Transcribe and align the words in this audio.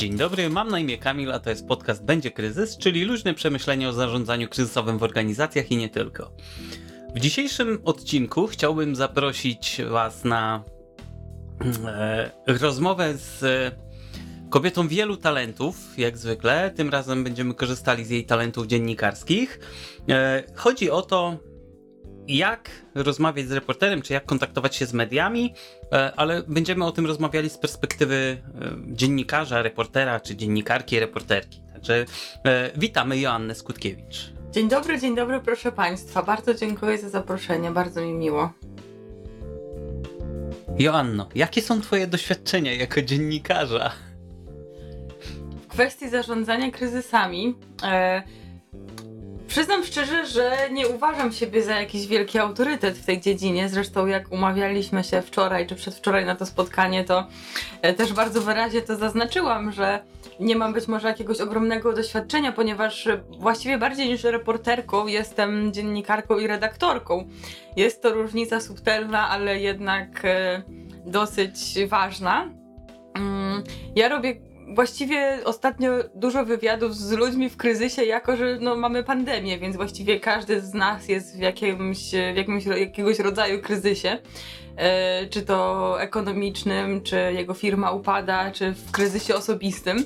Dzień 0.00 0.16
dobry, 0.16 0.50
mam 0.50 0.68
na 0.68 0.78
imię 0.78 0.98
Kamil, 0.98 1.32
a 1.32 1.38
to 1.40 1.50
jest 1.50 1.66
podcast 1.66 2.04
Będzie 2.04 2.30
Kryzys, 2.30 2.76
czyli 2.76 3.04
luźne 3.04 3.34
przemyślenie 3.34 3.88
o 3.88 3.92
zarządzaniu 3.92 4.48
kryzysowym 4.48 4.98
w 4.98 5.02
organizacjach 5.02 5.72
i 5.72 5.76
nie 5.76 5.88
tylko. 5.88 6.32
W 7.14 7.20
dzisiejszym 7.20 7.78
odcinku 7.84 8.46
chciałbym 8.46 8.96
zaprosić 8.96 9.80
Was 9.90 10.24
na 10.24 10.64
e, 11.86 12.30
rozmowę 12.46 13.14
z 13.14 13.44
kobietą 14.50 14.88
wielu 14.88 15.16
talentów, 15.16 15.98
jak 15.98 16.18
zwykle. 16.18 16.70
Tym 16.76 16.90
razem 16.90 17.24
będziemy 17.24 17.54
korzystali 17.54 18.04
z 18.04 18.10
jej 18.10 18.26
talentów 18.26 18.66
dziennikarskich. 18.66 19.60
E, 20.08 20.42
chodzi 20.54 20.90
o 20.90 21.02
to, 21.02 21.36
jak 22.36 22.70
rozmawiać 22.94 23.48
z 23.48 23.52
reporterem, 23.52 24.02
czy 24.02 24.12
jak 24.12 24.26
kontaktować 24.26 24.76
się 24.76 24.86
z 24.86 24.92
mediami, 24.92 25.54
e, 25.92 26.12
ale 26.16 26.42
będziemy 26.48 26.84
o 26.84 26.92
tym 26.92 27.06
rozmawiali 27.06 27.50
z 27.50 27.58
perspektywy 27.58 28.14
e, 28.14 28.94
dziennikarza, 28.94 29.62
reportera, 29.62 30.20
czy 30.20 30.36
dziennikarki, 30.36 31.00
reporterki. 31.00 31.60
Także 31.72 32.04
e, 32.44 32.70
witamy 32.76 33.18
Joannę 33.18 33.54
Skutkiewicz. 33.54 34.32
Dzień 34.52 34.68
dobry, 34.68 35.00
dzień 35.00 35.16
dobry, 35.16 35.40
proszę 35.40 35.72
Państwa. 35.72 36.22
Bardzo 36.22 36.54
dziękuję 36.54 36.98
za 36.98 37.08
zaproszenie, 37.08 37.70
bardzo 37.70 38.00
mi 38.00 38.12
miło. 38.12 38.52
Joanno, 40.78 41.28
jakie 41.34 41.62
są 41.62 41.80
Twoje 41.80 42.06
doświadczenia 42.06 42.74
jako 42.74 43.02
dziennikarza? 43.02 43.92
W 45.62 45.66
kwestii 45.66 46.08
zarządzania 46.08 46.70
kryzysami. 46.70 47.54
E, 47.82 48.22
Przyznam 49.50 49.84
szczerze, 49.84 50.26
że 50.26 50.68
nie 50.72 50.88
uważam 50.88 51.32
siebie 51.32 51.62
za 51.62 51.80
jakiś 51.80 52.06
wielki 52.06 52.38
autorytet 52.38 52.98
w 52.98 53.06
tej 53.06 53.20
dziedzinie. 53.20 53.68
Zresztą, 53.68 54.06
jak 54.06 54.32
umawialiśmy 54.32 55.04
się 55.04 55.22
wczoraj 55.22 55.66
czy 55.66 55.74
przedwczoraj 55.74 56.26
na 56.26 56.34
to 56.34 56.46
spotkanie, 56.46 57.04
to 57.04 57.26
e, 57.82 57.94
też 57.94 58.12
bardzo 58.12 58.40
wyraźnie 58.40 58.82
to 58.82 58.96
zaznaczyłam, 58.96 59.72
że 59.72 60.00
nie 60.40 60.56
mam 60.56 60.72
być 60.72 60.88
może 60.88 61.08
jakiegoś 61.08 61.40
ogromnego 61.40 61.92
doświadczenia, 61.92 62.52
ponieważ 62.52 63.08
właściwie 63.38 63.78
bardziej 63.78 64.08
niż 64.08 64.24
reporterką 64.24 65.06
jestem 65.06 65.72
dziennikarką 65.72 66.38
i 66.38 66.46
redaktorką. 66.46 67.28
Jest 67.76 68.02
to 68.02 68.14
różnica 68.14 68.60
subtelna, 68.60 69.28
ale 69.28 69.60
jednak 69.60 70.24
e, 70.24 70.62
dosyć 71.06 71.78
ważna. 71.88 72.50
Mm, 73.14 73.62
ja 73.96 74.08
robię 74.08 74.49
właściwie 74.74 75.38
ostatnio 75.44 75.90
dużo 76.14 76.44
wywiadów 76.44 76.96
z 76.96 77.12
ludźmi 77.12 77.50
w 77.50 77.56
kryzysie, 77.56 78.04
jako 78.04 78.36
że 78.36 78.58
no, 78.60 78.76
mamy 78.76 79.04
pandemię, 79.04 79.58
więc 79.58 79.76
właściwie 79.76 80.20
każdy 80.20 80.60
z 80.60 80.74
nas 80.74 81.08
jest 81.08 81.36
w 81.36 81.40
jakimś, 81.40 82.10
w 82.34 82.36
jakimś 82.36 82.66
jakiegoś 82.66 83.18
rodzaju 83.18 83.62
kryzysie. 83.62 84.18
E, 84.80 85.26
czy 85.26 85.42
to 85.42 85.96
ekonomicznym, 86.02 87.02
czy 87.02 87.16
jego 87.32 87.54
firma 87.54 87.90
upada, 87.90 88.50
czy 88.50 88.72
w 88.72 88.90
kryzysie 88.90 89.34
osobistym. 89.34 90.04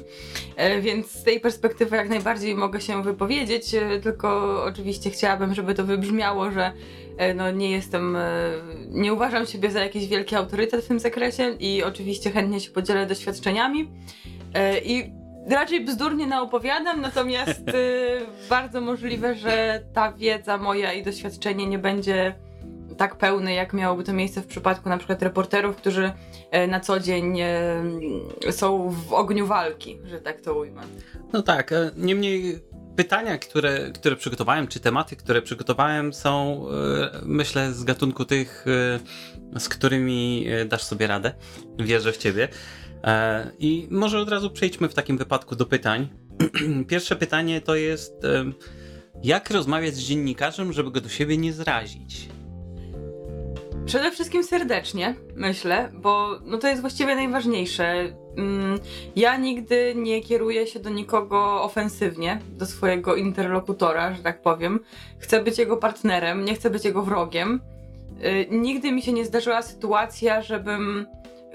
E, 0.56 0.80
więc 0.80 1.10
z 1.10 1.22
tej 1.22 1.40
perspektywy 1.40 1.96
jak 1.96 2.08
najbardziej 2.08 2.54
mogę 2.54 2.80
się 2.80 3.02
wypowiedzieć, 3.02 3.74
e, 3.74 4.00
tylko 4.00 4.58
oczywiście 4.64 5.10
chciałabym, 5.10 5.54
żeby 5.54 5.74
to 5.74 5.84
wybrzmiało, 5.84 6.50
że 6.50 6.72
no, 7.34 7.50
nie 7.50 7.70
jestem, 7.70 8.16
nie 8.88 9.12
uważam 9.12 9.46
siebie 9.46 9.70
za 9.70 9.80
jakiś 9.80 10.06
wielki 10.06 10.36
autorytet 10.36 10.84
w 10.84 10.88
tym 10.88 10.98
zakresie 10.98 11.56
i 11.60 11.82
oczywiście 11.82 12.30
chętnie 12.30 12.60
się 12.60 12.70
podzielę 12.70 13.06
doświadczeniami. 13.06 13.88
E, 14.54 14.78
I 14.78 15.12
raczej 15.50 15.84
bzdurnie 15.84 16.26
naopowiadam, 16.26 17.00
natomiast 17.00 17.68
e, 17.68 17.72
bardzo 18.50 18.80
możliwe, 18.80 19.34
że 19.34 19.82
ta 19.92 20.12
wiedza 20.12 20.58
moja 20.58 20.92
i 20.92 21.02
doświadczenie 21.02 21.66
nie 21.66 21.78
będzie 21.78 22.34
tak 22.96 23.16
pełne, 23.16 23.54
jak 23.54 23.72
miałoby 23.72 24.04
to 24.04 24.12
miejsce 24.12 24.40
w 24.40 24.46
przypadku 24.46 24.88
na 24.88 24.98
przykład 24.98 25.22
reporterów, 25.22 25.76
którzy 25.76 26.12
e, 26.50 26.66
na 26.66 26.80
co 26.80 27.00
dzień 27.00 27.38
są 28.50 28.90
w 29.08 29.12
ogniu 29.12 29.46
walki, 29.46 29.98
że 30.04 30.20
tak 30.20 30.40
to 30.40 30.54
ujmę. 30.54 30.82
No 31.32 31.42
tak, 31.42 31.74
niemniej 31.96 32.60
pytania, 32.96 33.38
które, 33.38 33.90
które 33.94 34.16
przygotowałem, 34.16 34.68
czy 34.68 34.80
tematy, 34.80 35.16
które 35.16 35.42
przygotowałem, 35.42 36.12
są 36.12 36.66
myślę 37.22 37.72
z 37.72 37.84
gatunku 37.84 38.24
tych, 38.24 38.64
z 39.58 39.68
którymi 39.68 40.46
dasz 40.66 40.82
sobie 40.82 41.06
radę. 41.06 41.32
Wierzę 41.78 42.12
w 42.12 42.16
ciebie. 42.16 42.48
E, 43.04 43.50
I 43.58 43.88
może 43.90 44.18
od 44.18 44.28
razu 44.28 44.50
przejdźmy 44.50 44.88
w 44.88 44.94
takim 44.94 45.18
wypadku 45.18 45.56
do 45.56 45.66
pytań. 45.66 46.08
Pierwsze 46.88 47.16
pytanie 47.16 47.60
to 47.60 47.74
jest, 47.74 48.14
jak 49.22 49.50
rozmawiać 49.50 49.94
z 49.94 49.98
dziennikarzem, 49.98 50.72
żeby 50.72 50.90
go 50.90 51.00
do 51.00 51.08
siebie 51.08 51.38
nie 51.38 51.52
zrazić? 51.52 52.28
Przede 53.86 54.10
wszystkim 54.10 54.44
serdecznie, 54.44 55.14
myślę, 55.36 55.90
bo 55.94 56.40
no 56.44 56.58
to 56.58 56.68
jest 56.68 56.80
właściwie 56.80 57.14
najważniejsze. 57.14 58.14
Mm, 58.36 58.78
ja 59.16 59.36
nigdy 59.36 59.94
nie 59.96 60.22
kieruję 60.22 60.66
się 60.66 60.80
do 60.80 60.90
nikogo 60.90 61.62
ofensywnie, 61.62 62.40
do 62.48 62.66
swojego 62.66 63.16
interlokutora, 63.16 64.14
że 64.14 64.22
tak 64.22 64.42
powiem. 64.42 64.80
Chcę 65.18 65.42
być 65.42 65.58
jego 65.58 65.76
partnerem, 65.76 66.44
nie 66.44 66.54
chcę 66.54 66.70
być 66.70 66.84
jego 66.84 67.02
wrogiem. 67.02 67.60
Y, 68.24 68.46
nigdy 68.50 68.92
mi 68.92 69.02
się 69.02 69.12
nie 69.12 69.24
zdarzyła 69.24 69.62
sytuacja, 69.62 70.42
żebym 70.42 71.06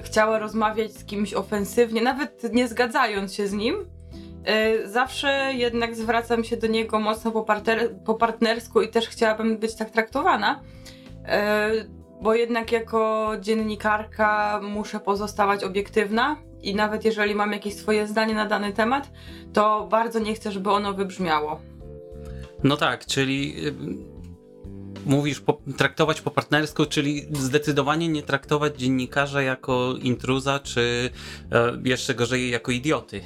chciała 0.01 0.39
rozmawiać 0.39 0.93
z 0.93 1.05
kimś 1.05 1.33
ofensywnie, 1.33 2.01
nawet 2.01 2.53
nie 2.53 2.67
zgadzając 2.67 3.33
się 3.33 3.47
z 3.47 3.53
nim, 3.53 3.75
e, 4.45 4.87
zawsze 4.87 5.51
jednak 5.53 5.95
zwracam 5.95 6.43
się 6.43 6.57
do 6.57 6.67
niego 6.67 6.99
mocno 6.99 7.31
po, 7.31 7.43
parter, 7.43 7.95
po 8.05 8.13
partnersku 8.13 8.81
i 8.81 8.89
też 8.89 9.09
chciałabym 9.09 9.57
być 9.57 9.75
tak 9.75 9.89
traktowana, 9.89 10.61
e, 11.25 11.71
bo 12.21 12.33
jednak 12.33 12.71
jako 12.71 13.31
dziennikarka 13.39 14.59
muszę 14.63 14.99
pozostawać 14.99 15.63
obiektywna 15.63 16.35
i 16.61 16.75
nawet 16.75 17.05
jeżeli 17.05 17.35
mam 17.35 17.51
jakieś 17.51 17.75
swoje 17.75 18.07
zdanie 18.07 18.33
na 18.33 18.45
dany 18.45 18.73
temat, 18.73 19.11
to 19.53 19.88
bardzo 19.91 20.19
nie 20.19 20.33
chcę, 20.33 20.51
żeby 20.51 20.71
ono 20.71 20.93
wybrzmiało. 20.93 21.59
No 22.63 22.77
tak, 22.77 23.05
czyli 23.05 23.55
mówisz 25.09 25.39
po, 25.39 25.61
traktować 25.77 26.21
po 26.21 26.31
partnersku, 26.31 26.85
czyli 26.85 27.27
zdecydowanie 27.31 28.07
nie 28.07 28.23
traktować 28.23 28.77
dziennikarza 28.77 29.41
jako 29.41 29.93
intruza, 30.01 30.59
czy 30.59 31.09
e, 31.51 31.77
jeszcze 31.83 32.15
gorzej 32.15 32.49
jako 32.49 32.71
idioty. 32.71 33.21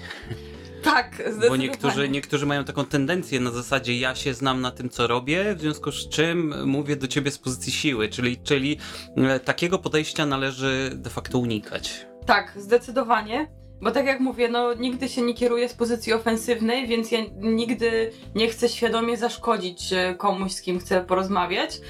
Tak, 0.84 1.12
zdecydowanie. 1.16 1.50
Bo 1.50 1.56
niektórzy, 1.56 2.10
niektórzy 2.10 2.46
mają 2.46 2.64
taką 2.64 2.86
tendencję 2.86 3.40
na 3.40 3.52
zasadzie 3.52 4.00
ja 4.00 4.16
się 4.16 4.34
znam 4.34 4.62
na 4.62 4.72
tym, 4.72 4.90
co 4.90 5.08
robię, 5.08 5.56
w 5.56 5.62
związku 5.62 5.92
z 5.92 6.10
czym 6.10 6.68
mówię 6.68 6.96
do 6.96 7.08
ciebie 7.08 7.32
z 7.32 7.38
pozycji 7.40 7.72
siły, 7.72 8.10
czyli, 8.10 8.38
czyli 8.38 8.78
e, 9.18 9.40
takiego 9.40 9.80
podejścia 9.80 10.26
należy 10.26 10.92
de 10.96 11.10
facto 11.10 11.40
unikać. 11.40 12.06
Tak, 12.26 12.54
zdecydowanie. 12.58 13.63
Bo 13.84 13.92
tak 13.92 14.06
jak 14.06 14.20
mówię, 14.20 14.50
no 14.50 14.74
nigdy 14.74 15.10
się 15.10 15.22
nie 15.22 15.34
kieruję 15.34 15.70
z 15.70 15.74
pozycji 15.74 16.14
ofensywnej, 16.14 16.88
więc 16.88 17.12
ja 17.12 17.20
nigdy 17.42 18.12
nie 18.36 18.48
chcę 18.48 18.70
świadomie 18.70 19.18
zaszkodzić 19.18 19.94
komuś, 20.18 20.52
z 20.52 20.62
kim 20.62 20.80
chcę 20.80 21.02
porozmawiać. 21.02 21.82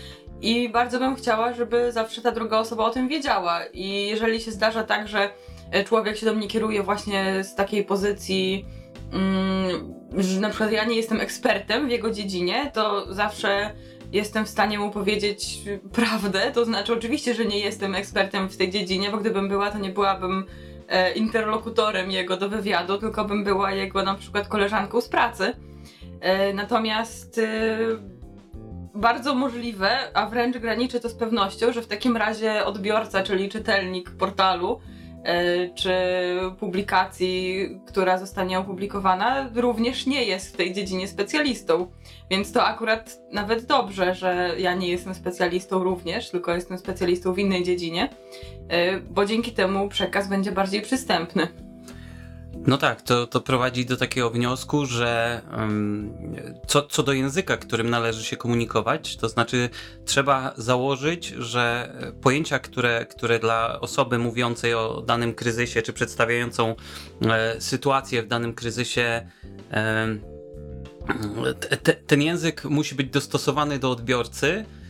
I 0.41 0.69
bardzo 0.69 0.99
bym 0.99 1.15
chciała, 1.15 1.53
żeby 1.53 1.91
zawsze 1.91 2.21
ta 2.21 2.31
druga 2.31 2.59
osoba 2.59 2.85
o 2.85 2.89
tym 2.89 3.07
wiedziała. 3.07 3.65
I 3.73 4.07
jeżeli 4.07 4.41
się 4.41 4.51
zdarza 4.51 4.83
tak, 4.83 5.07
że 5.07 5.29
e, 5.71 5.83
człowiek 5.83 6.17
się 6.17 6.25
do 6.25 6.33
mnie 6.33 6.47
kieruje 6.47 6.83
właśnie 6.83 7.43
z 7.43 7.55
takiej 7.55 7.83
pozycji, 7.83 8.65
mm, 9.11 9.93
że 10.17 10.39
na 10.39 10.49
przykład 10.49 10.71
ja 10.71 10.85
nie 10.85 10.95
jestem 10.95 11.21
ekspertem 11.21 11.87
w 11.87 11.91
jego 11.91 12.11
dziedzinie, 12.11 12.71
to 12.73 13.13
zawsze 13.13 13.73
jestem 14.11 14.45
w 14.45 14.49
stanie 14.49 14.79
mu 14.79 14.91
powiedzieć 14.91 15.57
prawdę. 15.91 16.51
To 16.53 16.65
znaczy, 16.65 16.93
oczywiście, 16.93 17.33
że 17.33 17.45
nie 17.45 17.59
jestem 17.59 17.95
ekspertem 17.95 18.49
w 18.49 18.57
tej 18.57 18.69
dziedzinie, 18.69 19.11
bo 19.11 19.17
gdybym 19.17 19.49
była, 19.49 19.71
to 19.71 19.79
nie 19.79 19.89
byłabym 19.89 20.45
interlokutorem 21.15 22.11
jego 22.11 22.37
do 22.37 22.49
wywiadu, 22.49 22.97
tylko 22.97 23.25
bym 23.25 23.43
była 23.43 23.71
jego 23.71 24.03
na 24.03 24.15
przykład 24.15 24.47
koleżanką 24.47 25.01
z 25.01 25.09
pracy. 25.09 25.53
E, 26.21 26.53
natomiast 26.53 27.37
e, 27.37 27.77
bardzo 28.95 29.35
możliwe, 29.35 29.97
a 30.13 30.25
wręcz 30.25 30.57
graniczy 30.57 30.99
to 30.99 31.09
z 31.09 31.15
pewnością, 31.15 31.73
że 31.73 31.81
w 31.81 31.87
takim 31.87 32.17
razie 32.17 32.65
odbiorca, 32.65 33.23
czyli 33.23 33.49
czytelnik 33.49 34.11
portalu, 34.11 34.79
E, 35.23 35.69
czy 35.69 35.93
publikacji, 36.59 37.69
która 37.85 38.17
zostanie 38.17 38.59
opublikowana, 38.59 39.49
również 39.55 40.05
nie 40.05 40.23
jest 40.23 40.53
w 40.53 40.57
tej 40.57 40.73
dziedzinie 40.73 41.07
specjalistą. 41.07 41.91
Więc 42.29 42.51
to 42.51 42.65
akurat 42.65 43.19
nawet 43.31 43.65
dobrze, 43.65 44.15
że 44.15 44.55
ja 44.57 44.75
nie 44.75 44.87
jestem 44.87 45.15
specjalistą 45.15 45.83
również, 45.83 46.29
tylko 46.29 46.55
jestem 46.55 46.77
specjalistą 46.77 47.33
w 47.33 47.39
innej 47.39 47.63
dziedzinie, 47.63 48.09
e, 48.09 48.52
bo 49.09 49.25
dzięki 49.25 49.51
temu 49.51 49.89
przekaz 49.89 50.29
będzie 50.29 50.51
bardziej 50.51 50.81
przystępny. 50.81 51.47
No 52.67 52.77
tak, 52.77 53.01
to, 53.01 53.27
to 53.27 53.41
prowadzi 53.41 53.85
do 53.85 53.97
takiego 53.97 54.29
wniosku, 54.29 54.85
że 54.85 55.41
um, 55.57 56.13
co, 56.67 56.81
co 56.81 57.03
do 57.03 57.13
języka, 57.13 57.57
którym 57.57 57.89
należy 57.89 58.23
się 58.23 58.37
komunikować, 58.37 59.17
to 59.17 59.29
znaczy 59.29 59.69
trzeba 60.05 60.53
założyć, 60.57 61.27
że 61.27 61.93
pojęcia, 62.21 62.59
które, 62.59 63.05
które 63.05 63.39
dla 63.39 63.79
osoby 63.81 64.17
mówiącej 64.17 64.73
o 64.73 65.01
danym 65.01 65.33
kryzysie, 65.33 65.81
czy 65.81 65.93
przedstawiającą 65.93 66.75
e, 67.21 67.61
sytuację 67.61 68.23
w 68.23 68.27
danym 68.27 68.53
kryzysie, 68.53 69.27
e, 69.71 70.07
te, 71.83 71.93
ten 71.93 72.21
język 72.21 72.65
musi 72.65 72.95
być 72.95 73.09
dostosowany 73.09 73.79
do 73.79 73.91
odbiorcy, 73.91 74.47
e, 74.49 74.82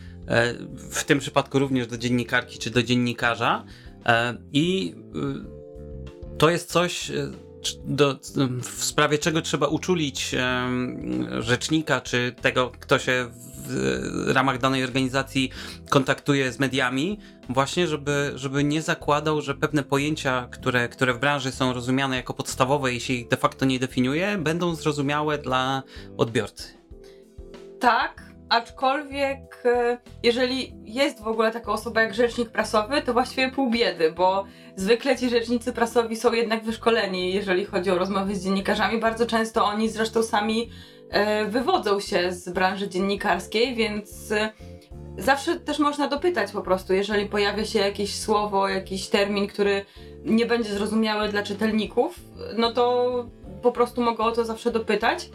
w 0.90 1.04
tym 1.04 1.18
przypadku 1.18 1.58
również 1.58 1.86
do 1.86 1.98
dziennikarki 1.98 2.58
czy 2.58 2.70
do 2.70 2.82
dziennikarza. 2.82 3.64
E, 4.06 4.36
I 4.52 4.94
y, 6.30 6.38
to 6.38 6.50
jest 6.50 6.72
coś, 6.72 7.12
do, 7.84 8.18
w 8.62 8.84
sprawie 8.84 9.18
czego 9.18 9.42
trzeba 9.42 9.66
uczulić 9.66 10.34
rzecznika, 11.38 12.00
czy 12.00 12.34
tego, 12.42 12.72
kto 12.80 12.98
się 12.98 13.30
w 13.66 14.30
ramach 14.34 14.58
danej 14.58 14.84
organizacji 14.84 15.50
kontaktuje 15.88 16.52
z 16.52 16.58
mediami, 16.58 17.18
właśnie, 17.48 17.86
żeby, 17.86 18.32
żeby 18.34 18.64
nie 18.64 18.82
zakładał, 18.82 19.40
że 19.40 19.54
pewne 19.54 19.82
pojęcia, 19.82 20.48
które, 20.50 20.88
które 20.88 21.14
w 21.14 21.18
branży 21.18 21.52
są 21.52 21.72
rozumiane 21.72 22.16
jako 22.16 22.34
podstawowe 22.34 22.92
i 22.92 23.00
się 23.00 23.12
ich 23.12 23.28
de 23.28 23.36
facto 23.36 23.64
nie 23.64 23.78
definiuje, 23.78 24.38
będą 24.38 24.74
zrozumiałe 24.74 25.38
dla 25.38 25.82
odbiorcy. 26.16 26.68
Tak, 27.80 28.33
aczkolwiek 28.54 29.62
e, 29.64 29.98
jeżeli 30.22 30.74
jest 30.84 31.22
w 31.22 31.28
ogóle 31.28 31.50
taka 31.50 31.72
osoba 31.72 32.02
jak 32.02 32.14
rzecznik 32.14 32.50
prasowy, 32.50 33.02
to 33.02 33.12
właściwie 33.12 33.50
pół 33.50 33.70
biedy, 33.70 34.12
bo 34.12 34.44
zwykle 34.76 35.16
ci 35.16 35.30
rzecznicy 35.30 35.72
prasowi 35.72 36.16
są 36.16 36.32
jednak 36.32 36.64
wyszkoleni, 36.64 37.34
jeżeli 37.34 37.64
chodzi 37.64 37.90
o 37.90 37.98
rozmowy 37.98 38.34
z 38.34 38.44
dziennikarzami. 38.44 39.00
Bardzo 39.00 39.26
często 39.26 39.64
oni 39.64 39.88
zresztą 39.88 40.22
sami 40.22 40.70
e, 41.10 41.44
wywodzą 41.44 42.00
się 42.00 42.32
z 42.32 42.48
branży 42.48 42.88
dziennikarskiej, 42.88 43.74
więc 43.74 44.32
e, 44.32 44.52
zawsze 45.18 45.60
też 45.60 45.78
można 45.78 46.08
dopytać 46.08 46.52
po 46.52 46.62
prostu, 46.62 46.94
jeżeli 46.94 47.26
pojawia 47.26 47.64
się 47.64 47.78
jakieś 47.78 48.14
słowo, 48.20 48.68
jakiś 48.68 49.08
termin, 49.08 49.46
który 49.46 49.84
nie 50.24 50.46
będzie 50.46 50.70
zrozumiały 50.70 51.28
dla 51.28 51.42
czytelników, 51.42 52.20
no 52.56 52.72
to 52.72 53.10
po 53.62 53.72
prostu 53.72 54.02
mogę 54.02 54.24
o 54.24 54.32
to 54.32 54.44
zawsze 54.44 54.70
dopytać. 54.70 55.30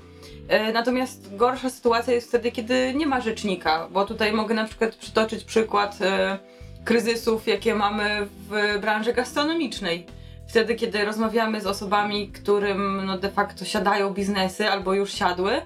E, 0.49 0.71
natomiast 0.73 1.35
gorsza 1.35 1.69
sytuacja 1.69 2.13
jest 2.13 2.27
wtedy, 2.27 2.51
kiedy 2.51 2.93
nie 2.93 3.05
ma 3.05 3.21
rzecznika, 3.21 3.87
bo 3.91 4.05
tutaj 4.05 4.33
mogę 4.33 4.55
na 4.55 4.65
przykład 4.65 4.95
przytoczyć 4.95 5.43
przykład 5.43 6.01
e, 6.01 6.37
kryzysów, 6.83 7.47
jakie 7.47 7.75
mamy 7.75 8.27
w 8.49 8.79
branży 8.81 9.13
gastronomicznej. 9.13 10.05
Wtedy, 10.47 10.75
kiedy 10.75 11.05
rozmawiamy 11.05 11.61
z 11.61 11.65
osobami, 11.65 12.31
którym 12.31 13.05
no, 13.05 13.17
de 13.17 13.29
facto 13.29 13.65
siadają 13.65 14.13
biznesy 14.13 14.69
albo 14.69 14.93
już 14.93 15.13
siadły, 15.13 15.61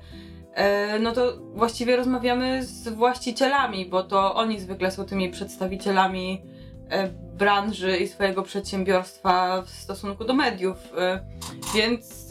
e, 0.54 1.00
no 1.00 1.12
to 1.12 1.38
właściwie 1.54 1.96
rozmawiamy 1.96 2.64
z 2.64 2.90
właścicielami, 2.90 3.86
bo 3.86 4.04
to 4.04 4.36
oni 4.36 4.60
zwykle 4.60 4.92
są 4.92 5.06
tymi 5.06 5.30
przedstawicielami 5.30 6.42
branży 7.38 7.98
i 7.98 8.08
swojego 8.08 8.44
przedsiębiorstwa 8.44 9.62
w 9.62 9.70
stosunku 9.70 10.26
do 10.26 10.34
mediów. 10.34 10.78
Więc 11.76 12.28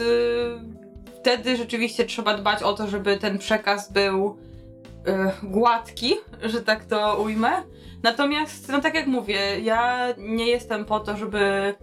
wtedy 1.22 1.56
rzeczywiście 1.56 2.04
trzeba 2.04 2.36
dbać 2.36 2.62
o 2.62 2.72
to, 2.72 2.88
żeby 2.88 3.18
ten 3.18 3.38
przekaz 3.38 3.92
był 3.92 4.36
y, 5.08 5.12
gładki, 5.42 6.14
że 6.42 6.62
tak 6.62 6.84
to 6.84 7.16
ujmę. 7.16 7.50
Natomiast, 8.02 8.68
no 8.68 8.80
tak 8.80 8.94
jak 8.94 9.06
mówię, 9.06 9.60
ja 9.60 10.08
nie 10.18 10.46
jestem 10.46 10.84
po 10.84 11.00
to, 11.00 11.16
żeby 11.16 11.74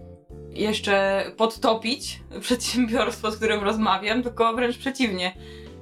jeszcze 0.50 1.24
podtopić 1.36 2.20
przedsiębiorstwo, 2.40 3.30
z 3.30 3.36
którym 3.36 3.64
rozmawiam, 3.64 4.22
tylko 4.22 4.54
wręcz 4.54 4.78
przeciwnie. 4.78 5.32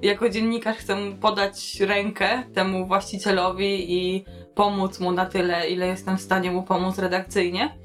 Jako 0.02 0.28
dziennikarz 0.28 0.76
chcę 0.76 0.96
podać 1.20 1.81
rękę 1.81 2.43
temu 2.54 2.87
właścicielowi 2.87 3.93
i 3.93 4.25
pomóc 4.54 5.00
mu 5.00 5.12
na 5.12 5.26
tyle, 5.26 5.69
ile 5.69 5.87
jestem 5.87 6.19
w 6.19 6.22
stanie 6.22 6.50
mu 6.50 6.62
pomóc 6.62 6.99
redakcyjnie. 6.99 7.78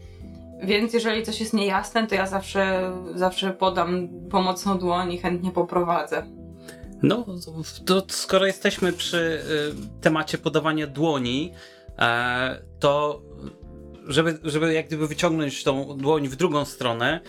Więc 0.64 0.94
jeżeli 0.94 1.24
coś 1.24 1.40
jest 1.40 1.54
niejasne, 1.54 2.08
to 2.08 2.16
ja 2.16 2.28
zawsze, 2.28 2.92
zawsze 3.16 3.52
podam 3.52 4.10
pomocną 4.32 4.78
dłoń 4.78 5.14
i 5.14 5.18
chętnie 5.18 5.52
poprowadzę. 5.52 6.24
No, 7.04 7.26
to 7.86 8.06
skoro 8.10 8.46
jesteśmy 8.46 8.94
przy 8.94 9.18
y, 9.18 10.02
temacie 10.02 10.38
podawania 10.38 10.88
dłoni, 10.88 11.54
e, 12.00 12.62
to 12.80 13.22
żeby, 14.08 14.40
żeby 14.44 14.74
jak 14.74 14.88
gdyby 14.88 15.08
wyciągnąć 15.08 15.64
tą 15.64 15.98
dłoń 15.98 16.28
w 16.28 16.36
drugą 16.36 16.66
stronę, 16.66 17.20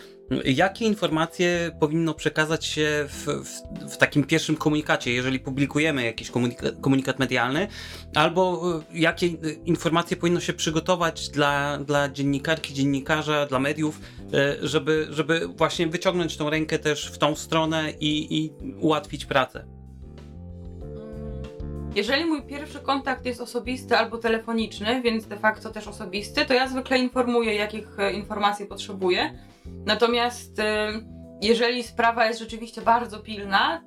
Jakie 0.45 0.85
informacje 0.85 1.77
powinno 1.81 2.15
przekazać 2.15 2.65
się 2.65 3.07
w, 3.09 3.27
w, 3.27 3.93
w, 3.93 3.97
takim 3.97 4.25
pierwszym 4.25 4.57
komunikacie, 4.57 5.13
jeżeli 5.13 5.41
publikujemy 5.41 6.05
jakiś 6.05 6.31
komunikat, 6.31 6.75
komunikat 6.81 7.19
medialny, 7.19 7.69
albo 8.15 8.63
e, 8.93 8.99
jakie 8.99 9.27
informacje 9.65 10.17
powinno 10.17 10.41
się 10.41 10.53
przygotować 10.53 11.29
dla, 11.29 11.79
dla 11.79 12.09
dziennikarki, 12.09 12.75
dziennikarza, 12.75 13.47
dla 13.47 13.59
mediów, 13.59 14.01
e, 14.35 14.57
żeby, 14.63 15.07
żeby 15.11 15.49
właśnie 15.49 15.87
wyciągnąć 15.87 16.37
tą 16.37 16.51
rękę 16.51 16.79
też 16.79 17.11
w 17.11 17.19
tą 17.19 17.37
stronę 17.37 17.93
i, 18.01 18.39
i 18.45 18.53
ułatwić 18.81 19.27
pracę? 19.27 19.84
Jeżeli 21.95 22.25
mój 22.25 22.43
pierwszy 22.43 22.81
kontakt 22.81 23.27
jest 23.27 23.41
osobisty 23.41 23.97
albo 23.97 24.19
telefoniczny, 24.19 25.03
więc 25.03 25.27
de 25.27 25.37
facto 25.37 25.71
też 25.71 25.89
osobisty, 25.89 26.45
to 26.45 26.55
ja 26.55 26.69
zwykle 26.69 26.99
informuję, 26.99 27.55
jakich 27.55 27.99
e, 27.99 28.13
informacji 28.13 28.67
potrzebuję 28.67 29.31
Natomiast 29.67 30.59
y, 30.59 30.63
jeżeli 31.41 31.83
sprawa 31.83 32.27
jest 32.27 32.39
rzeczywiście 32.39 32.83
bardzo 32.83 33.19
pilna 33.19 33.83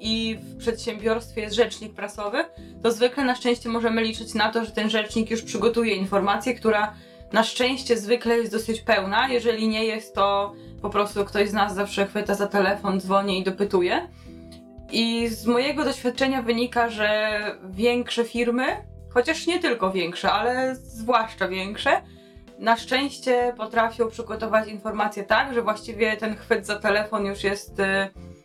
i 0.00 0.38
w 0.40 0.56
przedsiębiorstwie 0.56 1.40
jest 1.40 1.56
rzecznik 1.56 1.94
prasowy, 1.94 2.44
to 2.82 2.92
zwykle 2.92 3.24
na 3.24 3.34
szczęście 3.34 3.68
możemy 3.68 4.02
liczyć 4.02 4.34
na 4.34 4.52
to, 4.52 4.64
że 4.64 4.70
ten 4.70 4.90
rzecznik 4.90 5.30
już 5.30 5.42
przygotuje 5.42 5.94
informację, 5.94 6.54
która 6.54 6.94
na 7.32 7.44
szczęście 7.44 7.96
zwykle 7.96 8.36
jest 8.36 8.52
dosyć 8.52 8.80
pełna. 8.80 9.28
Jeżeli 9.28 9.68
nie 9.68 9.84
jest, 9.84 10.14
to 10.14 10.52
po 10.82 10.90
prostu 10.90 11.24
ktoś 11.24 11.48
z 11.48 11.52
nas 11.52 11.74
zawsze 11.74 12.06
chwyta 12.06 12.34
za 12.34 12.46
telefon, 12.46 13.00
dzwoni 13.00 13.38
i 13.40 13.44
dopytuje. 13.44 14.08
I 14.92 15.28
z 15.28 15.46
mojego 15.46 15.84
doświadczenia 15.84 16.42
wynika, 16.42 16.90
że 16.90 17.40
większe 17.70 18.24
firmy, 18.24 18.64
chociaż 19.10 19.46
nie 19.46 19.58
tylko 19.58 19.92
większe, 19.92 20.32
ale 20.32 20.76
zwłaszcza 20.76 21.48
większe, 21.48 22.02
na 22.58 22.76
szczęście 22.76 23.54
potrafią 23.56 24.08
przygotować 24.08 24.68
informacje 24.68 25.24
tak, 25.24 25.54
że 25.54 25.62
właściwie 25.62 26.16
ten 26.16 26.36
chwyt 26.36 26.66
za 26.66 26.78
telefon 26.78 27.26
już 27.26 27.44
jest 27.44 27.80
y, 27.80 27.84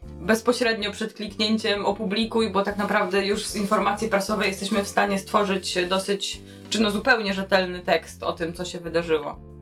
bezpośrednio 0.04 0.92
przed 0.92 1.14
kliknięciem 1.14 1.86
opublikuj, 1.86 2.50
bo 2.50 2.64
tak 2.64 2.78
naprawdę 2.78 3.26
już 3.26 3.46
z 3.46 3.56
informacji 3.56 4.10
prasowej 4.10 4.50
jesteśmy 4.50 4.84
w 4.84 4.88
stanie 4.88 5.20
stworzyć 5.20 5.78
dosyć, 5.90 6.42
czy 6.70 6.82
no 6.82 6.92
zupełnie 6.92 7.34
rzetelny 7.34 7.80
tekst 7.80 8.24
o 8.24 8.34
tym, 8.34 8.54
co 8.54 8.66
się 8.66 8.80
wydarzyło. 8.80 9.55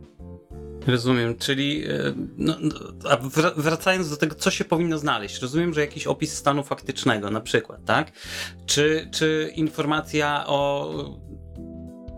Rozumiem, 0.87 1.37
czyli 1.37 1.89
y, 1.89 2.13
no, 2.37 2.55
no 2.61 2.75
a 3.09 3.17
wracając 3.55 4.09
do 4.09 4.17
tego, 4.17 4.35
co 4.35 4.51
się 4.51 4.65
powinno 4.65 4.97
znaleźć, 4.97 5.41
rozumiem, 5.41 5.73
że 5.73 5.81
jakiś 5.81 6.07
opis 6.07 6.33
stanu 6.33 6.63
faktycznego 6.63 7.29
na 7.29 7.41
przykład, 7.41 7.85
tak? 7.85 8.11
Czy, 8.65 9.09
czy 9.11 9.51
informacja 9.55 10.43
o 10.47 10.93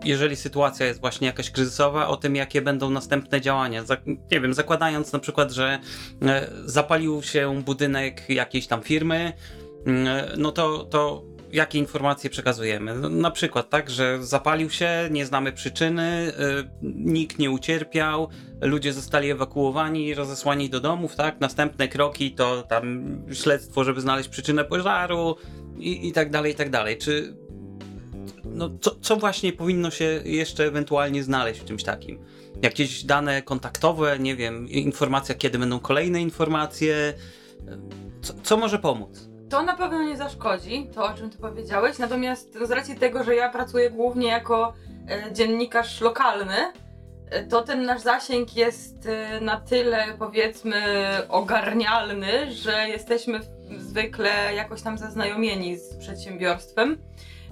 jeżeli 0.04 0.36
sytuacja 0.36 0.86
jest 0.86 1.00
właśnie 1.00 1.26
jakaś 1.26 1.50
kryzysowa, 1.50 2.08
o 2.08 2.16
tym, 2.16 2.36
jakie 2.36 2.62
będą 2.62 2.90
następne 2.90 3.40
działania. 3.40 3.84
nie 4.32 4.40
wiem, 4.40 4.54
zakładając 4.54 5.12
na 5.12 5.18
przykład, 5.18 5.52
że 5.52 5.78
e, 6.22 6.50
zapalił 6.64 7.22
się 7.22 7.62
budynek 7.64 8.28
jakiejś 8.28 8.66
tam 8.66 8.82
firmy, 8.82 9.32
mm, 9.86 10.06
e, 10.06 10.34
no 10.36 10.52
to, 10.52 10.84
to 10.84 11.22
jakie 11.56 11.78
informacje 11.78 12.30
przekazujemy? 12.30 12.94
No, 12.94 13.08
na 13.08 13.30
przykład, 13.30 13.70
tak, 13.70 13.90
że 13.90 14.24
zapalił 14.24 14.70
się, 14.70 15.08
nie 15.10 15.26
znamy 15.26 15.52
przyczyny, 15.52 16.02
e, 16.02 16.32
nikt 16.82 17.38
nie 17.38 17.50
ucierpiał, 17.50 18.28
ludzie 18.60 18.92
zostali 18.92 19.30
ewakuowani, 19.30 20.14
rozesłani 20.14 20.70
do 20.70 20.80
domów, 20.80 21.16
tak? 21.16 21.40
Następne 21.40 21.88
kroki 21.88 22.30
to 22.32 22.62
tam 22.62 23.04
śledztwo, 23.32 23.84
żeby 23.84 24.00
znaleźć 24.00 24.28
przyczynę 24.28 24.64
pożaru 24.64 25.36
i, 25.78 26.08
i 26.08 26.12
tak 26.12 26.30
dalej, 26.30 26.52
i 26.52 26.54
tak 26.54 26.70
dalej. 26.70 26.98
Czy 26.98 27.36
no, 28.44 28.70
co, 28.80 28.96
co 29.00 29.16
właśnie 29.16 29.52
powinno 29.52 29.90
się 29.90 30.04
jeszcze 30.24 30.64
ewentualnie 30.64 31.22
znaleźć 31.22 31.60
w 31.60 31.64
czymś 31.64 31.84
takim? 31.84 32.18
Jakieś 32.62 33.04
dane 33.04 33.42
kontaktowe, 33.42 34.18
nie 34.18 34.36
wiem, 34.36 34.68
informacja, 34.68 35.34
kiedy 35.34 35.58
będą 35.58 35.78
kolejne 35.78 36.22
informacje. 36.22 37.14
Co, 38.22 38.34
co 38.42 38.56
może 38.56 38.78
pomóc? 38.78 39.35
To 39.50 39.62
na 39.62 39.76
pewno 39.76 40.02
nie 40.02 40.16
zaszkodzi, 40.16 40.90
to 40.94 41.04
o 41.04 41.14
czym 41.14 41.30
ty 41.30 41.38
powiedziałeś, 41.38 41.98
natomiast 41.98 42.58
z 42.64 42.70
racji 42.70 42.96
tego, 42.96 43.24
że 43.24 43.34
ja 43.34 43.50
pracuję 43.50 43.90
głównie 43.90 44.28
jako 44.28 44.72
e, 45.10 45.32
dziennikarz 45.32 46.00
lokalny, 46.00 46.72
e, 47.30 47.44
to 47.46 47.62
ten 47.62 47.84
nasz 47.84 48.00
zasięg 48.00 48.56
jest 48.56 49.06
e, 49.06 49.40
na 49.40 49.60
tyle, 49.60 50.04
powiedzmy, 50.18 50.82
ogarnialny, 51.28 52.52
że 52.52 52.88
jesteśmy 52.88 53.40
zwykle 53.78 54.54
jakoś 54.54 54.82
tam 54.82 54.98
zaznajomieni 54.98 55.76
z 55.76 55.96
przedsiębiorstwem. 55.96 56.98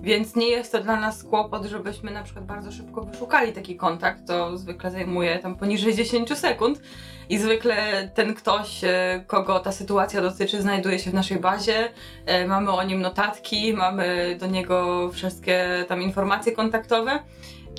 Więc 0.04 0.36
nie 0.36 0.48
jest 0.48 0.72
to 0.72 0.80
dla 0.80 1.00
nas 1.00 1.24
kłopot, 1.24 1.64
żebyśmy 1.64 2.10
na 2.10 2.22
przykład 2.22 2.46
bardzo 2.46 2.72
szybko 2.72 3.02
wyszukali 3.02 3.52
taki 3.52 3.76
kontakt. 3.76 4.26
To 4.26 4.58
zwykle 4.58 4.90
zajmuje 4.90 5.38
tam 5.38 5.56
poniżej 5.56 5.94
10 6.04 6.38
sekund. 6.38 6.80
I 7.28 7.38
zwykle 7.38 8.08
ten 8.14 8.34
ktoś, 8.34 8.84
e, 8.84 9.24
kogo 9.26 9.60
ta 9.60 9.72
sytuacja 9.72 10.22
dotyczy, 10.22 10.62
znajduje 10.62 10.98
się 10.98 11.10
w 11.10 11.14
naszej 11.14 11.38
bazie. 11.38 11.88
E, 12.26 12.46
mamy 12.46 12.70
o 12.70 12.82
nim 12.82 13.00
notatki, 13.00 13.74
mamy 13.74 14.36
do 14.40 14.46
niego 14.46 15.08
wszystkie 15.12 15.84
tam 15.88 16.02
informacje 16.02 16.52
kontaktowe. 16.52 17.18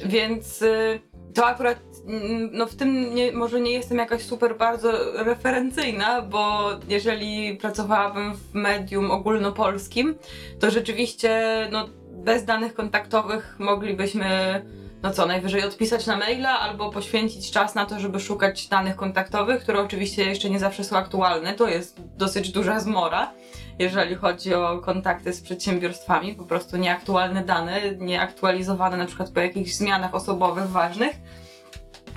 Więc 0.05 0.61
e, 0.61 0.99
to 1.35 1.45
akurat 1.45 1.79
mm, 2.07 2.49
no 2.53 2.65
w 2.65 2.75
tym 2.75 3.15
nie, 3.15 3.31
może 3.31 3.61
nie 3.61 3.71
jestem 3.71 3.97
jakaś 3.97 4.21
super 4.21 4.57
bardzo 4.57 4.91
referencyjna, 5.23 6.21
bo 6.21 6.69
jeżeli 6.87 7.57
pracowałabym 7.57 8.33
w 8.33 8.53
medium 8.53 9.11
ogólnopolskim, 9.11 10.15
to 10.59 10.71
rzeczywiście 10.71 11.41
no 11.71 11.89
bez 12.15 12.45
danych 12.45 12.73
kontaktowych 12.73 13.55
moglibyśmy 13.59 14.61
no 15.03 15.11
co, 15.11 15.25
najwyżej 15.25 15.63
odpisać 15.63 16.05
na 16.05 16.17
maila 16.17 16.59
albo 16.59 16.91
poświęcić 16.91 17.51
czas 17.51 17.75
na 17.75 17.85
to, 17.85 17.99
żeby 17.99 18.19
szukać 18.19 18.67
danych 18.67 18.95
kontaktowych, 18.95 19.61
które 19.61 19.81
oczywiście 19.81 20.25
jeszcze 20.25 20.49
nie 20.49 20.59
zawsze 20.59 20.83
są 20.83 20.97
aktualne. 20.97 21.53
To 21.53 21.67
jest 21.67 22.01
dosyć 22.17 22.51
duża 22.51 22.79
zmora, 22.79 23.31
jeżeli 23.79 24.15
chodzi 24.15 24.53
o 24.53 24.79
kontakty 24.79 25.33
z 25.33 25.41
przedsiębiorstwami, 25.41 26.35
po 26.35 26.45
prostu 26.45 26.77
nieaktualne 26.77 27.43
dane, 27.43 27.81
nieaktualizowane 27.97 28.97
na 28.97 29.05
przykład 29.05 29.29
po 29.29 29.39
jakichś 29.39 29.71
zmianach 29.71 30.15
osobowych 30.15 30.69
ważnych. 30.69 31.15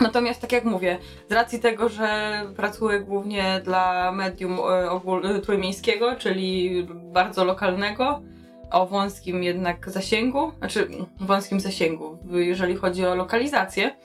Natomiast 0.00 0.40
tak 0.40 0.52
jak 0.52 0.64
mówię, 0.64 0.98
z 1.30 1.32
racji 1.32 1.60
tego, 1.60 1.88
że 1.88 2.42
pracuję 2.56 3.00
głównie 3.00 3.60
dla 3.64 4.12
medium 4.12 4.58
e, 4.58 4.90
ogól, 4.90 5.26
e, 5.26 5.38
trójmiejskiego, 5.38 6.16
czyli 6.16 6.86
bardzo 7.12 7.44
lokalnego, 7.44 8.22
o 8.70 8.87
wąskim 8.87 9.42
jednak 9.42 9.90
zasięgu, 9.90 10.52
znaczy 10.58 10.88
wąskim 11.20 11.60
zasięgu, 11.60 12.18
jeżeli 12.30 12.76
chodzi 12.76 13.06
o 13.06 13.14
lokalizację, 13.14 13.96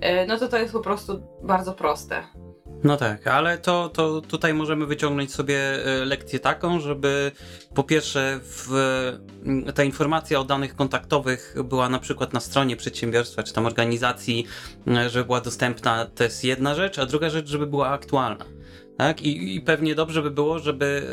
e, 0.00 0.26
no 0.26 0.38
to 0.38 0.48
to 0.48 0.58
jest 0.58 0.72
po 0.72 0.80
prostu 0.80 1.22
bardzo 1.42 1.72
proste. 1.72 2.22
No 2.84 2.96
tak, 2.96 3.26
ale 3.26 3.58
to, 3.58 3.88
to 3.88 4.20
tutaj 4.20 4.54
możemy 4.54 4.86
wyciągnąć 4.86 5.34
sobie 5.34 5.58
e, 5.58 6.04
lekcję 6.04 6.40
taką, 6.40 6.80
żeby 6.80 7.32
po 7.74 7.84
pierwsze 7.84 8.40
w, 8.42 8.68
ta 9.74 9.84
informacja 9.84 10.40
o 10.40 10.44
danych 10.44 10.76
kontaktowych 10.76 11.56
była 11.64 11.88
na 11.88 11.98
przykład 11.98 12.32
na 12.32 12.40
stronie 12.40 12.76
przedsiębiorstwa 12.76 13.42
czy 13.42 13.52
tam 13.52 13.66
organizacji, 13.66 14.46
e, 14.88 15.10
żeby 15.10 15.24
była 15.24 15.40
dostępna, 15.40 16.06
to 16.14 16.24
jest 16.24 16.44
jedna 16.44 16.74
rzecz, 16.74 16.98
a 16.98 17.06
druga 17.06 17.30
rzecz, 17.30 17.48
żeby 17.48 17.66
była 17.66 17.88
aktualna. 17.88 18.44
Tak? 18.98 19.22
I, 19.22 19.56
i 19.56 19.60
pewnie 19.60 19.94
dobrze 19.94 20.22
by 20.22 20.30
było, 20.30 20.58
żeby 20.58 21.06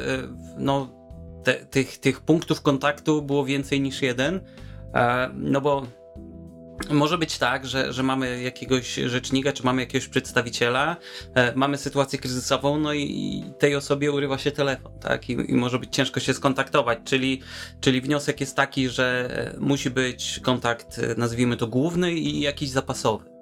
no, 0.57 1.02
te, 1.43 1.53
tych, 1.53 1.97
tych 1.97 2.21
punktów 2.21 2.61
kontaktu 2.61 3.21
było 3.21 3.45
więcej 3.45 3.81
niż 3.81 4.01
jeden, 4.01 4.39
e, 4.93 5.29
no 5.33 5.61
bo 5.61 5.85
może 6.91 7.17
być 7.17 7.37
tak, 7.37 7.65
że, 7.65 7.93
że 7.93 8.03
mamy 8.03 8.41
jakiegoś 8.41 8.93
rzecznika, 8.93 9.51
czy 9.51 9.65
mamy 9.65 9.81
jakiegoś 9.81 10.07
przedstawiciela, 10.07 10.95
e, 11.35 11.55
mamy 11.55 11.77
sytuację 11.77 12.19
kryzysową, 12.19 12.79
no 12.79 12.93
i 12.93 13.43
tej 13.59 13.75
osobie 13.75 14.11
urywa 14.11 14.37
się 14.37 14.51
telefon, 14.51 14.99
tak? 14.99 15.29
I, 15.29 15.51
I, 15.51 15.53
może 15.53 15.79
być 15.79 15.95
ciężko 15.95 16.19
się 16.19 16.33
skontaktować. 16.33 16.99
Czyli, 17.03 17.41
czyli 17.81 18.01
wniosek 18.01 18.39
jest 18.39 18.55
taki, 18.55 18.89
że 18.89 19.29
musi 19.59 19.89
być 19.89 20.39
kontakt, 20.43 21.01
nazwijmy 21.17 21.57
to 21.57 21.67
główny 21.67 22.13
i 22.13 22.39
jakiś 22.39 22.69
zapasowy. 22.69 23.33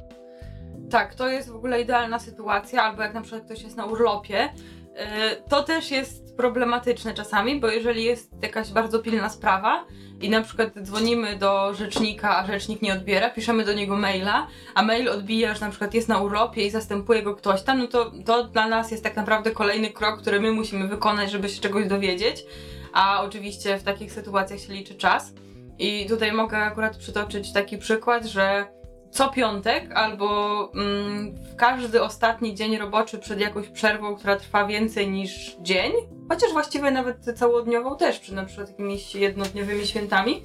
Tak, 0.89 1.15
to 1.15 1.29
jest 1.29 1.49
w 1.49 1.55
ogóle 1.55 1.81
idealna 1.81 2.19
sytuacja, 2.19 2.83
albo 2.83 3.01
jak 3.01 3.13
na 3.13 3.21
przykład 3.21 3.43
ktoś 3.43 3.63
jest 3.63 3.77
na 3.77 3.85
urlopie, 3.85 4.49
e, 4.95 5.35
to 5.35 5.63
też 5.63 5.91
jest 5.91 6.30
problematyczne 6.41 7.13
czasami, 7.13 7.59
bo 7.59 7.67
jeżeli 7.67 8.03
jest 8.03 8.31
jakaś 8.41 8.71
bardzo 8.71 8.99
pilna 8.99 9.29
sprawa 9.29 9.85
i 10.21 10.29
na 10.29 10.41
przykład 10.41 10.69
dzwonimy 10.81 11.35
do 11.35 11.73
rzecznika, 11.73 12.37
a 12.37 12.45
rzecznik 12.45 12.81
nie 12.81 12.93
odbiera, 12.93 13.29
piszemy 13.29 13.65
do 13.65 13.73
niego 13.73 13.95
maila, 13.95 14.47
a 14.75 14.83
mail 14.83 15.09
odbija, 15.09 15.53
że 15.53 15.61
na 15.61 15.69
przykład 15.69 15.93
jest 15.93 16.09
na 16.09 16.17
urlopie 16.17 16.65
i 16.65 16.69
zastępuje 16.69 17.23
go 17.23 17.35
ktoś 17.35 17.63
tam, 17.63 17.79
no 17.79 17.87
to 17.87 18.11
to 18.25 18.43
dla 18.43 18.67
nas 18.67 18.91
jest 18.91 19.03
tak 19.03 19.15
naprawdę 19.15 19.51
kolejny 19.51 19.89
krok, 19.89 20.21
który 20.21 20.41
my 20.41 20.51
musimy 20.51 20.87
wykonać, 20.87 21.31
żeby 21.31 21.49
się 21.49 21.61
czegoś 21.61 21.87
dowiedzieć, 21.87 22.45
a 22.93 23.23
oczywiście 23.23 23.77
w 23.77 23.83
takich 23.83 24.11
sytuacjach 24.11 24.59
się 24.59 24.73
liczy 24.73 24.95
czas. 24.95 25.33
I 25.79 26.05
tutaj 26.09 26.31
mogę 26.31 26.57
akurat 26.57 26.97
przytoczyć 26.97 27.53
taki 27.53 27.77
przykład, 27.77 28.25
że 28.25 28.67
co 29.11 29.29
piątek 29.29 29.91
albo 29.93 30.71
mm, 30.75 31.35
w 31.35 31.55
każdy 31.55 32.01
ostatni 32.01 32.55
dzień 32.55 32.77
roboczy 32.77 33.17
przed 33.17 33.39
jakąś 33.39 33.67
przerwą, 33.67 34.15
która 34.15 34.35
trwa 34.35 34.65
więcej 34.65 35.09
niż 35.09 35.55
dzień, 35.59 35.91
chociaż 36.29 36.51
właściwie 36.51 36.91
nawet 36.91 37.17
całodniową 37.35 37.97
też, 37.97 38.19
przy 38.19 38.35
na 38.35 38.45
przykład 38.45 38.69
jakimiś 38.69 39.15
jednodniowymi 39.15 39.87
świętami, 39.87 40.43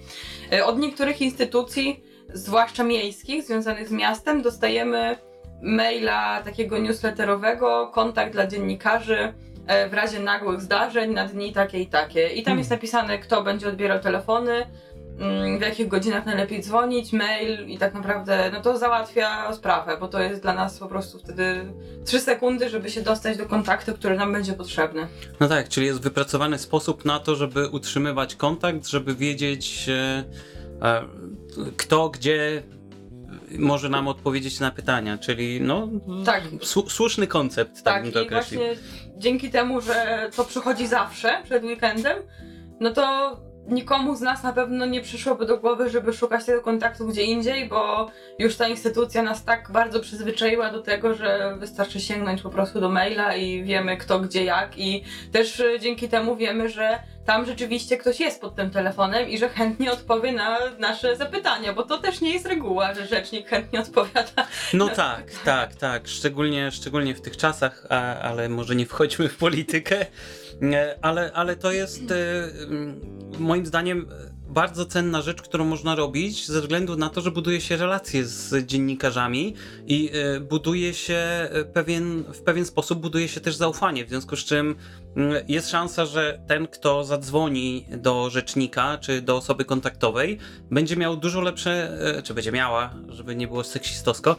e, 0.52 0.64
od 0.64 0.78
niektórych 0.78 1.20
instytucji, 1.20 2.04
zwłaszcza 2.32 2.84
miejskich, 2.84 3.44
związanych 3.44 3.88
z 3.88 3.92
miastem, 3.92 4.42
dostajemy 4.42 5.16
maila 5.62 6.42
takiego 6.42 6.78
newsletterowego, 6.78 7.90
kontakt 7.94 8.32
dla 8.32 8.46
dziennikarzy 8.46 9.34
e, 9.66 9.88
w 9.88 9.94
razie 9.94 10.20
nagłych 10.20 10.60
zdarzeń 10.60 11.12
na 11.12 11.26
dni 11.26 11.52
takie 11.52 11.78
i 11.80 11.86
takie. 11.86 12.28
I 12.28 12.36
tam 12.36 12.44
hmm. 12.44 12.58
jest 12.58 12.70
napisane, 12.70 13.18
kto 13.18 13.42
będzie 13.42 13.68
odbierał 13.68 14.00
telefony, 14.00 14.66
w 15.58 15.60
jakich 15.60 15.88
godzinach 15.88 16.26
najlepiej 16.26 16.62
dzwonić, 16.62 17.12
mail 17.12 17.68
i 17.68 17.78
tak 17.78 17.94
naprawdę 17.94 18.50
no 18.52 18.60
to 18.60 18.78
załatwia 18.78 19.52
sprawę, 19.52 19.96
bo 20.00 20.08
to 20.08 20.20
jest 20.20 20.42
dla 20.42 20.54
nas 20.54 20.78
po 20.78 20.86
prostu 20.86 21.18
wtedy 21.18 21.72
3 22.04 22.20
sekundy, 22.20 22.68
żeby 22.68 22.90
się 22.90 23.02
dostać 23.02 23.36
do 23.36 23.46
kontaktu, 23.46 23.94
który 23.94 24.16
nam 24.16 24.32
będzie 24.32 24.52
potrzebny. 24.52 25.06
No 25.40 25.48
tak, 25.48 25.68
czyli 25.68 25.86
jest 25.86 26.00
wypracowany 26.00 26.58
sposób 26.58 27.04
na 27.04 27.20
to, 27.20 27.36
żeby 27.36 27.68
utrzymywać 27.68 28.34
kontakt, 28.34 28.86
żeby 28.86 29.14
wiedzieć 29.14 29.88
e, 29.88 30.24
e, 30.82 31.02
kto, 31.76 32.08
gdzie 32.08 32.62
może 33.58 33.88
nam 33.88 34.08
odpowiedzieć 34.08 34.60
na 34.60 34.70
pytania, 34.70 35.18
czyli 35.18 35.60
no 35.60 35.88
tak. 36.24 36.42
słuszny 36.88 37.26
koncept, 37.26 37.74
tak, 37.74 37.84
tak 37.84 38.02
bym 38.02 38.12
to 38.12 38.22
i 38.22 38.28
właśnie 38.28 38.76
dzięki 39.16 39.50
temu, 39.50 39.80
że 39.80 40.30
to 40.36 40.44
przychodzi 40.44 40.86
zawsze 40.86 41.42
przed 41.44 41.64
weekendem, 41.64 42.16
no 42.80 42.90
to 42.90 43.36
nikomu 43.68 44.16
z 44.16 44.20
nas 44.20 44.42
na 44.42 44.52
pewno 44.52 44.86
nie 44.86 45.00
przyszłoby 45.00 45.46
do 45.46 45.58
głowy, 45.58 45.90
żeby 45.90 46.12
szukać 46.12 46.44
tego 46.44 46.62
kontaktu 46.62 47.06
gdzie 47.06 47.22
indziej, 47.22 47.68
bo 47.68 48.10
już 48.38 48.56
ta 48.56 48.68
instytucja 48.68 49.22
nas 49.22 49.44
tak 49.44 49.70
bardzo 49.72 50.00
przyzwyczaiła 50.00 50.70
do 50.70 50.82
tego, 50.82 51.14
że 51.14 51.56
wystarczy 51.58 52.00
sięgnąć 52.00 52.42
po 52.42 52.50
prostu 52.50 52.80
do 52.80 52.88
maila 52.88 53.36
i 53.36 53.64
wiemy 53.64 53.96
kto, 53.96 54.20
gdzie, 54.20 54.44
jak 54.44 54.78
i 54.78 55.04
też 55.32 55.60
e, 55.60 55.80
dzięki 55.80 56.08
temu 56.08 56.36
wiemy, 56.36 56.68
że 56.68 56.98
tam 57.26 57.46
rzeczywiście 57.46 57.96
ktoś 57.96 58.20
jest 58.20 58.40
pod 58.40 58.54
tym 58.54 58.70
telefonem 58.70 59.28
i 59.28 59.38
że 59.38 59.48
chętnie 59.48 59.92
odpowie 59.92 60.32
na 60.32 60.58
nasze 60.78 61.16
zapytania, 61.16 61.72
bo 61.72 61.82
to 61.82 61.98
też 61.98 62.20
nie 62.20 62.32
jest 62.32 62.46
reguła, 62.46 62.94
że 62.94 63.06
rzecznik 63.06 63.48
chętnie 63.48 63.80
odpowiada. 63.80 64.46
No 64.72 64.88
tak, 64.88 65.24
tak, 65.44 65.74
tak. 65.74 66.08
Szczególnie, 66.08 66.70
szczególnie 66.70 67.14
w 67.14 67.20
tych 67.20 67.36
czasach, 67.36 67.86
a, 67.90 68.18
ale 68.18 68.48
może 68.48 68.74
nie 68.74 68.86
wchodźmy 68.86 69.28
w 69.28 69.36
politykę. 69.36 70.06
Ale, 71.02 71.32
ale 71.32 71.56
to 71.56 71.72
jest 71.72 72.10
e, 72.10 72.48
moim 73.38 73.66
zdaniem 73.66 74.06
bardzo 74.48 74.86
cenna 74.86 75.22
rzecz, 75.22 75.42
którą 75.42 75.64
można 75.64 75.94
robić 75.94 76.46
ze 76.46 76.60
względu 76.60 76.96
na 76.96 77.08
to, 77.08 77.20
że 77.20 77.30
buduje 77.30 77.60
się 77.60 77.76
relacje 77.76 78.24
z 78.24 78.66
dziennikarzami 78.66 79.54
i 79.86 80.10
e, 80.12 80.40
buduje 80.40 80.94
się 80.94 81.14
e, 81.14 81.64
pewien, 81.64 82.24
w 82.32 82.42
pewien 82.42 82.64
sposób 82.64 83.00
buduje 83.00 83.28
się 83.28 83.40
też 83.40 83.56
zaufanie, 83.56 84.04
w 84.04 84.08
związku 84.08 84.36
z 84.36 84.44
czym 84.44 84.76
jest 85.48 85.70
szansa, 85.70 86.06
że 86.06 86.40
ten, 86.48 86.66
kto 86.66 87.04
zadzwoni 87.04 87.86
do 87.96 88.30
rzecznika 88.30 88.98
czy 88.98 89.22
do 89.22 89.36
osoby 89.36 89.64
kontaktowej, 89.64 90.38
będzie 90.70 90.96
miał 90.96 91.16
dużo 91.16 91.40
lepsze, 91.40 91.98
czy 92.24 92.34
będzie 92.34 92.52
miała, 92.52 92.94
żeby 93.08 93.36
nie 93.36 93.48
było 93.48 93.64
seksistowsko, 93.64 94.36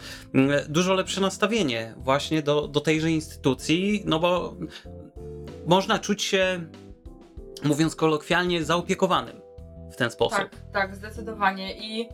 dużo 0.69 0.93
lepsze 0.93 1.21
nastawienie 1.21 1.93
właśnie 1.97 2.41
do, 2.41 2.67
do 2.67 2.79
tejże 2.79 3.11
instytucji, 3.11 4.03
no 4.05 4.19
bo 4.19 4.55
można 5.67 5.99
czuć 5.99 6.23
się, 6.23 6.65
mówiąc 7.63 7.95
kolokwialnie, 7.95 8.63
zaopiekowanym 8.63 9.41
w 9.91 9.95
ten 9.95 10.11
sposób. 10.11 10.37
Tak, 10.37 10.55
tak, 10.73 10.95
zdecydowanie. 10.95 11.77
I 11.77 12.09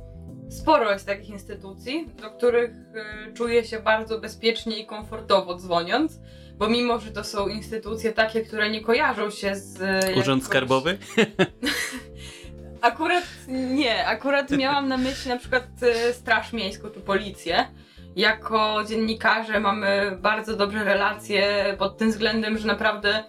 sporo 0.50 0.92
jest 0.92 1.06
takich 1.06 1.30
instytucji, 1.30 2.08
do 2.22 2.30
których 2.32 2.72
y, 2.72 3.34
czuję 3.34 3.64
się 3.64 3.80
bardzo 3.80 4.20
bezpiecznie 4.20 4.80
i 4.80 4.86
komfortowo 4.86 5.56
dzwoniąc, 5.56 6.20
bo 6.58 6.70
mimo, 6.70 7.00
że 7.00 7.12
to 7.12 7.24
są 7.24 7.48
instytucje 7.48 8.14
takie, 8.14 8.42
które 8.42 8.70
nie 8.70 8.82
kojarzą 8.82 9.30
się 9.30 9.56
z. 9.56 9.82
Y, 9.82 10.20
Urząd 10.20 10.44
Skarbowy? 10.44 10.98
akurat 12.82 13.24
nie, 13.48 14.08
akurat 14.08 14.52
miałam 14.52 14.88
na 14.88 14.98
myśli 14.98 15.30
na 15.30 15.38
przykład 15.38 15.64
y, 16.10 16.14
Straż 16.14 16.54
Miejską 16.54 16.90
czy 16.90 17.00
Policję. 17.00 17.68
Jako 18.16 18.84
dziennikarze 18.88 19.60
mamy 19.60 20.18
bardzo 20.22 20.56
dobre 20.56 20.84
relacje 20.84 21.66
pod 21.80 21.98
tym 21.98 22.12
względem, 22.12 22.58
że 22.58 22.68
naprawdę 22.68 23.24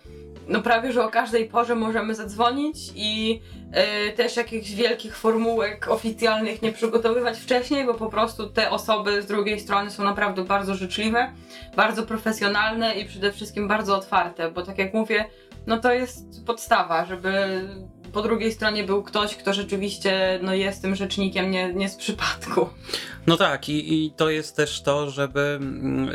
no 0.48 0.62
prawie, 0.62 0.92
że 0.92 1.04
o 1.04 1.08
każdej 1.08 1.48
porze 1.48 1.74
możemy 1.74 2.14
zadzwonić 2.14 2.76
i 2.94 3.40
y, 4.08 4.12
też 4.12 4.36
jakichś 4.36 4.70
wielkich 4.70 5.16
formułek 5.16 5.88
oficjalnych 5.88 6.62
nie 6.62 6.72
przygotowywać 6.72 7.38
wcześniej, 7.38 7.86
bo 7.86 7.94
po 7.94 8.10
prostu 8.10 8.50
te 8.50 8.70
osoby 8.70 9.22
z 9.22 9.26
drugiej 9.26 9.60
strony 9.60 9.90
są 9.90 10.04
naprawdę 10.04 10.44
bardzo 10.44 10.74
życzliwe, 10.74 11.32
bardzo 11.76 12.02
profesjonalne 12.02 12.94
i 12.94 13.04
przede 13.04 13.32
wszystkim 13.32 13.68
bardzo 13.68 13.96
otwarte, 13.96 14.50
bo 14.50 14.62
tak 14.62 14.78
jak 14.78 14.94
mówię, 14.94 15.24
no 15.66 15.78
to 15.78 15.94
jest 15.94 16.46
podstawa, 16.46 17.04
żeby 17.04 17.62
po 18.14 18.22
drugiej 18.22 18.52
stronie 18.52 18.84
był 18.84 19.02
ktoś, 19.02 19.36
kto 19.36 19.54
rzeczywiście 19.54 20.40
no, 20.42 20.54
jest 20.54 20.82
tym 20.82 20.94
rzecznikiem, 20.94 21.50
nie, 21.50 21.74
nie 21.74 21.88
z 21.88 21.96
przypadku. 21.96 22.68
No 23.26 23.36
tak, 23.36 23.68
i, 23.68 24.04
i 24.04 24.10
to 24.10 24.30
jest 24.30 24.56
też 24.56 24.82
to, 24.82 25.10
żeby 25.10 25.40
mm, 25.40 26.10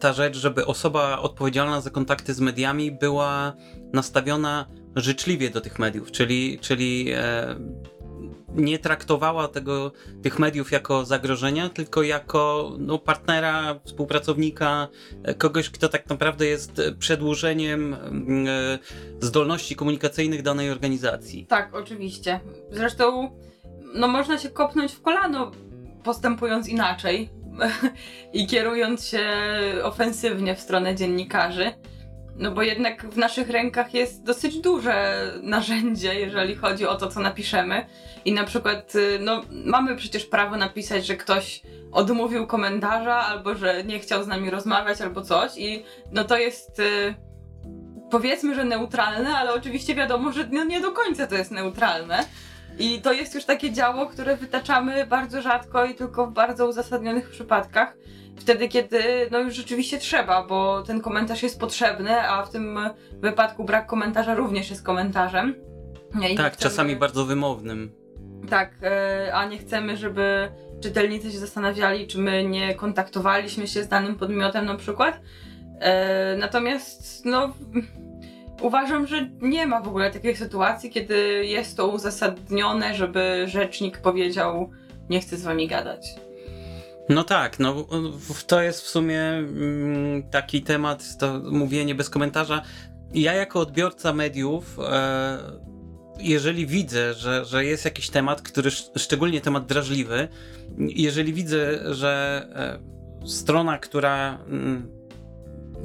ta 0.00 0.12
rzecz, 0.12 0.36
żeby 0.36 0.66
osoba 0.66 1.18
odpowiedzialna 1.18 1.80
za 1.80 1.90
kontakty 1.90 2.34
z 2.34 2.40
mediami 2.40 2.92
była 2.92 3.52
nastawiona 3.92 4.66
życzliwie 4.96 5.50
do 5.50 5.60
tych 5.60 5.78
mediów, 5.78 6.10
czyli, 6.10 6.58
czyli 6.58 7.12
e, 7.12 7.56
nie 8.54 8.78
traktowała 8.78 9.48
tego, 9.48 9.92
tych 10.22 10.38
mediów 10.38 10.72
jako 10.72 11.04
zagrożenia, 11.04 11.68
tylko 11.68 12.02
jako 12.02 12.72
no, 12.78 12.98
partnera, 12.98 13.80
współpracownika, 13.84 14.88
e, 15.22 15.34
kogoś, 15.34 15.70
kto 15.70 15.88
tak 15.88 16.08
naprawdę 16.08 16.46
jest 16.46 16.80
przedłużeniem 16.98 17.94
mm, 17.94 18.46
e, 18.48 18.78
zdolności 19.20 19.76
komunikacyjnych 19.76 20.42
danej 20.42 20.70
organizacji. 20.70 21.46
Tak, 21.46 21.74
oczywiście. 21.74 22.40
Zresztą 22.70 23.36
no, 23.94 24.08
można 24.08 24.38
się 24.38 24.50
kopnąć 24.50 24.92
w 24.92 25.02
kolano 25.02 25.50
postępując 26.04 26.68
inaczej 26.68 27.30
i 28.32 28.46
kierując 28.46 29.06
się 29.06 29.26
ofensywnie 29.82 30.54
w 30.54 30.60
stronę 30.60 30.94
dziennikarzy. 30.94 31.72
No 32.36 32.50
bo 32.50 32.62
jednak 32.62 33.06
w 33.06 33.16
naszych 33.16 33.50
rękach 33.50 33.94
jest 33.94 34.22
dosyć 34.22 34.58
duże 34.58 35.26
narzędzie, 35.42 36.20
jeżeli 36.20 36.56
chodzi 36.56 36.86
o 36.86 36.94
to, 36.94 37.08
co 37.08 37.20
napiszemy. 37.20 37.86
I 38.24 38.32
na 38.32 38.44
przykład, 38.44 38.94
y, 38.94 39.18
no, 39.20 39.42
mamy 39.50 39.96
przecież 39.96 40.24
prawo 40.24 40.56
napisać, 40.56 41.06
że 41.06 41.16
ktoś 41.16 41.62
odmówił 41.92 42.46
komentarza, 42.46 43.16
albo 43.16 43.54
że 43.54 43.84
nie 43.84 43.98
chciał 43.98 44.24
z 44.24 44.26
nami 44.26 44.50
rozmawiać, 44.50 45.00
albo 45.00 45.22
coś. 45.22 45.52
I 45.56 45.84
no 46.12 46.24
to 46.24 46.38
jest. 46.38 46.78
Y, 46.78 47.14
powiedzmy, 48.10 48.54
że 48.54 48.64
neutralne, 48.64 49.36
ale 49.36 49.54
oczywiście 49.54 49.94
wiadomo, 49.94 50.32
że 50.32 50.48
no 50.52 50.64
nie 50.64 50.80
do 50.80 50.92
końca 50.92 51.26
to 51.26 51.34
jest 51.34 51.50
neutralne. 51.50 52.24
I 52.78 53.00
to 53.00 53.12
jest 53.12 53.34
już 53.34 53.44
takie 53.44 53.72
działo, 53.72 54.06
które 54.06 54.36
wytaczamy 54.36 55.06
bardzo 55.06 55.42
rzadko 55.42 55.84
i 55.84 55.94
tylko 55.94 56.26
w 56.26 56.32
bardzo 56.32 56.68
uzasadnionych 56.68 57.30
przypadkach. 57.30 57.96
Wtedy, 58.36 58.68
kiedy 58.68 59.28
no 59.30 59.38
już 59.38 59.54
rzeczywiście 59.54 59.98
trzeba, 59.98 60.46
bo 60.46 60.82
ten 60.82 61.00
komentarz 61.00 61.42
jest 61.42 61.60
potrzebny, 61.60 62.20
a 62.20 62.42
w 62.42 62.50
tym 62.50 62.78
wypadku 63.12 63.64
brak 63.64 63.86
komentarza 63.86 64.34
również 64.34 64.70
jest 64.70 64.82
komentarzem. 64.82 65.54
I 66.30 66.36
tak, 66.36 66.52
chcemy... 66.52 66.70
czasami 66.70 66.96
bardzo 66.96 67.24
wymownym. 67.24 67.92
Tak, 68.50 68.70
e, 68.82 69.34
a 69.34 69.46
nie 69.46 69.58
chcemy, 69.58 69.96
żeby 69.96 70.48
czytelnicy 70.80 71.32
się 71.32 71.38
zastanawiali, 71.38 72.06
czy 72.06 72.18
my 72.18 72.44
nie 72.44 72.74
kontaktowaliśmy 72.74 73.66
się 73.66 73.82
z 73.82 73.88
danym 73.88 74.14
podmiotem 74.14 74.66
na 74.66 74.74
przykład. 74.74 75.20
E, 75.80 76.36
natomiast, 76.36 77.24
no 77.24 77.52
Uważam, 78.62 79.06
że 79.06 79.28
nie 79.40 79.66
ma 79.66 79.80
w 79.80 79.88
ogóle 79.88 80.10
takiej 80.10 80.36
sytuacji, 80.36 80.90
kiedy 80.90 81.46
jest 81.46 81.76
to 81.76 81.88
uzasadnione, 81.88 82.94
żeby 82.94 83.44
rzecznik 83.46 83.98
powiedział: 83.98 84.70
Nie 85.10 85.20
chcę 85.20 85.36
z 85.36 85.42
wami 85.42 85.68
gadać. 85.68 86.06
No 87.14 87.24
tak, 87.24 87.58
no 87.58 87.86
to 88.46 88.62
jest 88.62 88.82
w 88.82 88.88
sumie 88.88 89.22
mm, 89.22 90.22
taki 90.30 90.62
temat, 90.62 91.18
to 91.18 91.40
mówienie 91.50 91.94
bez 91.94 92.10
komentarza. 92.10 92.62
Ja 93.14 93.32
jako 93.32 93.60
odbiorca 93.60 94.12
mediów, 94.12 94.78
e, 94.78 95.38
jeżeli 96.18 96.66
widzę, 96.66 97.14
że, 97.14 97.44
że 97.44 97.64
jest 97.64 97.84
jakiś 97.84 98.10
temat, 98.10 98.42
który 98.42 98.70
szczególnie 98.96 99.40
temat 99.40 99.66
drażliwy, 99.66 100.28
jeżeli 100.78 101.32
widzę, 101.32 101.94
że 101.94 102.42
e, 103.24 103.28
strona, 103.28 103.78
która 103.78 104.38
mm, 104.48 104.90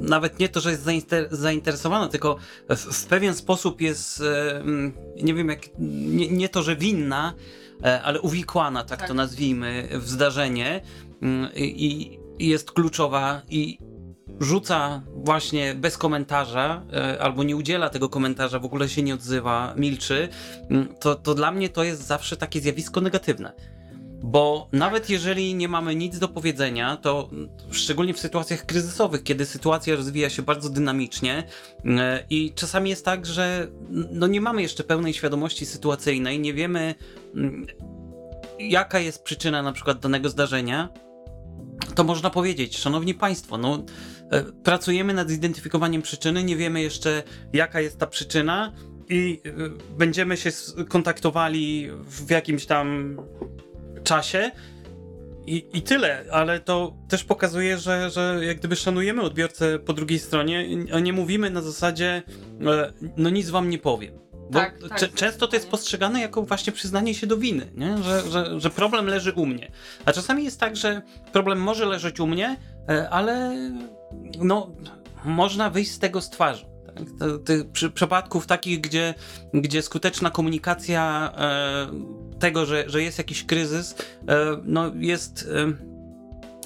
nawet 0.00 0.38
nie 0.38 0.48
to, 0.48 0.60
że 0.60 0.70
jest 0.70 0.86
zainteresowana, 1.30 2.08
tylko 2.08 2.36
w, 2.68 3.06
pewien 3.06 3.34
sposób 3.34 3.80
jest, 3.80 4.20
e, 4.20 4.56
mm, 4.60 4.92
nie 5.22 5.34
wiem 5.34 5.48
jak, 5.48 5.60
nie, 5.78 6.28
nie 6.28 6.48
to, 6.48 6.62
że 6.62 6.76
winna, 6.76 7.34
ale 8.02 8.20
uwikłana, 8.20 8.84
tak, 8.84 8.98
tak. 8.98 9.08
to 9.08 9.14
nazwijmy, 9.14 9.88
w 9.92 10.08
zdarzenie 10.08 10.80
i, 11.56 12.18
i 12.38 12.48
jest 12.48 12.72
kluczowa 12.72 13.42
i 13.50 13.78
rzuca 14.40 15.02
właśnie 15.14 15.74
bez 15.74 15.98
komentarza, 15.98 16.82
e, 16.92 17.22
albo 17.22 17.44
nie 17.44 17.56
udziela 17.56 17.90
tego 17.90 18.08
komentarza, 18.08 18.58
w 18.58 18.64
ogóle 18.64 18.88
się 18.88 19.02
nie 19.02 19.14
odzywa, 19.14 19.74
milczy, 19.76 20.28
mm, 20.70 20.88
to, 21.00 21.14
to 21.14 21.34
dla 21.34 21.50
mnie 21.50 21.68
to 21.68 21.84
jest 21.84 22.06
zawsze 22.06 22.36
takie 22.36 22.60
zjawisko 22.60 23.00
negatywne. 23.00 23.52
Bo 24.22 24.68
nawet 24.72 25.10
jeżeli 25.10 25.54
nie 25.54 25.68
mamy 25.68 25.94
nic 25.94 26.18
do 26.18 26.28
powiedzenia, 26.28 26.96
to 26.96 27.30
szczególnie 27.70 28.14
w 28.14 28.20
sytuacjach 28.20 28.66
kryzysowych, 28.66 29.22
kiedy 29.22 29.46
sytuacja 29.46 29.96
rozwija 29.96 30.30
się 30.30 30.42
bardzo 30.42 30.70
dynamicznie 30.70 31.44
e, 31.84 32.24
i 32.30 32.52
czasami 32.54 32.90
jest 32.90 33.04
tak, 33.04 33.26
że 33.26 33.68
no 33.90 34.26
nie 34.26 34.40
mamy 34.40 34.62
jeszcze 34.62 34.84
pełnej 34.84 35.14
świadomości 35.14 35.66
sytuacyjnej, 35.66 36.40
nie 36.40 36.54
wiemy 36.54 36.94
mm, 37.34 37.66
jaka 38.58 38.98
jest 38.98 39.22
przyczyna 39.22 39.62
na 39.62 39.72
przykład 39.72 39.98
danego 39.98 40.28
zdarzenia, 40.28 40.88
to 41.94 42.04
można 42.04 42.30
powiedzieć, 42.30 42.78
szanowni 42.78 43.14
państwo, 43.14 43.58
no 43.58 43.84
e, 44.30 44.44
pracujemy 44.64 45.14
nad 45.14 45.30
zidentyfikowaniem 45.30 46.02
przyczyny, 46.02 46.44
nie 46.44 46.56
wiemy 46.56 46.82
jeszcze 46.82 47.22
jaka 47.52 47.80
jest 47.80 47.98
ta 47.98 48.06
przyczyna 48.06 48.72
i 49.08 49.40
e, 49.46 49.50
będziemy 49.98 50.36
się 50.36 50.50
kontaktowali 50.88 51.88
w 52.04 52.30
jakimś 52.30 52.66
tam 52.66 53.16
czasie. 54.04 54.50
I, 55.46 55.66
I 55.72 55.82
tyle, 55.82 56.24
ale 56.32 56.60
to 56.60 56.96
też 57.08 57.24
pokazuje, 57.24 57.78
że, 57.78 58.10
że 58.10 58.40
jak 58.42 58.58
gdyby 58.58 58.76
szanujemy 58.76 59.22
odbiorcę 59.22 59.78
po 59.78 59.92
drugiej 59.92 60.18
stronie, 60.18 60.66
a 60.92 61.00
nie 61.00 61.12
mówimy 61.12 61.50
na 61.50 61.62
zasadzie, 61.62 62.22
e, 62.66 62.92
no 63.16 63.30
nic 63.30 63.50
wam 63.50 63.70
nie 63.70 63.78
powiem. 63.78 64.27
Bo 64.50 64.58
tak, 64.58 64.74
tak, 64.88 65.14
często 65.14 65.48
to 65.48 65.56
jest 65.56 65.68
postrzegane 65.68 66.20
jako 66.20 66.42
właśnie 66.42 66.72
przyznanie 66.72 67.14
się 67.14 67.26
do 67.26 67.36
winy, 67.36 67.72
nie? 67.74 67.98
Że, 68.02 68.30
że, 68.30 68.60
że 68.60 68.70
problem 68.70 69.06
leży 69.06 69.32
u 69.32 69.46
mnie. 69.46 69.70
A 70.04 70.12
czasami 70.12 70.44
jest 70.44 70.60
tak, 70.60 70.76
że 70.76 71.02
problem 71.32 71.60
może 71.60 71.86
leżeć 71.86 72.20
u 72.20 72.26
mnie, 72.26 72.56
e, 72.88 73.10
ale 73.10 73.54
no, 74.38 74.70
można 75.24 75.70
wyjść 75.70 75.90
z 75.90 75.98
tego 75.98 76.20
z 76.20 76.30
twarzą. 76.30 76.78
Tak? 76.94 77.28
Tych 77.44 77.92
przypadków 77.92 78.46
takich, 78.46 78.80
gdzie, 78.80 79.14
gdzie 79.54 79.82
skuteczna 79.82 80.30
komunikacja 80.30 81.32
e, 81.36 82.38
tego, 82.38 82.66
że, 82.66 82.84
że 82.86 83.02
jest 83.02 83.18
jakiś 83.18 83.44
kryzys, 83.44 83.94
e, 84.28 84.36
no 84.64 84.92
jest, 84.94 85.48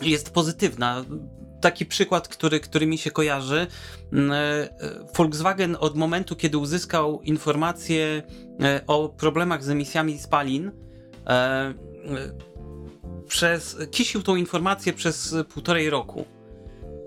e, 0.02 0.06
jest 0.06 0.30
pozytywna. 0.30 1.04
Taki 1.62 1.86
przykład, 1.86 2.28
który, 2.28 2.60
który 2.60 2.86
mi 2.86 2.98
się 2.98 3.10
kojarzy. 3.10 3.66
E, 4.12 4.68
Volkswagen 5.16 5.76
od 5.80 5.96
momentu, 5.96 6.36
kiedy 6.36 6.58
uzyskał 6.58 7.20
informacje 7.22 8.22
o 8.86 9.08
problemach 9.08 9.64
z 9.64 9.68
emisjami 9.68 10.18
spalin, 10.18 10.72
przez, 13.28 13.76
kisił 13.90 14.22
tą 14.22 14.36
informację 14.36 14.92
przez 14.92 15.34
półtorej 15.54 15.90
roku. 15.90 16.24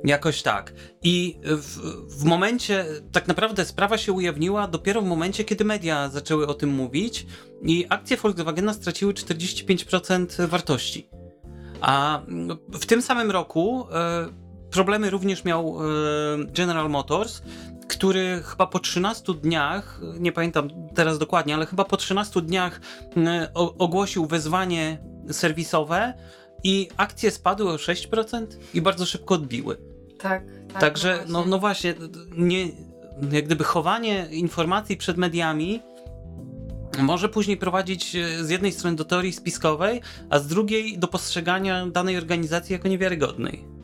Jakoś 0.03 0.41
tak. 0.41 0.73
I 1.03 1.39
w, 1.43 1.77
w, 2.19 2.23
momencie, 2.23 2.85
tak 3.11 3.27
naprawdę 3.27 3.65
sprawa 3.65 3.97
się 3.97 4.13
ujawniła 4.13 4.67
dopiero 4.67 5.01
w 5.01 5.05
momencie, 5.05 5.43
kiedy 5.43 5.65
media 5.65 6.09
zaczęły 6.09 6.47
o 6.47 6.53
tym 6.53 6.69
mówić 6.69 7.25
i 7.61 7.85
akcje 7.89 8.17
Volkswagena 8.17 8.73
straciły 8.73 9.13
45% 9.13 10.47
wartości. 10.47 11.09
A 11.81 12.21
w 12.71 12.85
tym 12.85 13.01
samym 13.01 13.31
roku 13.31 13.87
e, 13.91 14.44
problemy 14.75 15.09
również 15.09 15.43
miał 15.43 15.77
e, 15.79 15.83
General 16.45 16.89
Motors, 16.89 17.41
który 17.87 18.41
chyba 18.45 18.67
po 18.67 18.79
13 18.79 19.33
dniach, 19.33 20.01
nie 20.19 20.31
pamiętam 20.31 20.69
teraz 20.95 21.19
dokładnie, 21.19 21.55
ale 21.55 21.65
chyba 21.65 21.83
po 21.83 21.97
13 21.97 22.41
dniach 22.41 22.81
ogłosił 23.77 24.25
wezwanie 24.25 24.97
serwisowe 25.31 26.13
i 26.63 26.89
akcje 26.97 27.31
spadły 27.31 27.71
o 27.71 27.75
6% 27.75 28.47
i 28.73 28.81
bardzo 28.81 29.05
szybko 29.05 29.35
odbiły. 29.35 29.77
Tak. 30.19 30.43
tak 30.73 30.81
Także, 30.81 31.23
no, 31.27 31.39
no, 31.39 31.45
no 31.45 31.59
właśnie, 31.59 31.93
nie, 32.37 32.67
jak 33.31 33.45
gdyby 33.45 33.63
chowanie 33.63 34.27
informacji 34.31 34.97
przed 34.97 35.17
mediami 35.17 35.81
może 36.99 37.29
później 37.29 37.57
prowadzić 37.57 38.15
e, 38.15 38.43
z 38.43 38.49
jednej 38.49 38.71
strony 38.71 38.95
do 38.95 39.05
teorii 39.05 39.33
spiskowej, 39.33 40.01
a 40.29 40.39
z 40.39 40.47
drugiej 40.47 40.97
do 40.97 41.07
postrzegania 41.07 41.87
danej 41.87 42.17
organizacji 42.17 42.73
jako 42.73 42.87
niewiarygodnej. 42.87 43.74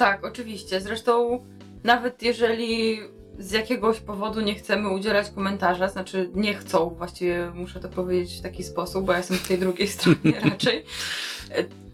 Tak, 0.00 0.24
oczywiście. 0.24 0.80
Zresztą 0.80 1.44
nawet 1.84 2.22
jeżeli 2.22 3.00
z 3.38 3.52
jakiegoś 3.52 4.00
powodu 4.00 4.40
nie 4.40 4.54
chcemy 4.54 4.88
udzielać 4.88 5.30
komentarza, 5.30 5.88
znaczy 5.88 6.30
nie 6.34 6.54
chcą, 6.54 6.94
właściwie 6.98 7.50
muszę 7.54 7.80
to 7.80 7.88
powiedzieć 7.88 8.38
w 8.38 8.42
taki 8.42 8.64
sposób, 8.64 9.04
bo 9.04 9.12
ja 9.12 9.18
jestem 9.18 9.36
w 9.36 9.48
tej 9.48 9.58
drugiej 9.58 9.88
stronie 9.98 10.40
raczej, 10.50 10.84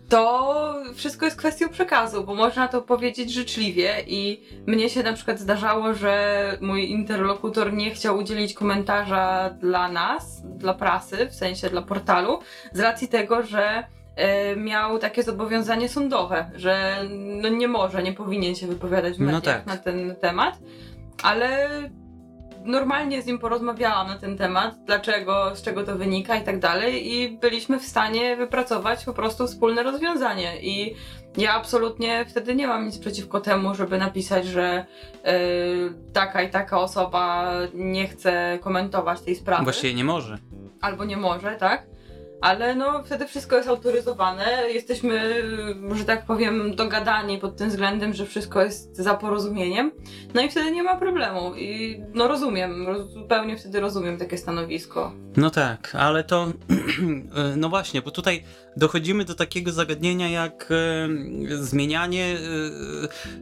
to 0.09 0.75
wszystko 0.95 1.25
jest 1.25 1.39
kwestią 1.39 1.69
przekazu, 1.69 2.25
bo 2.25 2.35
można 2.35 2.69
to 2.69 2.83
powiedzieć 2.83 3.33
życzliwie 3.33 3.95
i 4.07 4.43
mnie 4.67 4.91
się 4.91 5.03
na 5.03 5.13
przykład 5.13 5.41
zdarzało, 5.41 5.95
że 5.95 6.59
mój 6.61 6.91
interlokutor 6.91 7.73
nie 7.73 7.91
chciał 7.91 8.19
udzielić 8.19 8.55
komentarza 8.55 9.51
dla 9.61 9.89
nas, 9.89 10.43
dla 10.45 10.75
prasy, 10.75 11.27
w 11.31 11.35
sensie 11.35 11.71
dla 11.71 11.83
portalu, 11.83 12.39
z 12.73 12.81
racji 12.81 13.09
tego, 13.09 13.43
że 13.43 13.85
miał 14.57 14.99
takie 14.99 15.23
zobowiązanie 15.23 15.89
sądowe, 15.89 16.51
że 16.55 17.05
no 17.43 17.49
nie 17.49 17.69
może, 17.69 18.03
nie 18.03 18.13
powinien 18.13 18.55
się 18.55 18.67
wypowiadać 18.67 19.17
w 19.17 19.21
mediach 19.21 19.35
no 19.35 19.53
tak. 19.53 19.67
na 19.67 19.77
ten 19.77 20.17
temat, 20.17 20.59
ale 21.23 21.69
normalnie 22.67 23.23
z 23.23 23.27
nim 23.27 23.39
porozmawiałam 23.39 24.09
na 24.09 24.19
ten 24.19 24.39
temat, 24.39 24.75
dlaczego, 24.85 25.57
z 25.57 25.63
czego 25.63 25.85
to 25.85 25.97
wynika 25.97 26.37
i 26.37 26.45
tak 26.45 26.59
dalej, 26.59 27.15
i 27.15 27.39
byliśmy 27.39 27.81
w 27.81 27.85
stanie 27.85 28.37
wypracować 28.37 29.05
po 29.05 29.13
prostu 29.13 29.47
wspólne 29.47 29.83
rozwiązanie. 29.83 30.61
I 30.63 30.95
ja 31.37 31.55
absolutnie 31.55 32.25
wtedy 32.29 32.55
nie 32.55 32.67
mam 32.67 32.87
nic 32.87 32.99
przeciwko 32.99 33.41
temu, 33.41 33.75
żeby 33.75 33.99
napisać, 33.99 34.47
że 34.47 34.87
yy, 35.25 35.33
taka 36.13 36.43
i 36.43 36.51
taka 36.51 36.81
osoba 36.81 37.53
nie 37.75 38.09
chce 38.09 38.59
komentować 38.63 39.21
tej 39.21 39.37
sprawy. 39.37 39.65
Właściwie 39.65 39.95
nie 39.95 40.05
może. 40.05 40.39
Albo 40.81 41.05
nie 41.05 41.17
może, 41.17 41.53
tak? 41.53 41.87
Ale 42.41 42.75
no 42.75 43.03
wtedy 43.05 43.27
wszystko 43.27 43.57
jest 43.57 43.69
autoryzowane, 43.69 44.45
jesteśmy, 44.69 45.43
że 45.93 46.05
tak 46.05 46.27
powiem, 46.27 46.77
dogadani 46.77 47.39
pod 47.39 47.57
tym 47.57 47.69
względem, 47.69 48.15
że 48.15 48.27
wszystko 48.27 48.63
jest 48.63 48.97
za 48.97 49.15
porozumieniem, 49.15 49.93
no 50.35 50.43
i 50.43 50.51
wtedy 50.51 50.71
nie 50.71 50.83
ma 50.83 50.97
problemu. 50.97 51.55
I 51.55 52.01
no 52.15 52.29
rozumiem, 52.29 52.87
roz, 52.87 53.11
zupełnie 53.11 53.57
wtedy 53.57 53.81
rozumiem 53.81 54.19
takie 54.19 54.39
stanowisko. 54.39 55.13
No 55.37 55.51
tak, 55.51 55.95
ale 55.95 56.25
to, 56.25 56.47
no 57.57 57.69
właśnie, 57.69 58.03
bo 58.03 58.11
tutaj 58.11 58.45
dochodzimy 58.77 59.25
do 59.25 59.35
takiego 59.35 59.73
zagadnienia 59.73 60.29
jak 60.29 60.69
e, 60.71 61.09
zmienianie 61.65 62.37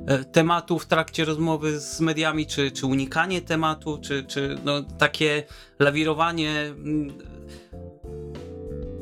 e, 0.09 0.15
e, 0.15 0.25
tematu 0.25 0.79
w 0.79 0.87
trakcie 0.87 1.25
rozmowy 1.25 1.81
z 1.81 2.01
mediami, 2.01 2.47
czy, 2.47 2.71
czy 2.71 2.87
unikanie 2.87 3.43
tematu, 3.43 3.99
czy, 4.03 4.25
czy 4.25 4.59
no, 4.65 4.83
takie 4.99 5.43
lawirowanie 5.79 6.61
mm, 6.61 7.15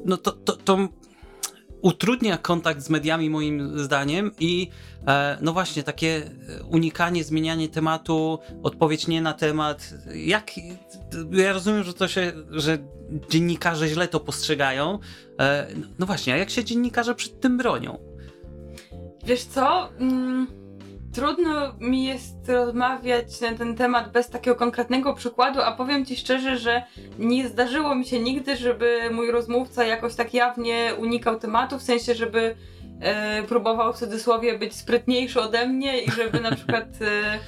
no 0.04 0.16
to, 0.16 0.32
to, 0.32 0.56
to 0.56 0.88
utrudnia 1.82 2.38
kontakt 2.38 2.82
z 2.82 2.90
mediami 2.90 3.30
moim 3.30 3.78
zdaniem 3.78 4.30
i 4.40 4.70
e, 5.06 5.38
no 5.40 5.52
właśnie 5.52 5.82
takie 5.82 6.30
unikanie, 6.70 7.24
zmienianie 7.24 7.68
tematu, 7.68 8.38
odpowiedź 8.62 9.06
nie 9.06 9.22
na 9.22 9.32
temat. 9.32 9.94
Jak 10.14 10.50
ja 11.30 11.52
rozumiem, 11.52 11.84
że 11.84 11.94
to 11.94 12.08
się, 12.08 12.32
że 12.50 12.78
dziennikarze 13.30 13.88
źle 13.88 14.08
to 14.08 14.20
postrzegają. 14.20 14.98
E, 15.40 15.66
no 15.98 16.06
właśnie, 16.06 16.34
a 16.34 16.36
jak 16.36 16.50
się 16.50 16.64
dziennikarze 16.64 17.14
przed 17.14 17.40
tym 17.40 17.58
bronią? 17.58 17.98
Wiesz 19.24 19.44
co? 19.44 19.88
Mm 19.98 20.61
trudno 21.12 21.72
mi 21.80 22.04
jest 22.04 22.48
rozmawiać 22.48 23.40
na 23.40 23.52
ten 23.52 23.76
temat 23.76 24.12
bez 24.12 24.30
takiego 24.30 24.56
konkretnego 24.56 25.14
przykładu, 25.14 25.60
a 25.60 25.72
powiem 25.72 26.06
ci 26.06 26.16
szczerze, 26.16 26.56
że 26.56 26.82
nie 27.18 27.48
zdarzyło 27.48 27.94
mi 27.94 28.04
się 28.04 28.20
nigdy, 28.20 28.56
żeby 28.56 29.00
mój 29.12 29.30
rozmówca 29.30 29.84
jakoś 29.84 30.14
tak 30.14 30.34
jawnie 30.34 30.92
unikał 30.98 31.38
tematu, 31.38 31.78
w 31.78 31.82
sensie, 31.82 32.14
żeby 32.14 32.56
e, 33.00 33.42
próbował 33.42 33.92
w 33.92 33.96
cudzysłowie 33.96 34.58
być 34.58 34.74
sprytniejszy 34.74 35.40
ode 35.40 35.66
mnie 35.66 36.00
i 36.00 36.10
żeby 36.10 36.40
na 36.40 36.54
przykład 36.54 36.84
e, 37.00 37.38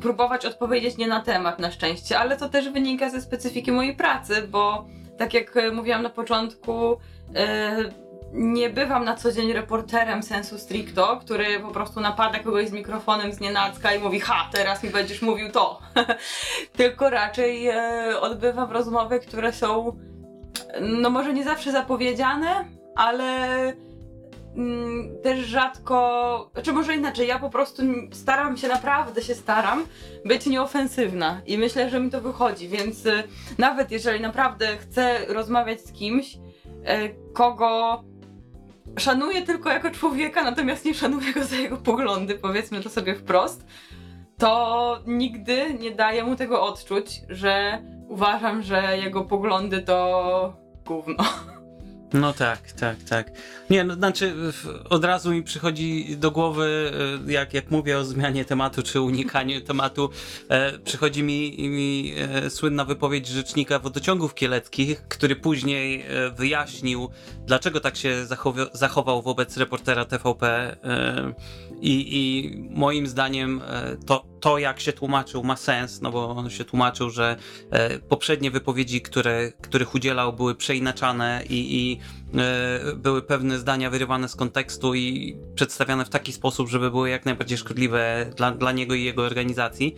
próbować 0.00 0.46
odpowiedzieć 0.46 0.96
nie 0.96 1.08
na 1.08 1.20
temat 1.20 1.58
na 1.58 1.70
szczęście, 1.70 2.18
ale 2.18 2.36
to 2.36 2.48
też 2.48 2.68
wynika 2.68 3.10
ze 3.10 3.20
specyfiki 3.20 3.72
mojej 3.72 3.96
pracy, 3.96 4.48
bo 4.48 4.86
tak 5.18 5.34
jak 5.34 5.54
mówiłam 5.72 6.02
na 6.02 6.10
początku, 6.10 6.96
e, 7.34 8.05
nie 8.36 8.70
bywam 8.70 9.04
na 9.04 9.16
co 9.16 9.32
dzień 9.32 9.52
reporterem 9.52 10.22
sensu 10.22 10.58
stricto, 10.58 11.16
który 11.20 11.60
po 11.60 11.70
prostu 11.70 12.00
napada 12.00 12.38
kogoś 12.38 12.68
z 12.68 12.72
mikrofonem 12.72 13.32
z 13.32 13.40
nienacka 13.40 13.94
i 13.94 13.98
mówi 13.98 14.20
ha, 14.20 14.48
teraz 14.52 14.82
mi 14.82 14.90
będziesz 14.90 15.22
mówił 15.22 15.50
to. 15.52 15.80
Tylko 16.76 17.10
raczej 17.10 17.68
e, 17.68 18.20
odbywam 18.20 18.72
rozmowy, 18.72 19.20
które 19.20 19.52
są 19.52 19.96
no 20.80 21.10
może 21.10 21.32
nie 21.32 21.44
zawsze 21.44 21.72
zapowiedziane, 21.72 22.64
ale 22.96 23.58
mm, 24.56 25.22
też 25.22 25.38
rzadko, 25.38 26.50
czy 26.62 26.72
może 26.72 26.94
inaczej, 26.94 27.28
ja 27.28 27.38
po 27.38 27.50
prostu 27.50 27.82
staram 28.12 28.56
się, 28.56 28.68
naprawdę 28.68 29.22
się 29.22 29.34
staram 29.34 29.84
być 30.24 30.46
nieofensywna 30.46 31.40
i 31.46 31.58
myślę, 31.58 31.90
że 31.90 32.00
mi 32.00 32.10
to 32.10 32.20
wychodzi, 32.20 32.68
więc 32.68 33.06
e, 33.06 33.22
nawet 33.58 33.90
jeżeli 33.90 34.20
naprawdę 34.20 34.76
chcę 34.76 35.18
rozmawiać 35.28 35.80
z 35.80 35.92
kimś, 35.92 36.38
e, 36.84 37.08
kogo 37.32 38.04
szanuję 38.98 39.42
tylko 39.42 39.70
jako 39.70 39.90
człowieka, 39.90 40.44
natomiast 40.44 40.84
nie 40.84 40.94
szanuję 40.94 41.32
go 41.32 41.44
za 41.44 41.56
jego 41.56 41.76
poglądy, 41.76 42.34
powiedzmy 42.34 42.82
to 42.82 42.88
sobie 42.88 43.14
wprost, 43.14 43.66
to 44.38 44.98
nigdy 45.06 45.74
nie 45.80 45.90
daję 45.90 46.24
mu 46.24 46.36
tego 46.36 46.62
odczuć, 46.62 47.22
że 47.28 47.82
uważam, 48.08 48.62
że 48.62 48.98
jego 48.98 49.24
poglądy 49.24 49.82
to 49.82 50.56
gówno. 50.84 51.24
No 52.12 52.32
tak, 52.32 52.72
tak, 52.72 52.96
tak. 53.02 53.30
Nie, 53.70 53.84
no 53.84 53.94
znaczy 53.94 54.34
od 54.90 55.04
razu 55.04 55.30
mi 55.30 55.42
przychodzi 55.42 56.16
do 56.16 56.30
głowy, 56.30 56.92
e, 57.28 57.32
jak, 57.32 57.54
jak 57.54 57.70
mówię 57.70 57.98
o 57.98 58.04
zmianie 58.04 58.44
tematu 58.44 58.82
czy 58.82 59.00
unikaniu 59.00 59.60
tematu, 59.70 60.10
e, 60.48 60.78
przychodzi 60.78 61.22
mi, 61.22 61.68
mi 61.68 62.14
e, 62.18 62.50
słynna 62.50 62.84
wypowiedź 62.84 63.26
rzecznika 63.26 63.78
wodociągów 63.78 64.34
kieleckich, 64.34 65.08
który 65.08 65.36
później 65.36 66.02
e, 66.02 66.30
wyjaśnił, 66.30 67.08
dlaczego 67.46 67.80
tak 67.80 67.96
się 67.96 68.24
zachow- 68.24 68.70
zachował 68.72 69.22
wobec 69.22 69.56
reportera 69.56 70.04
TVP 70.04 70.76
e, 70.84 71.34
i, 71.80 72.16
i 72.16 72.56
moim 72.70 73.06
zdaniem 73.06 73.62
e, 73.68 73.96
to, 74.06 74.24
to, 74.40 74.58
jak 74.58 74.80
się 74.80 74.92
tłumaczył, 74.92 75.44
ma 75.44 75.56
sens, 75.56 76.00
no 76.00 76.10
bo 76.10 76.28
on 76.28 76.50
się 76.50 76.64
tłumaczył, 76.64 77.10
że 77.10 77.36
poprzednie 78.08 78.50
wypowiedzi, 78.50 79.00
które, 79.00 79.52
których 79.52 79.94
udzielał, 79.94 80.32
były 80.32 80.54
przeinaczane 80.54 81.42
i, 81.48 81.76
i 81.76 81.95
E, 82.34 82.96
były 82.96 83.22
pewne 83.22 83.58
zdania 83.58 83.90
wyrywane 83.90 84.28
z 84.28 84.36
kontekstu 84.36 84.94
i 84.94 85.36
przedstawiane 85.54 86.04
w 86.04 86.08
taki 86.08 86.32
sposób, 86.32 86.68
żeby 86.68 86.90
były 86.90 87.10
jak 87.10 87.24
najbardziej 87.24 87.58
szkodliwe 87.58 88.30
dla, 88.36 88.50
dla 88.50 88.72
niego 88.72 88.94
i 88.94 89.04
jego 89.04 89.22
organizacji. 89.22 89.96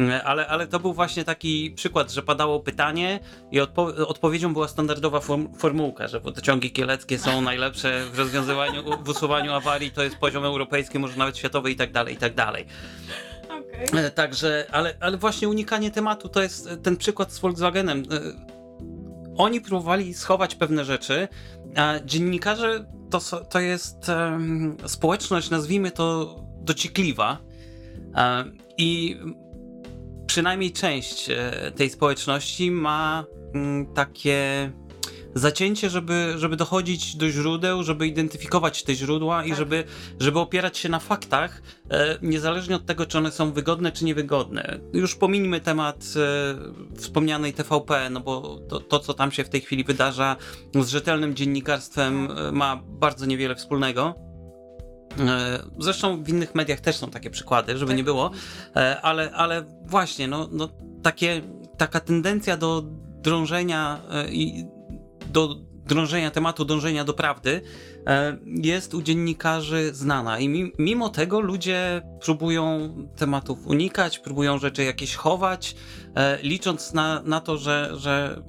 E, 0.00 0.24
ale, 0.24 0.46
ale 0.46 0.66
to 0.66 0.80
był 0.80 0.92
właśnie 0.92 1.24
taki 1.24 1.70
przykład, 1.70 2.12
że 2.12 2.22
padało 2.22 2.60
pytanie 2.60 3.20
i 3.50 3.60
odpo 3.60 3.84
odpowiedzią 3.84 4.52
była 4.52 4.68
standardowa 4.68 5.20
form 5.20 5.54
formułka, 5.54 6.08
że 6.08 6.20
wodociągi 6.20 6.70
kieleckie 6.70 7.18
są 7.18 7.40
najlepsze 7.40 8.04
w 8.12 8.18
rozwiązywaniu, 8.18 8.82
w 9.04 9.08
usuwaniu 9.08 9.52
awarii, 9.52 9.90
to 9.90 10.02
jest 10.02 10.16
poziom 10.16 10.44
europejski, 10.44 10.98
może 10.98 11.16
nawet 11.16 11.38
światowy 11.38 11.70
i 11.70 11.76
tak 11.76 11.92
dalej, 11.92 12.14
i 12.14 12.16
tak 12.16 12.34
dalej. 12.34 12.66
Okay. 13.44 14.04
E, 14.04 14.10
także, 14.10 14.66
ale, 14.72 14.94
ale 15.00 15.16
właśnie 15.16 15.48
unikanie 15.48 15.90
tematu 15.90 16.28
to 16.28 16.42
jest 16.42 16.68
ten 16.82 16.96
przykład 16.96 17.32
z 17.32 17.38
Volkswagenem 17.38 18.02
oni 19.38 19.60
próbowali 19.60 20.14
schować 20.14 20.54
pewne 20.54 20.84
rzeczy, 20.84 21.28
dziennikarze 22.04 22.84
to, 23.10 23.20
to 23.44 23.60
jest 23.60 24.08
um, 24.08 24.76
społeczność, 24.86 25.50
nazwijmy 25.50 25.90
to 25.90 26.36
dociekliwa. 26.60 27.38
I 28.78 29.16
przynajmniej 30.26 30.72
część 30.72 31.30
e, 31.30 31.72
tej 31.76 31.90
społeczności 31.90 32.70
ma 32.70 33.24
um, 33.54 33.86
takie 33.94 34.70
zacięcie, 35.38 35.90
żeby, 35.90 36.34
żeby 36.36 36.56
dochodzić 36.56 37.16
do 37.16 37.30
źródeł, 37.30 37.82
żeby 37.82 38.06
identyfikować 38.06 38.82
te 38.82 38.94
źródła 38.94 39.38
tak. 39.38 39.48
i 39.48 39.54
żeby, 39.54 39.84
żeby 40.20 40.38
opierać 40.38 40.78
się 40.78 40.88
na 40.88 40.98
faktach, 40.98 41.62
e, 41.90 42.18
niezależnie 42.22 42.76
od 42.76 42.86
tego, 42.86 43.06
czy 43.06 43.18
one 43.18 43.32
są 43.32 43.52
wygodne, 43.52 43.92
czy 43.92 44.04
niewygodne. 44.04 44.78
Już 44.92 45.14
pominijmy 45.14 45.60
temat 45.60 46.04
e, 46.16 46.96
wspomnianej 46.96 47.52
TVP, 47.52 48.10
no 48.10 48.20
bo 48.20 48.58
to, 48.68 48.80
to, 48.80 48.98
co 48.98 49.14
tam 49.14 49.32
się 49.32 49.44
w 49.44 49.48
tej 49.48 49.60
chwili 49.60 49.84
wydarza 49.84 50.36
z 50.74 50.88
rzetelnym 50.88 51.34
dziennikarstwem 51.34 52.28
tak. 52.28 52.38
e, 52.38 52.52
ma 52.52 52.82
bardzo 52.86 53.26
niewiele 53.26 53.54
wspólnego. 53.54 54.14
E, 55.20 55.58
zresztą 55.78 56.22
w 56.22 56.28
innych 56.28 56.54
mediach 56.54 56.80
też 56.80 56.96
są 56.96 57.10
takie 57.10 57.30
przykłady, 57.30 57.78
żeby 57.78 57.90
tak. 57.90 57.96
nie 57.96 58.04
było, 58.04 58.30
e, 58.76 59.00
ale, 59.00 59.30
ale 59.32 59.64
właśnie, 59.86 60.28
no, 60.28 60.48
no 60.52 60.68
takie, 61.02 61.42
taka 61.76 62.00
tendencja 62.00 62.56
do 62.56 62.82
drążenia 63.22 64.00
i 64.30 64.64
do 65.28 65.68
drążenia 65.88 66.30
tematu, 66.30 66.64
dążenia 66.64 67.04
do 67.04 67.14
prawdy 67.14 67.60
e, 68.06 68.38
jest 68.46 68.94
u 68.94 69.02
dziennikarzy 69.02 69.94
znana. 69.94 70.38
I 70.38 70.72
mimo 70.78 71.08
tego 71.08 71.40
ludzie 71.40 72.02
próbują 72.20 72.94
tematów 73.16 73.66
unikać, 73.66 74.18
próbują 74.18 74.58
rzeczy 74.58 74.84
jakieś 74.84 75.14
chować, 75.14 75.76
e, 76.14 76.38
licząc 76.42 76.92
na, 76.92 77.22
na 77.22 77.40
to, 77.40 77.56
że, 77.56 77.90
że 77.96 78.42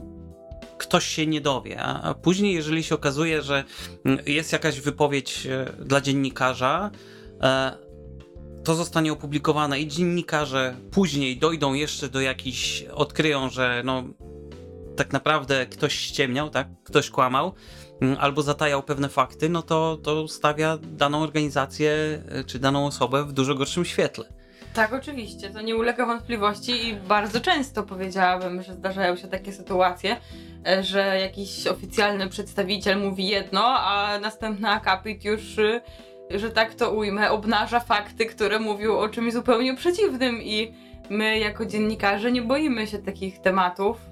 ktoś 0.77 1.05
się 1.05 1.27
nie 1.27 1.41
dowie, 1.41 1.81
a 1.81 2.13
później 2.13 2.53
jeżeli 2.53 2.83
się 2.83 2.95
okazuje, 2.95 3.41
że 3.41 3.63
mm, 4.05 4.19
jest 4.25 4.51
jakaś 4.51 4.79
wypowiedź 4.79 5.45
e, 5.45 5.85
dla 5.85 6.01
dziennikarza, 6.01 6.91
to 8.63 8.75
zostanie 8.75 9.13
opublikowane 9.13 9.79
i 9.79 9.87
dziennikarze 9.87 10.75
później 10.91 11.37
dojdą 11.37 11.73
jeszcze 11.73 12.09
do 12.09 12.21
jakichś, 12.21 12.83
odkryją, 12.83 13.49
że 13.49 13.81
no 13.85 14.03
tak 14.99 15.13
naprawdę 15.13 15.65
ktoś 15.65 15.93
ściemniał, 15.93 16.49
tak? 16.49 16.67
Ktoś 16.83 17.09
kłamał 17.09 17.53
mm, 18.01 18.17
albo 18.19 18.41
zatajał 18.41 18.83
pewne 18.83 19.09
fakty, 19.09 19.49
no 19.49 19.61
to, 19.61 19.97
to 20.03 20.27
stawia 20.27 20.77
daną 20.81 21.23
organizację 21.23 21.91
e, 22.29 22.43
czy 22.43 22.59
daną 22.59 22.85
osobę 22.85 23.23
w 23.23 23.33
dużo 23.33 23.55
gorszym 23.55 23.85
świetle. 23.85 24.25
Tak, 24.73 24.93
oczywiście, 24.93 25.49
to 25.49 25.61
nie 25.61 25.75
ulega 25.75 26.05
wątpliwości 26.05 26.87
i 26.87 26.95
bardzo 26.95 27.39
często 27.39 27.83
powiedziałabym, 27.83 28.63
że 28.63 28.73
zdarzają 28.73 29.15
się 29.15 29.27
takie 29.27 29.53
sytuacje, 29.53 30.17
e, 30.67 30.83
że 30.83 31.19
jakiś 31.19 31.67
oficjalny 31.67 32.29
przedstawiciel 32.29 32.99
mówi 32.99 33.27
jedno, 33.27 33.65
a 33.65 34.19
następny 34.19 34.69
akapit 34.69 35.25
już, 35.25 35.59
e, 35.59 35.81
że 36.39 36.49
tak 36.49 36.75
to 36.75 36.91
ujmę, 36.91 37.31
obnaża 37.31 37.79
fakty, 37.79 38.25
które 38.25 38.59
mówił 38.59 38.97
o 38.97 39.09
czymś 39.09 39.33
zupełnie 39.33 39.75
przeciwnym 39.75 40.41
i 40.41 40.73
my 41.09 41.39
jako 41.39 41.65
dziennikarze 41.65 42.31
nie 42.31 42.41
boimy 42.41 42.87
się 42.87 42.97
takich 42.97 43.39
tematów 43.41 44.08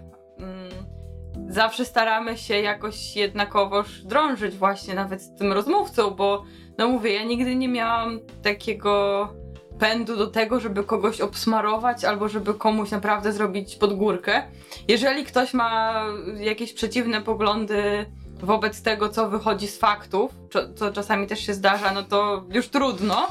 zawsze 1.50 1.86
staramy 1.86 2.38
się 2.38 2.62
jakoś 2.62 3.15
jednakowoż 3.15 4.02
drążyć 4.02 4.56
właśnie 4.56 4.95
nawet 4.95 5.21
z 5.21 5.36
tym 5.36 5.54
rozmówcą, 5.54 6.12
bo 6.12 6.43
no 6.78 6.88
mówię, 6.88 7.13
ja 7.13 7.23
nigdy 7.23 7.56
nie 7.56 7.69
miałam 7.69 8.19
takiego 8.43 9.30
pędu 9.80 10.17
do 10.17 10.28
tego, 10.28 10.60
żeby 10.60 10.84
kogoś 10.84 11.21
obsmarować 11.21 12.06
albo 12.06 12.30
żeby 12.30 12.54
komuś 12.54 12.91
naprawdę 12.91 13.34
zrobić 13.34 13.76
podgórkę. 13.76 14.43
Jeżeli 14.88 15.26
ktoś 15.26 15.54
ma 15.54 16.04
jakieś 16.39 16.73
przeciwne 16.73 17.21
poglądy 17.21 18.06
wobec 18.39 18.82
tego, 18.82 19.10
co 19.10 19.30
wychodzi 19.30 19.67
z 19.67 19.78
faktów, 19.78 20.32
co 20.76 20.91
czasami 20.91 21.28
też 21.28 21.39
się 21.39 21.54
zdarza, 21.54 21.93
no 21.93 22.04
to 22.04 22.43
już 22.50 22.67
trudno. 22.67 23.28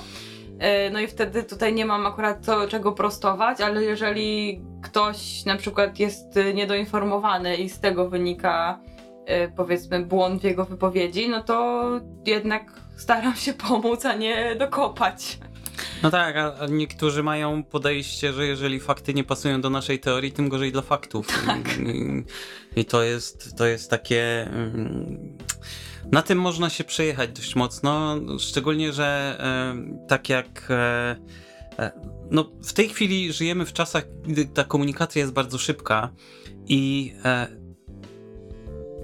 E, 0.59 0.91
no 0.91 1.01
i 1.01 1.07
wtedy 1.07 1.43
tutaj 1.43 1.75
nie 1.75 1.87
mam 1.87 2.07
akurat 2.07 2.45
co, 2.45 2.69
czego 2.69 2.93
prostować, 2.93 3.61
ale 3.61 3.85
jeżeli 3.85 4.61
ktoś 4.83 5.45
na 5.45 5.57
przykład 5.57 5.99
jest 5.99 6.39
niedoinformowany 6.55 7.57
i 7.57 7.69
z 7.69 7.81
tego 7.81 8.09
wynika 8.09 8.81
e, 9.27 9.49
powiedzmy 9.49 10.05
błąd 10.05 10.41
w 10.41 10.45
jego 10.45 10.65
wypowiedzi, 10.65 11.29
no 11.29 11.43
to 11.43 11.85
jednak 12.27 12.73
staram 12.97 13.37
się 13.37 13.53
pomóc, 13.53 14.05
a 14.05 14.15
nie 14.15 14.57
dokopać. 14.57 15.39
No 16.03 16.11
tak, 16.11 16.37
a 16.37 16.67
niektórzy 16.69 17.23
mają 17.23 17.63
podejście, 17.63 18.33
że 18.33 18.47
jeżeli 18.47 18.81
fakty 18.81 19.15
nie 19.15 19.25
pasują 19.25 19.61
do 19.61 19.71
naszej 19.71 19.99
teorii, 19.99 20.33
tym 20.33 20.49
gorzej 20.49 20.73
dla 20.73 20.83
faktów. 20.83 21.27
Tak. 21.47 21.79
I, 21.79 22.25
i 22.81 22.85
to, 22.85 23.03
jest, 23.03 23.57
to 23.57 23.67
jest 23.67 23.91
takie. 23.91 24.43
Mm, 24.43 25.39
na 26.13 26.23
tym 26.23 26.39
można 26.39 26.71
się 26.71 26.85
przejechać 26.85 27.31
dość 27.31 27.57
mocno, 27.57 28.17
szczególnie, 28.39 28.93
że 28.93 29.37
e, 29.41 30.07
tak 30.09 30.29
jak. 30.29 30.69
E, 30.71 31.17
e, 31.79 31.93
no, 32.31 32.51
w 32.63 32.73
tej 32.73 32.89
chwili 32.89 33.33
żyjemy 33.33 33.67
w 33.67 33.73
czasach, 33.73 34.05
gdy 34.23 34.45
ta 34.45 34.65
komunikacja 34.65 35.21
jest 35.21 35.33
bardzo 35.33 35.59
szybka 35.59 36.11
i 36.69 37.13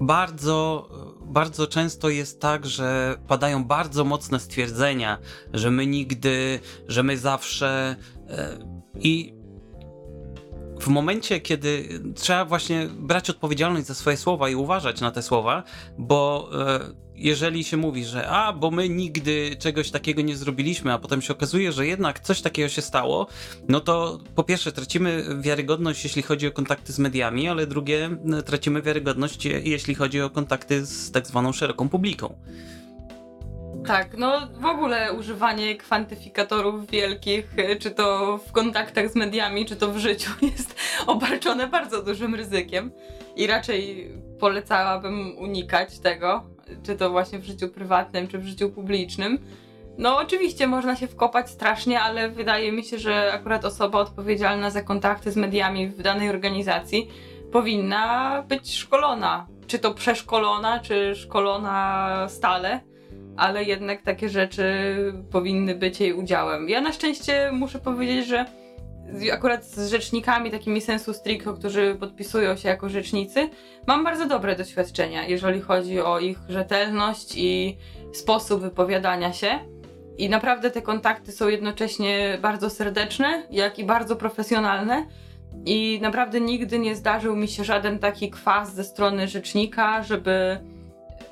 bardzo 0.01 0.89
bardzo 1.33 1.67
często 1.67 2.09
jest 2.09 2.41
tak, 2.41 2.67
że 2.67 3.17
padają 3.29 3.65
bardzo 3.65 4.05
mocne 4.05 4.41
stwierdzenia, 4.41 5.19
że 5.53 5.71
my 5.71 5.87
nigdy, 5.87 6.61
że 6.89 7.03
my 7.03 7.19
zawsze. 7.19 7.97
E, 8.29 8.59
I 9.01 9.35
w 10.83 10.89
momencie, 10.89 11.41
kiedy 11.41 12.01
trzeba 12.15 12.45
właśnie 12.45 12.89
brać 12.99 13.31
odpowiedzialność 13.31 13.87
za 13.87 13.95
swoje 13.95 14.17
słowa 14.17 14.49
i 14.49 14.55
uważać 14.55 15.01
na 15.01 15.11
te 15.11 15.23
słowa, 15.23 15.63
bo 15.99 16.51
e, 16.67 16.81
jeżeli 17.15 17.65
się 17.65 17.77
mówi, 17.77 18.05
że 18.05 18.29
a, 18.29 18.53
bo 18.53 18.71
my 18.71 18.89
nigdy 18.89 19.57
czegoś 19.59 19.91
takiego 19.91 20.23
nie 20.23 20.37
zrobiliśmy, 20.37 20.93
a 20.93 20.99
potem 20.99 21.23
się 21.23 21.33
okazuje, 21.33 21.73
że 21.73 21.87
jednak 21.87 22.21
coś 22.21 22.41
takiego 22.41 22.69
się 22.69 22.83
stało, 22.83 23.27
no 23.69 23.81
to 23.81 24.19
po 24.35 24.45
pierwsze 24.45 24.73
tracimy 24.73 25.25
wiarygodność, 25.41 26.05
jeśli 26.05 26.23
chodzi 26.23 26.47
o 26.47 26.53
kontakty 26.53 26.93
z 26.93 26.99
mediami, 26.99 27.49
ale 27.49 27.67
drugie 27.67 28.11
tracimy 28.47 28.83
wiarygodność, 28.83 29.45
jeśli 29.45 29.95
chodzi 29.95 30.21
o 30.21 30.31
kontakty 30.31 30.87
z 30.87 31.11
tak 31.11 31.27
zwaną 31.27 31.53
szeroką 31.53 31.89
publiką. 31.89 32.35
Tak, 33.87 34.17
no 34.17 34.41
w 34.61 34.65
ogóle 34.65 35.13
używanie 35.13 35.77
kwantyfikatorów 35.77 36.91
wielkich, 36.91 37.55
czy 37.81 37.91
to 37.91 38.39
w 38.39 38.53
kontaktach 38.53 39.11
z 39.11 39.17
mediami, 39.17 39.67
czy 39.67 39.77
to 39.77 39.93
w 39.93 39.99
życiu, 39.99 40.31
jest 40.57 40.81
obarczone 41.07 41.67
bardzo 41.67 42.03
dużym 42.03 42.35
ryzykiem 42.35 42.91
i 43.37 43.47
raczej 43.47 44.11
polecałabym 44.41 45.39
unikać 45.39 45.99
tego, 45.99 46.45
czy 46.83 46.97
to 46.97 47.11
właśnie 47.11 47.39
w 47.39 47.45
życiu 47.45 47.69
prywatnym, 47.69 48.29
czy 48.29 48.39
w 48.39 48.47
życiu 48.47 48.71
publicznym. 48.71 49.39
No, 49.99 50.19
oczywiście 50.19 50.67
można 50.67 50.97
się 50.97 51.07
wkopać 51.07 51.51
strasznie, 51.51 52.01
ale 52.01 52.31
wydaje 52.31 52.73
mi 52.73 52.85
się, 52.85 52.99
że 52.99 53.33
akurat 53.33 53.65
osoba 53.65 53.99
odpowiedzialna 53.99 54.71
za 54.71 54.83
kontakty 54.83 55.33
z 55.33 55.37
mediami 55.37 55.89
w 55.89 56.03
danej 56.03 56.31
organizacji 56.31 57.09
powinna 57.53 58.45
być 58.49 58.75
szkolona. 58.77 59.47
Czy 59.67 59.79
to 59.79 59.95
przeszkolona, 59.95 60.81
czy 60.81 61.15
szkolona 61.15 62.27
stale 62.29 62.92
ale 63.37 63.65
jednak 63.65 64.03
takie 64.03 64.29
rzeczy 64.29 64.95
powinny 65.31 65.75
być 65.75 66.01
jej 66.01 66.13
udziałem. 66.13 66.69
Ja 66.69 66.81
na 66.81 66.93
szczęście 66.93 67.51
muszę 67.53 67.79
powiedzieć, 67.79 68.27
że 68.27 68.45
akurat 69.33 69.65
z 69.65 69.91
rzecznikami 69.91 70.51
takimi 70.51 70.81
sensu 70.81 71.15
stricto, 71.15 71.55
którzy 71.55 71.97
podpisują 72.01 72.57
się 72.57 72.69
jako 72.69 72.89
rzecznicy, 72.89 73.49
mam 73.87 74.05
bardzo 74.05 74.27
dobre 74.27 74.57
doświadczenia, 74.57 75.27
jeżeli 75.27 75.61
chodzi 75.61 76.01
o 76.01 76.19
ich 76.19 76.39
rzetelność 76.49 77.33
i 77.37 77.77
sposób 78.13 78.61
wypowiadania 78.61 79.33
się. 79.33 79.59
I 80.19 80.29
naprawdę 80.29 80.71
te 80.71 80.83
kontakty 80.83 81.33
są 81.33 81.49
jednocześnie 81.49 82.39
bardzo 82.43 82.71
serdeczne, 82.71 83.43
jak 83.51 83.79
i 83.79 83.85
bardzo 83.85 84.17
profesjonalne. 84.17 85.07
I 85.65 85.99
naprawdę 86.03 86.41
nigdy 86.41 86.79
nie 86.79 86.97
zdarzył 86.97 87.37
mi 87.37 87.49
się 87.49 87.65
żaden 87.65 87.99
taki 87.99 88.31
kwas 88.31 88.75
ze 88.75 88.85
strony 88.85 89.29
rzecznika, 89.29 90.03
żeby 90.03 90.59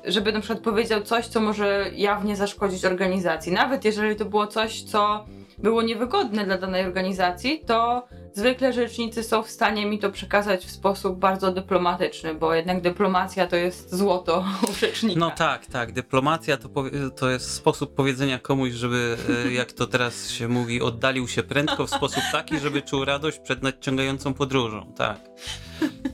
żeby 0.05 0.33
na 0.33 0.39
przykład 0.39 0.63
powiedział 0.63 1.01
coś, 1.01 1.27
co 1.27 1.39
może 1.39 1.91
jawnie 1.95 2.35
zaszkodzić 2.35 2.85
organizacji. 2.85 3.51
Nawet 3.51 3.85
jeżeli 3.85 4.15
to 4.15 4.25
było 4.25 4.47
coś, 4.47 4.83
co 4.83 5.25
było 5.63 5.81
niewygodne 5.81 6.45
dla 6.45 6.57
danej 6.57 6.85
organizacji, 6.85 7.63
to 7.65 8.07
zwykle 8.33 8.73
rzecznicy 8.73 9.23
są 9.23 9.43
w 9.43 9.49
stanie 9.49 9.85
mi 9.85 9.99
to 9.99 10.11
przekazać 10.11 10.65
w 10.65 10.71
sposób 10.71 11.19
bardzo 11.19 11.51
dyplomatyczny, 11.51 12.33
bo 12.33 12.53
jednak 12.53 12.81
dyplomacja 12.81 13.47
to 13.47 13.55
jest 13.55 13.95
złoto 13.95 14.45
u 14.69 14.73
rzecznika. 14.73 15.19
No 15.19 15.31
tak, 15.31 15.65
tak. 15.65 15.91
Dyplomacja 15.91 16.57
to, 16.57 16.69
to 17.15 17.29
jest 17.29 17.53
sposób 17.53 17.95
powiedzenia 17.95 18.39
komuś, 18.39 18.71
żeby, 18.71 19.17
e, 19.47 19.51
jak 19.61 19.71
to 19.71 19.87
teraz 19.87 20.29
się 20.29 20.47
mówi, 20.47 20.81
oddalił 20.81 21.27
się 21.27 21.43
prędko 21.43 21.87
w 21.87 21.89
sposób 21.89 22.23
taki, 22.31 22.59
żeby 22.59 22.81
czuł 22.81 23.05
radość 23.05 23.39
przed 23.39 23.63
nadciągającą 23.63 24.33
podróżą. 24.33 24.93
Tak. 24.97 25.19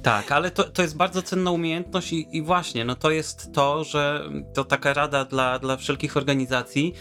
Tak, 0.03 0.31
ale 0.31 0.51
to, 0.51 0.63
to 0.63 0.81
jest 0.81 0.97
bardzo 0.97 1.21
cenna 1.21 1.51
umiejętność 1.51 2.13
i, 2.13 2.37
i 2.37 2.41
właśnie, 2.41 2.85
no 2.85 2.95
to 2.95 3.11
jest 3.11 3.53
to, 3.53 3.83
że 3.83 4.29
to 4.53 4.63
taka 4.63 4.93
rada 4.93 5.25
dla, 5.25 5.59
dla 5.59 5.77
wszelkich 5.77 6.17
organizacji, 6.17 6.93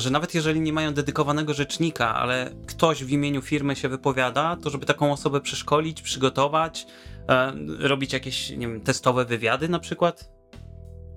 że 0.00 0.10
nawet 0.10 0.34
jeżeli 0.34 0.60
nie 0.60 0.72
mają 0.72 0.94
dedykowanego 0.94 1.54
rzecznika, 1.54 2.14
ale 2.14 2.50
ktoś 2.66 3.04
w 3.04 3.10
imieniu 3.10 3.42
firmy 3.42 3.76
się 3.76 3.88
wypowiada, 3.88 4.56
to 4.62 4.70
żeby 4.70 4.86
taką 4.86 5.12
osobę 5.12 5.40
przeszkolić, 5.40 6.02
przygotować, 6.02 6.86
e, 7.28 7.52
robić 7.78 8.12
jakieś, 8.12 8.50
nie 8.50 8.68
wiem, 8.68 8.80
testowe 8.80 9.24
wywiady 9.24 9.68
na 9.68 9.78
przykład? 9.78 10.30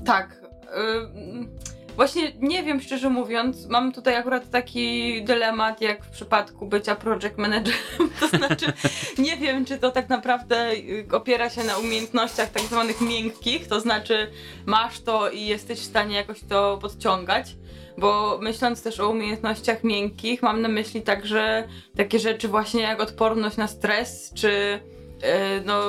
Tak. 0.05 0.41
Y 0.63 1.77
Właśnie 1.97 2.31
nie 2.39 2.63
wiem, 2.63 2.81
szczerze 2.81 3.09
mówiąc, 3.09 3.65
mam 3.65 3.91
tutaj 3.91 4.15
akurat 4.15 4.49
taki 4.49 5.23
dylemat, 5.23 5.81
jak 5.81 6.05
w 6.05 6.09
przypadku 6.09 6.67
bycia 6.67 6.95
project 6.95 7.37
managerem. 7.37 7.79
To 8.19 8.27
znaczy, 8.27 8.73
nie 9.17 9.37
wiem, 9.37 9.65
czy 9.65 9.77
to 9.77 9.91
tak 9.91 10.09
naprawdę 10.09 10.71
y, 10.73 11.07
opiera 11.11 11.49
się 11.49 11.63
na 11.63 11.77
umiejętnościach 11.77 12.51
tak 12.51 12.63
zwanych 12.63 13.01
miękkich, 13.01 13.67
to 13.67 13.79
znaczy 13.79 14.31
masz 14.65 14.99
to 14.99 15.29
i 15.29 15.45
jesteś 15.45 15.79
w 15.79 15.83
stanie 15.83 16.15
jakoś 16.15 16.39
to 16.49 16.77
podciągać. 16.81 17.55
Bo 17.97 18.39
myśląc 18.41 18.83
też 18.83 18.99
o 18.99 19.09
umiejętnościach 19.09 19.83
miękkich, 19.83 20.41
mam 20.41 20.61
na 20.61 20.67
myśli 20.67 21.01
także 21.01 21.67
takie 21.97 22.19
rzeczy 22.19 22.47
właśnie 22.47 22.81
jak 22.81 23.01
odporność 23.01 23.57
na 23.57 23.67
stres, 23.67 24.31
czy 24.35 24.79
yy, 25.21 25.27
no, 25.65 25.81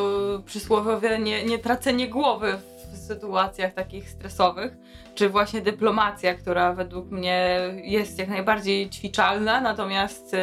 przysłowiowe 0.45 1.19
nie, 1.19 1.45
nie 1.45 1.59
tracenie 1.59 2.09
głowy 2.09 2.59
w 2.93 2.97
sytuacjach 2.97 3.75
takich 3.75 4.09
stresowych 4.11 4.73
czy 5.19 5.29
właśnie 5.29 5.61
dyplomacja, 5.61 6.35
która 6.35 6.73
według 6.73 7.11
mnie 7.11 7.61
jest 7.83 8.19
jak 8.19 8.29
najbardziej 8.29 8.91
ćwiczalna, 8.91 9.61
natomiast 9.61 10.35
y, 10.35 10.39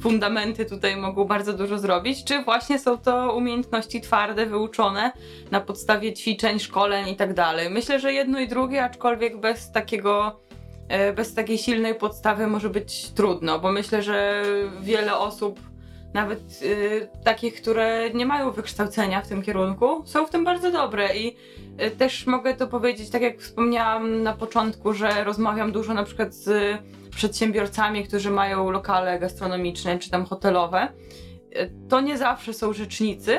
fundamenty 0.00 0.64
tutaj 0.64 0.96
mogą 0.96 1.24
bardzo 1.24 1.52
dużo 1.52 1.78
zrobić, 1.78 2.24
czy 2.24 2.42
właśnie 2.42 2.78
są 2.78 2.98
to 2.98 3.34
umiejętności 3.36 4.00
twarde, 4.00 4.46
wyuczone 4.46 5.12
na 5.50 5.60
podstawie 5.60 6.12
ćwiczeń, 6.12 6.58
szkoleń 6.58 7.08
i 7.08 7.16
tak 7.16 7.34
dalej. 7.34 7.70
Myślę, 7.70 8.00
że 8.00 8.12
jedno 8.12 8.40
i 8.40 8.48
drugie, 8.48 8.84
aczkolwiek 8.84 9.40
bez 9.40 9.72
takiego 9.72 10.40
bez 11.16 11.34
takiej 11.34 11.58
silnej 11.58 11.94
podstawy 11.94 12.46
może 12.46 12.70
być 12.70 13.10
trudno, 13.10 13.58
bo 13.58 13.72
myślę, 13.72 14.02
że 14.02 14.42
wiele 14.82 15.16
osób 15.18 15.60
nawet 16.14 16.62
y, 16.62 17.08
takich, 17.24 17.54
które 17.54 18.10
nie 18.14 18.26
mają 18.26 18.50
wykształcenia 18.50 19.20
w 19.20 19.28
tym 19.28 19.42
kierunku, 19.42 20.02
są 20.06 20.26
w 20.26 20.30
tym 20.30 20.44
bardzo 20.44 20.70
dobre 20.70 21.16
i 21.16 21.36
y, 21.82 21.90
też 21.90 22.26
mogę 22.26 22.54
to 22.54 22.66
powiedzieć, 22.66 23.10
tak 23.10 23.22
jak 23.22 23.40
wspomniałam 23.40 24.22
na 24.22 24.32
początku, 24.32 24.92
że 24.92 25.24
rozmawiam 25.24 25.72
dużo 25.72 25.94
na 25.94 26.04
przykład 26.04 26.34
z 26.34 26.78
przedsiębiorcami, 27.10 28.04
którzy 28.04 28.30
mają 28.30 28.70
lokale 28.70 29.18
gastronomiczne 29.18 29.98
czy 29.98 30.10
tam 30.10 30.24
hotelowe. 30.24 30.88
To 31.88 32.00
nie 32.00 32.18
zawsze 32.18 32.54
są 32.54 32.72
rzecznicy, 32.72 33.38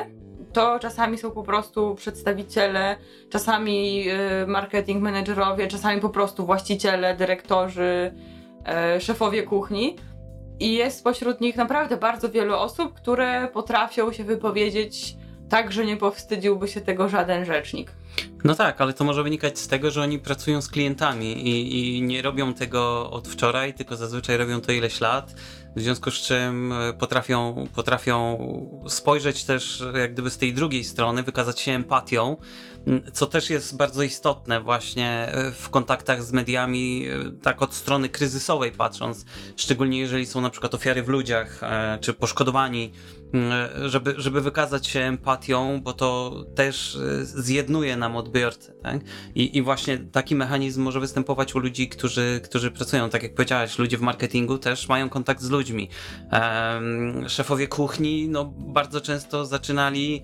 to 0.54 0.78
czasami 0.78 1.18
są 1.18 1.30
po 1.30 1.42
prostu 1.42 1.94
przedstawiciele, 1.94 2.96
czasami 3.30 4.04
y, 4.42 4.46
marketing 4.46 5.02
managerowie, 5.02 5.68
czasami 5.68 6.00
po 6.00 6.10
prostu 6.10 6.46
właściciele, 6.46 7.16
dyrektorzy, 7.16 8.14
y, 8.96 9.00
szefowie 9.00 9.42
kuchni 9.42 9.96
i 10.60 10.74
jest 10.74 10.98
spośród 10.98 11.40
nich 11.40 11.56
naprawdę 11.56 11.96
bardzo 11.96 12.30
wiele 12.30 12.56
osób, 12.56 12.94
które 12.94 13.48
potrafią 13.52 14.12
się 14.12 14.24
wypowiedzieć 14.24 15.16
tak, 15.48 15.72
że 15.72 15.84
nie 15.84 15.96
powstydziłby 15.96 16.68
się 16.68 16.80
tego 16.80 17.08
żaden 17.08 17.44
rzecznik. 17.44 17.90
No 18.44 18.54
tak, 18.54 18.80
ale 18.80 18.92
to 18.92 19.04
może 19.04 19.22
wynikać 19.22 19.58
z 19.58 19.68
tego, 19.68 19.90
że 19.90 20.02
oni 20.02 20.18
pracują 20.18 20.62
z 20.62 20.68
klientami 20.68 21.48
i, 21.48 21.96
i, 21.96 22.02
nie 22.02 22.22
robią 22.22 22.54
tego 22.54 23.10
od 23.10 23.28
wczoraj, 23.28 23.74
tylko 23.74 23.96
zazwyczaj 23.96 24.36
robią 24.36 24.60
to 24.60 24.72
ileś 24.72 25.00
lat, 25.00 25.34
w 25.76 25.80
związku 25.80 26.10
z 26.10 26.14
czym 26.14 26.72
e, 26.72 26.92
potrafią, 26.92 27.66
potrafią 27.74 28.38
spojrzeć 28.88 29.44
też 29.44 29.84
jak 29.94 30.12
gdyby 30.12 30.30
z 30.30 30.38
tej 30.38 30.54
drugiej 30.54 30.84
strony, 30.84 31.22
wykazać 31.22 31.60
się 31.60 31.72
empatią, 31.72 32.36
co 33.12 33.26
też 33.26 33.50
jest 33.50 33.76
bardzo 33.76 34.02
istotne 34.02 34.60
właśnie 34.60 35.28
e, 35.28 35.52
w 35.52 35.70
kontaktach 35.70 36.22
z 36.22 36.32
mediami, 36.32 37.06
e, 37.06 37.30
tak 37.42 37.62
od 37.62 37.74
strony 37.74 38.08
kryzysowej 38.08 38.72
patrząc, 38.72 39.24
szczególnie 39.56 39.98
jeżeli 39.98 40.26
są 40.26 40.40
na 40.40 40.50
przykład 40.50 40.74
ofiary 40.74 41.02
w 41.02 41.08
ludziach, 41.08 41.60
czy 42.00 42.14
poszkodowani, 42.14 42.92
żeby, 43.86 44.14
żeby 44.18 44.40
wykazać 44.40 44.86
się 44.86 45.00
empatią, 45.00 45.80
bo 45.82 45.92
to 45.92 46.34
też 46.54 46.98
zjednuje 47.22 47.96
nam 47.96 48.16
odbiorcy. 48.16 48.74
Tak? 48.82 49.00
I, 49.34 49.56
I 49.58 49.62
właśnie 49.62 49.98
taki 49.98 50.34
mechanizm 50.34 50.82
może 50.82 51.00
występować 51.00 51.54
u 51.54 51.58
ludzi, 51.58 51.88
którzy, 51.88 52.40
którzy 52.44 52.70
pracują, 52.70 53.10
tak 53.10 53.22
jak 53.22 53.34
powiedziałaś, 53.34 53.78
ludzie 53.78 53.98
w 53.98 54.00
marketingu 54.00 54.58
też 54.58 54.88
mają 54.88 55.08
kontakt 55.08 55.42
z 55.42 55.50
ludźmi. 55.50 55.88
Szefowie 57.28 57.68
kuchni 57.68 58.28
no, 58.28 58.44
bardzo 58.58 59.00
często 59.00 59.46
zaczynali 59.46 60.22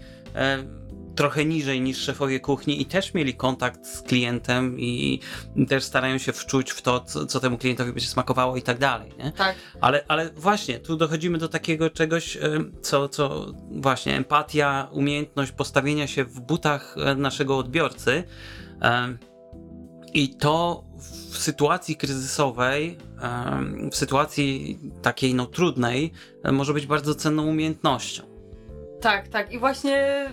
trochę 1.15 1.45
niżej 1.45 1.81
niż 1.81 1.99
szefowie 1.99 2.41
kuchni 2.41 2.83
i 2.83 2.87
też 2.87 3.15
mieli 3.15 3.35
kontakt 3.35 3.87
z 3.87 4.03
klientem 4.03 4.81
i 4.81 5.21
też 5.69 5.85
starają 5.85 6.19
się 6.19 6.33
wczuć 6.33 6.71
w 6.71 6.83
to, 6.83 7.01
co, 7.01 7.27
co 7.27 7.41
temu 7.41 7.59
klientowi 7.59 7.93
będzie 7.93 8.09
smakowało 8.09 8.57
i 8.57 8.63
tak 8.63 8.79
dalej. 8.79 9.13
Nie? 9.19 9.33
Tak. 9.33 9.57
Ale, 9.81 10.05
ale 10.09 10.31
właśnie, 10.31 10.79
tu 10.79 10.97
dochodzimy 10.97 11.39
do 11.39 11.49
takiego 11.49 11.91
czegoś, 11.91 12.39
co, 12.83 13.09
co 13.09 13.55
właśnie 13.71 14.17
empatia, 14.17 14.89
umiejętność 14.93 15.53
postawienia 15.53 16.07
się 16.07 16.25
w 16.25 16.41
butach 16.41 16.97
e, 16.99 17.15
naszego 17.15 17.59
odbiorcy. 17.59 18.25
I 20.15 20.37
to 20.37 20.85
w 21.31 21.39
sytuacji 21.39 21.97
kryzysowej, 21.97 22.99
w 23.93 23.97
sytuacji 23.97 24.79
takiej 25.03 25.35
no 25.35 25.47
trudnej, 25.47 26.13
e, 26.45 26.53
może 26.53 26.75
być 26.75 26.87
bardzo 26.87 27.15
cenną 27.15 27.47
umiejętnością. 27.47 28.30
Tak, 29.01 29.29
tak. 29.29 29.53
I 29.53 29.59
właśnie 29.59 30.27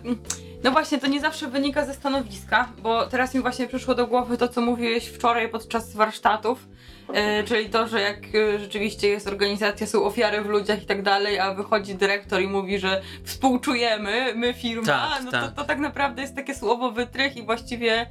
no 0.64 0.72
właśnie, 0.72 0.98
to 0.98 1.08
nie 1.08 1.20
zawsze 1.20 1.48
wynika 1.48 1.86
ze 1.86 1.94
stanowiska, 1.94 2.70
bo 2.82 3.08
teraz 3.08 3.34
mi 3.34 3.42
właśnie 3.42 3.68
przyszło 3.68 3.96
do 3.96 4.08
głowy 4.08 4.38
to, 4.38 4.48
co 4.48 4.62
mówiłeś 4.62 5.08
wczoraj 5.08 5.50
podczas 5.50 5.96
warsztatów, 5.96 6.68
e, 7.14 7.44
czyli 7.44 7.70
to, 7.70 7.88
że 7.88 8.02
jak 8.02 8.18
e, 8.36 8.60
rzeczywiście 8.60 9.08
jest 9.08 9.28
organizacja, 9.28 9.88
są 9.88 10.04
ofiary 10.04 10.42
w 10.42 10.46
ludziach 10.46 10.84
i 10.84 10.86
tak 10.86 11.02
dalej, 11.02 11.40
a 11.40 11.54
wychodzi 11.54 11.96
dyrektor 11.96 12.42
i 12.42 12.48
mówi, 12.48 12.80
że 12.80 13.02
współczujemy, 13.24 14.34
my 14.36 14.54
firma, 14.54 14.86
tak, 14.86 15.24
no 15.24 15.32
tak. 15.32 15.44
To, 15.44 15.62
to 15.62 15.64
tak 15.64 15.80
naprawdę 15.80 16.22
jest 16.22 16.36
takie 16.36 16.56
słowo 16.56 16.92
wytrych 16.92 17.38
i 17.38 17.44
właściwie 17.44 18.06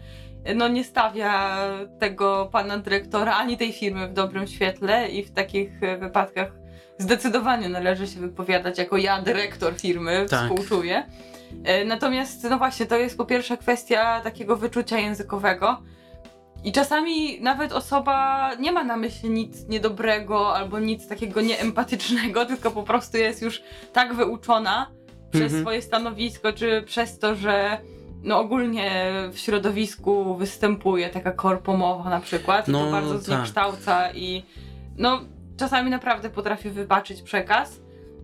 no 0.55 0.69
nie 0.69 0.85
stawia 0.85 1.59
tego 2.01 2.49
pana 2.53 2.79
dyrektora 2.79 3.37
ani 3.37 3.57
tej 3.57 3.73
firmy 3.73 4.09
w 4.09 4.13
dobrym 4.13 4.47
świetle 4.47 5.09
i 5.09 5.25
w 5.25 5.31
takich 5.31 5.83
e, 5.83 5.97
wypadkach 5.97 6.66
zdecydowanie 6.99 7.69
należy 7.69 8.07
się 8.07 8.21
wypowiadać 8.21 8.79
jako 8.79 8.97
ja, 8.97 9.23
dyrektor 9.23 9.75
firmy, 9.75 10.27
tak. 10.31 10.41
współczuję. 10.43 11.07
E, 11.65 11.85
natomiast, 11.85 12.45
no 12.51 12.59
właśnie, 12.59 12.87
to 12.87 12.97
jest 12.97 13.17
po 13.17 13.25
pierwsze 13.25 13.57
kwestia 13.57 14.21
takiego 14.21 14.57
wyczucia 14.57 14.99
językowego. 14.99 15.83
I 16.65 16.73
czasami 16.73 17.41
nawet 17.41 17.73
osoba 17.73 18.51
nie 18.55 18.73
ma 18.73 18.85
na 18.85 18.97
myśli 18.97 19.31
nic 19.31 19.69
niedobrego 19.69 20.55
albo 20.55 20.79
nic 20.79 21.09
takiego 21.09 21.41
nieempatycznego, 21.41 22.47
tylko 22.51 22.71
po 22.71 22.83
prostu 22.83 23.17
jest 23.17 23.43
już 23.43 23.63
tak 23.93 24.15
wyuczona 24.15 24.91
przez 25.31 25.43
mhm. 25.43 25.63
swoje 25.63 25.83
stanowisko, 25.83 26.53
czy 26.53 26.83
przez 26.87 27.19
to, 27.19 27.35
że 27.35 27.79
no 28.23 28.39
ogólnie 28.41 29.13
w 29.33 29.39
środowisku 29.39 30.35
występuje 30.37 31.09
taka 31.09 31.33
korpomowa 31.33 32.11
na 32.11 32.21
przykład, 32.21 32.69
no, 32.69 32.85
to 32.85 32.91
bardzo 32.91 33.15
tak. 33.15 33.23
zniekształca 33.23 34.13
i 34.13 34.43
no 34.97 35.21
czasami 35.57 35.91
naprawdę 35.91 36.31
potrafi 36.31 36.71
wybaczyć 36.71 37.23
przekaz. 37.23 37.81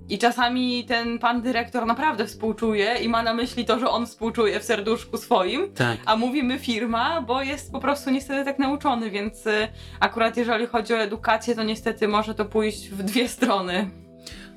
I 0.08 0.18
czasami 0.18 0.84
ten 0.84 1.18
pan 1.18 1.42
dyrektor 1.42 1.86
naprawdę 1.86 2.26
współczuje 2.26 2.94
i 2.94 3.08
ma 3.08 3.22
na 3.22 3.34
myśli 3.34 3.64
to, 3.64 3.78
że 3.78 3.88
on 3.88 4.06
współczuje 4.06 4.60
w 4.60 4.64
serduszku 4.64 5.16
swoim, 5.16 5.72
tak. 5.72 5.98
a 6.06 6.16
mówimy 6.16 6.58
firma, 6.58 7.20
bo 7.20 7.42
jest 7.42 7.72
po 7.72 7.80
prostu 7.80 8.10
niestety 8.10 8.44
tak 8.44 8.58
nauczony, 8.58 9.10
więc 9.10 9.46
y, 9.46 9.68
akurat 10.00 10.36
jeżeli 10.36 10.66
chodzi 10.66 10.94
o 10.94 10.98
edukację, 10.98 11.54
to 11.54 11.62
niestety 11.62 12.08
może 12.08 12.34
to 12.34 12.44
pójść 12.44 12.88
w 12.88 13.02
dwie 13.02 13.28
strony. 13.28 13.90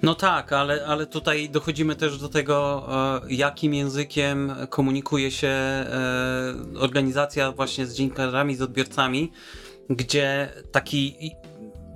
No 0.02 0.16
tak, 0.16 0.54
ale, 0.54 0.86
ale 0.88 1.06
tutaj 1.06 1.50
dochodzimy 1.50 1.96
też 1.96 2.18
do 2.18 2.30
tego, 2.30 2.88
e, 3.26 3.34
jakim 3.34 3.74
językiem 3.74 4.56
komunikuje 4.70 5.32
się 5.32 5.48
e, 5.48 5.86
organizacja 6.80 7.52
właśnie 7.52 7.86
z 7.86 7.96
dziennikarzami, 7.96 8.56
z 8.56 8.62
odbiorcami, 8.62 9.32
gdzie 9.90 10.50
taki 10.72 11.32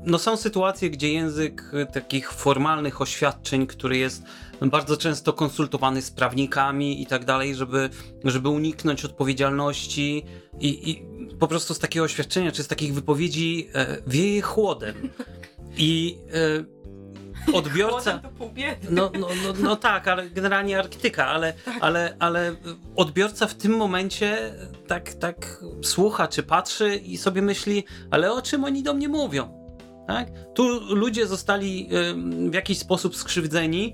no 0.05 0.19
są 0.19 0.37
sytuacje, 0.37 0.89
gdzie 0.89 1.13
język 1.13 1.71
takich 1.93 2.31
formalnych 2.31 3.01
oświadczeń, 3.01 3.67
który 3.67 3.97
jest 3.97 4.23
bardzo 4.61 4.97
często 4.97 5.33
konsultowany 5.33 6.01
z 6.01 6.11
prawnikami 6.11 7.01
i 7.01 7.05
tak 7.05 7.25
dalej, 7.25 7.55
żeby, 7.55 7.89
żeby 8.23 8.49
uniknąć 8.49 9.05
odpowiedzialności 9.05 10.25
i, 10.59 10.89
i 10.89 11.05
po 11.39 11.47
prostu 11.47 11.73
z 11.73 11.79
takiego 11.79 12.05
oświadczenia 12.05 12.51
czy 12.51 12.63
z 12.63 12.67
takich 12.67 12.93
wypowiedzi 12.93 13.69
e, 13.73 13.97
wieje 14.07 14.41
chłodem. 14.41 14.95
I 15.77 16.17
e, 17.47 17.53
odbiorca. 17.53 18.21
No, 18.89 19.11
no, 19.19 19.27
no, 19.43 19.53
no 19.59 19.75
tak, 19.75 20.07
ale 20.07 20.29
generalnie 20.29 20.79
Arktyka, 20.79 21.27
ale, 21.27 21.53
tak. 21.53 21.77
ale, 21.81 22.15
ale 22.19 22.55
odbiorca 22.95 23.47
w 23.47 23.55
tym 23.55 23.77
momencie 23.77 24.53
tak, 24.87 25.13
tak 25.13 25.63
słucha 25.83 26.27
czy 26.27 26.43
patrzy 26.43 26.95
i 26.95 27.17
sobie 27.17 27.41
myśli, 27.41 27.83
ale 28.11 28.33
o 28.33 28.41
czym 28.41 28.63
oni 28.63 28.83
do 28.83 28.93
mnie 28.93 29.09
mówią? 29.09 29.58
Tak? 30.09 30.27
Tu 30.53 30.95
ludzie 30.95 31.27
zostali 31.27 31.89
w 32.49 32.53
jakiś 32.53 32.79
sposób 32.79 33.15
skrzywdzeni, 33.15 33.93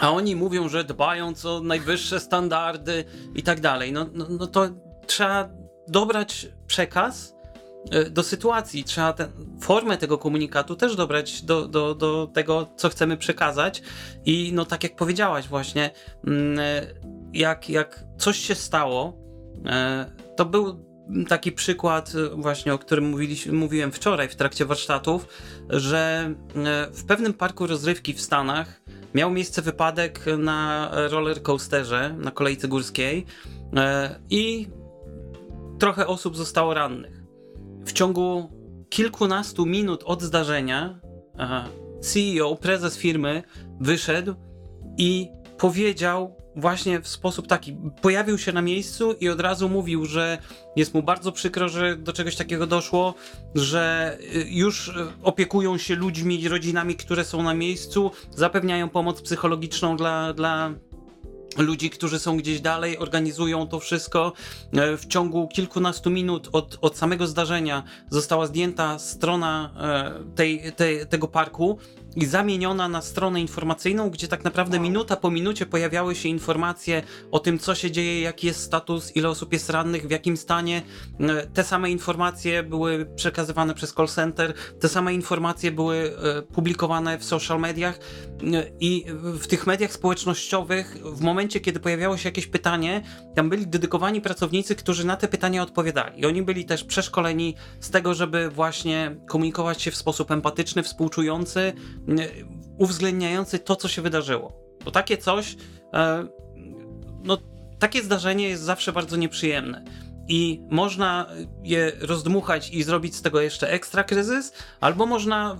a 0.00 0.10
oni 0.10 0.36
mówią, 0.36 0.68
że 0.68 0.84
dbając 0.84 1.44
o 1.44 1.60
najwyższe 1.60 2.20
standardy 2.20 3.04
i 3.34 3.42
tak 3.42 3.60
dalej. 3.60 3.92
No, 3.92 4.06
no, 4.12 4.26
no 4.30 4.46
to 4.46 4.68
trzeba 5.06 5.48
dobrać 5.88 6.48
przekaz 6.66 7.34
e, 7.90 8.10
do 8.10 8.22
sytuacji. 8.22 8.84
Trzeba 8.84 9.12
tę 9.12 9.28
formę 9.60 9.98
tego 9.98 10.18
komunikatu 10.18 10.76
też 10.76 10.96
dobrać 10.96 11.42
do, 11.42 11.68
do, 11.68 11.94
do 11.94 12.26
tego, 12.26 12.66
co 12.76 12.88
chcemy 12.88 13.16
przekazać. 13.16 13.82
I 14.24 14.50
no 14.54 14.64
tak 14.64 14.82
jak 14.82 14.96
powiedziałaś 14.96 15.48
właśnie, 15.48 15.90
mm, 16.26 16.58
e, 16.58 16.86
jak, 17.32 17.70
jak 17.70 18.04
coś 18.18 18.38
się 18.38 18.54
stało, 18.54 19.18
e, 19.66 20.10
to 20.36 20.44
był 20.44 20.91
taki 21.28 21.52
przykład 21.52 22.14
y, 22.14 22.28
właśnie, 22.28 22.74
o 22.74 22.78
którym 22.78 23.14
mówiłem 23.52 23.92
wczoraj 23.92 24.28
w 24.28 24.36
trakcie 24.36 24.64
warsztatów, 24.64 25.28
że 25.68 26.34
y, 26.90 26.92
w 26.92 27.04
pewnym 27.04 27.34
parku 27.34 27.66
rozrywki 27.66 28.14
w 28.14 28.20
Stanach 28.20 28.82
miał 29.14 29.30
miejsce 29.30 29.62
wypadek 29.62 30.24
na 30.38 30.90
roller 31.10 31.42
coasterze, 31.42 32.14
na 32.18 32.30
kolejce 32.30 32.68
górskiej 32.68 33.18
y, 33.18 33.78
i 34.30 34.68
trochę 35.78 36.06
osób 36.06 36.36
zostało 36.36 36.74
rannych. 36.74 37.22
W 37.84 37.92
ciągu 37.92 38.50
kilkunastu 38.88 39.66
minut 39.66 40.02
od 40.04 40.22
zdarzenia 40.22 41.00
CEO, 42.00 42.56
prezes 42.56 42.96
firmy 42.96 43.42
wyszedł 43.80 44.34
i 44.98 45.28
powiedział 45.58 46.41
właśnie 46.56 47.00
w 47.00 47.08
sposób 47.08 47.46
taki 47.46 47.76
pojawił 48.02 48.38
się 48.38 48.52
na 48.52 48.62
miejscu 48.62 49.12
i 49.12 49.28
od 49.28 49.40
razu 49.40 49.68
mówił, 49.68 50.04
że 50.06 50.38
jest 50.76 50.94
mu 50.94 51.02
bardzo 51.02 51.32
przykro, 51.32 51.68
że 51.68 51.96
do 51.96 52.12
czegoś 52.12 52.36
takiego 52.36 52.66
doszło, 52.66 53.14
że 53.54 54.16
y, 54.20 54.46
już 54.50 54.88
y, 54.88 54.92
opiekują 55.22 55.78
się 55.78 55.94
ludźmi, 55.94 56.48
rodzinami, 56.48 56.96
które 56.96 57.24
są 57.24 57.42
na 57.42 57.54
miejscu, 57.54 58.10
zapewniają 58.30 58.88
pomoc 58.88 59.22
psychologiczną 59.22 59.96
dla, 59.96 60.32
dla 60.32 60.74
ludzi, 61.58 61.90
którzy 61.90 62.18
są 62.18 62.36
gdzieś 62.36 62.60
dalej, 62.60 62.98
organizują 62.98 63.66
to 63.66 63.80
wszystko. 63.80 64.32
E, 64.72 64.96
w 64.96 65.06
ciągu 65.06 65.48
kilkunastu 65.48 66.10
minut 66.10 66.48
od, 66.52 66.78
od 66.80 66.98
samego 66.98 67.26
zdarzenia 67.26 67.82
została 68.10 68.46
zdjęta 68.46 68.98
strona 68.98 69.70
e, 69.80 70.34
tej, 70.34 70.72
tej, 70.72 71.06
tego 71.06 71.28
parku 71.28 71.78
i 72.16 72.26
zamieniona 72.26 72.88
na 72.88 73.02
stronę 73.02 73.40
informacyjną, 73.40 74.10
gdzie 74.10 74.28
tak 74.28 74.44
naprawdę 74.44 74.80
minuta 74.80 75.16
po 75.16 75.30
minucie 75.30 75.66
pojawiały 75.66 76.14
się 76.14 76.28
informacje 76.28 77.02
o 77.30 77.38
tym, 77.38 77.58
co 77.58 77.74
się 77.74 77.90
dzieje, 77.90 78.20
jaki 78.20 78.46
jest 78.46 78.60
status, 78.60 79.16
ile 79.16 79.28
osób 79.28 79.52
jest 79.52 79.70
rannych, 79.70 80.06
w 80.06 80.10
jakim 80.10 80.36
stanie. 80.36 80.82
E, 81.20 81.46
te 81.46 81.64
same 81.64 81.90
informacje 81.90 82.62
były 82.62 83.06
przekazywane 83.16 83.74
przez 83.74 83.94
call 83.94 84.08
center, 84.08 84.54
te 84.80 84.88
same 84.88 85.14
informacje 85.14 85.72
były 85.72 86.12
publikowane 86.54 87.18
w 87.18 87.24
social 87.24 87.60
mediach 87.60 87.98
i 88.80 89.04
w 89.22 89.46
tych 89.46 89.66
mediach 89.66 89.92
społecznościowych 89.92 90.96
w 91.04 91.20
momencie 91.20 91.42
momencie, 91.42 91.60
kiedy 91.60 91.80
pojawiało 91.80 92.16
się 92.16 92.28
jakieś 92.28 92.46
pytanie, 92.46 93.02
tam 93.34 93.48
byli 93.48 93.66
dedykowani 93.66 94.20
pracownicy, 94.20 94.74
którzy 94.74 95.06
na 95.06 95.16
te 95.16 95.28
pytania 95.28 95.62
odpowiadali. 95.62 96.20
I 96.20 96.26
oni 96.26 96.42
byli 96.42 96.64
też 96.64 96.84
przeszkoleni 96.84 97.54
z 97.80 97.90
tego, 97.90 98.14
żeby 98.14 98.50
właśnie 98.50 99.16
komunikować 99.28 99.82
się 99.82 99.90
w 99.90 99.96
sposób 99.96 100.30
empatyczny, 100.30 100.82
współczujący, 100.82 101.72
uwzględniający 102.78 103.58
to, 103.58 103.76
co 103.76 103.88
się 103.88 104.02
wydarzyło. 104.02 104.52
Bo 104.84 104.90
takie 104.90 105.18
coś, 105.18 105.56
e, 105.94 106.26
no, 107.24 107.38
takie 107.78 108.02
zdarzenie 108.02 108.48
jest 108.48 108.62
zawsze 108.62 108.92
bardzo 108.92 109.16
nieprzyjemne 109.16 109.84
i 110.28 110.60
można 110.70 111.26
je 111.62 111.92
rozdmuchać 112.00 112.70
i 112.70 112.82
zrobić 112.82 113.16
z 113.16 113.22
tego 113.22 113.40
jeszcze 113.40 113.70
ekstra 113.70 114.04
kryzys, 114.04 114.52
albo 114.80 115.06
można 115.06 115.58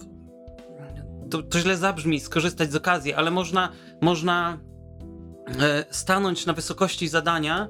to, 1.30 1.42
to 1.42 1.58
źle 1.58 1.76
zabrzmi, 1.76 2.20
skorzystać 2.20 2.72
z 2.72 2.76
okazji, 2.76 3.14
ale 3.14 3.30
można, 3.30 3.72
można 4.00 4.58
E, 5.60 5.84
stanąć 5.90 6.46
na 6.46 6.52
wysokości 6.52 7.08
zadania 7.08 7.68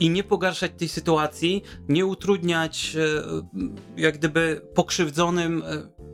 i 0.00 0.10
nie 0.10 0.24
pogarszać 0.24 0.72
tej 0.78 0.88
sytuacji, 0.88 1.62
nie 1.88 2.06
utrudniać 2.06 2.96
e, 2.96 4.02
jak 4.02 4.18
gdyby 4.18 4.60
pokrzywdzonym 4.74 5.62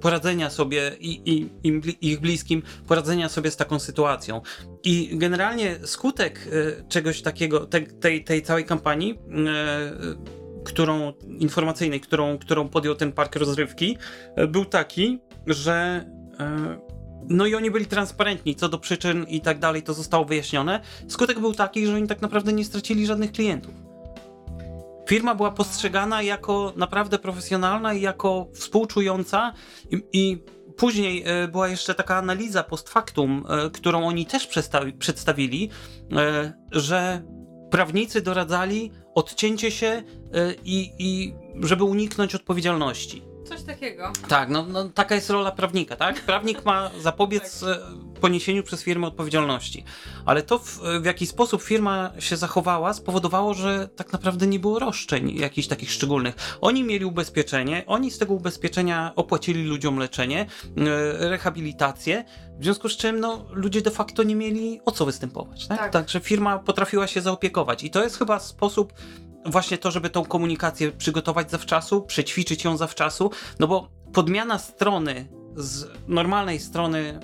poradzenia 0.01 0.51
sobie 0.51 0.93
i, 1.01 1.31
i 1.31 1.49
im, 1.63 1.83
ich 2.01 2.21
bliskim, 2.21 2.63
poradzenia 2.87 3.29
sobie 3.29 3.51
z 3.51 3.57
taką 3.57 3.79
sytuacją. 3.79 4.41
I 4.85 5.11
generalnie 5.13 5.77
skutek 5.85 6.49
e, 6.53 6.89
czegoś 6.89 7.23
takiego, 7.23 7.67
te, 7.67 7.81
tej, 7.81 8.25
tej 8.25 8.43
całej 8.43 8.65
kampanii, 8.65 9.19
e, 9.47 10.31
którą 10.65 11.13
informacyjnej, 11.39 12.01
którą, 12.01 12.39
którą 12.39 12.69
podjął 12.69 12.95
ten 12.95 13.13
park 13.13 13.37
rozrywki, 13.37 13.97
e, 14.37 14.47
był 14.47 14.65
taki, 14.65 15.21
że 15.47 16.05
no 17.29 17.47
i 17.47 17.55
oni 17.55 17.71
byli 17.71 17.87
transparentni 17.87 18.57
co 18.57 18.69
do 18.69 18.79
przyczyn 18.79 19.25
i 19.29 19.41
tak 19.41 19.59
dalej, 19.59 19.83
to 19.83 19.95
zostało 19.95 20.25
wyjaśnione. 20.25 20.81
Skutek 21.09 21.41
był 21.41 21.55
taki, 21.55 21.87
że 21.87 21.95
oni 21.95 22.09
tak 22.09 22.23
naprawdę 22.23 22.53
nie 22.53 22.65
stracili 22.65 23.07
żadnych 23.07 23.33
klientów. 23.33 23.90
Firma 25.11 25.35
była 25.35 25.51
postrzegana 25.51 26.23
jako 26.23 26.73
naprawdę 26.77 27.19
profesjonalna 27.19 27.95
i 27.95 28.01
jako 28.01 28.49
współczująca 28.55 29.53
i, 29.91 30.03
i 30.13 30.45
później 30.77 31.23
e, 31.27 31.49
była 31.49 31.69
jeszcze 31.69 31.95
taka 31.95 32.17
analiza 32.17 32.63
post 32.63 32.89
factum, 32.89 33.47
e, 33.49 33.71
którą 33.71 34.07
oni 34.07 34.27
też 34.27 34.49
przedstawili, 34.99 35.71
e, 36.13 36.53
że 36.73 37.23
prawnicy 37.71 38.21
doradzali 38.21 38.91
odcięcie 39.15 39.71
się 39.71 40.03
i, 40.65 40.93
i 40.99 41.35
żeby 41.63 41.85
uniknąć 41.85 42.35
odpowiedzialności. 42.35 43.30
Coś 43.51 43.63
takiego. 43.63 44.13
Tak, 44.29 44.49
no, 44.49 44.67
no 44.67 44.89
taka 44.89 45.15
jest 45.15 45.31
rola 45.31 45.51
prawnika, 45.51 45.97
tak? 45.97 46.21
Prawnik 46.21 46.65
ma 46.65 46.91
zapobiec 47.01 47.61
tak. 47.61 47.69
E, 47.69 48.21
poniesieniu 48.21 48.63
przez 48.63 48.83
firmę 48.83 49.07
odpowiedzialności. 49.07 49.85
Ale 50.27 50.43
to, 50.43 50.59
w, 50.59 50.81
w 51.01 51.05
jaki 51.05 51.27
sposób 51.27 51.63
firma 51.63 52.11
się 52.19 52.37
zachowała, 52.37 52.95
spowodowało, 52.95 53.55
że 53.55 53.89
tak 53.97 54.13
naprawdę 54.13 54.47
nie 54.47 54.59
było 54.59 54.79
roszczeń 54.79 55.37
jakichś 55.37 55.69
takich 55.69 55.91
szczególnych. 55.91 56.59
Oni 56.61 56.85
mieli 56.85 57.05
ubezpieczenie, 57.05 57.85
oni 57.87 58.11
z 58.11 58.19
tego 58.19 58.35
ubezpieczenia 58.35 59.13
opłacili 59.17 59.65
ludziom 59.65 59.99
leczenie, 59.99 60.41
e, 60.41 61.29
rehabilitację, 61.29 62.25
w 62.59 62.65
związku 62.65 62.89
z 62.89 62.97
czym 62.97 63.21
no, 63.21 63.47
ludzie 63.51 63.83
de 63.83 63.91
facto 63.91 64.23
nie 64.23 64.35
mieli 64.35 64.81
o 64.85 64.91
co 64.91 65.07
występować. 65.07 65.67
Tak? 65.67 65.79
tak. 65.79 65.93
Także 65.93 66.21
firma 66.21 66.59
potrafiła 66.59 67.07
się 67.07 67.21
zaopiekować. 67.21 67.85
I 67.85 67.91
to 67.91 68.03
jest 68.03 68.19
chyba 68.19 68.39
sposób 68.39 68.93
właśnie 69.47 69.79
to, 69.79 69.91
żeby 69.91 70.11
tą 70.11 70.25
komunikację 70.25 70.93
przygotować 70.93 71.51
zawczasu, 71.51 72.03
przećwiczyć 72.03 72.65
ją 72.65 72.77
zawczasu, 72.77 73.31
no 73.59 73.67
bo 73.67 73.89
podmiana 74.13 74.59
strony 74.59 75.29
z 75.57 75.87
normalnej 76.09 76.61
strony 76.61 77.21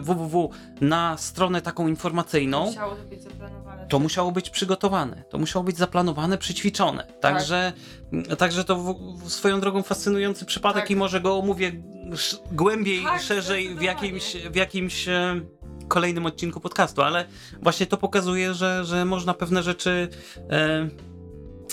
www 0.00 0.50
mm, 0.50 0.88
na 0.88 1.16
stronę 1.16 1.62
taką 1.62 1.88
informacyjną. 1.88 2.66
Musiało 2.66 2.96
to 2.96 3.04
być 3.04 3.22
zaplanowane. 3.22 3.86
To 3.86 3.98
musiało 3.98 4.32
być 4.32 4.50
przygotowane, 4.50 5.24
to 5.30 5.38
musiało 5.38 5.64
być 5.64 5.76
zaplanowane, 5.76 6.38
przećwiczone. 6.38 7.06
Także, 7.20 7.72
tak. 8.28 8.38
także 8.38 8.64
to 8.64 8.76
w, 8.76 8.94
w 9.24 9.32
swoją 9.32 9.60
drogą 9.60 9.82
fascynujący 9.82 10.44
przypadek 10.44 10.82
tak. 10.82 10.90
i 10.90 10.96
może 10.96 11.20
go 11.20 11.38
omówię 11.38 11.72
głębiej 12.52 13.04
tak, 13.04 13.22
szerzej 13.22 13.74
w 13.74 13.82
jakimś, 13.82 14.36
w 14.36 14.54
jakimś 14.54 15.08
e, 15.08 15.40
kolejnym 15.88 16.26
odcinku 16.26 16.60
podcastu, 16.60 17.02
ale 17.02 17.26
właśnie 17.62 17.86
to 17.86 17.96
pokazuje, 17.96 18.54
że, 18.54 18.84
że 18.84 19.04
można 19.04 19.34
pewne 19.34 19.62
rzeczy. 19.62 20.08
E, 20.50 21.09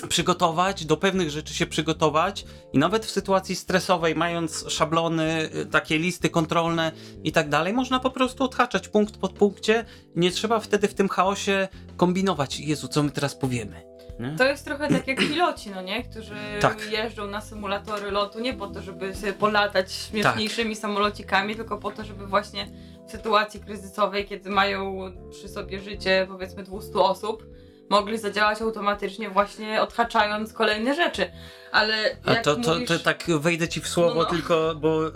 przygotować, 0.02 0.86
do 0.86 0.98
pewnych 0.98 1.30
rzeczy 1.30 1.54
się 1.54 1.66
przygotować 1.66 2.46
i 2.74 2.78
nawet 2.78 3.06
w 3.06 3.12
sytuacji 3.12 3.56
stresowej, 3.56 4.16
mając 4.16 4.66
szablony, 4.70 5.50
y, 5.56 5.66
takie 5.66 5.98
listy 5.98 6.30
kontrolne 6.30 6.92
i 7.24 7.32
tak 7.32 7.50
dalej, 7.50 7.74
można 7.74 8.00
po 8.00 8.12
prostu 8.12 8.44
odhaczać 8.44 8.88
punkt 8.88 9.18
pod 9.18 9.34
punkcie. 9.34 9.86
Nie 10.16 10.32
trzeba 10.32 10.60
wtedy 10.60 10.88
w 10.88 10.94
tym 10.94 11.10
chaosie 11.10 11.68
kombinować. 11.98 12.60
Jezu, 12.60 12.88
co 12.88 13.04
my 13.04 13.12
teraz 13.12 13.36
powiemy? 13.36 13.88
Nie? 14.20 14.36
To 14.38 14.44
jest 14.44 14.66
trochę 14.66 14.90
tak 14.90 15.08
jak 15.08 15.20
piloci, 15.20 15.70
no 15.70 15.82
nie? 15.82 16.04
Którzy 16.04 16.36
tak. 16.62 16.92
jeżdżą 16.92 17.28
na 17.28 17.42
symulatory 17.42 18.12
lotu 18.12 18.40
nie 18.40 18.54
po 18.54 18.68
to, 18.68 18.82
żeby 18.82 19.16
sobie 19.16 19.34
polatać 19.34 19.92
śmieszniejszymi 19.92 20.76
tak. 20.76 20.82
samolocikami, 20.82 21.56
tylko 21.56 21.78
po 21.78 21.92
to, 21.92 22.04
żeby 22.04 22.28
właśnie 22.28 22.68
w 23.08 23.12
sytuacji 23.12 23.60
kryzysowej, 23.60 24.26
kiedy 24.26 24.50
mają 24.50 25.12
przy 25.32 25.48
sobie 25.48 25.80
życie 25.80 26.26
powiedzmy 26.30 26.64
200 26.64 26.94
osób, 26.94 27.44
mogli 27.90 28.18
zadziałać 28.18 28.62
automatycznie 28.62 29.30
właśnie 29.30 29.82
odhaczając 29.82 30.54
kolejne 30.54 30.96
rzeczy. 30.96 31.32
Ale 31.72 32.18
A 32.26 32.36
to, 32.36 32.56
to, 32.56 32.74
mówisz... 32.74 32.88
to 32.88 33.00
tak 33.00 33.24
wejdę 33.40 33.68
ci 33.68 33.82
w 33.82 33.88
słowo 33.88 34.16
no, 34.16 34.22
no. 34.22 34.30
tylko, 34.30 34.76
bo 34.76 35.08
y, 35.08 35.12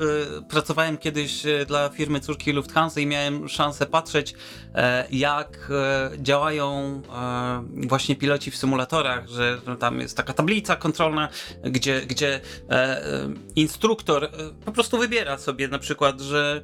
pracowałem 0.49 0.97
kiedyś 0.97 1.45
y, 1.45 1.65
dla 1.65 1.89
firmy 1.89 2.19
córki 2.19 2.51
Lufthansa 2.51 2.99
i 2.99 3.05
miałem 3.05 3.49
szansę 3.49 3.85
patrzeć 3.85 4.33
e, 4.75 5.07
jak 5.11 5.69
e, 5.71 6.11
działają 6.17 7.01
e, 7.15 7.87
właśnie 7.87 8.15
piloci 8.15 8.51
w 8.51 8.57
symulatorach, 8.57 9.27
że, 9.27 9.57
że 9.67 9.77
tam 9.77 9.99
jest 9.99 10.17
taka 10.17 10.33
tablica 10.33 10.75
kontrolna, 10.75 11.29
gdzie, 11.63 12.01
gdzie 12.01 12.39
instruktor 13.55 14.29
po 14.65 14.71
prostu 14.71 14.97
wybiera 14.97 15.37
sobie 15.37 15.67
na 15.67 15.79
przykład, 15.79 16.21
że 16.21 16.61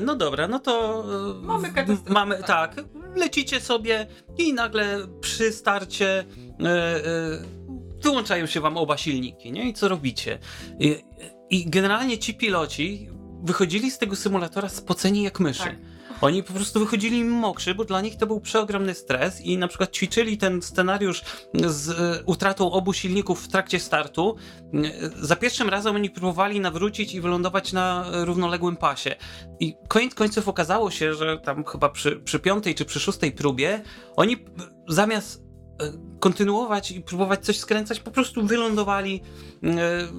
no 0.00 0.16
dobra, 0.16 0.48
no 0.48 0.58
to 0.58 1.04
mamy, 1.42 1.72
mamy 2.08 2.42
tak, 2.46 2.74
lecicie 3.16 3.60
sobie 3.60 4.06
i 4.38 4.54
nagle 4.54 4.98
przy 5.20 5.52
starcie 5.52 6.24
wyłączają 8.02 8.46
się 8.46 8.60
wam 8.60 8.76
oba 8.76 8.96
silniki, 8.96 9.52
nie? 9.52 9.68
I 9.68 9.72
co 9.74 9.88
robicie? 9.88 10.38
I, 10.80 10.96
i 11.50 11.70
generalnie 11.70 12.18
ci 12.18 12.34
piloci 12.34 13.08
wychodzili 13.42 13.90
z 13.90 13.98
tego 13.98 14.16
symulatora 14.16 14.68
spoceni 14.68 15.22
jak 15.22 15.40
myszy. 15.40 15.64
Tak. 15.64 15.76
Oni 16.22 16.42
po 16.42 16.52
prostu 16.52 16.80
wychodzili 16.80 17.24
mokrzy, 17.24 17.74
bo 17.74 17.84
dla 17.84 18.00
nich 18.00 18.16
to 18.16 18.26
był 18.26 18.40
przeogromny 18.40 18.94
stres 18.94 19.40
i 19.40 19.58
na 19.58 19.68
przykład 19.68 19.96
ćwiczyli 19.96 20.38
ten 20.38 20.62
scenariusz 20.62 21.22
z 21.54 21.90
e, 21.90 22.24
utratą 22.26 22.72
obu 22.72 22.92
silników 22.92 23.44
w 23.44 23.48
trakcie 23.48 23.80
startu. 23.80 24.36
E, 24.74 25.26
za 25.26 25.36
pierwszym 25.36 25.68
razem 25.68 25.96
oni 25.96 26.10
próbowali 26.10 26.60
nawrócić 26.60 27.14
i 27.14 27.20
wylądować 27.20 27.72
na 27.72 28.04
równoległym 28.12 28.76
pasie. 28.76 29.14
I 29.60 29.74
koniec 29.88 30.14
końców 30.14 30.48
okazało 30.48 30.90
się, 30.90 31.14
że 31.14 31.38
tam 31.38 31.64
chyba 31.64 31.88
przy, 31.88 32.16
przy 32.16 32.38
piątej 32.38 32.74
czy 32.74 32.84
przy 32.84 33.00
szóstej 33.00 33.32
próbie 33.32 33.82
oni 34.16 34.36
zamiast 34.88 35.51
kontynuować 36.20 36.90
i 36.90 37.00
próbować 37.00 37.44
coś 37.44 37.58
skręcać, 37.58 38.00
po 38.00 38.10
prostu 38.10 38.46
wylądowali 38.46 39.22
e, 39.62 39.68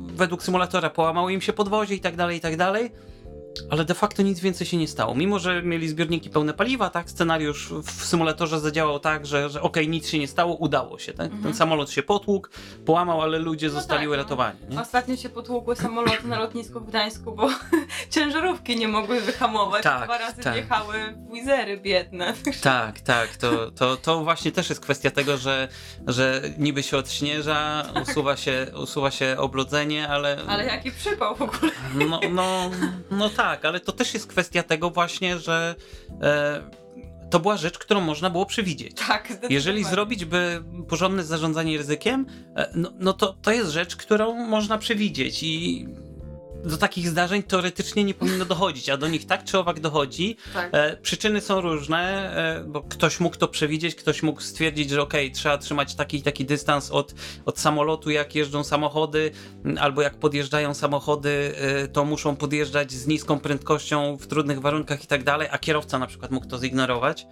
według 0.07 0.43
symulatora, 0.43 0.89
połamało 0.89 1.29
im 1.29 1.41
się 1.41 1.53
podwozie 1.53 1.95
i 1.95 1.99
tak 1.99 2.15
dalej, 2.15 2.37
i 2.37 2.41
tak 2.41 2.57
dalej 2.57 2.91
ale 3.69 3.85
de 3.85 3.93
facto 3.93 4.23
nic 4.23 4.39
więcej 4.39 4.67
się 4.67 4.77
nie 4.77 4.87
stało. 4.87 5.15
Mimo, 5.15 5.39
że 5.39 5.63
mieli 5.63 5.89
zbiorniki 5.89 6.29
pełne 6.29 6.53
paliwa, 6.53 6.89
tak, 6.89 7.09
scenariusz 7.09 7.73
w 7.83 8.05
symulatorze 8.05 8.59
zadziałał 8.59 8.99
tak, 8.99 9.25
że, 9.25 9.49
że 9.49 9.61
okej, 9.61 9.83
okay, 9.83 9.91
nic 9.91 10.07
się 10.07 10.19
nie 10.19 10.27
stało, 10.27 10.55
udało 10.55 10.99
się. 10.99 11.13
Tak? 11.13 11.25
Mhm. 11.25 11.43
Ten 11.43 11.53
samolot 11.53 11.89
się 11.89 12.03
potłukł, 12.03 12.47
połamał, 12.85 13.21
ale 13.21 13.39
ludzie 13.39 13.67
no 13.67 13.73
zostali 13.73 13.99
tak, 13.99 14.07
no. 14.07 14.13
uratowani. 14.13 14.59
Nie? 14.69 14.81
Ostatnio 14.81 15.15
się 15.15 15.29
potłukły 15.29 15.75
samoloty 15.75 16.27
na 16.27 16.39
lotnisku 16.39 16.79
w 16.79 16.87
Gdańsku, 16.87 17.31
bo 17.31 17.49
ciężarówki 18.13 18.75
nie 18.75 18.87
mogły 18.87 19.21
wyhamować. 19.21 19.83
Tak, 19.83 20.03
Dwa 20.03 20.17
razy 20.17 20.41
tak. 20.41 20.53
wjechały 20.53 20.93
w 21.17 21.33
wizery 21.33 21.77
biedne. 21.77 22.33
Tak, 22.61 23.01
tak. 23.01 23.37
To, 23.37 23.71
to, 23.71 23.97
to 23.97 24.23
właśnie 24.23 24.51
też 24.51 24.69
jest 24.69 24.81
kwestia 24.81 25.11
tego, 25.11 25.37
że, 25.37 25.67
że 26.07 26.41
niby 26.57 26.83
się 26.83 26.97
odśnieża, 26.97 27.89
tak. 27.93 28.03
usuwa, 28.03 28.37
się, 28.37 28.67
usuwa 28.83 29.11
się 29.11 29.35
oblodzenie, 29.37 30.07
ale... 30.07 30.37
Ale 30.47 30.65
jaki 30.65 30.91
przypał 30.91 31.35
w 31.35 31.41
ogóle. 31.41 31.71
No, 31.95 32.19
no, 32.31 32.71
no 33.11 33.29
tak 33.29 33.43
tak, 33.43 33.65
ale 33.65 33.79
to 33.79 33.91
też 33.91 34.13
jest 34.13 34.27
kwestia 34.27 34.63
tego 34.63 34.89
właśnie, 34.89 35.39
że 35.39 35.75
e, 36.21 36.61
to 37.29 37.39
była 37.39 37.57
rzecz, 37.57 37.77
którą 37.77 38.01
można 38.01 38.29
było 38.29 38.45
przewidzieć. 38.45 38.97
Tak, 39.07 39.33
Jeżeli 39.49 39.83
zrobić 39.83 40.25
by 40.25 40.63
porządne 40.89 41.23
zarządzanie 41.23 41.77
ryzykiem, 41.77 42.25
e, 42.55 42.69
no, 42.75 42.91
no 42.99 43.13
to, 43.13 43.33
to 43.41 43.51
jest 43.51 43.71
rzecz, 43.71 43.95
którą 43.95 44.33
można 44.33 44.77
przewidzieć 44.77 45.43
i 45.43 45.87
do 46.63 46.77
takich 46.77 47.09
zdarzeń 47.09 47.43
teoretycznie 47.43 48.03
nie 48.03 48.13
powinno 48.13 48.45
dochodzić, 48.45 48.89
a 48.89 48.97
do 48.97 49.07
nich 49.07 49.25
tak 49.25 49.43
czy 49.43 49.59
owak 49.59 49.79
dochodzi. 49.79 50.37
Tak. 50.53 50.69
E, 50.71 50.97
przyczyny 50.97 51.41
są 51.41 51.61
różne, 51.61 52.31
e, 52.59 52.63
bo 52.63 52.81
ktoś 52.81 53.19
mógł 53.19 53.37
to 53.37 53.47
przewidzieć, 53.47 53.95
ktoś 53.95 54.23
mógł 54.23 54.41
stwierdzić, 54.41 54.89
że 54.89 55.01
okej, 55.01 55.25
okay, 55.25 55.35
trzeba 55.35 55.57
trzymać 55.57 55.95
taki 55.95 56.21
taki 56.21 56.45
dystans 56.45 56.91
od, 56.91 57.13
od 57.45 57.59
samolotu, 57.59 58.09
jak 58.09 58.35
jeżdżą 58.35 58.63
samochody, 58.63 59.31
albo 59.79 60.01
jak 60.01 60.15
podjeżdżają 60.15 60.73
samochody, 60.73 61.55
e, 61.57 61.87
to 61.87 62.05
muszą 62.05 62.35
podjeżdżać 62.35 62.91
z 62.91 63.07
niską 63.07 63.39
prędkością 63.39 64.17
w 64.17 64.27
trudnych 64.27 64.61
warunkach 64.61 65.03
i 65.03 65.07
tak 65.07 65.23
dalej, 65.23 65.47
a 65.51 65.57
kierowca 65.57 65.99
na 65.99 66.07
przykład 66.07 66.31
mógł 66.31 66.47
to 66.47 66.57
zignorować. 66.57 67.27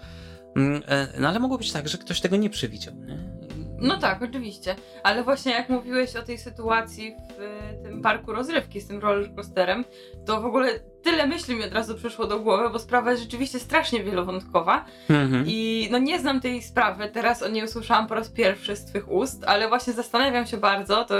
Mm, 0.56 0.82
e, 0.88 1.08
no 1.20 1.30
ale 1.30 1.40
mogło 1.40 1.58
być 1.58 1.72
tak, 1.72 1.90
że 1.90 1.98
ktoś 1.98 2.22
tego 2.22 2.36
nie 2.36 2.50
przewidział. 2.50 2.96
Nie? 2.96 3.41
No 3.82 3.98
tak, 3.98 4.22
oczywiście. 4.22 4.76
Ale 5.04 5.24
właśnie 5.24 5.52
jak 5.52 5.70
mówiłeś 5.70 6.16
o 6.16 6.22
tej 6.22 6.38
sytuacji 6.38 7.16
w 7.38 7.84
tym 7.84 8.02
parku 8.02 8.32
rozrywki 8.32 8.82
z 8.82 8.88
tym 8.88 9.00
rollercoasterem, 9.00 9.86
to 10.26 10.42
w 10.42 10.46
ogóle 10.46 10.80
tyle 11.04 11.28
myśli 11.28 11.56
mi 11.56 11.64
od 11.64 11.74
razu 11.74 11.96
przyszło 11.96 12.28
do 12.28 12.40
głowy, 12.40 12.70
bo 12.70 12.80
sprawa 12.80 13.12
jest 13.12 13.24
rzeczywiście 13.24 13.60
strasznie 13.60 14.04
wielowątkowa. 14.04 14.86
Mhm. 15.10 15.44
I 15.48 15.88
no 15.92 15.98
nie 15.98 16.20
znam 16.20 16.42
tej 16.42 16.62
sprawy, 16.62 17.10
teraz 17.14 17.44
o 17.44 17.50
niej 17.50 17.64
usłyszałam 17.64 18.08
po 18.08 18.16
raz 18.16 18.30
pierwszy 18.30 18.76
z 18.76 18.86
twych 18.86 19.12
ust, 19.12 19.44
ale 19.48 19.68
właśnie 19.68 19.94
zastanawiam 19.94 20.48
się 20.48 20.58
bardzo, 20.58 21.06
to 21.06 21.16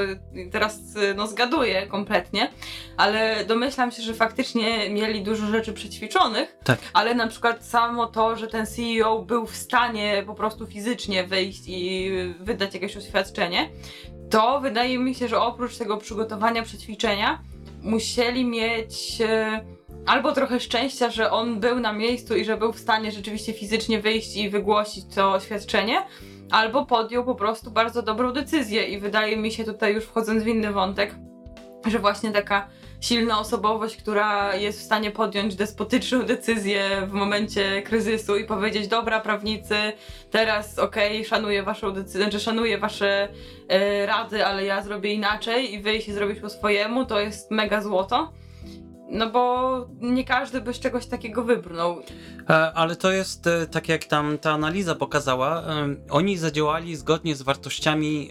teraz 0.52 0.80
no 1.16 1.28
zgaduję 1.28 1.88
kompletnie, 1.88 2.52
ale 2.98 3.46
domyślam 3.46 3.92
się, 3.92 4.02
że 4.02 4.14
faktycznie 4.14 4.90
mieli 4.90 5.24
dużo 5.24 5.48
rzeczy 5.48 5.74
przećwiczonych, 5.74 6.58
tak. 6.64 6.80
ale 6.94 7.16
na 7.16 7.28
przykład 7.28 7.66
samo 7.66 8.08
to, 8.08 8.36
że 8.36 8.48
ten 8.48 8.66
CEO 8.66 9.22
był 9.22 9.46
w 9.46 9.56
stanie 9.56 10.24
po 10.28 10.36
prostu 10.36 10.68
fizycznie 10.68 11.24
wyjść 11.24 11.64
i 11.68 12.12
wydać 12.40 12.74
jakieś 12.74 12.98
oświadczenie, 12.98 13.70
to 14.30 14.62
wydaje 14.62 15.00
mi 15.00 15.16
się, 15.16 15.28
że 15.28 15.40
oprócz 15.40 15.78
tego 15.78 15.98
przygotowania, 15.98 16.64
przećwiczenia, 16.64 17.42
musieli 17.82 18.46
mieć 18.46 19.22
e, 19.22 19.66
albo 20.06 20.32
trochę 20.32 20.60
szczęścia, 20.60 21.10
że 21.10 21.32
on 21.32 21.60
był 21.60 21.80
na 21.80 21.94
miejscu 21.94 22.36
i 22.36 22.46
że 22.46 22.58
był 22.58 22.74
w 22.74 22.80
stanie 22.80 23.12
rzeczywiście 23.12 23.54
fizycznie 23.54 24.00
wyjść 24.00 24.36
i 24.36 24.50
wygłosić 24.50 25.06
to 25.16 25.32
oświadczenie, 25.32 26.04
albo 26.52 26.86
podjął 26.86 27.26
po 27.26 27.36
prostu 27.36 27.72
bardzo 27.72 28.02
dobrą 28.02 28.34
decyzję. 28.34 28.84
I 28.84 29.00
wydaje 29.00 29.38
mi 29.38 29.52
się 29.52 29.64
tutaj, 29.64 29.94
już 29.94 30.06
wchodząc 30.06 30.44
w 30.44 30.48
inny 30.48 30.74
wątek, 30.74 31.16
że 31.86 32.00
właśnie 32.00 32.32
taka 32.32 32.68
silna 33.02 33.40
osobowość, 33.40 33.98
która 33.98 34.56
jest 34.56 34.80
w 34.80 34.84
stanie 34.84 35.12
podjąć 35.12 35.56
despotyczną 35.56 36.24
decyzję 36.24 37.08
w 37.08 37.12
momencie 37.12 37.82
kryzysu 37.82 38.38
i 38.38 38.46
powiedzieć, 38.46 38.88
dobra 38.88 39.20
prawnicy, 39.20 39.76
teraz 40.32 40.80
okej, 40.80 41.18
okay, 41.18 41.26
szanuję 41.26 41.64
waszą 41.64 41.92
decyzję, 41.92 42.22
znaczy 42.22 42.40
szanuję 42.40 42.78
wasze 42.78 43.28
e, 43.68 44.06
rady, 44.06 44.46
ale 44.46 44.66
ja 44.66 44.84
zrobię 44.84 45.14
inaczej 45.14 45.74
i 45.74 45.82
wyjść 45.82 46.08
i 46.08 46.14
zrobić 46.14 46.40
po 46.40 46.50
swojemu, 46.50 47.06
to 47.06 47.20
jest 47.20 47.52
mega 47.52 47.82
złoto. 47.82 48.34
No 49.10 49.30
bo 49.30 49.88
nie 50.02 50.24
każdy 50.24 50.62
by 50.62 50.74
z 50.74 50.80
czegoś 50.80 51.06
takiego 51.06 51.44
wybrnął. 51.44 52.02
E, 52.50 52.54
ale 52.74 52.96
to 52.96 53.12
jest 53.12 53.48
e, 53.48 53.68
tak, 53.68 53.90
jak 53.90 54.06
tam 54.06 54.38
ta 54.38 54.52
analiza 54.52 54.96
pokazała. 54.96 55.64
Oni 56.10 56.38
zadziałali 56.38 56.96
zgodnie 56.96 57.36
z 57.36 57.42
wartościami, 57.42 58.30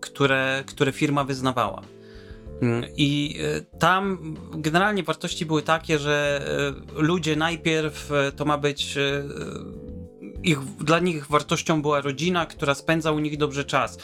które, 0.00 0.64
które 0.66 0.92
firma 0.92 1.24
wyznawała. 1.24 1.82
Mm, 2.62 2.84
I 2.96 3.38
e, 3.40 3.78
tam 3.78 4.34
generalnie 4.54 5.02
wartości 5.02 5.46
były 5.46 5.62
takie, 5.62 5.98
że 5.98 6.40
e, 6.96 7.02
ludzie 7.02 7.36
najpierw 7.36 8.12
e, 8.12 8.32
to 8.32 8.44
ma 8.44 8.58
być 8.58 8.98
ich, 10.42 10.58
dla 10.80 10.98
nich 10.98 11.26
wartością 11.26 11.82
była 11.82 12.00
rodzina, 12.00 12.46
która 12.46 12.74
spędza 12.74 13.12
u 13.12 13.18
nich 13.18 13.38
dobrze 13.38 13.64
czas. 13.64 13.98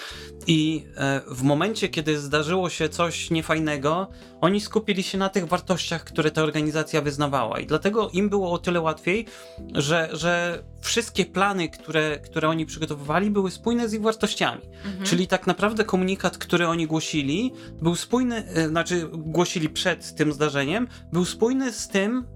I 0.46 0.84
e, 0.96 1.20
w 1.26 1.42
momencie, 1.42 1.88
kiedy 1.88 2.18
zdarzyło 2.18 2.70
się 2.70 2.88
coś 2.88 3.30
niefajnego, 3.30 4.08
oni 4.40 4.60
skupili 4.60 5.02
się 5.02 5.18
na 5.18 5.28
tych 5.28 5.48
wartościach, 5.48 6.04
które 6.04 6.30
ta 6.30 6.42
organizacja 6.42 7.00
wyznawała. 7.00 7.60
I 7.60 7.66
dlatego 7.66 8.10
im 8.12 8.28
było 8.28 8.52
o 8.52 8.58
tyle 8.58 8.80
łatwiej, 8.80 9.26
że, 9.74 10.08
że 10.12 10.62
wszystkie 10.80 11.24
plany, 11.24 11.68
które, 11.68 12.18
które 12.18 12.48
oni 12.48 12.66
przygotowywali, 12.66 13.30
były 13.30 13.50
spójne 13.50 13.88
z 13.88 13.94
ich 13.94 14.02
wartościami. 14.02 14.62
Mhm. 14.84 15.04
Czyli 15.04 15.26
tak 15.26 15.46
naprawdę 15.46 15.84
komunikat, 15.84 16.38
który 16.38 16.68
oni 16.68 16.86
głosili, 16.86 17.52
był 17.82 17.96
spójny, 17.96 18.46
e, 18.46 18.68
znaczy 18.68 19.08
głosili 19.12 19.68
przed 19.68 20.14
tym 20.14 20.32
zdarzeniem, 20.32 20.88
był 21.12 21.24
spójny 21.24 21.72
z 21.72 21.88
tym, 21.88 22.26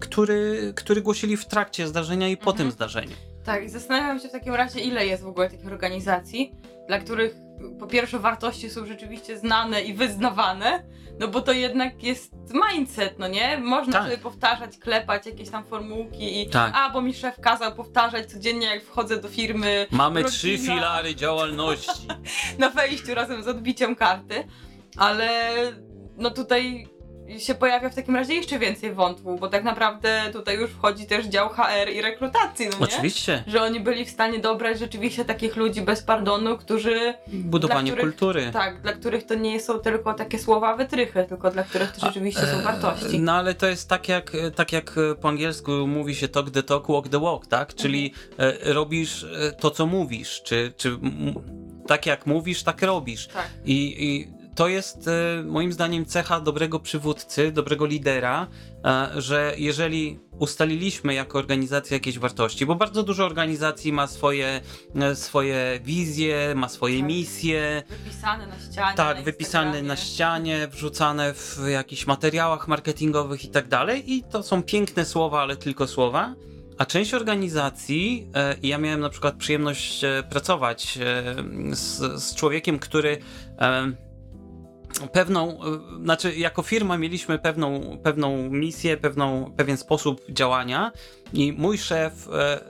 który, 0.00 0.72
który 0.76 1.02
głosili 1.02 1.36
w 1.36 1.46
trakcie 1.46 1.88
zdarzenia 1.88 2.28
i 2.28 2.32
mhm. 2.32 2.44
po 2.44 2.52
tym 2.52 2.70
zdarzeniu. 2.70 3.16
Tak, 3.44 3.64
i 3.64 3.68
zastanawiam 3.68 4.20
się 4.20 4.28
w 4.28 4.32
takim 4.32 4.54
razie, 4.54 4.80
ile 4.80 5.06
jest 5.06 5.22
w 5.22 5.26
ogóle 5.26 5.50
takich 5.50 5.66
organizacji, 5.66 6.54
dla 6.88 6.98
których 6.98 7.34
po 7.78 7.86
pierwsze 7.86 8.18
wartości 8.18 8.70
są 8.70 8.86
rzeczywiście 8.86 9.38
znane 9.38 9.82
i 9.82 9.94
wyznawane, 9.94 10.84
no 11.18 11.28
bo 11.28 11.40
to 11.40 11.52
jednak 11.52 12.02
jest 12.02 12.32
mindset, 12.68 13.18
no 13.18 13.28
nie? 13.28 13.58
Można 13.58 13.92
tak. 13.92 14.02
sobie 14.02 14.18
powtarzać, 14.18 14.78
klepać 14.78 15.26
jakieś 15.26 15.50
tam 15.50 15.64
formułki 15.64 16.42
i 16.42 16.50
tak. 16.50 16.72
a, 16.76 16.90
bo 16.90 17.02
mi 17.02 17.14
szef 17.14 17.40
kazał 17.40 17.74
powtarzać 17.74 18.26
codziennie 18.26 18.66
jak 18.66 18.84
wchodzę 18.84 19.20
do 19.20 19.28
firmy. 19.28 19.86
Mamy 19.90 20.22
rodzina. 20.22 20.38
trzy 20.38 20.58
filary 20.58 21.14
działalności. 21.14 22.08
Na 22.58 22.70
wejściu 22.70 23.14
razem 23.14 23.42
z 23.42 23.48
odbiciem 23.48 23.96
karty, 23.96 24.44
ale 24.96 25.50
no 26.16 26.30
tutaj 26.30 26.88
się 27.40 27.54
pojawia 27.54 27.90
w 27.90 27.94
takim 27.94 28.16
razie 28.16 28.34
jeszcze 28.34 28.58
więcej 28.58 28.92
wątków, 28.92 29.40
bo 29.40 29.48
tak 29.48 29.64
naprawdę 29.64 30.20
tutaj 30.32 30.56
już 30.56 30.70
wchodzi 30.70 31.06
też 31.06 31.26
dział 31.26 31.48
HR 31.48 31.90
i 31.94 32.02
rekrutacji, 32.02 32.66
no 32.66 32.78
nie? 32.78 32.84
Oczywiście. 32.84 33.44
Że 33.46 33.62
oni 33.62 33.80
byli 33.80 34.04
w 34.04 34.10
stanie 34.10 34.38
dobrać 34.38 34.78
rzeczywiście 34.78 35.24
takich 35.24 35.56
ludzi 35.56 35.82
bez 35.82 36.02
pardonu, 36.02 36.58
którzy... 36.58 37.14
Budowanie 37.28 37.92
których, 37.92 38.04
kultury. 38.04 38.50
Tak, 38.52 38.82
dla 38.82 38.92
których 38.92 39.26
to 39.26 39.34
nie 39.34 39.60
są 39.60 39.78
tylko 39.78 40.14
takie 40.14 40.38
słowa 40.38 40.76
wytrychy, 40.76 41.24
tylko 41.28 41.50
dla 41.50 41.62
których 41.62 41.92
to 41.92 42.06
rzeczywiście 42.06 42.42
A, 42.42 42.46
są 42.46 42.58
e, 42.58 42.62
wartości. 42.62 43.20
No 43.20 43.32
ale 43.32 43.54
to 43.54 43.66
jest 43.66 43.88
tak 43.88 44.08
jak, 44.08 44.32
tak 44.54 44.72
jak 44.72 44.94
po 45.20 45.28
angielsku 45.28 45.72
mówi 45.86 46.14
się 46.14 46.28
talk 46.28 46.50
the 46.50 46.62
talk, 46.62 46.88
walk 46.88 47.08
the 47.08 47.20
walk, 47.20 47.46
tak? 47.46 47.74
Czyli 47.74 48.14
mhm. 48.30 48.54
E, 48.62 48.72
robisz 48.72 49.24
e, 49.24 49.52
to, 49.52 49.70
co 49.70 49.86
mówisz, 49.86 50.42
czy, 50.42 50.72
czy 50.76 50.98
tak 51.86 52.06
jak 52.06 52.26
mówisz, 52.26 52.62
tak 52.62 52.82
robisz. 52.82 53.26
Tak. 53.26 53.50
I, 53.64 54.04
i 54.06 54.43
to 54.54 54.68
jest 54.68 55.08
e, 55.08 55.42
moim 55.42 55.72
zdaniem 55.72 56.06
cecha 56.06 56.40
dobrego 56.40 56.80
przywódcy, 56.80 57.52
dobrego 57.52 57.86
lidera, 57.86 58.46
e, 58.84 59.08
że 59.16 59.54
jeżeli 59.58 60.18
ustaliliśmy 60.38 61.14
jako 61.14 61.38
organizacja 61.38 61.94
jakieś 61.94 62.18
wartości, 62.18 62.66
bo 62.66 62.74
bardzo 62.74 63.02
dużo 63.02 63.26
organizacji 63.26 63.92
ma 63.92 64.06
swoje, 64.06 64.60
e, 64.94 65.14
swoje 65.14 65.80
wizje, 65.84 66.54
ma 66.56 66.68
swoje 66.68 66.98
tak. 66.98 67.08
misje. 67.08 67.82
Wypisane 67.88 68.46
na 68.46 68.60
ścianie. 68.60 68.96
Tak, 68.96 69.16
na 69.16 69.22
wypisane 69.22 69.82
na 69.82 69.96
ścianie, 69.96 70.68
wrzucane 70.68 71.34
w 71.34 71.60
jakichś 71.68 72.06
materiałach 72.06 72.68
marketingowych 72.68 73.44
i 73.44 73.48
tak 73.48 73.68
dalej. 73.68 74.12
I 74.12 74.22
to 74.22 74.42
są 74.42 74.62
piękne 74.62 75.04
słowa, 75.04 75.42
ale 75.42 75.56
tylko 75.56 75.86
słowa. 75.86 76.34
A 76.78 76.86
część 76.86 77.14
organizacji, 77.14 78.30
i 78.62 78.68
ja 78.68 78.78
miałem 78.78 79.00
na 79.00 79.08
przykład 79.08 79.34
przyjemność 79.36 80.04
pracować 80.30 80.98
z, 81.72 82.22
z 82.22 82.34
człowiekiem, 82.34 82.78
który 82.78 83.18
pewną, 85.12 85.58
e, 85.64 86.04
znaczy 86.04 86.34
jako 86.34 86.62
firma 86.62 86.98
mieliśmy 86.98 87.38
pewną, 87.38 87.98
pewną 88.02 88.50
misję, 88.50 88.96
pewną, 88.96 89.52
pewien 89.56 89.76
sposób 89.76 90.20
działania 90.28 90.92
i 91.32 91.52
mój 91.52 91.78
szef 91.78 92.28
e, 92.32 92.60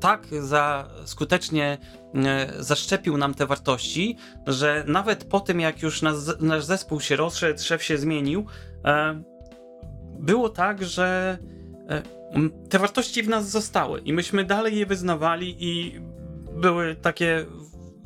tak 0.00 0.26
za 0.40 0.88
skutecznie 1.04 1.78
e, 2.14 2.52
zaszczepił 2.58 3.16
nam 3.16 3.34
te 3.34 3.46
wartości, 3.46 4.16
że 4.46 4.84
nawet 4.86 5.24
po 5.24 5.40
tym 5.40 5.60
jak 5.60 5.82
już 5.82 6.02
nas, 6.02 6.40
nasz 6.40 6.64
zespół 6.64 7.00
się 7.00 7.16
rozszedł, 7.16 7.62
szef 7.62 7.82
się 7.82 7.98
zmienił, 7.98 8.46
było 10.18 10.48
tak, 10.48 10.84
że 10.84 11.38
te 12.70 12.78
wartości 12.78 13.22
w 13.22 13.28
nas 13.28 13.50
zostały 13.50 14.00
i 14.00 14.12
myśmy 14.12 14.44
dalej 14.44 14.78
je 14.78 14.86
wyznawali 14.86 15.56
i 15.58 16.00
były 16.56 16.96
takie 16.96 17.46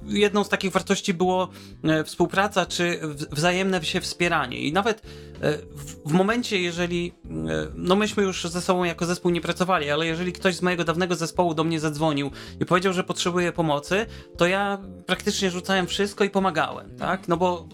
jedną 0.09 0.45
z 0.45 0.49
takich 0.49 0.73
wartości 0.73 1.15
było 1.15 1.49
e, 1.85 2.05
współpraca 2.05 2.67
czy 2.67 3.01
wzajemne 3.33 3.85
się 3.85 4.01
wspieranie. 4.01 4.59
I 4.59 4.73
nawet 4.73 5.03
e, 5.43 5.59
w, 6.07 6.13
momencie, 6.13 6.61
jeżeli, 6.61 7.13
e, 7.25 7.31
no 7.75 7.97
myśmy 7.97 8.23
już 8.23 8.45
ze 8.45 8.61
sobą 8.61 8.85
jako 8.85 9.07
zespół 9.07 9.31
nie 9.31 9.41
pracowali, 9.41 9.91
ale 9.91 10.07
jeżeli 10.07 10.33
ktoś 10.33 10.57
z 10.57 10.63
mojego 10.63 10.85
dawnego 10.85 11.15
zespołu 11.15 11.55
do 11.55 11.65
mnie 11.65 11.81
zadzwonił 11.81 12.31
i 12.61 12.67
powiedział, 12.67 12.93
że 12.93 13.05
potrzebuje 13.05 13.53
pomocy, 13.53 14.07
to 14.37 14.47
ja 14.47 14.79
praktycznie 15.07 15.51
rzucałem 15.51 15.87
wszystko 15.87 16.25
i 16.25 16.31
pomagałem, 16.31 16.97
tak? 16.99 17.29
No 17.29 17.37
bo 17.37 17.69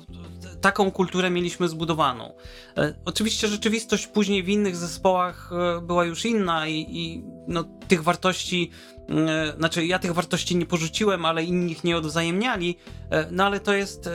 taką 0.63 0.91
kulturę 0.91 1.31
mieliśmy 1.31 1.69
zbudowaną. 1.69 2.35
E, 2.77 2.95
oczywiście 3.05 3.49
rzeczywistość 3.49 4.07
później 4.07 4.43
w 4.43 4.49
innych 4.49 4.77
zespołach 4.77 5.51
e, 5.53 5.81
była 5.81 6.05
już 6.05 6.25
inna 6.25 6.69
i, 6.69 6.87
i 6.89 7.25
no, 7.49 7.65
tych 7.89 8.03
wartości, 8.03 8.71
e, 9.09 9.55
znaczy 9.59 9.87
ja 9.87 9.99
tych 9.99 10.15
wartości 10.15 10.57
nie 10.57 10.67
porzuciłem, 10.67 11.25
ale 11.25 11.45
inni 11.45 11.73
ich 11.73 11.85
nie 11.85 11.97
odwzajemniali, 11.97 12.77
no 13.31 13.45
ale 13.45 13.61
to 13.61 13.73
jest, 13.73 14.09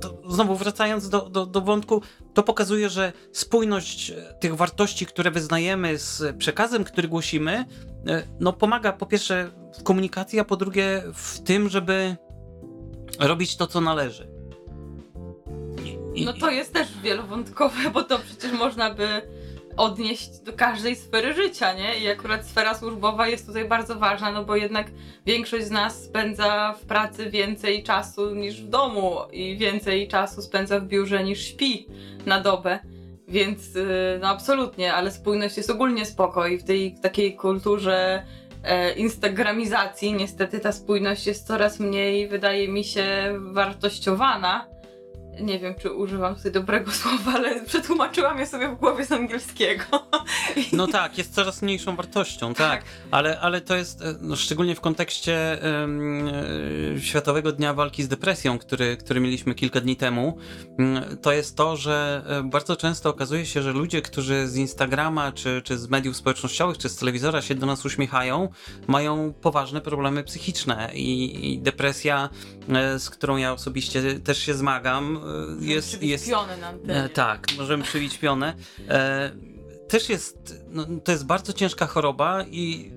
to 0.00 0.22
znowu 0.28 0.56
wracając 0.56 1.08
do, 1.08 1.20
do, 1.20 1.46
do 1.46 1.60
wątku, 1.60 2.02
to 2.34 2.42
pokazuje, 2.42 2.88
że 2.88 3.12
spójność 3.32 4.12
tych 4.40 4.56
wartości, 4.56 5.06
które 5.06 5.30
wyznajemy 5.30 5.98
z 5.98 6.36
przekazem, 6.36 6.84
który 6.84 7.08
głosimy, 7.08 7.64
no 8.40 8.52
pomaga 8.52 8.92
po 8.92 9.06
pierwsze 9.06 9.50
w 9.78 9.82
komunikacji, 9.82 10.40
a 10.40 10.44
po 10.44 10.56
drugie 10.56 11.02
w 11.14 11.40
tym, 11.40 11.68
żeby 11.68 12.16
robić 13.20 13.56
to, 13.56 13.66
co 13.66 13.80
należy. 13.80 14.33
No 16.16 16.32
to 16.32 16.50
jest 16.50 16.72
też 16.72 16.88
wielowątkowe, 17.02 17.90
bo 17.90 18.02
to 18.02 18.18
przecież 18.18 18.52
można 18.52 18.94
by 18.94 19.22
odnieść 19.76 20.38
do 20.38 20.52
każdej 20.52 20.96
sfery 20.96 21.34
życia, 21.34 21.72
nie? 21.72 21.98
I 21.98 22.08
akurat 22.08 22.46
sfera 22.46 22.74
służbowa 22.74 23.28
jest 23.28 23.46
tutaj 23.46 23.64
bardzo 23.64 23.94
ważna, 23.94 24.32
no 24.32 24.44
bo 24.44 24.56
jednak 24.56 24.86
większość 25.26 25.66
z 25.66 25.70
nas 25.70 26.04
spędza 26.04 26.72
w 26.72 26.86
pracy 26.86 27.30
więcej 27.30 27.82
czasu 27.82 28.34
niż 28.34 28.62
w 28.62 28.68
domu 28.68 29.16
i 29.32 29.56
więcej 29.56 30.08
czasu 30.08 30.42
spędza 30.42 30.80
w 30.80 30.86
biurze 30.86 31.24
niż 31.24 31.46
śpi 31.46 31.86
na 32.26 32.40
dobę. 32.40 32.78
Więc 33.28 33.76
y, 33.76 34.18
no 34.22 34.28
absolutnie, 34.28 34.94
ale 34.94 35.10
spójność 35.10 35.56
jest 35.56 35.70
ogólnie 35.70 36.06
spoko 36.06 36.46
i 36.46 36.58
w 36.58 36.64
tej 36.64 36.94
takiej 37.02 37.36
kulturze 37.36 38.22
e, 38.64 38.92
instagramizacji 38.92 40.12
niestety 40.12 40.60
ta 40.60 40.72
spójność 40.72 41.26
jest 41.26 41.46
coraz 41.46 41.80
mniej, 41.80 42.28
wydaje 42.28 42.68
mi 42.68 42.84
się, 42.84 43.04
wartościowana 43.40 44.73
nie 45.40 45.58
wiem, 45.58 45.74
czy 45.74 45.92
używam 45.92 46.36
tutaj 46.36 46.52
dobrego 46.52 46.92
słowa, 47.02 47.32
ale 47.34 47.64
przetłumaczyłam 47.64 48.38
je 48.38 48.46
sobie 48.46 48.68
w 48.68 48.74
głowie 48.74 49.06
z 49.06 49.12
angielskiego. 49.12 49.84
No 50.72 50.86
tak, 50.86 51.18
jest 51.18 51.34
coraz 51.34 51.62
mniejszą 51.62 51.96
wartością, 51.96 52.54
tak. 52.54 52.70
tak. 52.70 52.84
Ale, 53.10 53.40
ale 53.40 53.60
to 53.60 53.76
jest, 53.76 54.02
e, 54.02 54.14
no, 54.20 54.36
szczególnie 54.36 54.74
w 54.74 54.80
kontekście 54.80 55.58
um, 55.80 56.30
Światowego 57.00 57.52
Dnia 57.52 57.74
Walki 57.74 58.02
z 58.02 58.08
Depresją, 58.08 58.58
który, 58.58 58.96
który 58.96 59.20
mieliśmy 59.20 59.54
kilka 59.54 59.80
dni 59.80 59.96
temu, 59.96 60.38
mm, 60.78 61.16
to 61.22 61.32
jest 61.32 61.56
to, 61.56 61.76
że 61.76 62.22
e, 62.26 62.42
bardzo 62.42 62.76
często 62.76 63.10
okazuje 63.10 63.46
się, 63.46 63.62
że 63.62 63.72
ludzie, 63.72 64.02
którzy 64.02 64.48
z 64.48 64.56
Instagrama, 64.56 65.32
czy, 65.32 65.62
czy 65.64 65.78
z 65.78 65.88
mediów 65.88 66.16
społecznościowych, 66.16 66.78
czy 66.78 66.88
z 66.88 66.96
telewizora 66.96 67.42
się 67.42 67.54
do 67.54 67.66
nas 67.66 67.84
uśmiechają, 67.84 68.48
mają 68.86 69.32
poważne 69.32 69.80
problemy 69.80 70.24
psychiczne 70.24 70.90
i, 70.94 71.52
i 71.52 71.58
depresja, 71.58 72.28
z 72.98 73.10
którą 73.10 73.36
ja 73.36 73.52
osobiście 73.52 74.20
też 74.20 74.38
się 74.38 74.54
zmagam, 74.54 75.20
e, 75.60 75.64
jest... 75.64 76.02
jest 76.02 76.28
na 76.28 76.68
antenie. 76.68 77.08
tak, 77.08 77.46
możemy 77.58 77.84
przybić 77.84 78.18
pionę. 78.18 78.54
też 79.88 80.08
jest, 80.08 80.64
no, 80.68 80.86
to 81.04 81.12
jest 81.12 81.26
bardzo 81.26 81.52
ciężka 81.52 81.86
choroba 81.86 82.44
i 82.50 82.92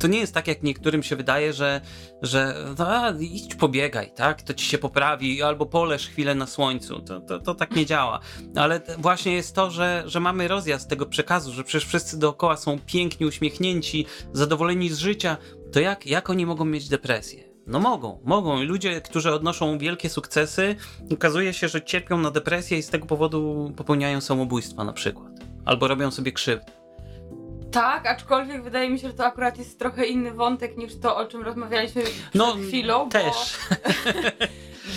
to 0.00 0.06
nie 0.06 0.18
jest 0.18 0.34
tak, 0.34 0.48
jak 0.48 0.62
niektórym 0.62 1.02
się 1.02 1.16
wydaje, 1.16 1.52
że, 1.52 1.80
że 2.22 2.54
a, 2.78 3.12
idź 3.20 3.54
pobiegaj, 3.54 4.12
tak? 4.14 4.42
To 4.42 4.54
ci 4.54 4.66
się 4.66 4.78
poprawi, 4.78 5.42
albo 5.42 5.66
poleż 5.66 6.08
chwilę 6.08 6.34
na 6.34 6.46
słońcu. 6.46 7.00
To, 7.00 7.20
to, 7.20 7.40
to 7.40 7.54
tak 7.54 7.76
nie 7.76 7.86
działa. 7.86 8.20
Ale 8.56 8.80
właśnie 8.98 9.32
jest 9.32 9.54
to, 9.54 9.70
że, 9.70 10.02
że 10.06 10.20
mamy 10.20 10.48
rozjazd 10.48 10.88
tego 10.88 11.06
przekazu, 11.06 11.52
że 11.52 11.64
przecież 11.64 11.88
wszyscy 11.88 12.18
dookoła 12.18 12.56
są 12.56 12.78
piękni, 12.86 13.26
uśmiechnięci, 13.26 14.06
zadowoleni 14.32 14.90
z 14.90 14.98
życia. 14.98 15.36
To 15.72 15.80
jak, 15.80 16.06
jak 16.06 16.30
oni 16.30 16.46
mogą 16.46 16.64
mieć 16.64 16.88
depresję? 16.88 17.49
No 17.66 17.80
mogą, 17.80 18.20
mogą. 18.24 18.62
I 18.62 18.64
ludzie, 18.64 19.00
którzy 19.00 19.34
odnoszą 19.34 19.78
wielkie 19.78 20.08
sukcesy, 20.08 20.76
okazuje 21.12 21.52
się, 21.52 21.68
że 21.68 21.82
cierpią 21.82 22.18
na 22.18 22.30
depresję 22.30 22.78
i 22.78 22.82
z 22.82 22.90
tego 22.90 23.06
powodu 23.06 23.72
popełniają 23.76 24.20
samobójstwa 24.20 24.84
na 24.84 24.92
przykład. 24.92 25.32
Albo 25.64 25.88
robią 25.88 26.10
sobie 26.10 26.32
krzywdę. 26.32 26.80
Tak, 27.72 28.06
aczkolwiek 28.06 28.62
wydaje 28.62 28.90
mi 28.90 28.98
się, 28.98 29.08
że 29.08 29.14
to 29.14 29.24
akurat 29.24 29.58
jest 29.58 29.78
trochę 29.78 30.06
inny 30.06 30.32
wątek 30.32 30.76
niż 30.76 31.00
to, 31.00 31.16
o 31.16 31.26
czym 31.26 31.42
rozmawialiśmy 31.42 32.02
przed 32.02 32.34
no, 32.34 32.54
chwilą. 32.54 33.08
Też. 33.08 33.58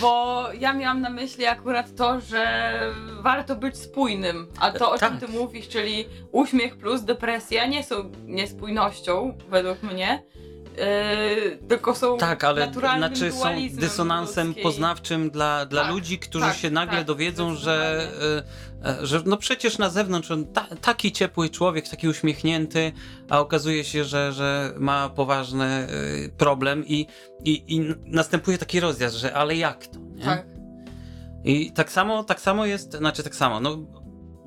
bo 0.00 0.52
ja 0.52 0.72
miałam 0.72 1.00
na 1.00 1.10
myśli 1.10 1.46
akurat 1.46 1.94
to, 1.96 2.20
że 2.20 2.80
warto 3.22 3.56
być 3.56 3.76
spójnym. 3.76 4.48
A 4.60 4.70
to, 4.70 4.92
o 4.92 4.98
tak. 4.98 5.10
czym 5.10 5.20
ty 5.20 5.28
mówisz, 5.28 5.68
czyli 5.68 6.04
uśmiech 6.32 6.76
plus 6.76 7.02
depresja, 7.02 7.66
nie 7.66 7.84
są 7.84 8.12
niespójnością, 8.26 9.38
według 9.48 9.82
mnie. 9.82 10.22
Yy, 10.76 11.58
tylko 11.68 11.94
są 11.94 12.18
tak, 12.18 12.44
ale 12.44 12.72
znaczy 12.72 13.32
są 13.32 13.48
dysonansem 13.70 14.46
ludzkiej. 14.46 14.62
poznawczym 14.62 15.30
dla, 15.30 15.66
dla 15.66 15.82
tak, 15.82 15.90
ludzi, 15.90 16.18
którzy 16.18 16.46
tak, 16.46 16.56
się 16.56 16.70
nagle 16.70 16.98
tak, 16.98 17.06
dowiedzą, 17.06 17.54
że, 17.54 18.08
yy, 18.84 19.06
że 19.06 19.22
no 19.26 19.36
przecież 19.36 19.78
na 19.78 19.90
zewnątrz 19.90 20.30
on 20.30 20.46
ta, 20.46 20.66
taki 20.80 21.12
ciepły 21.12 21.50
człowiek, 21.50 21.88
taki 21.88 22.08
uśmiechnięty, 22.08 22.92
a 23.28 23.40
okazuje 23.40 23.84
się, 23.84 24.04
że, 24.04 24.32
że 24.32 24.74
ma 24.78 25.08
poważny 25.08 25.88
problem 26.36 26.86
i, 26.86 27.06
i, 27.44 27.76
i 27.76 27.94
następuje 28.06 28.58
taki 28.58 28.80
rozjazd, 28.80 29.16
że 29.16 29.34
ale 29.34 29.56
jak 29.56 29.86
to? 29.86 29.98
Nie? 29.98 30.24
Tak. 30.24 30.46
I 31.44 31.72
tak 31.72 31.92
samo, 31.92 32.24
tak 32.24 32.40
samo 32.40 32.66
jest, 32.66 32.92
znaczy 32.92 33.22
tak 33.22 33.34
samo, 33.34 33.60
no 33.60 33.78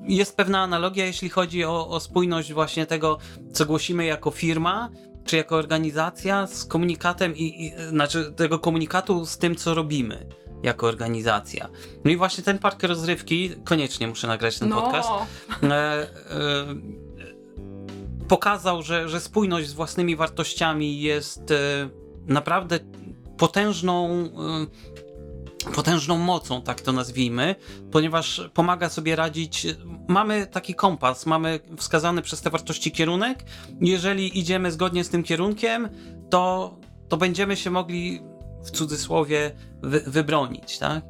jest 0.08 0.36
pewna 0.36 0.62
analogia, 0.62 1.06
jeśli 1.06 1.28
chodzi 1.28 1.64
o, 1.64 1.88
o 1.88 2.00
spójność 2.00 2.52
właśnie 2.52 2.86
tego, 2.86 3.18
co 3.52 3.66
głosimy 3.66 4.04
jako 4.04 4.30
firma, 4.30 4.90
czy 5.28 5.36
jako 5.36 5.56
organizacja 5.56 6.46
z 6.46 6.64
komunikatem 6.64 7.36
i, 7.36 7.66
i 7.66 7.72
znaczy 7.88 8.32
tego 8.36 8.58
komunikatu 8.58 9.26
z 9.26 9.38
tym, 9.38 9.56
co 9.56 9.74
robimy 9.74 10.26
jako 10.62 10.86
organizacja. 10.86 11.68
No 12.04 12.10
i 12.10 12.16
właśnie 12.16 12.44
ten 12.44 12.58
park 12.58 12.82
rozrywki, 12.82 13.50
koniecznie 13.64 14.08
muszę 14.08 14.26
nagrać 14.26 14.58
ten 14.58 14.68
no. 14.68 14.82
podcast, 14.82 15.08
e, 15.62 15.66
e, 15.66 16.06
pokazał, 18.28 18.82
że, 18.82 19.08
że 19.08 19.20
spójność 19.20 19.68
z 19.68 19.72
własnymi 19.72 20.16
wartościami 20.16 21.00
jest 21.00 21.50
e, 21.50 21.54
naprawdę 22.26 22.78
potężną 23.38 24.10
e, 24.10 25.07
potężną 25.74 26.18
mocą, 26.18 26.62
tak 26.62 26.80
to 26.80 26.92
nazwijmy, 26.92 27.54
ponieważ 27.92 28.50
pomaga 28.54 28.88
sobie 28.88 29.16
radzić. 29.16 29.66
Mamy 30.08 30.46
taki 30.46 30.74
kompas, 30.74 31.26
mamy 31.26 31.60
wskazany 31.76 32.22
przez 32.22 32.40
te 32.40 32.50
wartości 32.50 32.92
kierunek. 32.92 33.44
Jeżeli 33.80 34.38
idziemy 34.38 34.72
zgodnie 34.72 35.04
z 35.04 35.08
tym 35.08 35.22
kierunkiem, 35.22 35.88
to, 36.30 36.74
to 37.08 37.16
będziemy 37.16 37.56
się 37.56 37.70
mogli 37.70 38.20
w 38.64 38.70
cudzysłowie 38.70 39.50
wy, 39.82 40.00
wybronić, 40.06 40.78
tak? 40.78 41.04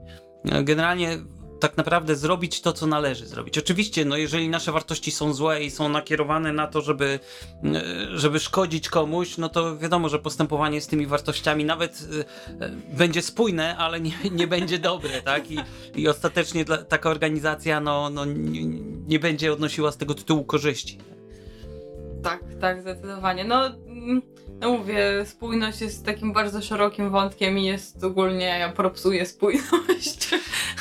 Generalnie 0.62 1.18
tak 1.60 1.76
naprawdę 1.76 2.16
zrobić 2.16 2.60
to, 2.60 2.72
co 2.72 2.86
należy 2.86 3.26
zrobić. 3.26 3.58
Oczywiście, 3.58 4.04
no 4.04 4.16
jeżeli 4.16 4.48
nasze 4.48 4.72
wartości 4.72 5.10
są 5.10 5.32
złe 5.32 5.64
i 5.64 5.70
są 5.70 5.88
nakierowane 5.88 6.52
na 6.52 6.66
to, 6.66 6.80
żeby, 6.80 7.20
e, 7.64 7.82
żeby 8.18 8.40
szkodzić 8.40 8.88
komuś, 8.88 9.38
no 9.38 9.48
to 9.48 9.78
wiadomo, 9.78 10.08
że 10.08 10.18
postępowanie 10.18 10.80
z 10.80 10.86
tymi 10.86 11.06
wartościami 11.06 11.64
nawet 11.64 12.08
e, 12.60 12.64
e, 12.64 12.70
będzie 12.96 13.22
spójne, 13.22 13.76
ale 13.76 14.00
nie, 14.00 14.12
nie 14.30 14.46
będzie 14.46 14.78
dobre, 14.78 15.22
tak? 15.22 15.50
I, 15.50 15.58
i 15.94 16.08
ostatecznie 16.08 16.64
dla, 16.64 16.78
taka 16.78 17.10
organizacja 17.10 17.80
no, 17.80 18.10
no, 18.10 18.24
nie, 18.24 18.64
nie 19.06 19.18
będzie 19.18 19.52
odnosiła 19.52 19.92
z 19.92 19.96
tego 19.96 20.14
tytułu 20.14 20.44
korzyści. 20.44 20.98
Tak, 22.22 22.40
tak, 22.60 22.80
zdecydowanie. 22.80 23.44
No 23.44 23.66
mm, 23.66 24.22
no 24.60 24.70
mówię, 24.70 25.24
spójność 25.26 25.80
jest 25.80 26.06
takim 26.06 26.32
bardzo 26.32 26.62
szerokim 26.62 27.10
wątkiem 27.10 27.58
i 27.58 27.64
jest 27.64 28.04
ogólnie, 28.04 28.44
ja 28.44 28.72
propsuję 28.72 29.26
spójność. 29.26 30.28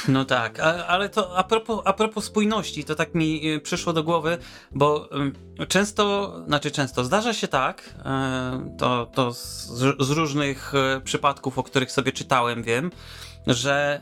No 0.07 0.25
tak, 0.25 0.59
a, 0.59 0.88
ale 0.88 1.09
to 1.09 1.38
a 1.38 1.43
propos, 1.43 1.82
a 1.86 1.93
propos 1.93 2.25
spójności, 2.25 2.84
to 2.84 2.95
tak 2.95 3.15
mi 3.15 3.47
y, 3.53 3.59
przyszło 3.59 3.93
do 3.93 4.03
głowy, 4.03 4.38
bo 4.71 5.09
często, 5.67 6.36
znaczy 6.47 6.71
często, 6.71 7.03
zdarza 7.03 7.34
się 7.34 7.47
tak, 7.47 7.95
e, 8.05 8.75
to, 8.78 9.05
to 9.05 9.34
z, 9.34 9.67
z 9.99 10.09
różnych 10.09 10.73
przypadków, 11.03 11.59
o 11.59 11.63
których 11.63 11.91
sobie 11.91 12.11
czytałem, 12.11 12.63
wiem, 12.63 12.91
że 13.47 14.01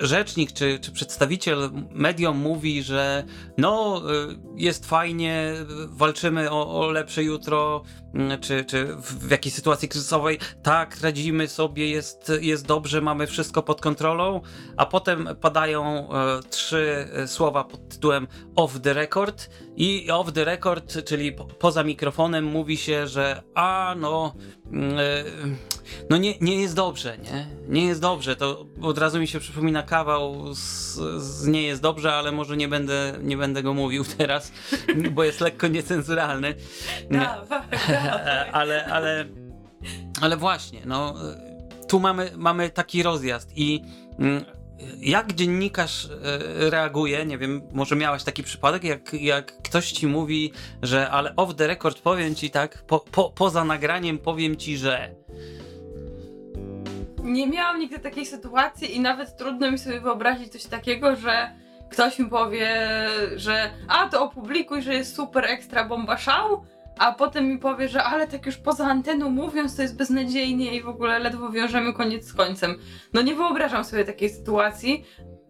rzecznik 0.00 0.52
czy, 0.52 0.78
czy 0.78 0.92
przedstawiciel 0.92 1.70
mediom 1.90 2.38
mówi, 2.38 2.82
że 2.82 3.24
no, 3.58 4.02
y, 4.12 4.36
jest 4.56 4.86
fajnie, 4.86 5.54
walczymy 5.88 6.50
o, 6.50 6.80
o 6.80 6.90
lepsze 6.90 7.22
jutro, 7.22 7.82
mm, 8.14 8.40
czy, 8.40 8.64
czy 8.64 8.86
w, 8.96 9.30
jakiejś 9.30 9.54
sytuacji 9.54 9.88
kryzysowej, 9.88 10.38
tak, 10.62 11.00
radzimy 11.00 11.48
sobie, 11.48 11.90
jest, 11.90 12.32
jest 12.40 12.66
dobrze, 12.66 13.00
mamy 13.00 13.26
wszystko 13.26 13.62
pod 13.62 13.80
kontrolą, 13.80 14.40
a 14.76 14.86
potem 14.86 15.28
padają 15.40 16.08
e, 16.12 16.40
trzy 16.50 17.08
słowa 17.26 17.64
pod 17.64 17.88
tytułem 17.88 18.26
off 18.56 18.80
the 18.80 18.92
record 18.92 19.50
i 19.76 20.10
off 20.10 20.32
the 20.32 20.44
record, 20.44 21.04
czyli 21.04 21.32
po, 21.32 21.44
poza 21.44 21.84
mikrofonem 21.84 22.44
mówi 22.44 22.76
się, 22.76 23.06
że 23.06 23.42
a 23.54 23.94
no. 23.98 24.34
E, 24.72 25.24
no 26.10 26.16
nie, 26.16 26.38
nie 26.38 26.60
jest 26.60 26.74
dobrze, 26.74 27.18
nie? 27.18 27.46
Nie 27.68 27.86
jest 27.86 28.00
dobrze. 28.00 28.36
To 28.36 28.66
od 28.82 28.98
razu 28.98 29.18
mi 29.18 29.28
się 29.28 29.40
przypomina 29.40 29.82
kawał 29.82 30.54
z, 30.54 30.94
z 31.22 31.46
nie 31.46 31.62
jest 31.62 31.82
dobrze, 31.82 32.12
ale 32.12 32.32
może 32.32 32.56
nie 32.56 32.68
będę, 32.68 33.18
nie 33.22 33.36
będę 33.36 33.62
go 33.62 33.74
mówił 33.74 34.04
teraz, 34.18 34.52
bo 35.10 35.24
jest 35.24 35.40
lekko 35.40 35.68
niecenzuralny. 35.68 36.54
ale, 38.52 38.86
ale, 38.86 39.24
ale 40.20 40.36
właśnie, 40.36 40.80
no 40.86 41.14
tu 41.88 42.00
mamy, 42.00 42.30
mamy 42.36 42.70
taki 42.70 43.02
rozjazd 43.02 43.52
i 43.56 43.82
mm, 44.18 44.44
jak 44.98 45.32
dziennikarz 45.32 46.04
e, 46.04 46.70
reaguje, 46.70 47.26
nie 47.26 47.38
wiem, 47.38 47.62
może 47.72 47.96
miałaś 47.96 48.24
taki 48.24 48.42
przypadek, 48.42 48.84
jak, 48.84 49.14
jak 49.14 49.62
ktoś 49.62 49.92
ci 49.92 50.06
mówi, 50.06 50.52
że 50.82 51.10
ale 51.10 51.36
off 51.36 51.54
the 51.54 51.66
record 51.66 52.00
powiem 52.00 52.34
ci 52.34 52.50
tak, 52.50 52.82
po, 52.82 53.00
po, 53.00 53.30
poza 53.30 53.64
nagraniem 53.64 54.18
powiem 54.18 54.56
ci, 54.56 54.76
że. 54.76 55.14
Nie 57.22 57.46
miałam 57.46 57.78
nigdy 57.78 57.98
takiej 57.98 58.26
sytuacji 58.26 58.96
i 58.96 59.00
nawet 59.00 59.36
trudno 59.36 59.70
mi 59.70 59.78
sobie 59.78 60.00
wyobrazić 60.00 60.52
coś 60.52 60.64
takiego, 60.64 61.16
że 61.16 61.54
ktoś 61.90 62.18
mi 62.18 62.30
powie, 62.30 62.68
że 63.36 63.70
a 63.88 64.08
to 64.08 64.24
opublikuj, 64.24 64.82
że 64.82 64.94
jest 64.94 65.16
super 65.16 65.44
ekstra 65.44 65.84
bomba 65.84 66.18
szał, 66.18 66.64
a 66.98 67.12
potem 67.12 67.48
mi 67.48 67.58
powie, 67.58 67.88
że 67.88 68.04
ale 68.04 68.26
tak 68.26 68.46
już 68.46 68.56
poza 68.56 68.86
anteną 68.86 69.30
mówiąc 69.30 69.76
to 69.76 69.82
jest 69.82 69.96
beznadziejnie 69.96 70.76
i 70.76 70.82
w 70.82 70.88
ogóle 70.88 71.18
ledwo 71.18 71.50
wiążemy 71.50 71.92
koniec 71.92 72.26
z 72.26 72.34
końcem. 72.34 72.78
No 73.12 73.22
nie 73.22 73.34
wyobrażam 73.34 73.84
sobie 73.84 74.04
takiej 74.04 74.30
sytuacji, 74.30 75.04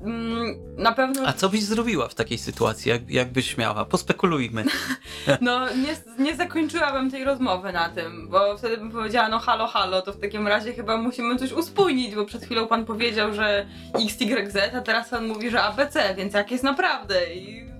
Mm, 0.04 0.76
na 0.76 0.92
pewno. 0.92 1.26
A 1.26 1.32
co 1.32 1.48
byś 1.48 1.62
zrobiła 1.62 2.08
w 2.08 2.14
takiej 2.14 2.38
sytuacji, 2.38 2.90
jak, 2.90 3.10
jakbyś 3.10 3.56
miała? 3.56 3.84
Pospekulujmy. 3.84 4.64
no, 5.40 5.66
nie, 5.68 6.24
nie 6.24 6.36
zakończyłabym 6.36 7.10
tej 7.10 7.24
rozmowy 7.24 7.72
na 7.72 7.88
tym, 7.88 8.28
bo 8.28 8.58
wtedy 8.58 8.76
bym 8.76 8.90
powiedziała, 8.90 9.28
no 9.28 9.38
halo, 9.38 9.66
halo, 9.66 10.02
to 10.02 10.12
w 10.12 10.20
takim 10.20 10.48
razie 10.48 10.72
chyba 10.72 10.96
musimy 10.96 11.36
coś 11.36 11.52
uspójnić, 11.52 12.14
bo 12.14 12.24
przed 12.24 12.44
chwilą 12.44 12.66
pan 12.66 12.84
powiedział, 12.84 13.34
że 13.34 13.66
XYZ, 13.94 14.56
a 14.76 14.80
teraz 14.80 15.08
pan 15.08 15.26
mówi, 15.26 15.50
że 15.50 15.62
ABC, 15.62 16.14
więc 16.14 16.34
jak 16.34 16.50
jest 16.50 16.64
naprawdę? 16.64 17.34
I 17.34 17.73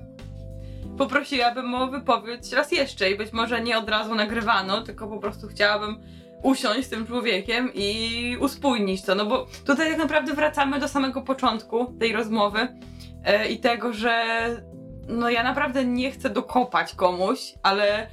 poprosiłabym 0.98 1.74
o 1.74 1.86
wypowiedź 1.86 2.52
raz 2.52 2.72
jeszcze 2.72 3.10
i 3.10 3.16
być 3.16 3.32
może 3.32 3.60
nie 3.60 3.78
od 3.78 3.88
razu 3.88 4.14
nagrywano, 4.14 4.82
tylko 4.82 5.08
po 5.08 5.18
prostu 5.18 5.48
chciałabym 5.48 5.98
usiąść 6.42 6.86
z 6.86 6.90
tym 6.90 7.06
człowiekiem 7.06 7.70
i 7.74 8.36
uspójnić 8.40 9.02
to. 9.02 9.14
No 9.14 9.26
bo 9.26 9.46
tutaj 9.66 9.90
tak 9.90 9.98
naprawdę 9.98 10.34
wracamy 10.34 10.80
do 10.80 10.88
samego 10.88 11.22
początku 11.22 11.94
tej 11.98 12.12
rozmowy 12.12 12.68
e, 13.24 13.48
i 13.48 13.58
tego, 13.58 13.92
że 13.92 14.24
no 15.08 15.30
ja 15.30 15.42
naprawdę 15.42 15.84
nie 15.84 16.10
chcę 16.10 16.30
dokopać 16.30 16.94
komuś, 16.94 17.54
ale 17.62 18.06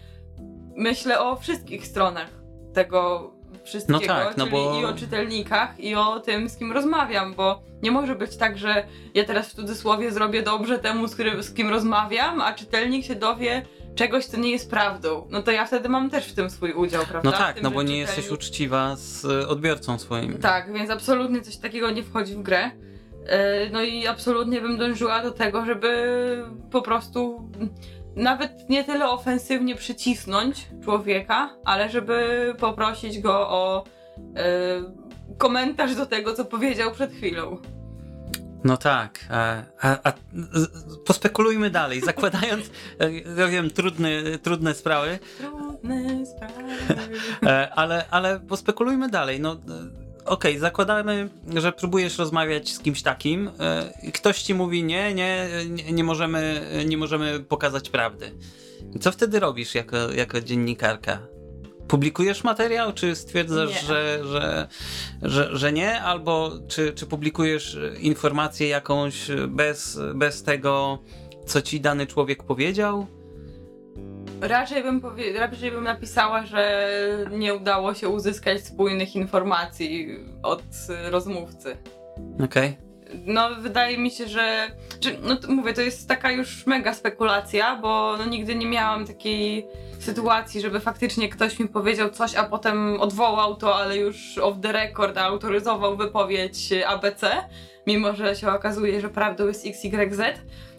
myślę 0.75 1.19
o 1.19 1.36
wszystkich 1.36 1.88
stronach 1.88 2.29
tego 2.73 3.32
wszystkiego, 3.64 3.99
No 3.99 4.07
tak, 4.07 4.38
no 4.38 4.43
czyli 4.45 4.57
bo- 4.57 4.80
i 4.82 4.86
o 4.86 4.93
czytelnikach, 4.93 5.80
i 5.80 5.95
o 5.95 6.20
tym, 6.20 6.49
z 6.49 6.57
kim 6.57 6.72
rozmawiam, 6.72 7.34
bo 7.34 7.62
nie 7.84 7.91
może 7.91 8.16
być 8.16 8.38
tak, 8.38 8.57
że 8.57 8.84
ja 9.14 9.24
teraz 9.24 9.49
w 9.49 9.53
cudzysłowie 9.55 10.12
zrobię 10.12 10.41
dobrze 10.43 10.80
temu, 10.80 11.07
z, 11.07 11.14
który, 11.14 11.43
z 11.43 11.53
kim 11.53 11.70
rozmawiam, 11.70 12.41
a 12.41 12.53
czytelnik 12.53 13.05
się 13.05 13.16
dowie 13.16 13.66
czegoś, 13.95 14.26
co 14.26 14.38
nie 14.38 14.51
jest 14.51 14.70
prawdą. 14.70 15.28
No 15.30 15.41
to 15.43 15.51
ja 15.51 15.66
wtedy 15.66 15.89
mam 15.89 16.09
też 16.09 16.26
w 16.28 16.34
tym 16.34 16.49
swój 16.49 16.74
udział, 16.74 17.05
prawda? 17.05 17.32
No 17.32 17.38
tak, 17.38 17.53
tym, 17.55 17.64
no 17.64 17.72
bo 17.72 17.82
nie 17.84 17.88
czytelnik- 17.88 17.97
jesteś 17.99 18.30
uczciwa 18.30 18.95
z 18.95 19.26
e, 19.26 19.47
odbiorcą 19.47 19.99
swoim. 19.99 20.38
Tak, 20.38 20.74
więc 20.74 20.89
absolutnie 20.89 21.41
coś 21.41 21.57
takiego 21.57 21.91
nie 21.91 22.03
wchodzi 22.03 22.34
w 22.36 22.41
grę. 22.41 22.72
E, 23.28 23.70
No 23.70 23.82
i 23.82 24.07
absolutnie 24.07 24.62
bym 24.62 24.78
dążyła 24.78 25.24
do 25.24 25.32
tego, 25.32 25.66
żeby 25.66 26.43
po 26.72 26.82
prostu 26.82 27.49
nawet 28.16 28.70
nie 28.70 28.84
tyle 28.84 29.09
ofensywnie 29.09 29.76
przycisnąć 29.76 30.68
człowieka, 30.84 31.49
ale 31.66 31.89
żeby 31.89 32.53
poprosić 32.59 33.20
go 33.20 33.49
o 33.49 33.84
e, 34.36 34.45
komentarz 35.38 35.95
do 35.95 36.05
tego, 36.05 36.34
co 36.34 36.45
powiedział 36.45 36.91
przed 36.91 37.12
chwilą. 37.14 37.57
No 38.64 38.78
tak, 38.78 39.20
a, 39.30 39.55
a, 39.82 39.97
a 40.09 40.14
z- 40.53 40.97
pospekulujmy 41.05 41.70
dalej, 41.70 42.01
zakładając, 42.12 42.66
e, 42.99 43.12
ja 43.38 43.47
wiem, 43.47 43.70
trudne, 43.70 44.09
trudne 44.43 44.74
sprawy, 44.74 45.20
Trudne 45.38 46.26
sprawy. 46.26 46.64
e, 47.45 47.70
ale, 47.76 48.05
ale 48.12 48.39
pospekulujmy 48.39 49.09
dalej. 49.09 49.39
No, 49.39 49.55
okej, 50.26 50.59
zakładamy, 50.59 51.30
że 51.55 51.72
próbujesz 51.72 52.17
rozmawiać 52.17 52.69
z 52.69 52.80
kimś 52.80 53.01
takim 53.01 53.51
e, 53.59 54.11
ktoś 54.13 54.41
ci 54.41 54.53
mówi 54.53 54.84
nie, 54.84 55.13
nie, 55.13 55.47
nie, 55.91 56.03
możemy, 56.03 56.67
nie 56.86 56.97
możemy 56.97 57.39
pokazać 57.39 57.89
prawdy. 57.89 58.32
Co 59.01 59.11
wtedy 59.11 59.39
robisz 59.39 59.76
jako, 59.76 60.11
jako 60.11 60.41
dziennikarka? 60.41 61.19
Publikujesz 61.88 62.43
materiał, 62.43 62.93
czy 62.93 63.15
stwierdzasz, 63.15 63.86
że, 63.88 64.19
że, 64.24 64.67
że, 65.22 65.57
że 65.57 65.74
nie? 65.74 66.01
Albo 66.01 66.51
czy, 66.67 66.93
czy 66.93 67.05
publikujesz 67.05 67.78
informację 67.99 68.67
jakąś 68.67 69.28
bez, 69.47 69.99
bez 70.15 70.43
tego, 70.43 70.99
co 71.45 71.61
ci 71.61 71.82
dany 71.82 72.07
człowiek 72.07 72.43
powiedział? 72.43 73.07
Raczej 74.41 74.83
bym, 74.83 75.01
powie- 75.01 75.39
raczej 75.39 75.71
bym 75.71 75.83
napisała, 75.83 76.45
że 76.45 76.89
nie 77.31 77.53
udało 77.53 77.93
się 77.93 78.09
uzyskać 78.09 78.65
spójnych 78.65 79.15
informacji 79.15 80.07
od 80.43 80.63
rozmówcy. 81.09 81.77
Okej. 82.43 82.77
No, 83.25 83.49
wydaje 83.59 83.97
mi 83.97 84.11
się, 84.11 84.27
że. 84.27 84.67
Czy, 84.99 85.17
no 85.23 85.35
to 85.35 85.51
mówię, 85.51 85.73
to 85.73 85.81
jest 85.81 86.07
taka 86.07 86.31
już 86.31 86.65
mega 86.65 86.93
spekulacja, 86.93 87.75
bo 87.75 88.15
no, 88.17 88.25
nigdy 88.25 88.55
nie 88.55 88.65
miałam 88.65 89.07
takiej 89.07 89.67
sytuacji, 89.99 90.61
żeby 90.61 90.79
faktycznie 90.79 91.29
ktoś 91.29 91.59
mi 91.59 91.67
powiedział 91.67 92.09
coś, 92.09 92.35
a 92.35 92.43
potem 92.43 93.01
odwołał 93.01 93.55
to, 93.55 93.75
ale 93.75 93.97
już 93.97 94.37
off 94.37 94.57
the 94.61 94.71
record 94.71 95.17
autoryzował 95.17 95.97
wypowiedź 95.97 96.69
ABC, 96.87 97.31
mimo 97.87 98.15
że 98.15 98.35
się 98.35 98.49
okazuje, 98.49 99.01
że 99.01 99.09
prawdą 99.09 99.47
jest 99.47 99.65
XYZ. 99.65 100.21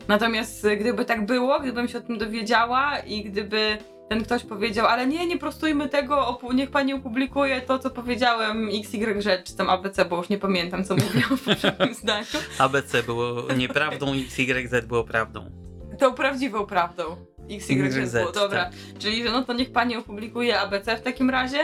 Natomiast 0.09 0.65
y, 0.65 0.77
gdyby 0.77 1.05
tak 1.05 1.27
było, 1.27 1.61
gdybym 1.61 1.89
się 1.89 1.99
o 1.99 2.01
tym 2.01 2.19
dowiedziała 2.19 2.99
i 2.99 3.25
gdyby 3.25 3.79
ten 4.09 4.25
ktoś 4.25 4.45
powiedział, 4.45 4.87
ale 4.87 5.07
nie, 5.07 5.27
nie 5.27 5.39
prostujmy 5.39 5.89
tego, 5.89 6.41
niech 6.55 6.71
pani 6.71 6.95
opublikuje 6.95 7.61
to, 7.61 7.79
co 7.79 7.91
powiedziałem 7.91 8.69
XYZ, 8.69 9.29
czy 9.45 9.57
tam 9.57 9.71
ABC, 9.71 10.05
bo 10.05 10.17
już 10.17 10.29
nie 10.29 10.39
pamiętam, 10.39 10.85
co 10.85 10.95
mówiłam 10.95 11.37
w 11.37 11.45
poprzednim 11.45 11.95
zdaniu. 11.95 12.27
ABC 12.59 13.03
było 13.03 13.53
nieprawdą, 13.57 14.13
XYZ 14.13 14.87
było 14.87 15.05
prawdą. 15.05 15.51
Tą 15.99 16.15
prawdziwą 16.15 16.67
prawdą. 16.67 17.03
XYZ 17.51 17.81
XYZ, 17.81 18.13
było, 18.13 18.33
dobra. 18.33 18.71
Czyli, 18.99 19.23
że 19.23 19.31
no 19.31 19.45
to 19.45 19.53
niech 19.53 19.73
pani 19.73 19.97
opublikuje 19.97 20.61
ABC 20.61 20.97
w 20.97 21.03
takim 21.03 21.31
razie. 21.31 21.59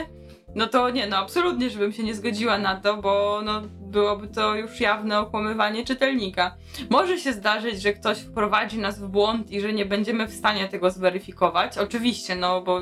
No 0.55 0.67
to 0.67 0.91
nie, 0.91 1.07
no 1.07 1.17
absolutnie, 1.17 1.71
żebym 1.71 1.93
się 1.93 2.03
nie 2.03 2.15
zgodziła 2.15 2.59
na 2.59 2.77
to, 2.77 2.97
bo 2.97 3.41
no 3.45 3.63
byłoby 3.81 4.29
to 4.29 4.55
już 4.55 4.81
jawne 4.81 5.21
okłamywanie 5.21 5.85
czytelnika. 5.85 6.57
Może 6.91 7.19
się 7.19 7.33
zdarzyć, 7.33 7.83
że 7.83 7.93
ktoś 7.93 8.19
wprowadzi 8.19 8.79
nas 8.79 9.01
w 9.01 9.09
błąd 9.09 9.51
i 9.51 9.61
że 9.61 9.73
nie 9.73 9.87
będziemy 9.87 10.27
w 10.27 10.35
stanie 10.35 10.69
tego 10.69 10.91
zweryfikować. 10.91 11.79
Oczywiście, 11.79 12.37
no 12.37 12.63
bo 12.63 12.81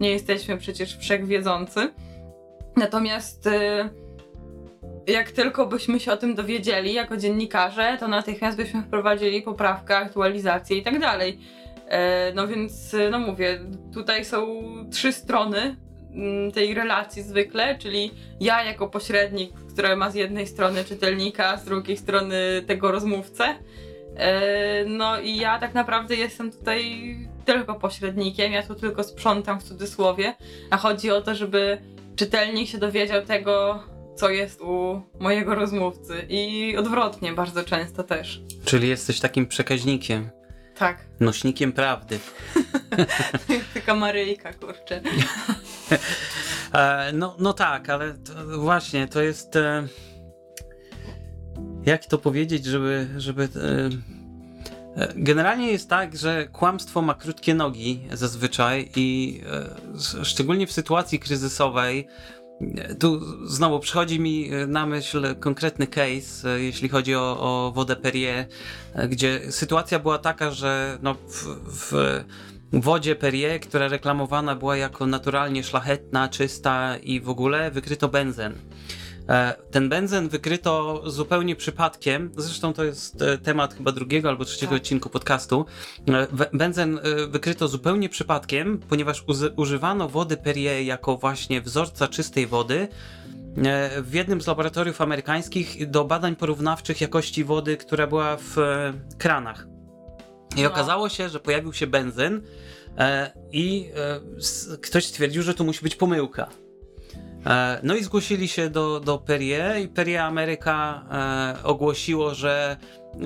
nie 0.00 0.10
jesteśmy 0.10 0.56
przecież 0.58 0.96
wszechwiedzący. 0.96 1.92
Natomiast 2.76 3.46
y, 3.46 3.50
jak 5.06 5.30
tylko 5.30 5.66
byśmy 5.66 6.00
się 6.00 6.12
o 6.12 6.16
tym 6.16 6.34
dowiedzieli 6.34 6.94
jako 6.94 7.16
dziennikarze, 7.16 7.96
to 8.00 8.08
natychmiast 8.08 8.56
byśmy 8.56 8.82
wprowadzili 8.82 9.42
poprawkę, 9.42 9.96
aktualizację 9.96 10.78
i 10.78 10.82
tak 10.82 10.98
dalej. 11.00 11.38
E, 11.88 12.32
No 12.34 12.48
więc, 12.48 12.94
e, 12.94 13.10
no 13.10 13.18
mówię, 13.18 13.60
tutaj 13.94 14.24
są 14.24 14.62
trzy 14.92 15.12
strony 15.12 15.76
tej 16.54 16.74
relacji 16.74 17.22
zwykle, 17.22 17.78
czyli 17.78 18.10
ja 18.40 18.64
jako 18.64 18.88
pośrednik, 18.88 19.52
który 19.72 19.96
ma 19.96 20.10
z 20.10 20.14
jednej 20.14 20.46
strony 20.46 20.84
czytelnika, 20.84 21.56
z 21.56 21.64
drugiej 21.64 21.96
strony 21.96 22.36
tego 22.66 22.90
rozmówcę. 22.92 23.44
E, 24.16 24.84
No 24.84 25.20
i 25.20 25.36
ja 25.36 25.58
tak 25.58 25.74
naprawdę 25.74 26.14
jestem 26.16 26.52
tutaj 26.52 27.16
tylko 27.44 27.74
pośrednikiem, 27.74 28.52
ja 28.52 28.62
tu 28.62 28.74
tylko 28.74 29.04
sprzątam 29.04 29.60
w 29.60 29.62
cudzysłowie, 29.64 30.34
a 30.70 30.76
chodzi 30.76 31.10
o 31.10 31.22
to, 31.22 31.34
żeby 31.34 31.78
czytelnik 32.16 32.68
się 32.68 32.78
dowiedział 32.78 33.22
tego, 33.24 33.82
co 34.16 34.30
jest 34.30 34.60
u 34.60 35.02
mojego 35.20 35.54
rozmówcy 35.54 36.26
i 36.28 36.76
odwrotnie 36.76 37.32
bardzo 37.32 37.64
często 37.64 38.02
też. 38.02 38.40
Czyli 38.64 38.88
jesteś 38.88 39.20
takim 39.20 39.46
przekaźnikiem, 39.46 40.30
Tak, 40.78 40.98
nośnikiem 41.20 41.72
prawdy. 41.72 42.18
taka 43.74 43.94
Maryjka, 43.94 44.52
kurczę. 44.52 45.00
E, 46.74 47.12
no, 47.12 47.36
no 47.38 47.52
tak, 47.52 47.90
ale 47.90 48.14
to, 48.14 48.58
właśnie 48.58 49.08
to 49.08 49.22
jest. 49.22 49.56
E, 49.56 49.88
jak 51.86 52.06
to 52.06 52.18
powiedzieć, 52.18 52.64
żeby. 52.64 53.08
żeby 53.16 53.48
e, 54.96 55.08
generalnie 55.16 55.72
jest 55.72 55.88
tak, 55.88 56.16
że 56.16 56.48
kłamstwo 56.48 57.02
ma 57.02 57.14
krótkie 57.14 57.54
nogi 57.54 58.00
zazwyczaj 58.12 58.90
i 58.96 59.40
szczególnie 60.22 60.66
w 60.66 60.72
sytuacji 60.72 61.18
kryzysowej. 61.18 62.06
Tu 63.00 63.20
znowu 63.48 63.80
przychodzi 63.80 64.20
mi 64.20 64.50
na 64.66 64.86
myśl 64.86 65.36
konkretny 65.36 65.86
case, 65.86 66.60
jeśli 66.60 66.88
chodzi 66.88 67.14
o, 67.14 67.36
o 67.40 67.72
wodę 67.72 67.96
Perrier, 67.96 68.46
gdzie 69.08 69.52
sytuacja 69.52 69.98
była 69.98 70.18
taka, 70.18 70.50
że 70.50 70.98
no 71.02 71.14
w, 71.14 71.44
w 71.66 72.24
wodzie 72.80 73.16
Perrier, 73.16 73.60
która 73.60 73.88
reklamowana 73.88 74.54
była 74.54 74.76
jako 74.76 75.06
naturalnie 75.06 75.64
szlachetna, 75.64 76.28
czysta 76.28 76.96
i 76.96 77.20
w 77.20 77.28
ogóle 77.28 77.70
wykryto 77.70 78.08
benzen. 78.08 78.54
E, 79.28 79.54
Ten 79.70 79.88
benzen 79.88 80.28
wykryto 80.28 81.02
zupełnie 81.10 81.56
przypadkiem. 81.56 82.30
Zresztą 82.36 82.72
to 82.72 82.84
jest 82.84 83.22
e, 83.22 83.38
temat 83.38 83.74
chyba 83.74 83.92
drugiego 83.92 84.28
albo 84.28 84.44
trzeciego 84.44 84.70
Tak. 84.72 84.82
odcinku 84.82 85.08
podcastu. 85.10 85.66
E, 86.08 86.26
Benzen 86.52 87.00
wykryto 87.28 87.68
zupełnie 87.68 88.08
przypadkiem, 88.08 88.78
ponieważ 88.88 89.24
używano 89.56 90.08
wody 90.08 90.36
Perrier 90.36 90.82
jako 90.82 91.16
właśnie 91.16 91.60
wzorca 91.60 92.08
czystej 92.08 92.46
wody 92.46 92.88
w 94.02 94.14
jednym 94.14 94.40
z 94.40 94.46
laboratoriów 94.46 95.00
amerykańskich 95.00 95.90
do 95.90 96.04
badań 96.04 96.36
porównawczych 96.36 97.00
jakości 97.00 97.44
wody, 97.44 97.76
która 97.76 98.06
była 98.06 98.36
w 98.36 98.56
kranach. 99.18 99.73
I 100.56 100.62
No. 100.62 100.68
okazało 100.68 101.08
się, 101.08 101.28
że 101.28 101.40
pojawił 101.40 101.72
się 101.72 101.86
benzyn 101.86 102.42
e, 102.98 103.32
i 103.52 103.90
e, 103.96 104.76
ktoś 104.76 105.06
stwierdził, 105.06 105.42
że 105.42 105.54
to 105.54 105.64
musi 105.64 105.82
być 105.82 105.96
pomyłka. 105.96 106.48
E, 107.46 107.80
no 107.82 107.94
i 107.94 108.04
zgłosili 108.04 108.48
się 108.48 108.70
do, 108.70 109.00
do 109.00 109.18
Perrier 109.18 109.80
i 109.80 109.88
Perrier 109.88 110.20
Ameryka 110.20 111.04
e, 111.10 111.62
ogłosiło, 111.62 112.34
że 112.34 112.76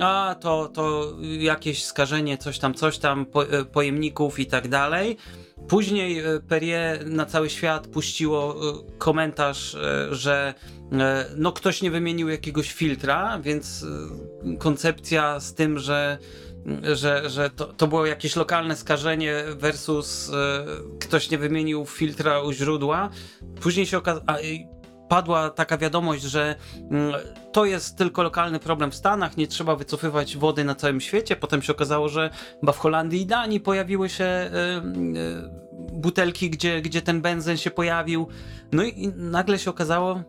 a, 0.01 0.35
to, 0.41 0.67
to 0.67 1.13
jakieś 1.39 1.85
skażenie, 1.85 2.37
coś 2.37 2.59
tam, 2.59 2.73
coś 2.73 2.97
tam, 2.97 3.25
po, 3.25 3.49
e, 3.49 3.65
pojemników 3.65 4.39
i 4.39 4.45
tak 4.45 4.67
dalej. 4.67 5.17
Później 5.67 6.19
e, 6.19 6.39
Perrier 6.47 7.07
na 7.07 7.25
cały 7.25 7.49
świat 7.49 7.87
puściło 7.87 8.55
komentarz, 8.97 9.77
że 10.11 10.53
no 11.37 11.51
ktoś 11.51 11.81
nie 11.81 11.91
wymienił 11.91 12.29
jakiegoś 12.29 12.71
filtra, 12.73 13.39
więc 13.39 13.85
koncepcja 14.59 15.39
z 15.39 15.53
tym, 15.53 15.79
że 15.79 16.17
że, 16.93 17.29
że 17.29 17.49
to, 17.49 17.65
to 17.65 17.87
było 17.87 18.05
jakieś 18.05 18.35
lokalne 18.35 18.75
skażenie 18.75 19.43
versus 19.55 20.31
e, 20.33 20.65
ktoś 20.99 21.29
nie 21.29 21.37
wymienił 21.37 21.85
filtra 21.85 22.41
u 22.41 22.51
źródła. 22.51 23.09
Później 23.61 23.85
się 23.85 23.97
okazało, 23.97 24.25
padła 25.09 25.49
taka 25.49 25.77
wiadomość, 25.77 26.23
że 26.23 26.55
mm, 26.91 27.13
to 27.51 27.65
jest 27.65 27.97
tylko 27.97 28.23
lokalny 28.23 28.59
problem 28.59 28.91
w 28.91 28.95
Stanach, 28.95 29.37
nie 29.37 29.47
trzeba 29.47 29.75
wycofywać 29.75 30.37
wody 30.37 30.63
na 30.63 30.75
całym 30.75 31.01
świecie. 31.01 31.35
Potem 31.35 31.61
się 31.61 31.73
okazało, 31.73 32.09
że 32.09 32.29
chyba 32.59 32.71
w 32.71 32.77
Holandii 32.77 33.21
i 33.21 33.25
Danii 33.25 33.59
pojawiły 33.59 34.09
się 34.09 34.23
e, 34.23 34.49
e, 34.49 34.81
butelki, 35.93 36.49
gdzie, 36.49 36.81
gdzie 36.81 37.01
ten 37.01 37.21
benzen 37.21 37.57
się 37.57 37.71
pojawił. 37.71 38.27
No 38.71 38.83
i, 38.83 39.03
i 39.03 39.07
nagle 39.07 39.59
się 39.59 39.69
okazało, 39.69 40.23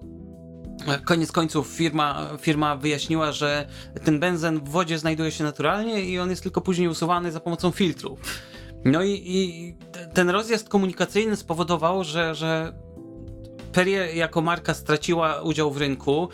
Koniec 1.05 1.33
końców 1.33 1.67
firma, 1.69 2.29
firma 2.41 2.77
wyjaśniła, 2.77 3.33
że 3.33 3.67
ten 4.05 4.21
benzen 4.21 4.61
w 4.61 4.69
wodzie 4.69 4.99
znajduje 4.99 5.31
się 5.31 5.45
naturalnie 5.45 6.05
i 6.05 6.19
on 6.19 6.31
jest 6.31 6.43
tylko 6.43 6.61
później 6.61 6.89
usuwany 6.89 7.33
za 7.33 7.41
pomocą 7.41 7.71
filtru. 7.71 8.19
No 8.85 9.03
i, 9.03 9.23
i 9.27 9.75
ten 10.15 10.31
rozjazd 10.31 10.69
komunikacyjny 10.69 11.37
spowodował, 11.37 12.05
że, 12.05 12.35
że 12.35 12.73
Perrier 13.73 14.15
jako 14.15 14.41
marka 14.41 14.75
straciła 14.75 15.43
udział 15.43 15.71
w 15.71 15.77
rynku, 15.77 16.29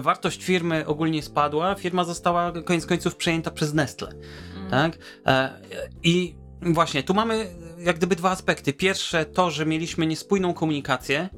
wartość 0.00 0.44
firmy 0.44 0.86
ogólnie 0.86 1.22
spadła, 1.22 1.74
firma 1.74 2.04
została 2.04 2.52
koniec 2.64 2.86
końców 2.86 3.16
przejęta 3.16 3.50
przez 3.50 3.74
Nestle, 3.74 4.08
Mm. 4.56 4.70
tak? 4.70 4.98
E, 5.26 5.60
I 6.02 6.34
właśnie, 6.62 7.02
tu 7.02 7.14
mamy 7.14 7.46
jak 7.78 7.96
gdyby 7.96 8.16
dwa 8.16 8.30
aspekty. 8.30 8.72
Pierwsze 8.72 9.24
to, 9.24 9.50
że 9.50 9.66
mieliśmy 9.66 10.06
niespójną 10.06 10.54
komunikację, 10.54 11.28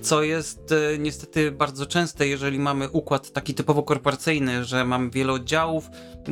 co 0.00 0.22
jest 0.22 0.72
e, 0.72 0.98
niestety 0.98 1.50
bardzo 1.50 1.86
częste, 1.86 2.28
jeżeli 2.28 2.58
mamy 2.58 2.90
układ 2.90 3.32
taki 3.32 3.54
typowo 3.54 3.82
korporacyjny, 3.82 4.64
że 4.64 4.84
mamy 4.84 5.10
wiele 5.10 5.32
oddziałów 5.32 5.90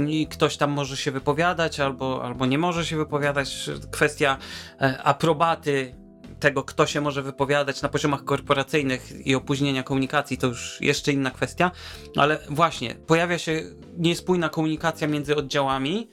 i 0.08 0.26
ktoś 0.26 0.56
tam 0.56 0.70
może 0.70 0.96
się 0.96 1.10
wypowiadać 1.10 1.80
albo, 1.80 2.24
albo 2.24 2.46
nie 2.46 2.58
może 2.58 2.86
się 2.86 2.96
wypowiadać. 2.96 3.70
Kwestia 3.90 4.38
e, 4.80 5.02
aprobaty 5.02 5.94
tego, 6.40 6.62
kto 6.62 6.86
się 6.86 7.00
może 7.00 7.22
wypowiadać 7.22 7.82
na 7.82 7.88
poziomach 7.88 8.24
korporacyjnych 8.24 9.26
i 9.26 9.34
opóźnienia 9.34 9.82
komunikacji, 9.82 10.38
to 10.38 10.46
już 10.46 10.80
jeszcze 10.80 11.12
inna 11.12 11.30
kwestia, 11.30 11.70
ale 12.16 12.38
właśnie 12.50 12.94
pojawia 12.94 13.38
się 13.38 13.62
niespójna 13.98 14.48
komunikacja 14.48 15.08
między 15.08 15.36
oddziałami 15.36 16.08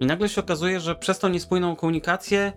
i 0.00 0.06
nagle 0.06 0.28
się 0.28 0.40
okazuje, 0.40 0.80
że 0.80 0.94
przez 0.94 1.18
tą 1.18 1.28
niespójną 1.28 1.76
komunikację 1.76 2.52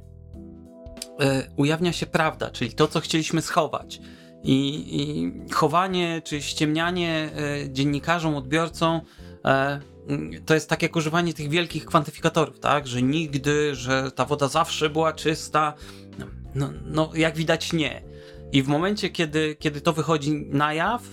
e, 1.20 1.48
ujawnia 1.56 1.94
się 1.94 2.06
prawda, 2.06 2.50
czyli 2.52 2.74
to, 2.74 2.88
co 2.88 3.00
chcieliśmy 3.00 3.42
schować. 3.42 4.02
I, 4.44 4.86
i 5.02 5.32
chowanie 5.54 6.22
czy 6.26 6.42
ściemnianie 6.42 7.30
e, 7.66 7.70
dziennikarzom, 7.70 8.36
odbiorcom 8.36 9.02
e, 9.46 9.80
to 10.46 10.54
jest 10.54 10.70
tak 10.70 10.82
jak 10.82 10.96
używanie 10.96 11.34
tych 11.34 11.50
wielkich 11.50 11.86
kwantyfikatorów, 11.86 12.60
tak? 12.60 12.88
Że 12.88 13.02
nigdy, 13.02 13.76
że 13.76 14.12
ta 14.12 14.26
woda 14.26 14.48
zawsze 14.48 14.90
była 14.90 15.14
czysta. 15.14 15.74
No, 16.20 16.26
no, 16.56 16.70
no 16.86 17.12
jak 17.16 17.38
widać 17.38 17.74
nie. 17.74 18.04
I 18.52 18.64
w 18.64 18.68
momencie, 18.68 19.10
kiedy, 19.10 19.56
kiedy 19.56 19.82
to 19.82 19.94
wychodzi 19.94 20.46
na 20.50 20.74
jaw, 20.74 21.04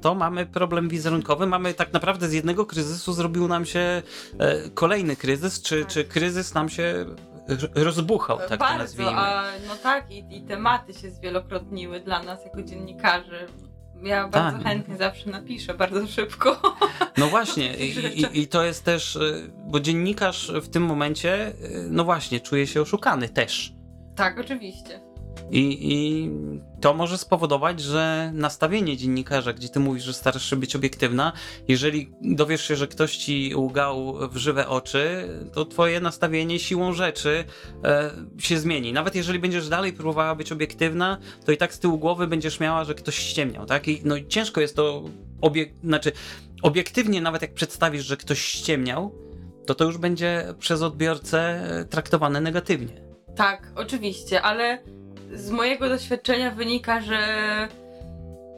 to 0.00 0.14
mamy 0.14 0.46
problem 0.46 0.88
wizerunkowy. 0.88 1.46
Mamy 1.46 1.74
tak 1.74 1.92
naprawdę 1.92 2.28
z 2.28 2.32
jednego 2.32 2.66
kryzysu 2.66 3.12
zrobił 3.12 3.48
nam 3.48 3.66
się 3.66 4.02
e, 4.38 4.70
kolejny 4.74 5.16
kryzys, 5.16 5.62
czy, 5.62 5.84
czy 5.84 6.04
kryzys 6.04 6.54
nam 6.54 6.68
się 6.68 7.06
rozbuchał, 7.74 8.38
tak 8.38 8.48
to 8.48 8.56
Bardzo, 8.56 8.78
nazwijmy. 8.78 9.12
a 9.12 9.42
no 9.68 9.76
tak, 9.82 10.10
i, 10.10 10.24
i 10.36 10.42
tematy 10.42 10.94
się 10.94 11.10
zwielokrotniły 11.10 12.00
dla 12.00 12.22
nas 12.22 12.44
jako 12.44 12.62
dziennikarzy. 12.62 13.46
Ja 14.02 14.28
bardzo 14.28 14.58
Tak. 14.58 14.66
chętnie 14.66 14.96
zawsze 14.96 15.30
napiszę, 15.30 15.74
bardzo 15.74 16.06
szybko. 16.06 16.56
No 17.18 17.26
właśnie, 17.26 17.74
i, 17.76 18.40
i 18.40 18.46
to 18.48 18.62
jest 18.64 18.84
też, 18.84 19.16
y, 19.16 19.50
bo 19.66 19.80
dziennikarz 19.80 20.52
w 20.62 20.68
tym 20.68 20.82
momencie, 20.82 21.48
y, 21.48 21.54
no 21.90 22.04
właśnie, 22.04 22.40
czuje 22.40 22.66
się 22.66 22.80
oszukany 22.80 23.28
też. 23.28 23.72
tak, 24.16 24.38
oczywiście. 24.38 25.00
I, 25.52 25.78
I 25.80 26.30
to 26.80 26.94
może 26.94 27.18
spowodować, 27.18 27.80
że 27.80 28.32
nastawienie 28.34 28.96
dziennikarza, 28.96 29.52
gdzie 29.52 29.68
ty 29.68 29.80
mówisz, 29.80 30.04
że 30.04 30.14
starasz 30.14 30.50
się 30.50 30.56
być 30.56 30.76
obiektywna, 30.76 31.32
jeżeli 31.68 32.12
dowiesz 32.22 32.68
się, 32.68 32.76
że 32.76 32.88
ktoś 32.88 33.16
ci 33.16 33.52
łgał 33.56 34.14
w 34.30 34.36
żywe 34.36 34.68
oczy, 34.68 35.28
to 35.52 35.64
twoje 35.64 36.00
nastawienie 36.00 36.58
siłą 36.58 36.92
rzeczy 36.92 37.44
e, 37.84 38.10
się 38.38 38.58
zmieni. 38.58 38.92
Nawet 38.92 39.14
jeżeli 39.14 39.38
będziesz 39.38 39.68
dalej 39.68 39.92
próbowała 39.92 40.34
być 40.34 40.52
obiektywna, 40.52 41.18
to 41.44 41.52
i 41.52 41.56
tak 41.56 41.74
z 41.74 41.78
tyłu 41.78 41.98
głowy 41.98 42.26
będziesz 42.26 42.60
miała, 42.60 42.84
że 42.84 42.94
ktoś 42.94 43.18
ściemniał, 43.18 43.66
tak? 43.66 43.88
I 43.88 44.00
no 44.04 44.14
ciężko 44.28 44.60
jest 44.60 44.76
to 44.76 45.02
obiek- 45.40 45.72
znaczy 45.84 46.12
obiektywnie 46.62 47.20
nawet 47.20 47.42
jak 47.42 47.54
przedstawisz, 47.54 48.04
że 48.04 48.16
ktoś 48.16 48.38
ściemniał, 48.40 49.14
to 49.66 49.74
to 49.74 49.84
już 49.84 49.98
będzie 49.98 50.54
przez 50.58 50.82
odbiorcę 50.82 51.40
e, 51.40 51.84
traktowane 51.84 52.40
negatywnie. 52.40 53.02
Tak, 53.36 53.72
oczywiście, 53.76 54.42
ale 54.42 54.78
z 55.32 55.50
mojego 55.50 55.88
doświadczenia 55.88 56.50
wynika, 56.50 57.00
że 57.00 57.18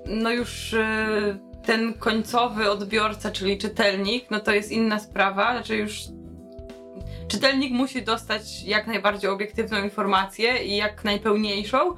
no 0.06 0.30
już 0.30 0.74
e, 0.74 1.38
ten 1.66 1.94
końcowy 1.94 2.70
odbiorca, 2.70 3.30
czyli 3.30 3.58
czytelnik, 3.58 4.30
no 4.30 4.40
to 4.40 4.52
jest 4.52 4.72
inna 4.72 4.98
sprawa, 4.98 5.52
znaczy 5.52 5.76
już 5.76 6.00
czytelnik 7.28 7.72
musi 7.72 8.02
dostać 8.02 8.62
jak 8.62 8.86
najbardziej 8.86 9.30
obiektywną 9.30 9.82
informację 9.82 10.64
i 10.64 10.76
jak 10.76 11.04
najpełniejszą. 11.04 11.96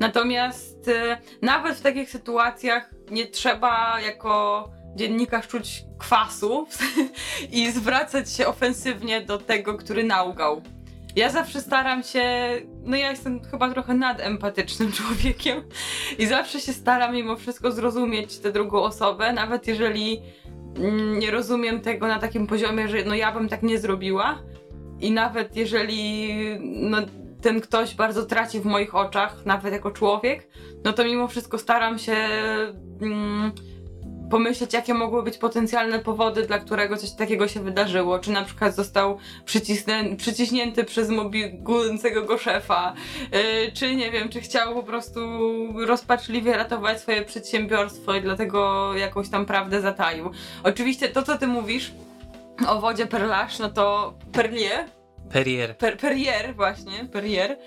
Natomiast 0.00 0.88
e, 0.88 1.18
nawet 1.42 1.76
w 1.76 1.80
takich 1.80 2.10
sytuacjach 2.10 2.90
nie 3.10 3.26
trzeba 3.26 4.00
jako 4.00 4.68
dziennikarz 4.96 5.48
czuć 5.48 5.84
kwasu 5.98 6.66
i 7.52 7.70
zwracać 7.70 8.32
się 8.32 8.46
ofensywnie 8.46 9.20
do 9.20 9.38
tego, 9.38 9.74
który 9.74 10.04
naugał. 10.04 10.62
Ja 11.16 11.30
zawsze 11.30 11.60
staram 11.60 12.02
się, 12.02 12.50
no 12.86 12.96
ja 12.96 13.10
jestem 13.10 13.44
chyba 13.44 13.70
trochę 13.70 13.94
nadempatycznym 13.94 14.92
człowiekiem 14.98 15.62
i 16.18 16.26
zawsze 16.26 16.60
się 16.60 16.72
staram 16.72 17.14
mimo 17.14 17.36
wszystko 17.36 17.72
zrozumieć 17.72 18.38
tę 18.38 18.52
drugą 18.52 18.82
osobę, 18.82 19.32
nawet 19.32 19.66
jeżeli 19.66 20.22
mm, 20.76 21.18
nie 21.18 21.30
rozumiem 21.30 21.80
tego 21.80 22.06
na 22.06 22.18
takim 22.18 22.46
poziomie, 22.46 22.88
że 22.88 23.04
no 23.04 23.14
ja 23.14 23.32
bym 23.32 23.48
tak 23.48 23.62
nie 23.62 23.78
zrobiła. 23.78 24.38
I 25.00 25.10
nawet 25.10 25.56
jeżeli 25.56 26.32
no, 26.62 26.98
ten 27.42 27.60
ktoś 27.60 27.94
bardzo 27.94 28.26
traci 28.26 28.60
w 28.60 28.64
moich 28.64 28.94
oczach, 28.94 29.46
nawet 29.46 29.72
jako 29.72 29.90
człowiek, 29.90 30.48
no 30.84 30.92
to 30.92 31.04
mimo 31.04 31.28
wszystko 31.28 31.58
staram 31.58 31.98
się 31.98 32.16
mm, 33.02 33.52
pomyśleć, 34.30 34.72
jakie 34.72 34.94
mogły 34.94 35.22
być 35.22 35.38
potencjalne 35.38 35.98
powody, 35.98 36.42
dla 36.42 36.58
którego 36.58 36.96
coś 36.96 37.10
takiego 37.10 37.48
się 37.48 37.60
wydarzyło. 37.60 38.18
Czy 38.18 38.30
na 38.30 38.44
przykład 38.44 38.74
został 38.74 39.18
przyciśnięty 40.16 40.84
przez 40.84 41.08
mobbingującego 41.08 42.22
go 42.22 42.38
szefa, 42.38 42.94
yy, 43.32 43.72
czy 43.72 43.96
nie 43.96 44.10
wiem, 44.10 44.28
czy 44.28 44.40
chciał 44.40 44.74
po 44.74 44.82
prostu 44.82 45.20
rozpaczliwie 45.86 46.56
ratować 46.56 47.00
swoje 47.00 47.22
przedsiębiorstwo 47.22 48.14
i 48.14 48.22
dlatego 48.22 48.90
jakąś 48.94 49.28
tam 49.28 49.46
prawdę 49.46 49.80
zataił. 49.80 50.30
Oczywiście 50.62 51.08
to, 51.08 51.22
co 51.22 51.38
ty 51.38 51.46
mówisz 51.46 51.92
o 52.68 52.80
wodzie 52.80 53.06
Perlache, 53.06 53.56
no 53.60 53.68
to 53.68 54.14
Perlier, 54.32 54.84
Perrier. 55.32 55.76
per, 55.76 55.96
Perrier 55.98 56.54
właśnie, 56.54 57.04
Perrier, 57.12 57.58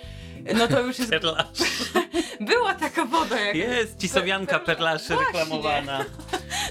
no 0.56 0.68
to 0.68 0.80
już 0.82 1.00
jest, 1.00 1.12
Perla. 1.12 1.48
była 2.42 2.74
taka 2.74 3.06
woda 3.06 3.40
jak... 3.40 3.56
Jest 3.56 3.98
cisowianka 3.98 4.60
Perlaszy 4.60 5.14
Właśnie. 5.16 5.26
reklamowana. 5.26 6.06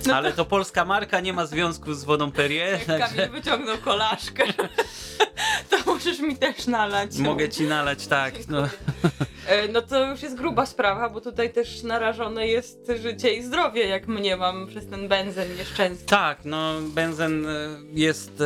No 0.07 0.15
Ale 0.17 0.33
to 0.33 0.45
polska 0.45 0.85
marka, 0.85 1.21
nie 1.21 1.33
ma 1.33 1.47
związku 1.47 1.95
z 1.95 2.05
wodą 2.05 2.31
Perrier, 2.33 2.73
Jak 2.73 2.87
Kamil 2.87 3.01
także 3.01 3.29
wyciągnął 3.29 3.79
kolaszkę, 3.79 4.45
to 5.71 5.77
możesz 5.87 6.21
mi 6.21 6.37
też 6.37 6.67
nalać. 6.67 7.17
mogę 7.19 7.49
ci 7.49 7.63
nalać, 7.65 8.07
tak. 8.07 8.35
No. 8.49 8.69
E, 9.47 9.69
No 9.69 9.83
to 9.83 10.11
już 10.11 10.23
jest 10.23 10.37
gruba 10.37 10.67
sprawa, 10.67 11.09
bo 11.09 11.21
tutaj 11.21 11.53
też 11.53 11.83
narażone 11.83 12.47
jest 12.47 12.93
życie 13.03 13.35
i 13.35 13.43
zdrowie, 13.43 13.87
jak 13.89 14.09
mnie 14.09 14.37
mam 14.37 14.67
przez 14.67 14.87
ten 14.89 15.09
benzen 15.09 15.57
nieszczęsny. 15.57 16.07
Tak, 16.07 16.39
no 16.45 16.73
benzen 16.81 17.47
e, 17.47 17.51
jest 17.93 18.41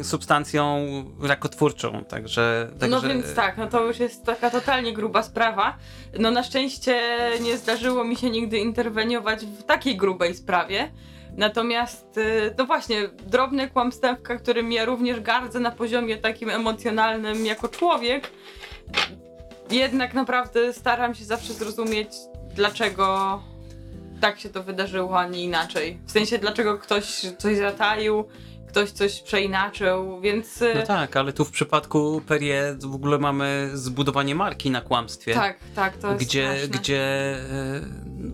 e, 0.00 0.04
substancją 0.04 0.86
rakotwórczą, 1.22 2.04
także... 2.04 2.70
także 2.80 2.96
No 2.96 3.08
więc 3.08 3.34
tak, 3.34 3.56
no 3.56 3.66
to 3.66 3.84
już 3.86 3.98
jest 3.98 4.24
taka 4.24 4.50
totalnie 4.60 4.92
gruba 4.92 5.22
sprawa. 5.22 5.76
No 6.18 6.30
na 6.30 6.42
szczęście 6.42 7.00
nie 7.40 7.56
zdarzyło 7.56 8.04
mi 8.04 8.16
się 8.16 8.30
nigdy 8.30 8.58
interweniować 8.58 9.46
w 9.46 9.62
takiej 9.62 9.96
grubej 9.96 10.34
sprawie. 10.34 10.90
Natomiast, 11.36 12.18
y, 12.18 12.54
no 12.58 12.66
właśnie, 12.66 13.08
drobne 13.08 13.68
kłamstewka, 13.68 14.36
którym 14.36 14.72
ja 14.72 14.84
również 14.84 15.20
gardzę 15.20 15.60
na 15.60 15.70
poziomie 15.70 16.16
takim 16.16 16.50
emocjonalnym 16.50 17.46
jako 17.46 17.68
człowiek, 17.68 18.30
jednak 19.70 20.14
naprawdę 20.14 20.72
staram 20.72 21.14
się 21.14 21.24
zawsze 21.24 21.52
zrozumieć, 21.52 22.08
dlaczego 22.54 23.42
tak 24.20 24.40
się 24.40 24.48
to 24.48 24.62
wydarzyło, 24.62 25.18
a 25.18 25.26
nie 25.26 25.44
inaczej. 25.44 25.98
W 26.06 26.10
sensie, 26.10 26.38
dlaczego 26.38 26.78
ktoś 26.78 27.04
coś 27.38 27.56
zataił, 27.56 28.24
ktoś 28.70 28.90
coś 28.90 29.20
przeinaczył, 29.22 30.20
więc... 30.20 30.62
y, 30.62 30.72
No 30.74 30.82
tak, 30.86 31.16
ale 31.16 31.32
tu 31.32 31.44
w 31.44 31.50
przypadku 31.50 32.22
Perrier 32.26 32.78
w 32.78 32.94
ogóle 32.94 33.18
mamy 33.18 33.70
zbudowanie 33.74 34.34
marki 34.34 34.70
na 34.70 34.80
kłamstwie. 34.80 35.34
Tak, 35.34 35.58
tak, 35.74 35.96
to 35.96 36.12
jest 36.12 36.24
gdzie, 36.24 36.48
straszne. 36.56 36.78
gdzie 36.78 37.00
e, 37.00 37.80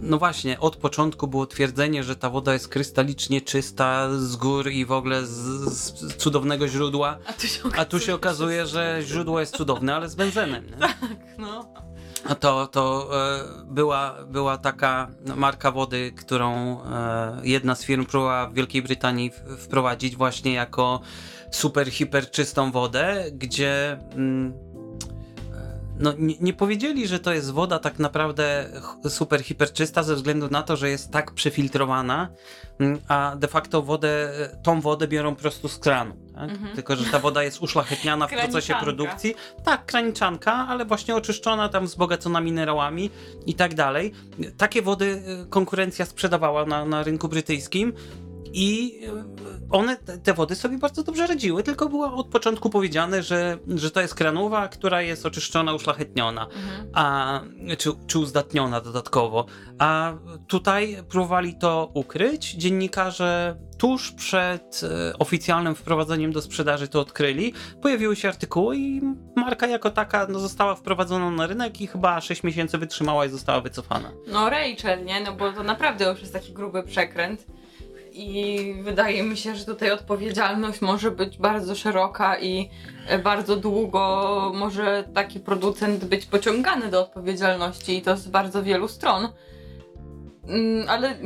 no 0.02 0.18
właśnie, 0.18 0.60
od 0.60 0.76
początku 0.76 1.26
było 1.28 1.46
twierdzenie, 1.46 2.04
że 2.04 2.16
ta 2.16 2.30
woda 2.30 2.52
jest 2.52 2.68
krystalicznie 2.68 3.40
czysta 3.40 4.08
z 4.18 4.36
gór 4.36 4.70
i 4.70 4.84
w 4.84 4.92
ogóle 4.92 5.26
z, 5.26 5.30
z 5.32 6.16
cudownego 6.16 6.68
źródła, 6.68 7.18
A 7.26 7.32
tu 7.32 7.46
się 7.46 7.60
a 7.76 7.84
tu 7.84 8.00
się 8.00 8.14
okazuje, 8.14 8.66
że 8.66 8.98
źródło 9.02 9.40
jest 9.40 9.56
cudowne, 9.56 9.94
ale 9.94 10.08
z 10.08 10.14
benzenem. 10.14 10.66
Nie? 10.66 10.76
Tak, 10.76 10.96
no. 11.38 11.72
To, 12.34 12.66
to 12.66 13.10
e, 13.12 13.44
była, 13.64 14.14
była 14.28 14.58
taka 14.58 15.08
marka 15.36 15.70
wody, 15.70 16.12
którą 16.16 16.80
e, 16.82 17.40
jedna 17.42 17.74
z 17.74 17.84
firm 17.84 18.06
próbowała 18.06 18.46
w 18.46 18.54
Wielkiej 18.54 18.82
Brytanii 18.82 19.30
wprowadzić 19.58 20.16
właśnie 20.16 20.52
jako 20.52 21.00
super, 21.50 21.90
hiper 21.90 22.30
czystą 22.30 22.72
wodę, 22.72 23.24
gdzie 23.32 23.98
mm, 24.12 24.65
no, 25.98 26.12
nie, 26.18 26.34
nie 26.40 26.52
powiedzieli, 26.52 27.08
że 27.08 27.20
to 27.20 27.32
jest 27.32 27.50
woda 27.50 27.78
tak 27.78 27.98
naprawdę 27.98 28.68
super 29.08 29.42
hiperczysta 29.42 30.02
ze 30.02 30.14
względu 30.14 30.48
na 30.50 30.62
to, 30.62 30.76
że 30.76 30.90
jest 30.90 31.10
tak 31.10 31.32
przefiltrowana, 31.32 32.28
mm, 32.80 32.98
a 33.08 33.36
de 33.36 33.48
facto 33.48 33.82
wodę, 33.82 34.32
tą 34.62 34.80
wodę 34.80 35.08
biorą 35.08 35.34
po 35.34 35.40
prostu 35.40 35.68
z 35.68 35.78
kranu. 35.78 36.16
Tak? 36.34 36.50
Mhm. 36.50 36.74
Tylko, 36.74 36.96
że 36.96 37.04
ta 37.04 37.18
woda 37.18 37.42
jest 37.42 37.62
uszlachetniana 37.62 38.26
w 38.26 38.30
procesie 38.30 38.74
produkcji. 38.80 39.34
Tak, 39.64 39.86
kraniczanka, 39.86 40.52
ale 40.52 40.84
właśnie 40.84 41.16
oczyszczona, 41.16 41.68
tam 41.68 41.86
wzbogacona 41.86 42.40
minerałami 42.40 43.10
i 43.46 43.54
tak 43.54 43.74
dalej. 43.74 44.12
Takie 44.56 44.82
wody 44.82 45.22
y, 45.44 45.46
konkurencja 45.50 46.06
sprzedawała 46.06 46.66
na, 46.66 46.84
na 46.84 47.02
rynku 47.02 47.28
brytyjskim. 47.28 47.92
I 48.52 49.00
y, 49.04 49.10
one, 49.70 49.96
te- 49.96 50.34
wody 50.34 50.54
sobie 50.54 50.78
bardzo 50.78 51.02
dobrze 51.02 51.26
radziły, 51.26 51.62
tylko 51.62 51.88
było 51.88 52.14
od 52.14 52.28
początku 52.28 52.70
powiedziane, 52.70 53.22
że, 53.22 53.58
że 53.68 53.90
to 53.90 54.00
jest 54.00 54.14
kranowa, 54.14 54.68
która 54.68 55.02
jest 55.02 55.26
oczyszczona, 55.26 55.74
uszlachetniona 55.74 56.46
Mhm. 56.46 56.88
a, 56.94 57.40
czy, 57.78 57.90
czy 58.06 58.18
uzdatniona 58.18 58.80
dodatkowo. 58.80 59.46
A 59.78 60.12
tutaj 60.48 60.96
próbowali 61.08 61.54
to 61.58 61.90
ukryć. 61.94 62.52
Dziennikarze 62.52 63.56
tuż 63.78 64.12
przed 64.12 64.80
e, 64.82 65.18
oficjalnym 65.18 65.74
wprowadzeniem 65.74 66.32
do 66.32 66.42
sprzedaży 66.42 66.88
to 66.88 67.00
odkryli. 67.00 67.52
Pojawiły 67.82 68.16
się 68.16 68.28
artykuły 68.28 68.76
i 68.76 69.00
marka 69.36 69.66
jako 69.66 69.90
taka 69.90 70.26
no, 70.28 70.38
została 70.38 70.74
wprowadzona 70.74 71.30
na 71.30 71.46
rynek 71.46 71.80
i 71.80 71.86
chyba 71.86 72.20
6 72.20 72.42
miesięcy 72.42 72.78
wytrzymała 72.78 73.26
i 73.26 73.28
została 73.28 73.60
wycofana. 73.60 74.10
No 74.32 74.50
Rachel, 74.50 75.04
nie? 75.04 75.20
No 75.20 75.32
bo 75.32 75.52
to 75.52 75.62
naprawdę 75.62 76.04
już 76.04 76.20
jest 76.20 76.32
taki 76.32 76.52
gruby 76.52 76.82
przekręt. 76.82 77.46
I 78.16 78.74
wydaje 78.82 79.22
mi 79.22 79.36
się, 79.36 79.56
że 79.56 79.64
tutaj 79.64 79.90
odpowiedzialność 79.90 80.80
może 80.80 81.10
być 81.10 81.38
bardzo 81.38 81.74
szeroka 81.74 82.38
i 82.38 82.70
e, 83.08 83.18
bardzo 83.18 83.56
długo 83.56 84.52
może 84.54 85.04
taki 85.14 85.40
producent 85.40 86.04
być 86.04 86.26
pociągany 86.26 86.90
do 86.90 87.00
odpowiedzialności 87.00 87.96
i 87.96 88.02
to 88.02 88.16
z 88.16 88.28
bardzo 88.28 88.62
wielu 88.62 88.88
stron. 88.88 89.28
Mm, 90.48 90.88
Ale 90.88 91.16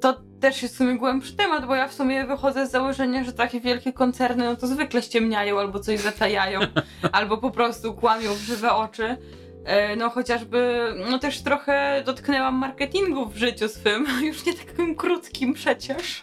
to 0.00 0.14
też 0.40 0.62
jest 0.62 0.74
w 0.74 0.78
sumie 0.78 0.98
głębszy 0.98 1.36
temat, 1.36 1.66
bo 1.66 1.74
ja 1.74 1.88
w 1.88 1.94
sumie 1.94 2.26
wychodzę 2.26 2.66
z 2.66 2.70
założenia, 2.70 3.24
że 3.24 3.32
takie 3.32 3.60
wielkie 3.60 3.92
koncerny 3.92 4.44
no 4.44 4.56
to 4.56 4.66
zwykle 4.66 5.02
ściemniają 5.02 5.58
albo 5.58 5.80
coś 5.80 6.00
zatajają, 6.00 6.60
albo 7.12 7.38
po 7.38 7.50
prostu 7.50 7.94
kłamią 7.94 8.34
w 8.34 8.38
żywe 8.38 8.72
oczy. 8.72 9.16
E, 9.64 9.96
No 9.96 10.10
chociażby, 10.10 10.88
no 11.10 11.18
też 11.18 11.42
trochę 11.42 12.02
dotknęłam 12.06 12.54
marketingu 12.54 13.26
w 13.26 13.36
życiu 13.36 13.68
swym, 13.68 14.06
już 14.28 14.46
nie 14.46 14.54
takim 14.54 14.94
krótkim 14.96 15.54
przecież. 15.54 16.22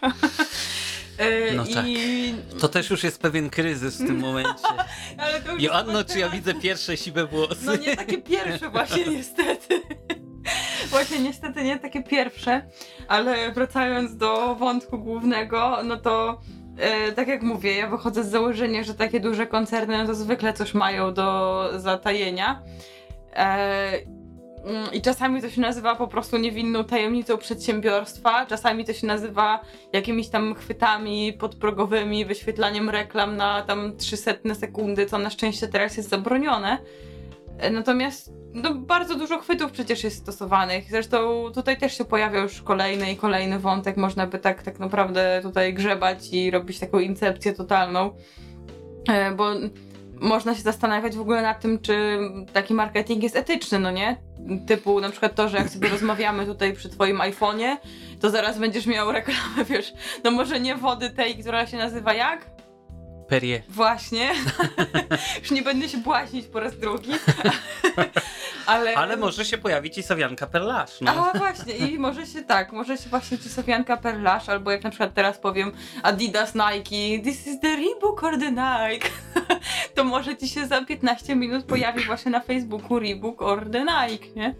E, 1.18 1.54
No 1.54 1.64
tak. 1.74 1.84
I... 1.86 2.34
To 2.60 2.68
też 2.68 2.90
już 2.90 3.04
jest 3.04 3.22
pewien 3.22 3.50
kryzys 3.50 3.94
w 4.02 4.06
tym 4.06 4.18
momencie. 4.28 4.64
Ale 5.18 5.40
to 5.40 5.52
już 5.52 5.62
Joanno, 5.62 6.04
czy 6.04 6.18
ja 6.18 6.28
widzę 6.28 6.54
pierwsze 6.54 6.96
siwe 6.96 7.26
włosy? 7.26 7.56
No 7.64 7.76
nie 7.76 7.96
takie 7.96 8.18
pierwsze 8.18 8.70
właśnie 8.70 9.04
niestety. 9.06 9.80
Właśnie 10.90 11.18
niestety 11.18 11.62
nie 11.64 11.78
takie 11.78 12.02
pierwsze, 12.02 12.62
ale 13.08 13.52
wracając 13.52 14.16
do 14.16 14.54
wątku 14.54 14.98
głównego, 14.98 15.78
no 15.84 15.96
to 15.96 16.40
e, 16.78 17.12
tak 17.12 17.28
jak 17.28 17.42
mówię, 17.42 17.76
ja 17.76 17.88
wychodzę 17.88 18.24
z 18.24 18.30
założenia, 18.30 18.82
że 18.84 18.94
takie 18.94 19.20
duże 19.20 19.46
koncerny 19.46 19.98
no 19.98 20.06
to 20.06 20.14
zwykle 20.14 20.52
coś 20.52 20.74
mają 20.74 21.14
do 21.14 21.68
zatajenia. 21.76 22.62
E, 23.36 23.92
mm, 24.64 24.92
I 24.92 25.02
czasami 25.02 25.42
to 25.42 25.50
się 25.50 25.60
nazywa 25.60 25.96
po 25.96 26.08
prostu 26.08 26.38
niewinną 26.38 26.84
tajemnicą 26.84 27.38
przedsiębiorstwa, 27.38 28.46
czasami 28.46 28.84
to 28.84 28.92
się 28.92 29.06
nazywa 29.06 29.60
jakimiś 29.92 30.28
tam 30.28 30.54
chwytami 30.54 31.32
podprogowymi, 31.32 32.24
wyświetlaniem 32.24 32.90
reklam 32.90 33.36
na 33.36 33.62
tam 33.62 33.96
300 33.96 34.32
sekundy, 34.54 35.06
co 35.06 35.18
na 35.18 35.30
szczęście 35.30 35.68
teraz 35.68 35.96
jest 35.96 36.08
zabronione. 36.08 36.78
E, 37.58 37.70
Natomiast 37.70 38.32
no, 38.54 38.74
bardzo 38.74 39.14
dużo 39.14 39.38
chwytów 39.38 39.72
przecież 39.72 40.04
jest 40.04 40.16
stosowanych. 40.22 40.90
Zresztą 40.90 41.44
tutaj 41.54 41.78
też 41.78 41.98
się 41.98 42.04
pojawia 42.04 42.40
już 42.40 42.62
kolejny 42.62 43.12
i 43.12 43.16
kolejny 43.16 43.58
wątek. 43.58 43.96
Można 43.96 44.26
by 44.26 44.38
tak, 44.38 44.62
tak 44.62 44.78
naprawdę 44.78 45.40
tutaj 45.42 45.74
grzebać 45.74 46.32
i 46.32 46.50
robić 46.50 46.78
taką 46.78 46.98
incepcję 46.98 47.52
totalną. 47.52 48.14
E, 49.08 49.30
Bo 49.34 49.50
można 50.20 50.54
się 50.54 50.62
zastanawiać 50.62 51.16
w 51.16 51.20
ogóle 51.20 51.42
nad 51.42 51.60
tym, 51.60 51.78
czy 51.78 52.18
taki 52.52 52.74
marketing 52.74 53.22
jest 53.22 53.36
etyczny, 53.36 53.78
no 53.78 53.90
nie? 53.90 54.16
Typu 54.66 55.00
na 55.00 55.10
przykład 55.10 55.34
to, 55.34 55.48
że 55.48 55.56
jak 55.56 55.68
sobie 55.68 55.88
rozmawiamy 55.88 56.46
tutaj 56.46 56.72
przy 56.72 56.88
twoim 56.88 57.18
iPhone'ie, 57.18 57.76
to 58.20 58.30
zaraz 58.30 58.58
będziesz 58.58 58.86
miał 58.86 59.12
reklamę, 59.12 59.64
wiesz, 59.68 59.92
no 60.24 60.30
może 60.30 60.60
nie 60.60 60.76
wody 60.76 61.10
tej, 61.10 61.38
która 61.38 61.66
się 61.66 61.76
nazywa 61.76 62.14
jak? 62.14 62.59
Właśnie. 63.68 64.30
Już 65.40 65.50
nie 65.50 65.62
będę 65.62 65.88
się 65.88 65.98
błaźnić 65.98 66.46
po 66.46 66.60
raz 66.60 66.78
drugi. 66.78 67.12
Ale... 68.66 68.94
Ale 68.94 69.16
może 69.16 69.44
się 69.44 69.58
pojawić 69.58 69.98
i 69.98 70.02
Sowianka 70.02 70.46
Perlasz. 70.46 71.00
No. 71.00 71.32
A 71.32 71.38
właśnie, 71.38 71.74
i 71.74 71.98
może 71.98 72.26
się 72.26 72.42
tak, 72.42 72.72
może 72.72 72.98
się 72.98 73.10
właśnie 73.10 73.38
ci 73.38 73.48
Sofianka 73.48 73.96
Perlasz, 73.96 74.48
albo 74.48 74.70
jak 74.70 74.84
na 74.84 74.90
przykład 74.90 75.14
teraz 75.14 75.38
powiem 75.38 75.72
Adidas 76.02 76.54
Nike, 76.54 77.24
this 77.24 77.46
is 77.46 77.60
the 77.60 77.76
Reebok 77.76 78.24
or 78.24 78.38
the 78.38 78.50
Nike, 78.50 79.08
to 79.94 80.04
może 80.04 80.36
ci 80.36 80.48
się 80.48 80.66
za 80.66 80.84
15 80.84 81.36
minut 81.36 81.64
pojawi 81.64 82.04
właśnie 82.04 82.30
na 82.30 82.40
Facebooku 82.40 82.98
Reebok 82.98 83.42
or 83.42 83.70
the 83.70 83.80
Nike, 83.80 84.26
nie? 84.36 84.54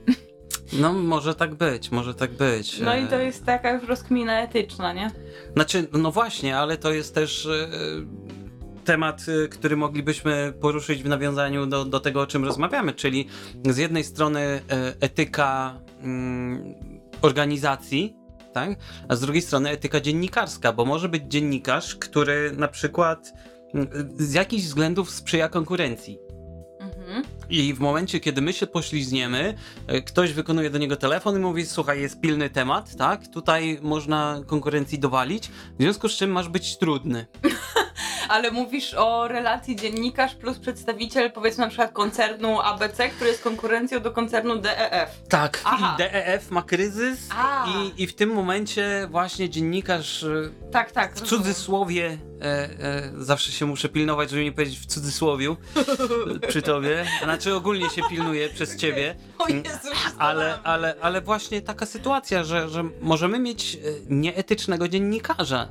no 0.72 0.92
może 0.92 1.34
tak 1.34 1.54
być, 1.54 1.90
może 1.90 2.14
tak 2.14 2.30
być. 2.30 2.78
No 2.78 2.96
i 2.96 3.06
to 3.06 3.16
E, 3.16 3.24
jest 3.24 3.46
taka 3.46 3.72
już 3.72 3.88
rozkmina 3.88 4.40
etyczna, 4.40 4.92
nie? 4.92 5.10
Znaczy, 5.52 5.86
no 5.92 6.12
właśnie, 6.12 6.58
ale 6.58 6.76
to 6.76 6.92
jest 6.92 7.14
też 7.14 7.46
e, 7.46 7.68
temat, 8.90 9.26
e, 9.44 9.48
który 9.48 9.76
moglibyśmy 9.76 10.52
poruszyć 10.60 11.02
w 11.02 11.08
nawiązaniu 11.08 11.66
do, 11.66 11.84
do 11.84 12.00
tego, 12.00 12.20
o 12.20 12.26
czym 12.26 12.44
rozmawiamy, 12.44 12.92
czyli 12.92 13.28
z 13.64 13.76
jednej 13.76 14.04
strony 14.04 14.40
e, 14.40 14.60
etyka 15.00 15.80
mm, 16.02 16.74
organizacji, 17.22 18.16
tak? 18.52 18.70
a 19.08 19.16
z 19.16 19.20
drugiej 19.20 19.42
strony 19.42 19.70
etyka 19.70 20.00
dziennikarska, 20.00 20.72
bo 20.72 20.84
może 20.84 21.08
być 21.08 21.22
dziennikarz, 21.28 21.96
który 21.96 22.52
na 22.56 22.68
przykład 22.68 23.32
mm, 23.74 23.88
z 24.18 24.32
jakichś 24.32 24.64
względów 24.64 25.10
sprzyja 25.10 25.48
konkurencji. 25.48 26.18
Mhm. 26.80 27.24
I 27.50 27.74
w 27.74 27.80
momencie, 27.80 28.20
kiedy 28.20 28.42
my 28.42 28.52
się 28.52 28.66
poślizgniemy, 28.66 29.54
e, 29.86 30.02
ktoś 30.02 30.32
wykonuje 30.32 30.70
do 30.70 30.78
niego 30.78 30.96
telefon 30.96 31.36
i 31.36 31.38
mówi: 31.38 31.66
Słuchaj, 31.66 32.00
jest 32.00 32.20
pilny 32.20 32.50
temat, 32.50 32.96
tak? 32.96 33.28
Tutaj 33.28 33.78
można 33.82 34.42
konkurencji 34.46 34.98
dowalić, 34.98 35.48
w 35.48 35.82
związku 35.82 36.08
z 36.08 36.16
czym 36.16 36.30
masz 36.30 36.48
być 36.48 36.78
trudny. 36.78 37.26
Ale 38.30 38.50
mówisz 38.50 38.94
o 38.94 39.28
relacji 39.28 39.76
dziennikarz 39.76 40.34
plus 40.34 40.58
przedstawiciel 40.58 41.32
powiedzmy 41.32 41.64
na 41.64 41.68
przykład 41.68 41.92
koncernu 41.92 42.60
ABC, 42.60 43.08
który 43.08 43.30
jest 43.30 43.42
konkurencją 43.42 44.00
do 44.00 44.10
koncernu 44.10 44.58
DEF. 44.58 45.22
Tak, 45.28 45.60
Aha. 45.64 45.94
i 45.94 45.98
DEF 45.98 46.50
ma 46.50 46.62
kryzys, 46.62 47.28
i, 47.66 48.02
i 48.02 48.06
w 48.06 48.14
tym 48.14 48.30
momencie 48.30 49.08
właśnie 49.10 49.50
dziennikarz 49.50 50.22
e, 50.22 50.50
Tak, 50.72 50.92
tak. 50.92 51.14
w 51.14 51.20
cudzysłowie, 51.20 52.18
e, 52.40 52.44
e, 52.44 53.12
zawsze 53.18 53.52
się 53.52 53.66
muszę 53.66 53.88
pilnować, 53.88 54.30
żeby 54.30 54.44
nie 54.44 54.52
powiedzieć 54.52 54.78
w 54.78 54.86
cudzysłowiu 54.86 55.56
przy 56.48 56.62
tobie, 56.62 57.04
znaczy 57.24 57.54
ogólnie 57.54 57.90
się 57.90 58.02
pilnuje 58.10 58.48
przez 58.48 58.76
ciebie. 58.76 59.14
O 59.38 59.48
Jezu, 59.48 59.94
się 59.94 60.18
Ale, 60.18 60.58
ale, 60.62 60.94
ale 61.00 61.20
właśnie 61.20 61.62
taka 61.62 61.86
sytuacja, 61.86 62.44
że, 62.44 62.68
że 62.68 62.84
możemy 63.00 63.38
mieć 63.38 63.74
e, 63.74 63.78
nieetycznego 64.08 64.88
dziennikarza. 64.88 65.68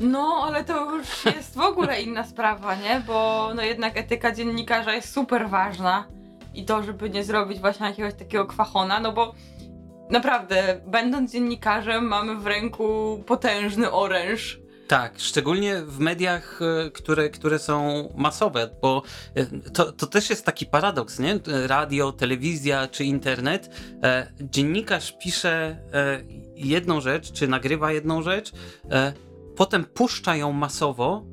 No, 0.00 0.42
ale 0.46 0.64
to 0.64 0.96
już 0.96 1.24
jest 1.24 1.54
w 1.54 1.60
ogóle 1.60 2.02
inna 2.02 2.26
sprawa, 2.26 2.74
nie? 2.74 3.02
Bo 3.06 3.50
no 3.54 3.62
jednak 3.62 3.96
etyka 3.96 4.32
dziennikarza 4.32 4.94
jest 4.94 5.12
super 5.14 5.48
ważna. 5.48 6.06
I 6.54 6.64
to, 6.64 6.82
żeby 6.82 7.10
nie 7.10 7.24
zrobić 7.24 7.60
właśnie 7.60 7.86
jakiegoś 7.86 8.14
takiego 8.14 8.46
kwachona, 8.46 9.00
no 9.00 9.12
bo 9.12 9.34
naprawdę, 10.10 10.80
będąc 10.86 11.32
dziennikarzem, 11.32 12.04
mamy 12.04 12.36
w 12.36 12.46
ręku 12.46 13.22
potężny 13.26 13.90
oręż. 13.90 14.60
Tak, 14.88 15.14
szczególnie 15.16 15.82
w 15.82 15.98
mediach, 15.98 16.60
e, 16.62 16.90
które, 16.90 17.28
które 17.28 17.58
są 17.58 18.08
masowe, 18.16 18.70
bo 18.82 19.02
e, 19.34 19.46
to, 19.46 19.92
to 19.92 20.06
też 20.06 20.30
jest 20.30 20.46
taki 20.46 20.66
paradoks, 20.66 21.18
nie? 21.18 21.38
Radio, 21.66 22.12
telewizja 22.12 22.88
czy 22.88 23.04
internet. 23.04 23.70
E, 24.02 24.32
dziennikarz 24.40 25.18
pisze 25.22 25.76
jedną 26.56 27.00
rzecz, 27.00 27.32
czy 27.32 27.48
nagrywa 27.48 27.92
jedną 27.92 28.22
rzecz, 28.22 28.52
potem 29.60 29.84
puszcza 29.84 30.36
ją 30.36 30.52
masowo, 30.52 31.24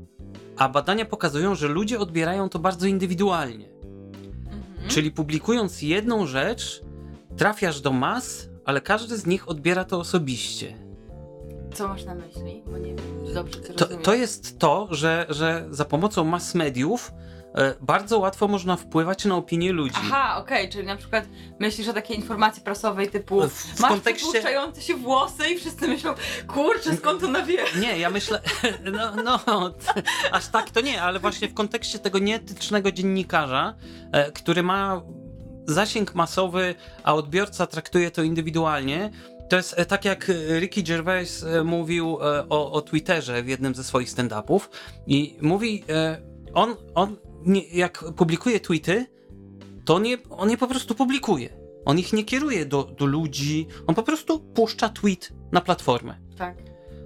a 0.58 0.70
badania 0.70 1.06
pokazują, 1.06 1.56
że 1.56 1.68
ludzie 1.68 2.00
odbierają 2.00 2.50
to 2.50 2.60
bardzo 2.60 2.88
indywidualnie. 2.88 3.70
Mhm. 3.70 4.88
Czyli 4.88 5.12
publikując 5.12 5.82
jedną 5.82 6.26
rzecz, 6.26 6.82
trafiasz 7.38 7.82
do 7.82 7.92
mas, 7.92 8.50
ale 8.66 8.82
każdy 8.82 9.18
z 9.18 9.26
nich 9.26 9.50
odbiera 9.50 9.84
to 9.84 10.00
osobiście. 10.00 10.76
Co 11.74 11.88
masz 11.88 12.06
na 12.06 12.16
myśli? 12.16 12.64
Bo 12.72 12.78
nie 12.78 12.96
wiem, 12.96 13.34
dobrze 13.34 13.60
To, 13.60 13.86
to 13.86 14.14
jest 14.14 14.60
to, 14.60 14.88
że, 14.92 15.26
że 15.30 15.68
za 15.70 15.86
pomocą 15.86 16.24
mass 16.24 16.56
mediów 16.56 17.12
bardzo 17.82 18.20
łatwo 18.20 18.48
można 18.48 18.76
wpływać 18.76 19.26
na 19.26 19.36
opinię 19.36 19.72
ludzi. 19.72 19.96
Aha, 19.98 20.38
okej, 20.38 20.70
czyli 20.70 20.88
na 20.88 20.96
przykład 20.96 21.26
myślisz 21.60 21.88
o 21.88 21.94
takiej 21.94 22.18
informacji 22.18 22.64
prasowej 22.64 23.10
typu 23.10 23.42
W- 23.42 23.54
w 23.54 23.80
masz 23.80 23.92
kontekście- 23.92 24.28
przepuszczające 24.32 24.82
się 24.82 24.96
włosy 24.96 25.50
i 25.50 25.58
wszyscy 25.60 25.88
myślą, 25.88 26.14
kurczę, 26.48 26.96
skąd 26.96 27.22
to 27.22 27.46
wie? 27.46 27.64
Nie, 27.82 28.00
ja 28.00 28.10
myślę, 28.10 28.42
no, 28.94 29.40
no 29.46 29.74
aż 30.32 30.48
tak 30.48 30.70
to 30.70 30.82
nie, 30.82 31.02
ale 31.02 31.20
właśnie 31.20 31.48
w 31.48 31.54
kontekście 31.54 32.00
tego 32.00 32.20
nieetycznego 32.20 32.92
dziennikarza, 32.92 33.74
e, 34.12 34.32
który 34.32 34.64
ma 34.64 35.02
zasięg 35.66 36.16
masowy, 36.16 36.76
a 37.04 37.14
odbiorca 37.16 37.68
traktuje 37.68 38.12
to 38.12 38.24
indywidualnie, 38.24 39.12
to 39.50 39.56
jest 39.56 39.80
e, 39.80 39.86
tak 39.86 40.06
jak 40.06 40.30
e, 40.30 40.60
Ricky 40.60 40.84
Gervais 40.84 41.44
e, 41.44 41.64
mówił 41.64 42.18
o, 42.50 42.72
o 42.72 42.82
Twitterze 42.82 43.44
w 43.44 43.48
jednym 43.48 43.76
ze 43.76 43.84
swoich 43.84 44.10
stand-upów 44.10 44.70
i 45.08 45.38
mówi, 45.42 45.84
on, 46.54 46.76
on 46.96 47.16
nie, 47.46 47.68
jak 47.68 48.04
publikuje 48.16 48.60
tweety, 48.60 49.06
to 49.86 50.00
nie, 50.00 50.18
on 50.30 50.50
je 50.50 50.58
po 50.58 50.68
prostu 50.68 50.96
publikuje. 50.96 51.50
On 51.86 52.00
ich 52.00 52.14
nie 52.14 52.24
kieruje 52.24 52.66
do, 52.66 52.84
do 52.84 53.06
ludzi, 53.06 53.68
on 53.88 53.96
po 53.96 54.04
prostu 54.04 54.40
puszcza 54.40 54.90
tweet 54.90 55.34
na 55.52 55.62
platformę. 55.62 56.18
Tak. 56.38 56.58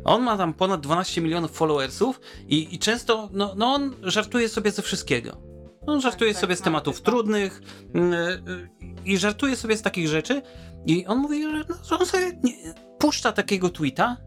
On 0.03 0.23
ma 0.23 0.37
tam 0.37 0.53
ponad 0.53 0.81
12 0.81 1.21
milionów 1.21 1.51
followersów 1.51 2.21
i, 2.47 2.75
i 2.75 2.79
często, 2.79 3.29
no, 3.31 3.53
no 3.57 3.73
on 3.73 3.95
żartuje 4.03 4.49
sobie 4.49 4.71
ze 4.71 4.81
wszystkiego. 4.81 5.41
On 5.87 6.01
żartuje 6.01 6.33
tak, 6.33 6.41
sobie 6.41 6.55
z 6.55 6.59
tak, 6.59 6.63
tematów 6.63 6.95
tak. 6.95 7.05
trudnych 7.05 7.61
yy, 7.93 8.69
i 9.05 9.17
żartuje 9.17 9.55
sobie 9.55 9.77
z 9.77 9.81
takich 9.81 10.07
rzeczy 10.07 10.41
i 10.85 11.05
on 11.05 11.17
mówi, 11.17 11.43
że, 11.43 11.65
no, 11.69 11.75
że 11.83 11.99
on 11.99 12.05
sobie 12.05 12.39
nie, 12.43 12.73
puszcza 12.99 13.31
takiego 13.31 13.69
tweeta 13.69 14.17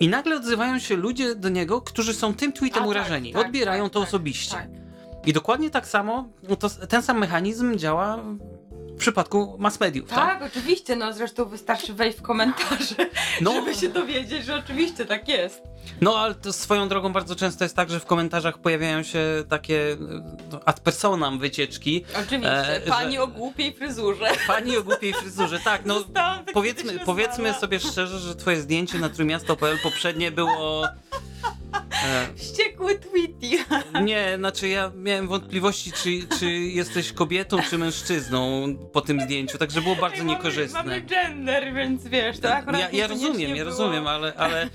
i 0.00 0.08
nagle 0.08 0.36
odzywają 0.36 0.78
się 0.78 0.96
ludzie 0.96 1.34
do 1.34 1.48
niego, 1.48 1.80
którzy 1.82 2.14
są 2.14 2.34
tym 2.34 2.52
tweetem 2.52 2.82
A, 2.82 2.86
tak, 2.86 2.88
urażeni. 2.88 3.32
tak, 3.32 3.46
Odbierają 3.46 3.84
tak, 3.84 3.92
to 3.92 4.00
tak, 4.00 4.08
osobiście. 4.08 4.79
I 5.26 5.32
dokładnie 5.32 5.70
tak 5.70 5.86
samo, 5.86 6.28
no 6.48 6.56
to, 6.56 6.70
ten 6.70 7.02
sam 7.02 7.18
mechanizm 7.18 7.76
działa 7.78 8.16
w 8.90 8.96
przypadku 8.98 9.56
mass 9.58 9.80
mediów, 9.80 10.08
tak? 10.10 10.18
Tak, 10.18 10.42
oczywiście, 10.42 10.96
no 10.96 11.12
zresztą 11.12 11.44
wystarczy 11.44 11.94
wejść 11.94 12.18
w 12.18 12.22
komentarze, 12.22 12.94
No. 13.40 13.52
żeby 13.52 13.74
się 13.74 13.88
dowiedzieć, 13.88 14.44
że 14.44 14.54
oczywiście 14.56 15.06
tak 15.06 15.28
jest. 15.28 15.62
No, 16.00 16.18
ale 16.18 16.34
to 16.34 16.52
swoją 16.52 16.88
drogą 16.88 17.12
bardzo 17.12 17.36
często 17.36 17.64
jest 17.64 17.76
tak, 17.76 17.90
że 17.90 18.00
w 18.00 18.06
komentarzach 18.06 18.58
pojawiają 18.58 19.02
się 19.02 19.20
takie 19.48 19.96
no, 20.52 20.60
ad 20.64 20.80
personam 20.80 21.38
wycieczki. 21.38 22.04
Oczywiście, 22.26 22.74
E, 22.74 22.80
pani 22.80 23.14
że- 23.16 23.22
o 23.22 23.26
głupiej 23.26 23.72
fryzurze. 23.74 24.26
Pani 24.46 24.76
o 24.76 24.82
głupiej 24.82 25.12
fryzurze, 25.14 25.58
tak, 25.64 25.84
no 25.86 25.94
Zostałam 25.98 26.44
tak 26.44 26.54
powiedzmy, 26.54 26.98
powiedzmy 27.04 27.54
sobie 27.54 27.80
szczerze, 27.80 28.18
że 28.18 28.36
twoje 28.36 28.60
zdjęcie 28.60 28.98
na 28.98 29.08
trójmiasto.pl 29.08 29.78
poprzednie 29.82 30.30
było... 30.30 30.86
E, 32.04 32.34
Wściekły 32.36 32.98
tweety. 32.98 33.64
nie, 34.04 34.34
znaczy 34.38 34.68
ja 34.68 34.92
miałem 34.96 35.28
wątpliwości, 35.28 35.92
czy, 35.92 36.10
czy 36.38 36.50
jesteś 36.52 37.12
kobietą, 37.12 37.56
czy 37.70 37.78
mężczyzną 37.78 38.74
po 38.92 39.00
tym 39.00 39.20
zdjęciu, 39.20 39.58
także 39.58 39.82
było 39.82 39.96
bardzo 39.96 40.18
mamy- 40.18 40.30
niekorzystne. 40.30 40.78
Mamy 40.84 41.00
gender, 41.00 41.74
więc 41.74 42.04
wiesz, 42.06 42.36
akurat 42.44 42.80
Ja, 42.80 42.90
ja 42.90 43.06
rozumiem, 43.06 43.56
ja 43.56 43.64
rozumiem, 43.64 44.06
ale, 44.06 44.34
ale 44.36 44.62
e, 44.62 44.68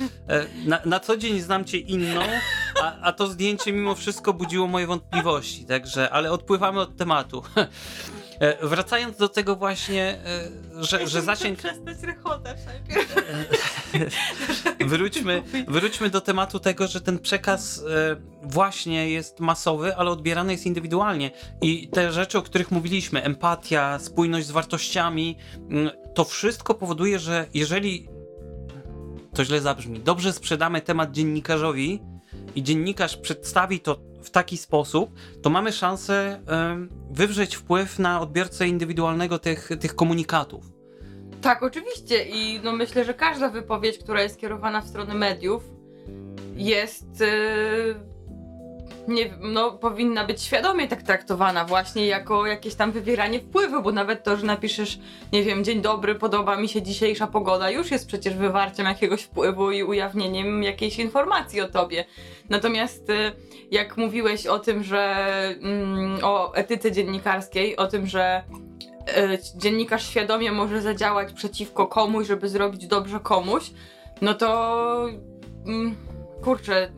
na, 0.65 0.79
na 0.95 0.99
co 0.99 1.17
dzień 1.17 1.39
znam 1.41 1.65
cię 1.65 1.77
inną, 1.77 2.21
a, 2.81 3.01
a 3.01 3.11
to 3.11 3.27
zdjęcie 3.27 3.73
mimo 3.73 3.95
wszystko 3.95 4.33
budziło 4.33 4.67
moje 4.67 4.87
wątpliwości, 4.87 5.65
także, 5.65 6.09
ale 6.09 6.31
odpływamy 6.31 6.79
od 6.79 6.97
tematu. 6.97 7.43
E, 8.39 8.67
Wracając 8.67 9.17
do 9.17 9.29
tego 9.29 9.55
właśnie, 9.55 10.17
e, 10.25 10.83
że, 10.83 10.99
Ja 10.99 11.07
że 11.07 11.21
zasięg... 11.21 11.59
przestać 11.59 12.01
rechotać 12.01 12.57
najpierw. 12.65 13.15
Wróćmy, 14.91 15.43
wróćmy 15.67 16.09
do 16.09 16.21
tematu 16.21 16.59
tego, 16.59 16.87
że 16.87 17.01
ten 17.01 17.19
przekaz 17.19 17.83
e, 17.89 18.15
właśnie 18.43 19.09
jest 19.09 19.39
masowy, 19.39 19.95
ale 19.95 20.11
odbierany 20.11 20.51
jest 20.51 20.65
indywidualnie. 20.65 21.31
I 21.61 21.87
te 21.87 22.11
rzeczy, 22.11 22.37
o 22.37 22.41
których 22.41 22.71
mówiliśmy, 22.71 23.23
empatia, 23.23 23.99
spójność 23.99 24.47
z 24.47 24.51
wartościami, 24.51 25.37
mm, 25.69 25.89
to 26.13 26.25
wszystko 26.25 26.73
powoduje, 26.73 27.19
że 27.19 27.45
jeżeli 27.53 28.14
to 29.35 29.45
źle 29.45 29.61
zabrzmi, 29.61 29.99
dobrze 29.99 30.33
sprzedamy 30.33 30.81
temat 30.81 31.11
dziennikarzowi 31.11 32.01
i 32.55 32.63
dziennikarz 32.63 33.17
przedstawi 33.17 33.79
to 33.79 33.97
w 34.23 34.29
taki 34.29 34.57
sposób, 34.57 35.11
to 35.41 35.49
mamy 35.49 35.71
szansę 35.71 36.41
wywrzeć 37.11 37.55
wpływ 37.55 37.99
na 37.99 38.21
odbiorcę 38.21 38.67
indywidualnego 38.67 39.39
tych, 39.39 39.69
tych 39.79 39.95
komunikatów. 39.95 40.65
Tak, 41.41 41.63
oczywiście 41.63 42.25
i 42.25 42.59
no 42.63 42.71
myślę, 42.71 43.05
że 43.05 43.13
każda 43.13 43.49
wypowiedź, 43.49 43.97
która 43.97 44.21
jest 44.21 44.39
kierowana 44.39 44.81
w 44.81 44.87
stronę 44.87 45.13
mediów 45.13 45.63
jest 46.55 47.19
yy, 47.19 48.14
nie, 49.07 49.29
no, 49.39 49.71
powinna 49.71 50.25
być 50.25 50.41
świadomie 50.41 50.87
tak 50.87 51.03
traktowana 51.03 51.65
właśnie 51.65 52.05
jako 52.05 52.45
jakieś 52.45 52.75
tam 52.75 52.91
wywieranie 52.91 53.39
wpływu, 53.39 53.81
bo 53.81 53.91
nawet 53.91 54.23
to, 54.23 54.37
że 54.37 54.45
napiszesz, 54.45 54.99
nie 55.33 55.43
wiem, 55.43 55.63
dzień 55.63 55.81
dobry, 55.81 56.15
podoba 56.15 56.57
mi 56.57 56.69
się 56.69 56.81
dzisiejsza 56.81 57.27
pogoda, 57.27 57.69
już 57.69 57.91
jest 57.91 58.07
przecież 58.07 58.33
wywarciem 58.33 58.85
jakiegoś 58.85 59.23
wpływu 59.23 59.71
i 59.71 59.83
ujawnieniem 59.83 60.63
jakiejś 60.63 60.99
informacji 60.99 61.61
o 61.61 61.69
tobie. 61.69 62.05
Natomiast 62.49 63.09
y, 63.09 63.31
jak 63.71 63.97
mówiłeś 63.97 64.47
o 64.47 64.59
tym, 64.59 64.83
że 64.83 65.15
mm, 65.61 66.19
o 66.23 66.55
etyce 66.55 66.91
dziennikarskiej, 66.91 67.77
o 67.77 67.87
tym, 67.87 68.07
że 68.07 68.43
e, 69.07 69.37
dziennikarz 69.55 70.09
świadomie 70.09 70.51
może 70.51 70.81
zadziałać 70.81 71.33
przeciwko 71.33 71.87
komuś, 71.87 72.27
żeby 72.27 72.49
zrobić 72.49 72.87
dobrze 72.87 73.19
komuś, 73.19 73.71
no 74.21 74.33
to 74.33 75.07
mm, 75.65 75.95
kurczę. 76.43 76.91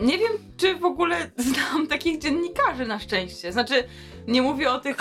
Nie 0.00 0.18
wiem, 0.18 0.32
czy 0.56 0.74
w 0.74 0.84
ogóle 0.84 1.30
znam 1.36 1.86
takich 1.86 2.18
dziennikarzy 2.18 2.86
na 2.86 2.98
szczęście. 2.98 3.52
Znaczy, 3.52 3.84
nie 4.28 4.42
mówię 4.42 4.70
o 4.70 4.80
tych 4.80 4.96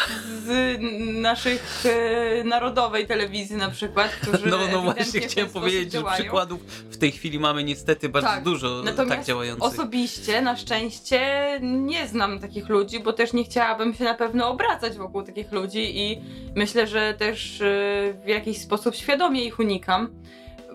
z 0.45 0.77
naszych 1.21 1.83
e, 1.85 2.43
narodowej 2.43 3.07
telewizji 3.07 3.55
na 3.55 3.69
przykład, 3.69 4.11
którzy 4.11 4.47
No, 4.47 4.57
no 4.57 4.63
ewidentnie 4.63 4.81
właśnie 4.93 5.05
w 5.19 5.23
ten 5.23 5.29
chciałem 5.29 5.49
sposób 5.49 5.61
powiedzieć, 5.63 5.91
że 5.91 5.99
działają. 5.99 6.19
przykładów 6.21 6.61
w 6.91 6.97
tej 6.97 7.11
chwili 7.11 7.39
mamy 7.39 7.63
niestety 7.63 8.09
bardzo 8.09 8.29
Tak. 8.29 8.43
dużo 8.43 8.81
Natomiast 8.85 9.09
tak 9.15 9.25
działających. 9.25 9.63
Osobiście, 9.73 10.41
na 10.41 10.57
szczęście, 10.57 11.19
nie 11.61 12.07
znam 12.07 12.39
takich 12.39 12.69
ludzi, 12.69 12.99
bo 12.99 13.13
też 13.13 13.33
nie 13.33 13.43
chciałabym 13.43 13.93
się 13.93 14.03
na 14.03 14.13
pewno 14.13 14.49
obracać 14.49 14.97
wokół 14.97 15.23
takich 15.23 15.51
ludzi 15.51 15.99
i 15.99 16.21
myślę, 16.55 16.87
że 16.87 17.13
też 17.13 17.61
y, 17.61 18.15
w 18.25 18.27
jakiś 18.27 18.57
sposób 18.61 18.95
świadomie 18.95 19.45
ich 19.45 19.59
unikam, 19.59 20.09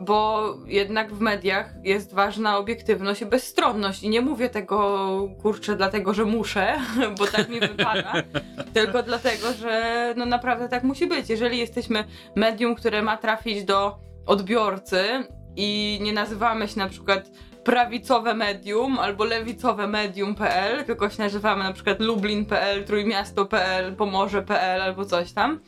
bo 0.00 0.54
jednak 0.66 1.14
w 1.14 1.20
mediach 1.20 1.74
jest 1.82 2.14
ważna 2.14 2.58
obiektywność 2.58 3.22
i 3.22 3.26
bezstronność 3.26 4.02
i 4.02 4.08
nie 4.08 4.20
mówię 4.20 4.48
tego, 4.48 5.28
kurczę, 5.42 5.76
dlatego, 5.76 6.14
że 6.14 6.24
muszę, 6.24 6.78
bo 7.18 7.26
tak 7.26 7.48
mi 7.48 7.60
wypada, 7.60 8.12
tylko 8.74 9.02
dlatego, 9.02 9.52
że 9.52 10.14
no 10.16 10.26
naprawdę 10.26 10.68
tak 10.68 10.82
musi 10.82 11.06
być. 11.06 11.30
Jeżeli 11.30 11.58
jesteśmy 11.58 12.04
medium, 12.36 12.74
które 12.74 13.02
ma 13.02 13.16
trafić 13.16 13.64
do 13.64 13.98
odbiorcy 14.26 15.04
i 15.56 15.98
nie 16.02 16.12
nazywamy 16.12 16.68
się 16.68 16.78
na 16.78 16.88
przykład 16.88 17.30
prawicowe 17.64 18.34
medium 18.34 18.98
albo 18.98 19.24
lewicowe 19.24 19.86
medium.pl, 19.86 20.84
tylko 20.84 21.10
się 21.10 21.22
nazywamy 21.22 21.64
na 21.64 21.72
przykład 21.72 22.00
lublin.pl, 22.00 22.84
trójmiasto.pl, 22.84 23.96
pomorze.pl 23.96 24.82
albo 24.82 25.04
coś 25.04 25.32
tam, 25.32 25.60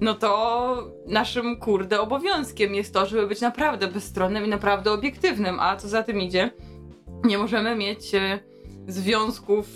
no 0.00 0.14
to 0.14 0.92
naszym 1.06 1.56
kurde 1.56 2.00
obowiązkiem 2.00 2.74
jest 2.74 2.94
to, 2.94 3.06
żeby 3.06 3.26
być 3.26 3.40
naprawdę 3.40 3.88
bezstronnym 3.88 4.44
i 4.44 4.48
naprawdę 4.48 4.92
obiektywnym, 4.92 5.60
a 5.60 5.76
co 5.76 5.88
za 5.88 6.02
tym 6.02 6.20
idzie, 6.20 6.50
nie 7.24 7.38
możemy 7.38 7.76
mieć 7.76 8.14
e, 8.14 8.38
związków 8.88 9.66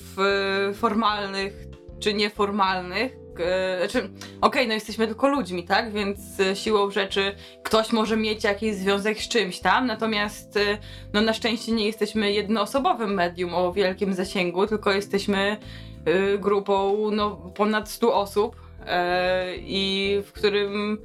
e, 0.70 0.74
formalnych 0.74 1.52
czy 2.00 2.14
nieformalnych. 2.14 3.16
e, 3.38 3.78
Znaczy, 3.78 4.10
okej, 4.40 4.68
no 4.68 4.74
jesteśmy 4.74 5.06
tylko 5.06 5.28
ludźmi, 5.28 5.64
tak? 5.64 5.92
Więc 5.92 6.18
siłą 6.54 6.90
rzeczy 6.90 7.34
ktoś 7.62 7.92
może 7.92 8.16
mieć 8.16 8.44
jakiś 8.44 8.74
związek 8.74 9.18
z 9.18 9.28
czymś 9.28 9.60
tam, 9.60 9.86
natomiast 9.86 10.58
no 11.12 11.20
na 11.20 11.32
szczęście 11.32 11.72
nie 11.72 11.86
jesteśmy 11.86 12.32
jednoosobowym 12.32 13.14
medium 13.14 13.54
o 13.54 13.72
wielkim 13.72 14.14
zasięgu, 14.14 14.66
tylko 14.66 14.92
jesteśmy 14.92 15.56
grupą 16.38 16.96
no, 17.10 17.30
ponad 17.30 17.90
100 17.90 18.14
osób 18.14 18.69
i 19.57 20.22
w 20.26 20.33
którym 20.33 20.99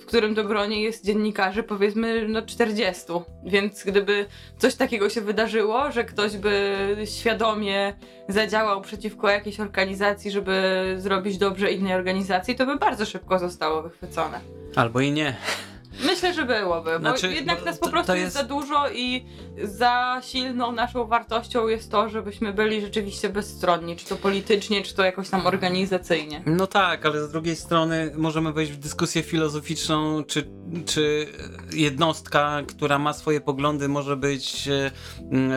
w 0.00 0.06
którym 0.06 0.34
to 0.34 0.44
gronie 0.44 0.82
jest 0.82 1.04
dziennikarzy 1.04 1.62
powiedzmy 1.62 2.28
no 2.28 2.42
40. 2.42 3.02
Więc 3.44 3.84
gdyby 3.84 4.26
coś 4.58 4.74
takiego 4.74 5.10
się 5.10 5.20
wydarzyło, 5.20 5.92
że 5.92 6.04
ktoś 6.04 6.36
by 6.36 6.96
świadomie 7.04 7.94
zadziałał 8.28 8.80
przeciwko 8.80 9.28
jakiejś 9.28 9.60
organizacji, 9.60 10.30
żeby 10.30 10.94
zrobić 10.98 11.38
dobrze 11.38 11.72
innej 11.72 11.94
organizacji, 11.94 12.54
to 12.54 12.66
by 12.66 12.76
bardzo 12.76 13.06
szybko 13.06 13.38
zostało 13.38 13.82
wychwycone. 13.82 14.40
Albo 14.76 15.00
i 15.00 15.12
nie. 15.12 15.36
Myślę, 16.06 16.34
że 16.34 16.44
byłoby, 16.44 16.90
bo 16.92 16.98
Znaczy, 16.98 17.32
jednak 17.34 17.64
nas 17.64 17.78
po 17.78 17.86
to- 17.86 17.92
prostu 17.92 18.06
to 18.06 18.14
jest... 18.14 18.24
jest- 18.24 18.36
za 18.36 18.42
dużo 18.54 18.90
i 18.90 19.24
za 19.62 20.20
silną 20.24 20.72
naszą 20.72 21.06
wartością 21.06 21.68
jest 21.68 21.90
to, 21.90 22.08
żebyśmy 22.08 22.52
byli 22.52 22.80
rzeczywiście 22.80 23.28
bezstronni, 23.28 23.96
czy 23.96 24.06
to 24.06 24.16
politycznie, 24.16 24.82
czy 24.82 24.94
to 24.94 25.04
jakoś 25.04 25.28
tam 25.30 25.46
organizacyjnie. 25.46 26.42
No 26.46 26.66
tak, 26.66 27.06
ale 27.06 27.24
z 27.26 27.32
drugiej 27.32 27.56
strony 27.56 28.12
możemy 28.16 28.52
wejść 28.52 28.72
w 28.72 28.76
dyskusję 28.76 29.22
filozoficzną, 29.22 30.24
czy, 30.24 30.50
czy 30.86 31.26
jednostka, 31.72 32.60
która 32.68 32.98
ma 32.98 33.12
swoje 33.12 33.40
poglądy, 33.40 33.88
może 33.88 34.16
być 34.16 34.68
e, 34.68 34.90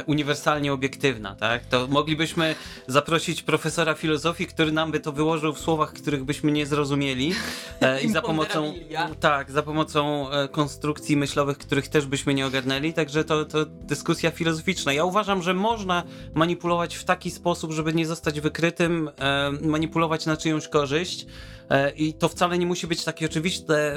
uniwersalnie 0.05 0.73
obiektywna, 0.73 1.35
tak? 1.35 1.65
To 1.65 1.87
moglibyśmy 1.87 2.55
zaprosić 2.87 3.43
profesora 3.43 3.93
filozofii, 3.93 4.47
który 4.47 4.71
nam 4.71 4.91
by 4.91 4.99
to 4.99 5.11
wyłożył 5.11 5.53
w 5.53 5.59
słowach, 5.59 5.93
których 5.93 6.23
byśmy 6.23 6.51
nie 6.51 6.65
zrozumieli 6.65 7.33
e, 7.81 8.01
i 8.01 8.09
za 8.09 8.21
pomocą 8.21 8.73
tak, 9.19 9.51
za 9.51 9.63
pomocą 9.63 10.22
e, 10.31 10.47
konstrukcji 10.47 11.17
myślowych, 11.17 11.57
których 11.57 11.87
też 11.87 12.05
byśmy 12.05 12.33
nie 12.33 12.47
ogarnęli, 12.47 12.93
także 12.93 13.23
to, 13.23 13.45
to 13.45 13.65
dyskusja 13.65 14.31
filozoficzna. 14.31 14.93
Ja 14.93 15.05
uważam, 15.05 15.41
że 15.41 15.53
można 15.53 16.03
manipulować 16.33 16.95
w 16.95 17.03
taki 17.03 17.31
sposób, 17.31 17.71
żeby 17.71 17.93
nie 17.93 18.05
zostać 18.05 18.41
wykrytym, 18.41 19.09
e, 19.17 19.51
manipulować 19.51 20.25
na 20.25 20.37
czyjąś 20.37 20.67
korzyść 20.67 21.25
e, 21.69 21.91
i 21.91 22.13
to 22.13 22.29
wcale 22.29 22.57
nie 22.57 22.65
musi 22.65 22.87
być 22.87 23.03
takie 23.03 23.25
oczywiste, 23.25 23.95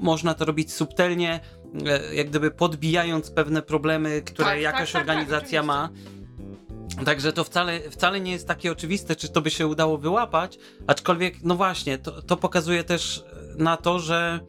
można 0.00 0.34
to 0.34 0.44
robić 0.44 0.72
subtelnie, 0.72 1.40
jak 2.14 2.28
gdyby 2.28 2.50
podbijając 2.50 3.30
pewne 3.30 3.62
problemy, 3.62 4.22
które 4.22 4.44
Tak, 4.44 4.54
tak, 4.54 4.62
jakaś 4.62 4.92
tak, 4.92 5.06
tak, 5.06 5.16
organizacja 5.16 5.62
ma. 5.62 5.88
Także 7.04 7.32
to 7.32 7.44
wcale, 7.44 7.90
wcale 7.90 8.20
nie 8.20 8.32
jest 8.32 8.48
takie 8.48 8.72
oczywiste, 8.72 9.16
czy 9.16 9.28
to 9.28 9.40
by 9.40 9.50
się 9.50 9.66
udało 9.66 9.98
wyłapać, 9.98 10.58
aczkolwiek, 10.86 11.34
no 11.42 11.54
właśnie, 11.54 11.98
to, 11.98 12.22
to 12.22 12.36
pokazuje 12.36 12.84
też 12.84 13.24
na 13.58 13.76
to, 13.76 13.98
że 13.98 14.40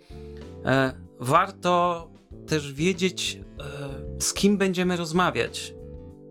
e, 0.66 1.05
warto 1.20 2.08
też 2.48 2.74
wiedzieć, 2.74 3.40
e, 4.20 4.22
z 4.22 4.34
kim 4.34 4.58
będziemy 4.58 4.96
rozmawiać. 4.98 5.74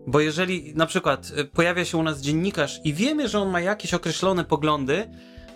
Bo 0.07 0.19
jeżeli 0.19 0.73
na 0.75 0.85
przykład 0.85 1.31
e, 1.35 1.43
pojawia 1.43 1.85
się 1.85 1.97
u 1.97 2.03
nas 2.03 2.21
dziennikarz 2.21 2.79
i 2.83 2.93
wiemy, 2.93 3.27
że 3.27 3.39
on 3.39 3.49
ma 3.49 3.61
jakieś 3.61 3.93
określone 3.93 4.45
poglądy, 4.45 5.09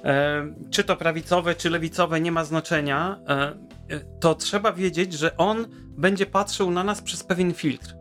e, 0.03 0.53
czy 0.71 0.83
to 0.83 0.95
prawicowe, 0.95 1.55
czy 1.55 1.69
lewicowe, 1.69 2.21
nie 2.21 2.31
ma 2.31 2.43
znaczenia, 2.43 3.19
to 4.19 4.35
trzeba 4.35 4.73
wiedzieć, 4.73 5.13
że 5.13 5.37
on 5.37 5.67
będzie 5.97 6.25
patrzył 6.25 6.71
na 6.71 6.83
nas 6.83 7.01
przez 7.01 7.23
pewien 7.23 7.53
filtr. 7.53 7.95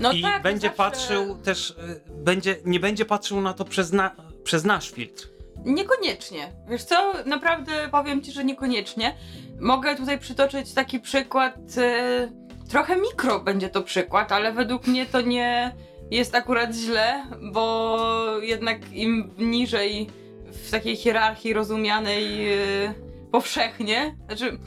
No 0.00 0.12
I 0.12 0.22
tak, 0.22 0.42
będzie 0.42 0.68
zawsze- 0.68 0.76
patrzył 0.76 1.38
też, 1.38 1.76
będzie, 2.14 2.56
nie 2.64 2.80
będzie 2.80 3.04
patrzył 3.04 3.40
na 3.40 3.52
to 3.54 3.64
przez, 3.64 3.92
na, 3.92 4.16
przez 4.44 4.64
nasz 4.64 4.90
filtr. 4.90 5.28
Niekoniecznie. 5.64 6.52
Wiesz 6.68 6.84
co, 6.84 7.12
naprawdę 7.26 7.72
powiem 7.90 8.22
ci, 8.22 8.32
że 8.32 8.44
niekoniecznie. 8.44 9.14
Mogę 9.60 9.96
tutaj 9.96 10.18
przytoczyć 10.18 10.74
taki 10.74 11.00
przykład, 11.00 11.54
e, 11.76 12.28
trochę 12.68 12.96
mikro 12.96 13.40
będzie 13.40 13.68
to 13.68 13.82
przykład, 13.82 14.32
ale 14.32 14.52
według 14.52 14.86
mnie 14.86 15.06
to 15.06 15.20
nie 15.20 15.74
jest 16.10 16.34
akurat 16.34 16.74
źle, 16.74 17.26
bo 17.52 17.98
jednak 18.42 18.92
im 18.92 19.30
niżej 19.38 20.06
w 20.52 20.70
takiej 20.70 20.96
hierarchii 20.96 21.52
rozumianej 21.52 22.52
e, 22.52 22.94
powszechnie, 23.32 24.16
znaczy 24.26 24.58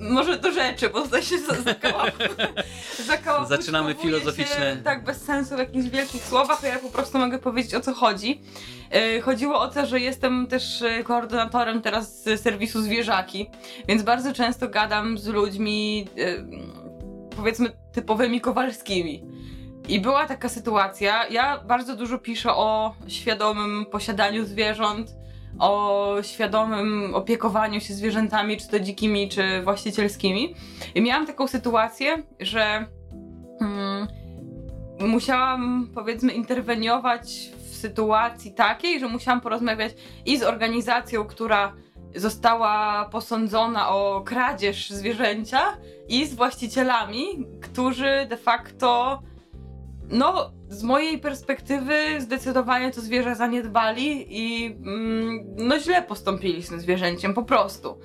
może 0.00 0.38
do 0.38 0.52
rzeczy, 0.52 0.88
bo 0.88 1.02
tutaj 1.02 1.22
się 1.22 1.38
za- 1.38 1.62
zakałam. 1.62 2.06
zakałam 3.06 3.46
Zaczynamy 3.46 3.94
filozoficzne- 3.94 4.74
Się, 4.76 4.80
tak, 4.84 5.04
bez 5.04 5.22
sensu 5.22 5.56
w 5.56 5.58
jakichś 5.58 5.88
wielkich 5.88 6.22
słowach, 6.24 6.64
a 6.64 6.66
ja 6.66 6.78
po 6.78 6.88
prostu 6.90 7.18
mogę 7.18 7.38
powiedzieć 7.38 7.74
o 7.74 7.80
co 7.80 7.94
chodzi. 7.94 8.42
E, 8.90 9.20
Chodziło 9.20 9.60
o 9.60 9.68
to, 9.68 9.86
że 9.86 10.00
jestem 10.00 10.46
też 10.46 10.82
e, 10.82 11.04
koordynatorem 11.04 11.82
teraz 11.82 12.24
serwisu 12.36 12.82
Zwierzaki, 12.82 13.50
więc 13.88 14.02
bardzo 14.02 14.32
często 14.32 14.68
gadam 14.68 15.18
z 15.18 15.26
ludźmi, 15.26 16.06
e, 16.18 16.44
powiedzmy, 17.36 17.70
typowymi 17.92 18.40
kowalskimi. 18.40 19.22
I 19.88 20.00
była 20.00 20.26
taka 20.26 20.48
sytuacja, 20.48 21.26
ja 21.28 21.58
bardzo 21.58 21.96
dużo 21.96 22.18
piszę 22.18 22.52
o 22.54 22.94
świadomym 23.08 23.86
posiadaniu 23.86 24.44
zwierząt, 24.44 25.14
o 25.58 26.14
świadomym 26.22 27.14
opiekowaniu 27.14 27.80
się 27.80 27.94
zwierzętami, 27.94 28.56
czy 28.56 28.68
to 28.68 28.80
dzikimi, 28.80 29.28
czy 29.28 29.62
właścicielskimi. 29.62 30.54
I 30.94 31.02
miałam 31.02 31.26
taką 31.26 31.48
sytuację, 31.48 32.22
że 32.40 32.86
mm, 33.60 34.06
musiałam, 35.00 35.90
powiedzmy, 35.94 36.32
interweniować 36.32 37.50
w 37.70 37.74
sytuacji 37.76 38.54
takiej, 38.54 39.00
że 39.00 39.08
musiałam 39.08 39.40
porozmawiać 39.40 39.92
i 40.26 40.38
z 40.38 40.42
organizacją, 40.42 41.24
która 41.24 41.72
została 42.14 43.04
posądzona 43.12 43.88
o 43.88 44.22
kradzież 44.24 44.90
zwierzęcia, 44.90 45.76
i 46.10 46.26
z 46.26 46.34
właścicielami, 46.34 47.46
którzy 47.60 48.26
de 48.28 48.36
facto, 48.36 49.22
no, 50.08 50.52
z 50.70 50.82
mojej 50.82 51.18
perspektywy 51.18 52.20
zdecydowanie 52.20 52.90
to 52.90 53.00
zwierzę 53.00 53.34
zaniedbali 53.34 54.26
i 54.28 54.66
mm, 54.66 55.40
no 55.56 55.78
źle 55.78 56.02
postąpili 56.02 56.62
z 56.62 56.68
tym 56.68 56.80
zwierzęciem, 56.80 57.34
po 57.34 57.42
prostu. 57.42 57.98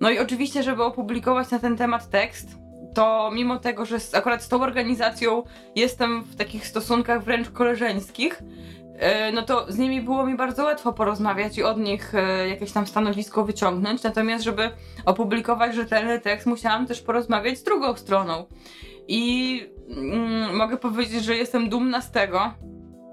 No 0.00 0.10
i 0.10 0.18
oczywiście, 0.18 0.62
żeby 0.62 0.84
opublikować 0.84 1.50
na 1.50 1.58
ten 1.58 1.76
temat 1.76 2.10
tekst, 2.10 2.48
to 2.94 3.30
mimo 3.34 3.58
tego, 3.58 3.84
że 3.84 4.00
z, 4.00 4.14
akurat 4.14 4.42
z 4.42 4.48
tą 4.48 4.62
organizacją 4.62 5.42
jestem 5.76 6.22
w 6.22 6.36
takich 6.36 6.66
stosunkach 6.66 7.24
wręcz 7.24 7.50
koleżeńskich, 7.50 8.42
e, 8.98 9.32
no 9.32 9.42
to 9.42 9.72
z 9.72 9.78
nimi 9.78 10.00
było 10.00 10.26
mi 10.26 10.36
bardzo 10.36 10.64
łatwo 10.64 10.92
porozmawiać 10.92 11.58
i 11.58 11.62
od 11.62 11.78
nich 11.78 12.14
e, 12.14 12.48
jakieś 12.48 12.72
tam 12.72 12.86
stanowisko 12.86 13.44
wyciągnąć. 13.44 14.02
Natomiast, 14.02 14.44
żeby 14.44 14.70
opublikować 15.04 15.74
rzetelny 15.74 16.20
tekst, 16.20 16.46
musiałam 16.46 16.86
też 16.86 17.02
porozmawiać 17.02 17.58
z 17.58 17.62
drugą 17.62 17.96
stroną. 17.96 18.46
I 19.08 19.62
mm, 19.96 20.56
mogę 20.56 20.76
powiedzieć, 20.76 21.24
że 21.24 21.36
jestem 21.36 21.68
dumna 21.68 22.00
z 22.00 22.10
tego, 22.10 22.54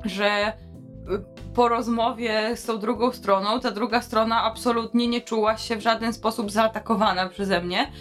że 0.05 0.47
y, 0.47 1.53
po 1.55 1.67
rozmowie 1.67 2.55
z 2.55 2.65
tą 2.65 2.77
drugą 2.77 3.11
stroną, 3.11 3.59
ta 3.59 3.71
druga 3.71 4.01
strona 4.01 4.43
absolutnie 4.43 5.07
nie 5.07 5.21
czuła 5.21 5.57
się 5.57 5.75
w 5.75 5.81
żaden 5.81 6.13
sposób 6.13 6.51
zaatakowana 6.51 7.29
przeze 7.29 7.61
mnie. 7.61 7.91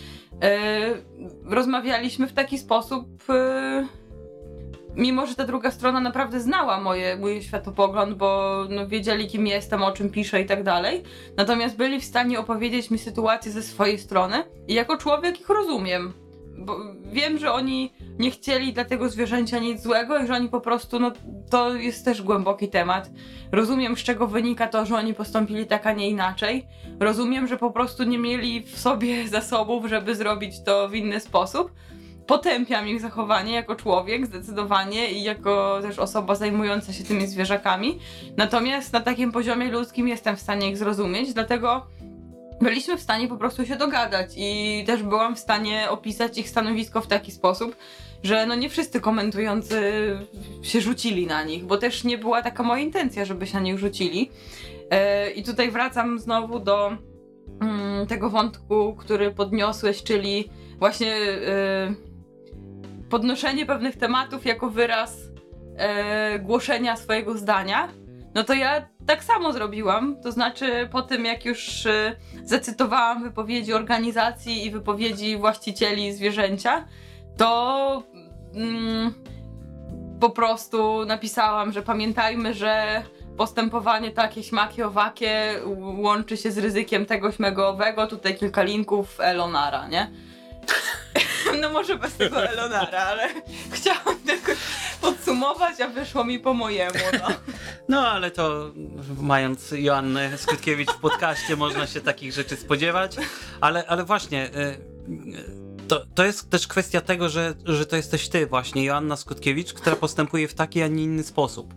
Yy, 0.42 1.50
rozmawialiśmy 1.54 2.26
w 2.26 2.32
taki 2.32 2.58
sposób, 2.58 3.28
yy, 3.28 3.86
mimo 4.96 5.26
że 5.26 5.34
ta 5.34 5.44
druga 5.44 5.70
strona 5.70 6.00
naprawdę 6.00 6.40
znała 6.40 6.80
moje, 6.80 7.16
mój 7.16 7.42
światopogląd, 7.42 8.14
bo 8.14 8.62
no, 8.70 8.88
wiedzieli 8.88 9.28
kim 9.28 9.46
jestem, 9.46 9.82
o 9.82 9.92
czym 9.92 10.10
piszę 10.10 10.40
i 10.40 10.46
tak 10.46 10.62
dalej. 10.62 11.02
Natomiast 11.36 11.76
byli 11.76 12.00
w 12.00 12.04
stanie 12.04 12.40
opowiedzieć 12.40 12.90
mi 12.90 12.98
sytuację 12.98 13.52
ze 13.52 13.62
swojej 13.62 13.98
strony 13.98 14.44
i 14.68 14.74
jako 14.74 14.96
człowiek 14.96 15.40
ich 15.40 15.48
rozumiem. 15.48 16.25
Bo 16.58 16.78
wiem, 17.12 17.38
że 17.38 17.52
oni 17.52 17.92
nie 18.18 18.30
chcieli 18.30 18.72
dla 18.72 18.84
tego 18.84 19.08
zwierzęcia 19.08 19.58
nic 19.58 19.82
złego 19.82 20.18
i 20.18 20.26
że 20.26 20.34
oni 20.34 20.48
po 20.48 20.60
prostu, 20.60 20.98
no 20.98 21.12
to 21.50 21.74
jest 21.74 22.04
też 22.04 22.22
głęboki 22.22 22.68
temat. 22.68 23.10
Rozumiem, 23.52 23.96
z 23.96 24.02
czego 24.02 24.26
wynika 24.26 24.68
to, 24.68 24.86
że 24.86 24.96
oni 24.96 25.14
postąpili 25.14 25.66
tak, 25.66 25.86
a 25.86 25.92
nie 25.92 26.10
inaczej. 26.10 26.66
Rozumiem, 27.00 27.46
że 27.46 27.56
po 27.56 27.70
prostu 27.70 28.04
nie 28.04 28.18
mieli 28.18 28.62
w 28.62 28.78
sobie 28.78 29.28
zasobów, 29.28 29.86
żeby 29.86 30.14
zrobić 30.14 30.62
to 30.64 30.88
w 30.88 30.94
inny 30.94 31.20
sposób. 31.20 31.72
Potępiam 32.26 32.88
ich 32.88 33.00
zachowanie 33.00 33.52
jako 33.52 33.76
człowiek, 33.76 34.26
zdecydowanie, 34.26 35.10
i 35.10 35.22
jako 35.22 35.78
też 35.82 35.98
osoba 35.98 36.34
zajmująca 36.34 36.92
się 36.92 37.04
tymi 37.04 37.26
zwierzakami. 37.26 37.98
Natomiast 38.36 38.92
na 38.92 39.00
takim 39.00 39.32
poziomie 39.32 39.70
ludzkim 39.70 40.08
jestem 40.08 40.36
w 40.36 40.40
stanie 40.40 40.70
ich 40.70 40.76
zrozumieć, 40.76 41.34
dlatego 41.34 41.86
byliśmy 42.60 42.96
w 42.96 43.00
stanie 43.00 43.28
po 43.28 43.36
prostu 43.36 43.66
się 43.66 43.76
dogadać 43.76 44.30
i 44.36 44.84
też 44.86 45.02
byłam 45.02 45.36
w 45.36 45.38
stanie 45.38 45.90
opisać 45.90 46.38
ich 46.38 46.48
stanowisko 46.48 47.00
w 47.00 47.06
taki 47.06 47.32
sposób, 47.32 47.76
że 48.22 48.46
no 48.46 48.54
nie 48.54 48.68
wszyscy 48.68 49.00
komentujący 49.00 49.80
się 50.62 50.80
rzucili 50.80 51.26
na 51.26 51.44
nich, 51.44 51.64
bo 51.64 51.78
też 51.78 52.04
nie 52.04 52.18
była 52.18 52.42
taka 52.42 52.62
moja 52.62 52.82
intencja, 52.82 53.24
żeby 53.24 53.46
się 53.46 53.54
na 53.54 53.60
nich 53.60 53.78
rzucili. 53.78 54.30
E, 54.90 55.30
I 55.30 55.42
tutaj 55.42 55.70
wracam 55.70 56.18
znowu 56.18 56.60
do 56.60 56.96
mm, 57.60 58.06
tego 58.06 58.30
wątku, 58.30 58.96
który 58.98 59.30
podniosłeś, 59.30 60.02
czyli 60.02 60.50
właśnie 60.78 61.14
e, 61.16 61.94
podnoszenie 63.10 63.66
pewnych 63.66 63.96
tematów 63.96 64.46
jako 64.46 64.70
wyraz 64.70 65.18
e, 65.76 66.38
głoszenia 66.38 66.96
swojego 66.96 67.38
zdania. 67.38 67.88
No 68.34 68.44
to 68.44 68.54
ja 68.54 68.88
tak 69.06 69.24
samo 69.24 69.52
zrobiłam. 69.52 70.16
To 70.22 70.32
znaczy, 70.32 70.88
po 70.92 71.02
tym 71.02 71.24
jak 71.24 71.44
już 71.44 71.86
e, 71.86 72.16
zacytowałam 72.44 73.22
wypowiedzi 73.22 73.72
organizacji 73.72 74.66
i 74.66 74.70
wypowiedzi 74.70 75.36
właścicieli 75.36 76.12
zwierzęcia, 76.12 76.84
to 77.36 78.02
mm, 78.54 79.14
po 80.20 80.30
prostu 80.30 81.04
napisałam, 81.04 81.72
że 81.72 81.82
pamiętajmy, 81.82 82.54
że 82.54 83.02
postępowanie 83.36 84.10
takie, 84.10 84.42
śmakie, 84.42 84.86
owakie 84.86 85.60
łączy 86.02 86.36
się 86.36 86.50
z 86.50 86.58
ryzykiem 86.58 87.06
tego, 87.06 87.32
śmego, 87.32 87.68
owego. 87.68 88.06
Tutaj 88.06 88.36
kilka 88.36 88.62
linków 88.62 89.20
Elonara, 89.20 89.88
nie? 89.88 90.10
No 91.60 91.70
może 91.70 91.98
bez 91.98 92.14
tego 92.14 92.44
Elonara, 92.44 93.02
ale 93.02 93.28
chciałam 93.72 94.18
tylko 94.26 94.52
podsumować, 95.00 95.80
a 95.80 95.88
wyszło 95.88 96.24
mi 96.24 96.38
po 96.38 96.54
mojemu, 96.54 96.98
no. 97.12 97.28
No 97.88 98.08
ale 98.08 98.30
to 98.30 98.70
mając 99.20 99.70
Joannę 99.70 100.38
Skutkiewicz 100.38 100.90
w 100.90 100.98
podcaście 100.98 101.56
można 101.56 101.86
się 101.86 102.00
takich 102.00 102.32
rzeczy 102.32 102.56
spodziewać, 102.56 103.16
ale, 103.60 103.86
ale 103.86 104.04
właśnie 104.04 104.46
y, 104.46 104.58
y, 104.58 105.86
to, 105.88 106.06
to 106.14 106.24
jest 106.24 106.50
też 106.50 106.66
kwestia 106.66 107.00
tego, 107.00 107.28
że, 107.28 107.54
że 107.64 107.86
to 107.86 107.96
jesteś 107.96 108.28
ty 108.28 108.46
właśnie, 108.46 108.84
Joanna 108.84 109.16
Skutkiewicz, 109.16 109.72
która 109.72 109.96
postępuje 109.96 110.48
w 110.48 110.54
taki, 110.54 110.82
a 110.82 110.88
nie 110.88 111.02
inny 111.02 111.22
sposób. 111.22 111.74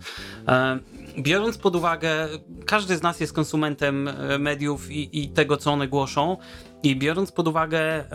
E, 0.48 0.80
Biorąc 1.20 1.58
pod 1.58 1.76
uwagę, 1.76 2.28
każdy 2.66 2.98
z 2.98 3.02
nas 3.02 3.20
jest 3.20 3.34
konsumentem 3.34 4.08
e, 4.08 4.40
mediów 4.40 4.92
i, 4.92 5.24
i 5.24 5.30
tego, 5.30 5.58
co 5.58 5.72
one 5.72 5.88
głoszą 5.88 6.38
i 6.84 6.96
biorąc 6.96 7.32
pod 7.32 7.48
uwagę 7.48 8.06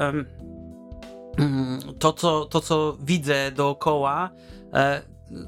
to, 1.98 2.12
co, 2.12 2.44
to, 2.44 2.60
co 2.60 2.96
widzę 3.00 3.52
dookoła, 3.52 4.30
e, 4.74 5.02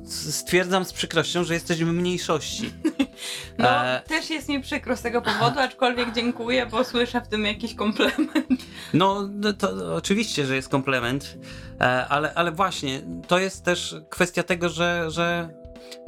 stwierdzam 0.06 0.84
z 0.84 0.92
przykrością, 0.92 1.44
że 1.44 1.54
jesteśmy 1.54 1.92
mniejszości. 1.92 2.70
No, 3.58 3.68
E. 3.68 4.02
też 4.08 4.30
jest 4.30 4.48
mi 4.48 4.60
przykro 4.62 4.96
z 4.96 5.02
tego 5.02 5.22
powodu, 5.22 5.60
aczkolwiek 5.60 6.12
dziękuję, 6.12 6.66
bo 6.66 6.84
słyszę 6.84 7.20
w 7.20 7.28
tym 7.28 7.44
jakiś 7.44 7.74
komplement. 7.74 8.66
No, 8.94 9.28
no 9.32 9.52
to 9.52 9.94
oczywiście, 9.94 10.46
że 10.46 10.56
jest 10.56 10.68
komplement, 10.68 11.38
e, 11.80 12.06
ale, 12.08 12.34
ale 12.34 12.52
właśnie, 12.52 13.02
to 13.28 13.38
jest 13.38 13.64
też 13.64 13.96
kwestia 14.10 14.42
tego, 14.42 14.68
że, 14.68 15.10
że 15.10 15.48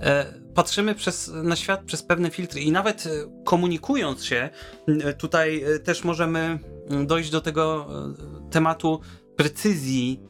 e, 0.00 0.26
patrzymy 0.54 0.94
przez, 0.94 1.30
na 1.34 1.56
świat 1.56 1.80
przez 1.82 2.02
pewne 2.02 2.30
filtry 2.30 2.60
i 2.60 2.72
nawet 2.72 3.08
komunikując 3.44 4.24
się, 4.24 4.50
tutaj 5.18 5.64
też 5.84 6.04
możemy 6.04 6.58
dojść 7.06 7.30
do 7.30 7.40
tego 7.40 7.88
tematu 8.50 9.00
precyzji 9.38 10.20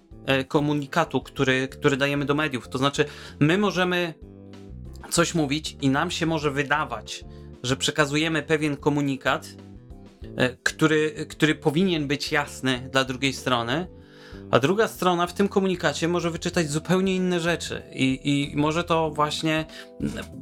komunikatu, 0.48 1.20
który, 1.20 1.68
który 1.68 1.96
dajemy 1.96 2.24
do 2.24 2.34
mediów. 2.34 2.68
To 2.68 2.78
znaczy, 2.78 3.04
my 3.40 3.58
możemy 3.58 4.14
coś 5.10 5.34
mówić 5.34 5.76
i 5.80 5.88
nam 5.88 6.10
się 6.10 6.26
może 6.26 6.50
wydawać, 6.50 7.24
że 7.62 7.76
przekazujemy 7.76 8.42
pewien 8.42 8.76
komunikat, 8.76 9.48
E, 10.36 10.56
który, 10.56 11.26
który 11.28 11.54
powinien 11.54 12.06
być 12.06 12.32
jasny 12.32 12.88
dla 12.92 13.04
drugiej 13.04 13.32
strony, 13.32 13.86
a 14.50 14.58
druga 14.58 14.88
strona 14.88 15.26
w 15.26 15.34
tym 15.34 15.48
komunikacie 15.48 16.08
może 16.08 16.30
wyczytać 16.30 16.70
zupełnie 16.70 17.16
inne 17.16 17.40
rzeczy 17.40 17.82
i, 17.92 18.20
i 18.24 18.56
może 18.56 18.84
to 18.84 19.10
właśnie, 19.10 19.64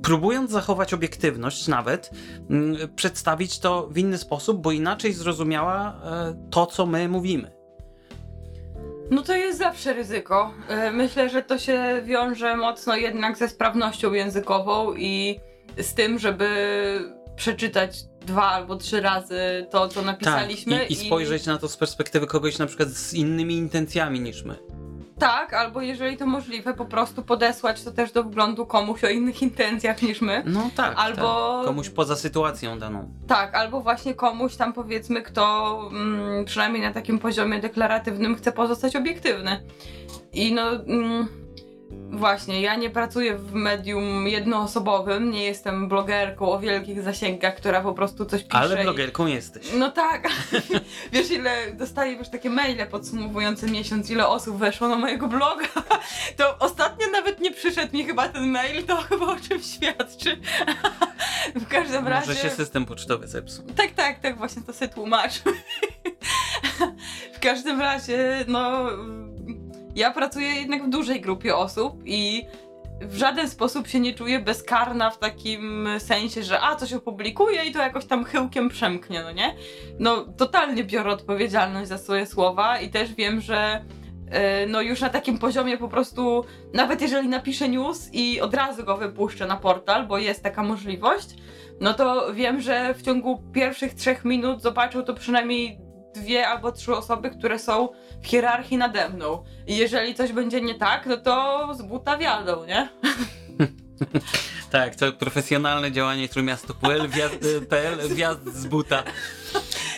próbując 0.03 0.51
zachować 0.51 0.95
obiektywność 0.95 1.69
nawet, 1.69 2.11
przedstawić 2.97 3.59
to 3.59 3.89
w 3.91 3.99
inny 3.99 4.19
sposób, 4.19 4.63
bo 4.63 4.73
inaczej 4.73 5.13
zrozumiała 5.13 6.01
e, 6.05 6.49
to, 6.51 6.67
co 6.67 6.87
my 6.87 7.09
mówimy. 7.09 7.56
No 9.11 9.23
to 9.23 9.35
jest 9.35 9.59
zawsze 9.59 9.93
ryzyko. 9.93 10.55
E, 10.69 10.93
myślę, 10.93 11.29
że 11.29 11.43
to 11.43 11.59
się 11.59 12.03
wiąże 12.05 12.57
mocno 12.57 12.97
jednak 12.97 13.39
ze 13.39 13.49
sprawnością 13.49 14.13
językową 14.13 14.95
i 14.95 15.41
z 15.77 15.95
tym, 15.95 16.19
żeby 16.19 16.49
przeczytać 17.37 18.05
dwa 18.21 18.43
albo 18.43 18.77
trzy 18.77 19.01
razy 19.01 19.67
to, 19.71 19.89
co 19.89 20.03
napisaliśmy. 20.03 20.79
Tak, 20.79 20.91
i, 20.91 20.93
i 20.93 20.97
spojrzeć 20.97 21.47
i... 21.47 21.49
na 21.49 21.59
to 21.59 21.69
z 21.69 21.77
perspektywy 21.77 22.27
kogoś 22.27 22.59
na 22.59 22.67
przykład 22.67 22.89
z 22.89 23.15
innymi 23.15 23.55
intencjami 23.55 24.21
niż 24.21 24.45
my. 24.45 24.57
Tak, 25.19 25.55
albo 25.55 25.81
jeżeli 25.81 26.17
to 26.17 26.27
możliwe, 26.27 26.75
po 26.75 26.85
prostu 26.85 27.23
podesłać 27.23 27.83
to 27.83 27.91
też 27.91 28.13
do 28.13 28.25
wglądu 28.25 28.67
komuś 28.67 29.05
o 29.05 29.09
innych 29.09 29.43
intencjach 29.43 30.03
niż 30.03 30.21
my. 30.21 30.43
No 30.47 30.71
tak. 30.77 30.95
Albo. 30.97 31.57
Tak. 31.59 31.67
Komuś 31.67 31.91
poza 31.91 32.17
sytuacją 32.17 32.79
daną. 32.79 33.11
Tak, 33.27 33.55
albo 33.55 33.81
właśnie 33.81 34.15
komuś 34.15 34.57
tam 34.57 34.73
powiedzmy, 34.73 35.23
kto 35.23 35.79
mm, 35.93 36.45
przynajmniej 36.45 36.83
na 36.83 36.93
takim 36.93 37.19
poziomie 37.19 37.61
deklaratywnym 37.61 38.37
chce 38.37 38.53
pozostać 38.53 38.97
obiektywny. 38.97 39.63
I 40.33 40.53
no. 40.53 40.71
Mm, 40.71 41.46
Właśnie, 42.11 42.61
ja 42.61 42.77
nie 42.77 42.91
pracuję 42.91 43.37
w 43.37 43.53
medium 43.53 44.29
jednoosobowym, 44.29 45.31
nie 45.31 45.45
jestem 45.45 45.89
blogerką 45.89 46.51
o 46.51 46.59
wielkich 46.59 47.03
zasięgach, 47.03 47.57
która 47.57 47.81
po 47.81 47.95
prostu 47.95 48.27
coś 48.27 48.43
pisze. 48.43 48.59
Ale 48.59 48.83
blogerką 48.83 49.27
i... 49.27 49.33
jesteś. 49.33 49.67
No 49.79 49.91
tak. 49.91 50.29
Wiesz, 51.13 51.31
ile 51.31 51.73
dostaję 51.73 52.13
już 52.13 52.29
takie 52.29 52.51
maile 52.51 52.87
podsumowujące 52.87 53.67
miesiąc, 53.67 54.11
ile 54.11 54.29
osób 54.29 54.57
weszło 54.57 54.89
na 54.89 54.97
mojego 54.97 55.29
bloga. 55.29 55.67
To 56.37 56.59
ostatnio 56.59 57.07
nawet 57.13 57.41
nie 57.41 57.53
przyszedł 57.53 57.97
mi 57.97 58.05
chyba 58.05 58.29
ten 58.29 58.51
mail, 58.51 58.85
to 58.85 58.97
chyba 58.97 59.27
o 59.27 59.37
czym 59.49 59.63
świadczy. 59.63 60.37
w 61.55 61.69
każdym 61.69 62.09
razie. 62.09 62.29
Może 62.29 62.41
się 62.41 62.51
system 62.51 62.87
pocztowy 62.87 63.29
zepsuł. 63.29 63.65
Tak, 63.77 63.91
tak, 63.91 64.21
tak, 64.21 64.39
właśnie 64.39 64.63
to 64.63 64.73
sobie 64.73 64.89
tłumaczę. 64.89 65.41
w 67.37 67.41
każdym 67.41 67.81
razie, 67.81 68.45
no 68.49 68.89
ja 69.97 70.11
pracuję 70.11 70.49
jednak 70.49 70.85
w 70.85 70.89
dużej 70.89 71.21
grupie 71.21 71.57
osób 71.57 72.03
i 72.05 72.47
w 73.01 73.17
żaden 73.17 73.49
sposób 73.49 73.89
się 73.89 74.01
nie 74.01 74.15
czuję 74.15 74.39
bezkarna 74.41 75.11
w 75.11 75.19
takim 75.19 75.89
sensie, 75.99 76.43
że 76.43 76.61
a, 76.61 76.77
coś 76.77 76.93
opublikuję 76.93 77.65
i 77.65 77.73
to 77.73 77.79
jakoś 77.79 78.05
tam 78.05 78.25
chyłkiem 78.25 78.69
przemknie, 78.69 79.23
no 79.23 79.33
nie? 79.33 79.55
No, 79.99 80.25
totalnie 80.37 80.85
biorę 80.85 81.11
odpowiedzialność 81.11 81.89
za 81.89 81.99
swoje 81.99 82.27
słowa 82.27 82.81
i 82.81 82.91
też 82.91 83.15
wiem, 83.15 83.41
że 83.41 83.85
yy, 84.25 84.67
no 84.69 84.81
już 84.81 85.01
na 85.01 85.09
takim 85.09 85.39
poziomie 85.39 85.79
po 85.79 85.89
prostu, 85.89 86.45
nawet 86.75 87.03
jeżeli 87.03 87.29
napiszę 87.29 87.69
news 87.69 88.09
i 88.13 88.41
od 88.41 88.55
razu 88.55 88.85
go 88.85 88.97
wypuszczę 88.97 89.47
na 89.47 89.57
portal, 89.57 90.07
bo 90.07 90.19
jest 90.19 90.43
taka 90.43 90.63
możliwość, 90.63 91.29
no 91.81 91.95
to 91.95 92.35
wiem, 92.35 92.61
że 92.61 92.95
w 92.95 93.03
ciągu 93.03 93.43
pierwszych 93.53 93.95
trzech 93.95 94.25
minut 94.25 94.63
zobaczą 94.63 95.03
to 95.03 95.15
przynajmniej 95.15 95.86
dwie 96.17 96.49
albo 96.49 96.73
trzy 96.73 96.97
osoby, 96.97 97.31
które 97.31 97.59
są 97.59 97.89
w 98.23 98.27
hierarchii 98.27 98.77
nade 98.77 99.09
mną. 99.09 99.45
I 99.67 99.77
jeżeli 99.77 100.15
coś 100.15 100.33
będzie 100.33 100.61
nie 100.61 100.75
tak, 100.75 101.07
no 101.07 101.17
to 101.17 101.69
z 101.75 101.83
buta 101.83 102.19
wiadą, 102.19 102.65
nie? 102.65 102.89
tak, 104.71 104.95
to 104.95 105.13
profesjonalne 105.13 105.93
działanie 105.93 106.29
Trójmiasto.pl, 106.29 107.09
wjazd, 107.09 107.47
wjazd 108.15 108.49
z 108.55 108.67
buta. 108.67 109.03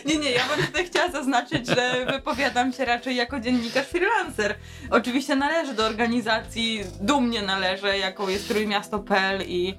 Nie, 0.05 0.17
nie, 0.17 0.31
ja 0.31 0.43
bym 0.57 0.67
tutaj 0.67 0.87
chciała 0.87 1.11
zaznaczyć, 1.11 1.67
że 1.67 2.07
wypowiadam 2.07 2.73
się 2.73 2.85
raczej 2.85 3.17
jako 3.17 3.41
dziennikarz 3.41 3.87
freelancer. 3.87 4.55
Oczywiście 4.91 5.37
należę 5.37 5.75
do 5.75 5.87
organizacji, 5.87 6.85
dumnie 7.01 7.43
należę, 7.43 7.99
jaką 7.99 8.29
jest 8.29 8.49
Trójmiasto.pl 8.49 9.43
i 9.47 9.75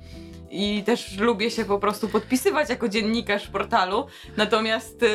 i 0.52 0.84
też 0.84 1.18
lubię 1.18 1.52
się 1.52 1.66
po 1.66 1.80
prostu 1.80 2.08
podpisywać 2.08 2.70
jako 2.70 2.90
dziennikarz 2.90 3.48
portalu. 3.48 4.08
Natomiast 4.38 5.04
y, 5.04 5.08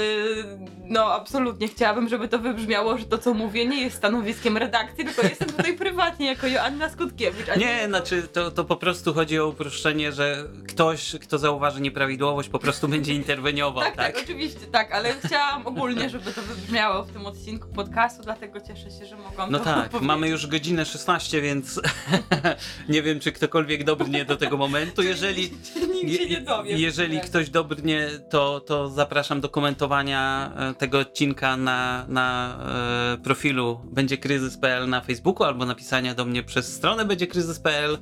no 0.84 1.12
absolutnie 1.12 1.68
chciałabym, 1.68 2.08
żeby 2.08 2.28
to 2.28 2.38
wybrzmiało, 2.38 2.98
że 2.98 3.04
to 3.04 3.18
co 3.18 3.34
mówię 3.34 3.66
nie 3.66 3.80
jest 3.80 3.96
stanowiskiem 3.96 4.56
redakcji, 4.56 5.04
tylko 5.04 5.22
jestem 5.22 5.48
tutaj 5.48 5.76
prywatnie 5.84 6.26
jako 6.26 6.46
Joanna 6.46 6.90
Skutkiewicz. 6.90 7.46
Nie, 7.48 7.56
nie, 7.56 7.86
znaczy 7.88 8.22
to, 8.32 8.50
to 8.50 8.64
po 8.64 8.76
prostu 8.76 9.14
chodzi 9.14 9.38
o 9.38 9.48
uproszczenie, 9.48 10.12
że 10.12 10.44
ktoś, 10.68 11.16
kto 11.22 11.38
zauważy 11.38 11.80
nieprawidłowość, 11.80 12.48
po 12.48 12.58
prostu 12.58 12.88
będzie 12.88 13.14
interweniował, 13.14 13.84
tak, 13.84 13.96
tak? 13.96 14.14
Tak, 14.14 14.24
oczywiście, 14.24 14.60
tak, 14.72 14.92
ale 14.92 15.14
chciałam 15.24 15.66
ogólnie, 15.66 16.10
żeby 16.10 16.32
to 16.32 16.42
wybrzmiało 16.42 17.02
w 17.02 17.12
tym 17.12 17.26
odcinku 17.26 17.68
podcastu, 17.68 18.22
dlatego 18.22 18.60
cieszę 18.60 18.90
się, 18.90 19.06
że 19.06 19.16
mogłam 19.16 19.50
No 19.52 19.58
tak, 19.58 19.74
powiedzieć. 19.74 20.08
mamy 20.08 20.28
już 20.28 20.46
godzinę 20.46 20.84
16, 20.84 21.40
więc 21.40 21.80
nie 22.88 23.02
wiem, 23.02 23.20
czy 23.20 23.32
ktokolwiek 23.32 23.84
dobrnie 23.84 24.24
do 24.24 24.36
tego 24.36 24.56
momentu. 24.56 25.02
Jeżeli 25.02 25.23
jeżeli, 25.26 25.50
nie. 26.64 26.78
Jeżeli 26.78 27.20
ktoś 27.20 27.50
dobrnie, 27.50 28.08
to, 28.30 28.60
to 28.60 28.88
zapraszam 28.88 29.40
do 29.40 29.48
komentowania 29.48 30.52
e, 30.56 30.74
tego 30.74 30.98
odcinka 30.98 31.56
na, 31.56 32.06
na 32.08 32.58
e, 33.14 33.22
profilu 33.22 33.80
będzie 33.84 34.18
kryzys.pl 34.18 34.88
na 34.88 35.00
Facebooku 35.00 35.44
albo 35.46 35.66
napisania 35.66 36.14
do 36.14 36.24
mnie 36.24 36.42
przez 36.42 36.74
stronę 36.74 37.04
będzie 37.04 37.26
kryzys.pl. 37.26 37.98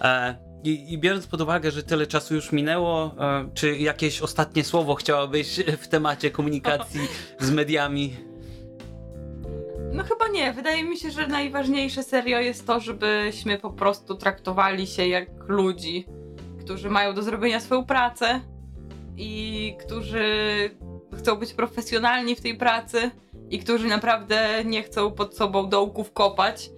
E, 0.00 0.36
i, 0.64 0.92
I, 0.92 0.98
biorąc 0.98 1.26
pod 1.26 1.40
uwagę, 1.40 1.70
że 1.70 1.82
tyle 1.82 2.06
czasu 2.06 2.34
już 2.34 2.52
minęło, 2.52 3.14
e, 3.18 3.48
czy 3.54 3.76
jakieś 3.76 4.22
ostatnie 4.22 4.64
słowo 4.64 4.94
chciałabyś 4.94 5.60
w 5.82 5.88
temacie 5.88 6.30
komunikacji 6.30 7.00
z 7.40 7.50
mediami? 7.50 8.16
No 9.92 10.04
chyba 10.04 10.28
nie. 10.28 10.52
Wydaje 10.52 10.84
mi 10.84 10.96
się, 10.96 11.10
że 11.10 11.26
najważniejsze 11.26 12.02
serio 12.02 12.40
jest 12.40 12.66
to, 12.66 12.80
żebyśmy 12.80 13.58
po 13.58 13.70
prostu 13.70 14.14
traktowali 14.14 14.86
się 14.86 15.06
jak 15.06 15.28
ludzi 15.48 16.06
którzy 16.64 16.90
mają 16.90 17.14
do 17.14 17.22
zrobienia 17.22 17.60
swoją 17.60 17.84
pracę 17.84 18.40
i 19.16 19.76
którzy 19.80 20.24
chcą 21.18 21.36
być 21.36 21.52
profesjonalni 21.52 22.34
w 22.36 22.40
tej 22.40 22.56
pracy 22.56 23.10
i 23.50 23.58
którzy 23.58 23.88
naprawdę 23.88 24.64
nie 24.64 24.82
chcą 24.82 25.10
pod 25.10 25.36
sobą 25.36 25.68
dołków 25.68 26.12
kopać. 26.12 26.70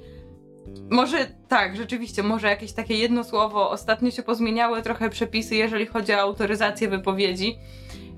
Może 0.91 1.27
tak, 1.49 1.77
rzeczywiście, 1.77 2.23
może 2.23 2.49
jakieś 2.49 2.73
takie 2.73 2.95
jedno 2.95 3.25
słowo. 3.25 3.71
Ostatnio 3.71 4.11
się 4.11 4.23
pozmieniały 4.23 4.83
trochę 4.83 5.11
przepisy, 5.11 5.55
jeżeli 5.55 5.87
chodzi 5.87 6.13
o 6.13 6.21
autoryzację 6.21 6.89
wypowiedzi, 6.89 7.59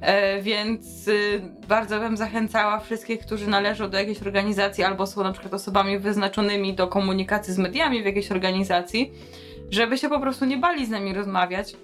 e, 0.01 0.43
więc 0.43 1.09
y, 1.09 1.41
bardzo 1.69 2.01
bym 2.01 2.17
zachęcała 2.17 2.81
wszystkich, 2.81 3.21
którzy 3.21 3.51
należą 3.51 3.91
do 3.91 3.99
jakiejś 3.99 4.23
organizacji 4.23 4.85
albo 4.85 5.07
są 5.07 5.23
na 5.23 5.33
przykład 5.33 5.55
osobami 5.55 5.99
wyznaczonymi 5.99 6.75
do 6.75 6.89
komunikacji 6.89 7.55
z 7.55 7.59
mediami 7.59 8.03
w 8.03 8.07
jakiejś 8.07 8.33
organizacji, 8.33 9.13
żeby 9.71 9.99
się 9.99 10.09
po 10.09 10.21
prostu 10.21 10.45
nie 10.45 10.57
bali 10.59 10.87
z 10.87 10.91
nami 10.91 11.15
rozmawiać, 11.15 11.77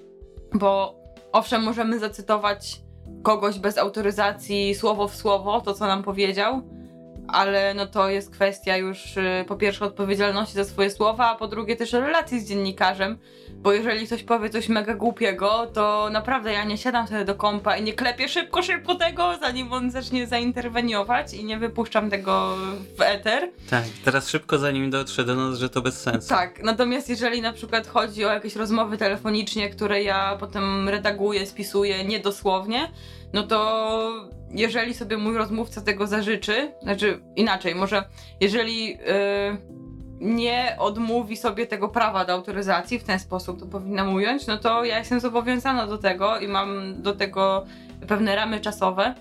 bo 0.53 1.01
owszem, 1.33 1.63
możemy 1.63 1.99
zacytować 1.99 2.81
kogoś 3.23 3.59
bez 3.59 3.79
autoryzacji 3.79 4.75
słowo 4.75 5.09
w 5.09 5.17
słowo, 5.17 5.61
to 5.61 5.75
co 5.75 5.87
nam 5.87 6.03
powiedział, 6.03 6.63
ale 7.29 7.75
no 7.75 7.87
to 7.87 8.09
jest 8.09 8.31
kwestia 8.31 8.77
już 8.77 9.17
y, 9.17 9.45
po 9.49 9.57
pierwsze 9.57 9.85
odpowiedzialności 9.85 10.55
za 10.55 10.65
swoje 10.65 10.91
słowa, 10.91 11.31
a 11.31 11.35
po 11.35 11.49
drugie 11.49 11.77
też 11.77 11.93
relacji 11.93 12.41
z 12.41 12.49
dziennikarzem, 12.49 13.19
bo 13.51 13.73
jeżeli 13.73 14.07
ktoś 14.07 14.23
powie 14.23 14.51
coś 14.51 14.69
mega 14.69 14.95
głupiego, 14.95 15.67
to 15.75 16.09
naprawdę 16.13 16.53
ja 16.53 16.65
nie 16.65 16.79
siadam 16.79 17.07
sobie 17.07 17.25
do 17.25 17.35
kompa 17.35 17.77
i 17.77 17.83
nie 17.83 17.93
klepię 17.93 18.29
szybko, 18.29 18.63
szybko 18.63 18.95
tego, 18.95 19.37
zanim 19.41 19.73
on 19.73 19.91
zacznie 19.91 20.27
zainterweniować 20.27 21.35
i 21.35 21.45
nie 21.45 21.59
wypuszczam 21.59 22.11
tego 22.11 22.57
w 22.99 23.01
eter. 23.01 23.51
Tak, 23.71 23.85
teraz 24.05 24.29
szybko 24.29 24.59
zanim 24.59 24.91
dotrze 24.91 25.25
do 25.25 25.35
nas, 25.35 25.59
że 25.59 25.69
to 25.69 25.83
bez 25.83 26.03
sensu. 26.03 26.29
Tak, 26.29 26.63
natomiast 26.63 27.09
jeżeli 27.09 27.43
na 27.43 27.53
przykład 27.53 27.87
chodzi 27.87 28.25
o 28.25 28.33
jakieś 28.33 28.57
rozmowy 28.57 28.99
telefonicznie, 28.99 29.71
które 29.71 30.03
ja 30.03 30.37
potem 30.41 30.89
redaguję, 30.89 31.47
spisuję 31.47 32.05
niedosłownie, 32.05 32.91
no 33.33 33.43
to 33.43 34.31
jeżeli 34.55 34.95
sobie 34.95 35.17
mój 35.17 35.37
rozmówca 35.37 35.81
tego 35.81 36.07
zażyczy, 36.07 36.73
znaczy 36.83 37.21
inaczej, 37.37 37.75
może 37.75 38.05
jeżeli 38.41 38.89
yy, 38.89 38.97
nie 40.21 40.77
odmówi 40.79 41.37
sobie 41.37 41.67
tego 41.67 41.89
prawa 41.89 42.25
do 42.25 42.33
autoryzacji, 42.33 42.99
w 42.99 43.05
ten 43.05 43.19
sposób 43.19 43.61
to 43.61 43.67
powinnam 43.67 44.15
ująć, 44.15 44.47
no 44.47 44.59
to 44.59 44.85
ja 44.85 44.99
jestem 44.99 45.21
zobowiązana 45.21 45.87
do 45.87 45.99
tego 45.99 46.39
i 46.39 46.49
mam 46.49 47.03
do 47.03 47.15
tego 47.15 47.65
pewne 48.09 48.37
ramy 48.37 48.61
czasowe, 48.61 49.15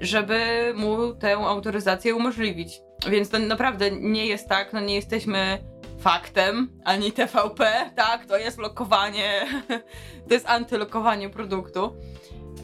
żeby 0.00 0.72
mu 0.76 1.14
tę 1.14 1.36
autoryzację 1.36 2.14
umożliwić. 2.14 2.80
Więc 3.08 3.30
to 3.30 3.38
naprawdę 3.38 3.90
nie 3.90 4.26
jest 4.26 4.48
tak, 4.48 4.72
no 4.72 4.80
nie 4.80 4.94
jesteśmy 4.94 5.58
faktem, 5.98 6.68
ani 6.84 7.12
TVP, 7.12 7.90
tak, 7.96 8.26
to 8.26 8.38
jest 8.38 8.58
lokowanie, 8.58 9.46
to 10.28 10.34
jest 10.34 10.48
antylokowanie 10.48 11.30
produktu. 11.30 11.96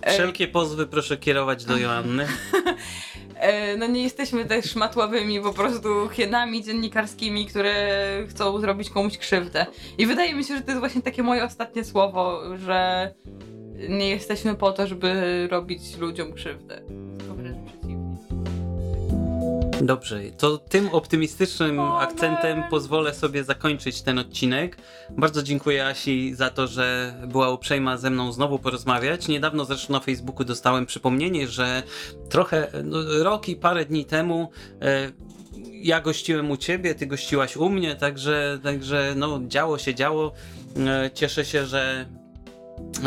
E, 0.02 0.12
Wszelkie 0.12 0.48
pozwy 0.48 0.86
proszę 0.86 1.16
kierować 1.16 1.64
do 1.64 1.76
Joanny. 1.78 2.26
E, 3.40 3.76
No 3.76 3.86
nie 3.86 4.02
jesteśmy 4.02 4.44
też 4.44 4.76
matławymi 4.76 5.40
po 5.40 5.52
prostu 5.52 6.08
hienami 6.08 6.64
dziennikarskimi, 6.64 7.46
które 7.46 7.74
chcą 8.28 8.60
zrobić 8.60 8.90
komuś 8.90 9.18
krzywdę. 9.18 9.66
I 9.98 10.06
wydaje 10.06 10.34
mi 10.34 10.44
się, 10.44 10.56
że 10.56 10.60
to 10.62 10.70
jest 10.70 10.80
właśnie 10.80 11.02
takie 11.02 11.22
moje 11.22 11.44
ostatnie 11.44 11.84
słowo, 11.84 12.42
że 12.56 13.10
nie 13.88 14.08
jesteśmy 14.10 14.54
po 14.54 14.72
to, 14.72 14.86
żeby 14.86 15.48
robić 15.50 15.96
ludziom 15.98 16.32
krzywdę. 16.32 16.82
Dobrze, 19.82 20.20
to 20.38 20.58
tym 20.58 20.88
optymistycznym 20.88 21.80
O, 21.80 22.00
akcentem 22.00 22.62
pozwolę 22.70 23.14
sobie 23.14 23.44
zakończyć 23.44 24.02
ten 24.02 24.18
odcinek. 24.18 24.76
Bardzo 25.10 25.42
dziękuję 25.42 25.86
Asi 25.86 26.34
za 26.34 26.50
to, 26.50 26.66
że 26.66 27.14
była 27.26 27.50
uprzejma 27.50 27.96
ze 27.96 28.10
mną 28.10 28.32
znowu 28.32 28.58
porozmawiać. 28.58 29.28
Niedawno 29.28 29.64
zresztą 29.64 29.92
na 29.92 30.00
Facebooku 30.00 30.44
dostałem 30.44 30.86
przypomnienie, 30.86 31.48
że 31.48 31.82
trochę 32.28 32.68
no, 32.84 32.98
rok 33.22 33.48
i 33.48 33.56
parę 33.56 33.84
dni 33.84 34.04
temu 34.04 34.50
e, 34.82 35.12
ja 35.72 36.00
gościłem 36.00 36.50
u 36.50 36.56
ciebie, 36.56 36.94
ty 36.94 37.06
gościłaś 37.06 37.56
u 37.56 37.68
mnie, 37.68 37.96
także, 37.96 38.58
także 38.62 39.14
no, 39.16 39.40
działo 39.46 39.78
się, 39.78 39.94
działo. 39.94 40.32
E, 40.86 41.10
cieszę 41.14 41.44
się, 41.44 41.66
że 41.66 42.06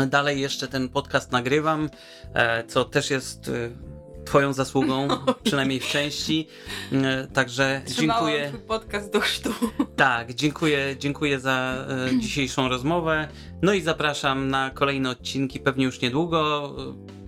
dalej 0.06 0.40
jeszcze 0.40 0.68
ten 0.68 0.88
podcast 0.88 1.32
nagrywam, 1.32 1.90
e, 2.34 2.64
co 2.64 2.84
też 2.84 3.10
jest 3.10 3.48
e, 3.48 3.89
Twoją 4.30 4.52
zasługą, 4.52 5.08
przynajmniej 5.44 5.80
w 5.80 5.88
części. 5.88 6.46
E, 6.92 7.26
Także 7.26 7.82
Trzymałam 7.86 8.26
dziękuję. 8.26 8.52
podcast 8.68 9.12
do 9.12 9.20
chrztu. 9.20 9.50
Tak, 9.96 10.34
dziękuję, 10.34 10.96
dziękuję 10.98 11.40
za 11.40 11.86
e, 11.88 12.18
dzisiejszą 12.22 12.68
rozmowę. 12.68 13.28
No 13.62 13.72
i 13.72 13.80
zapraszam 13.80 14.48
na 14.48 14.70
kolejne 14.70 15.10
odcinki, 15.10 15.60
pewnie 15.60 15.84
już 15.84 16.00
niedługo. 16.00 16.72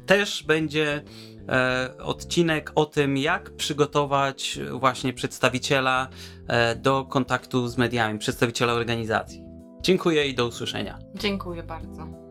Też 0.06 0.42
będzie 0.44 1.02
e, 1.48 1.94
odcinek 1.98 2.72
o 2.74 2.84
tym, 2.84 3.16
jak 3.16 3.56
przygotować 3.56 4.58
właśnie 4.72 5.12
przedstawiciela 5.12 6.08
e, 6.48 6.76
do 6.76 7.04
kontaktu 7.04 7.68
z 7.68 7.78
mediami, 7.78 8.18
przedstawiciela 8.18 8.72
organizacji. 8.72 9.44
Dziękuję 9.80 10.28
i 10.28 10.34
do 10.34 10.46
usłyszenia. 10.46 10.98
Dziękuję 11.14 11.62
bardzo. 11.62 12.21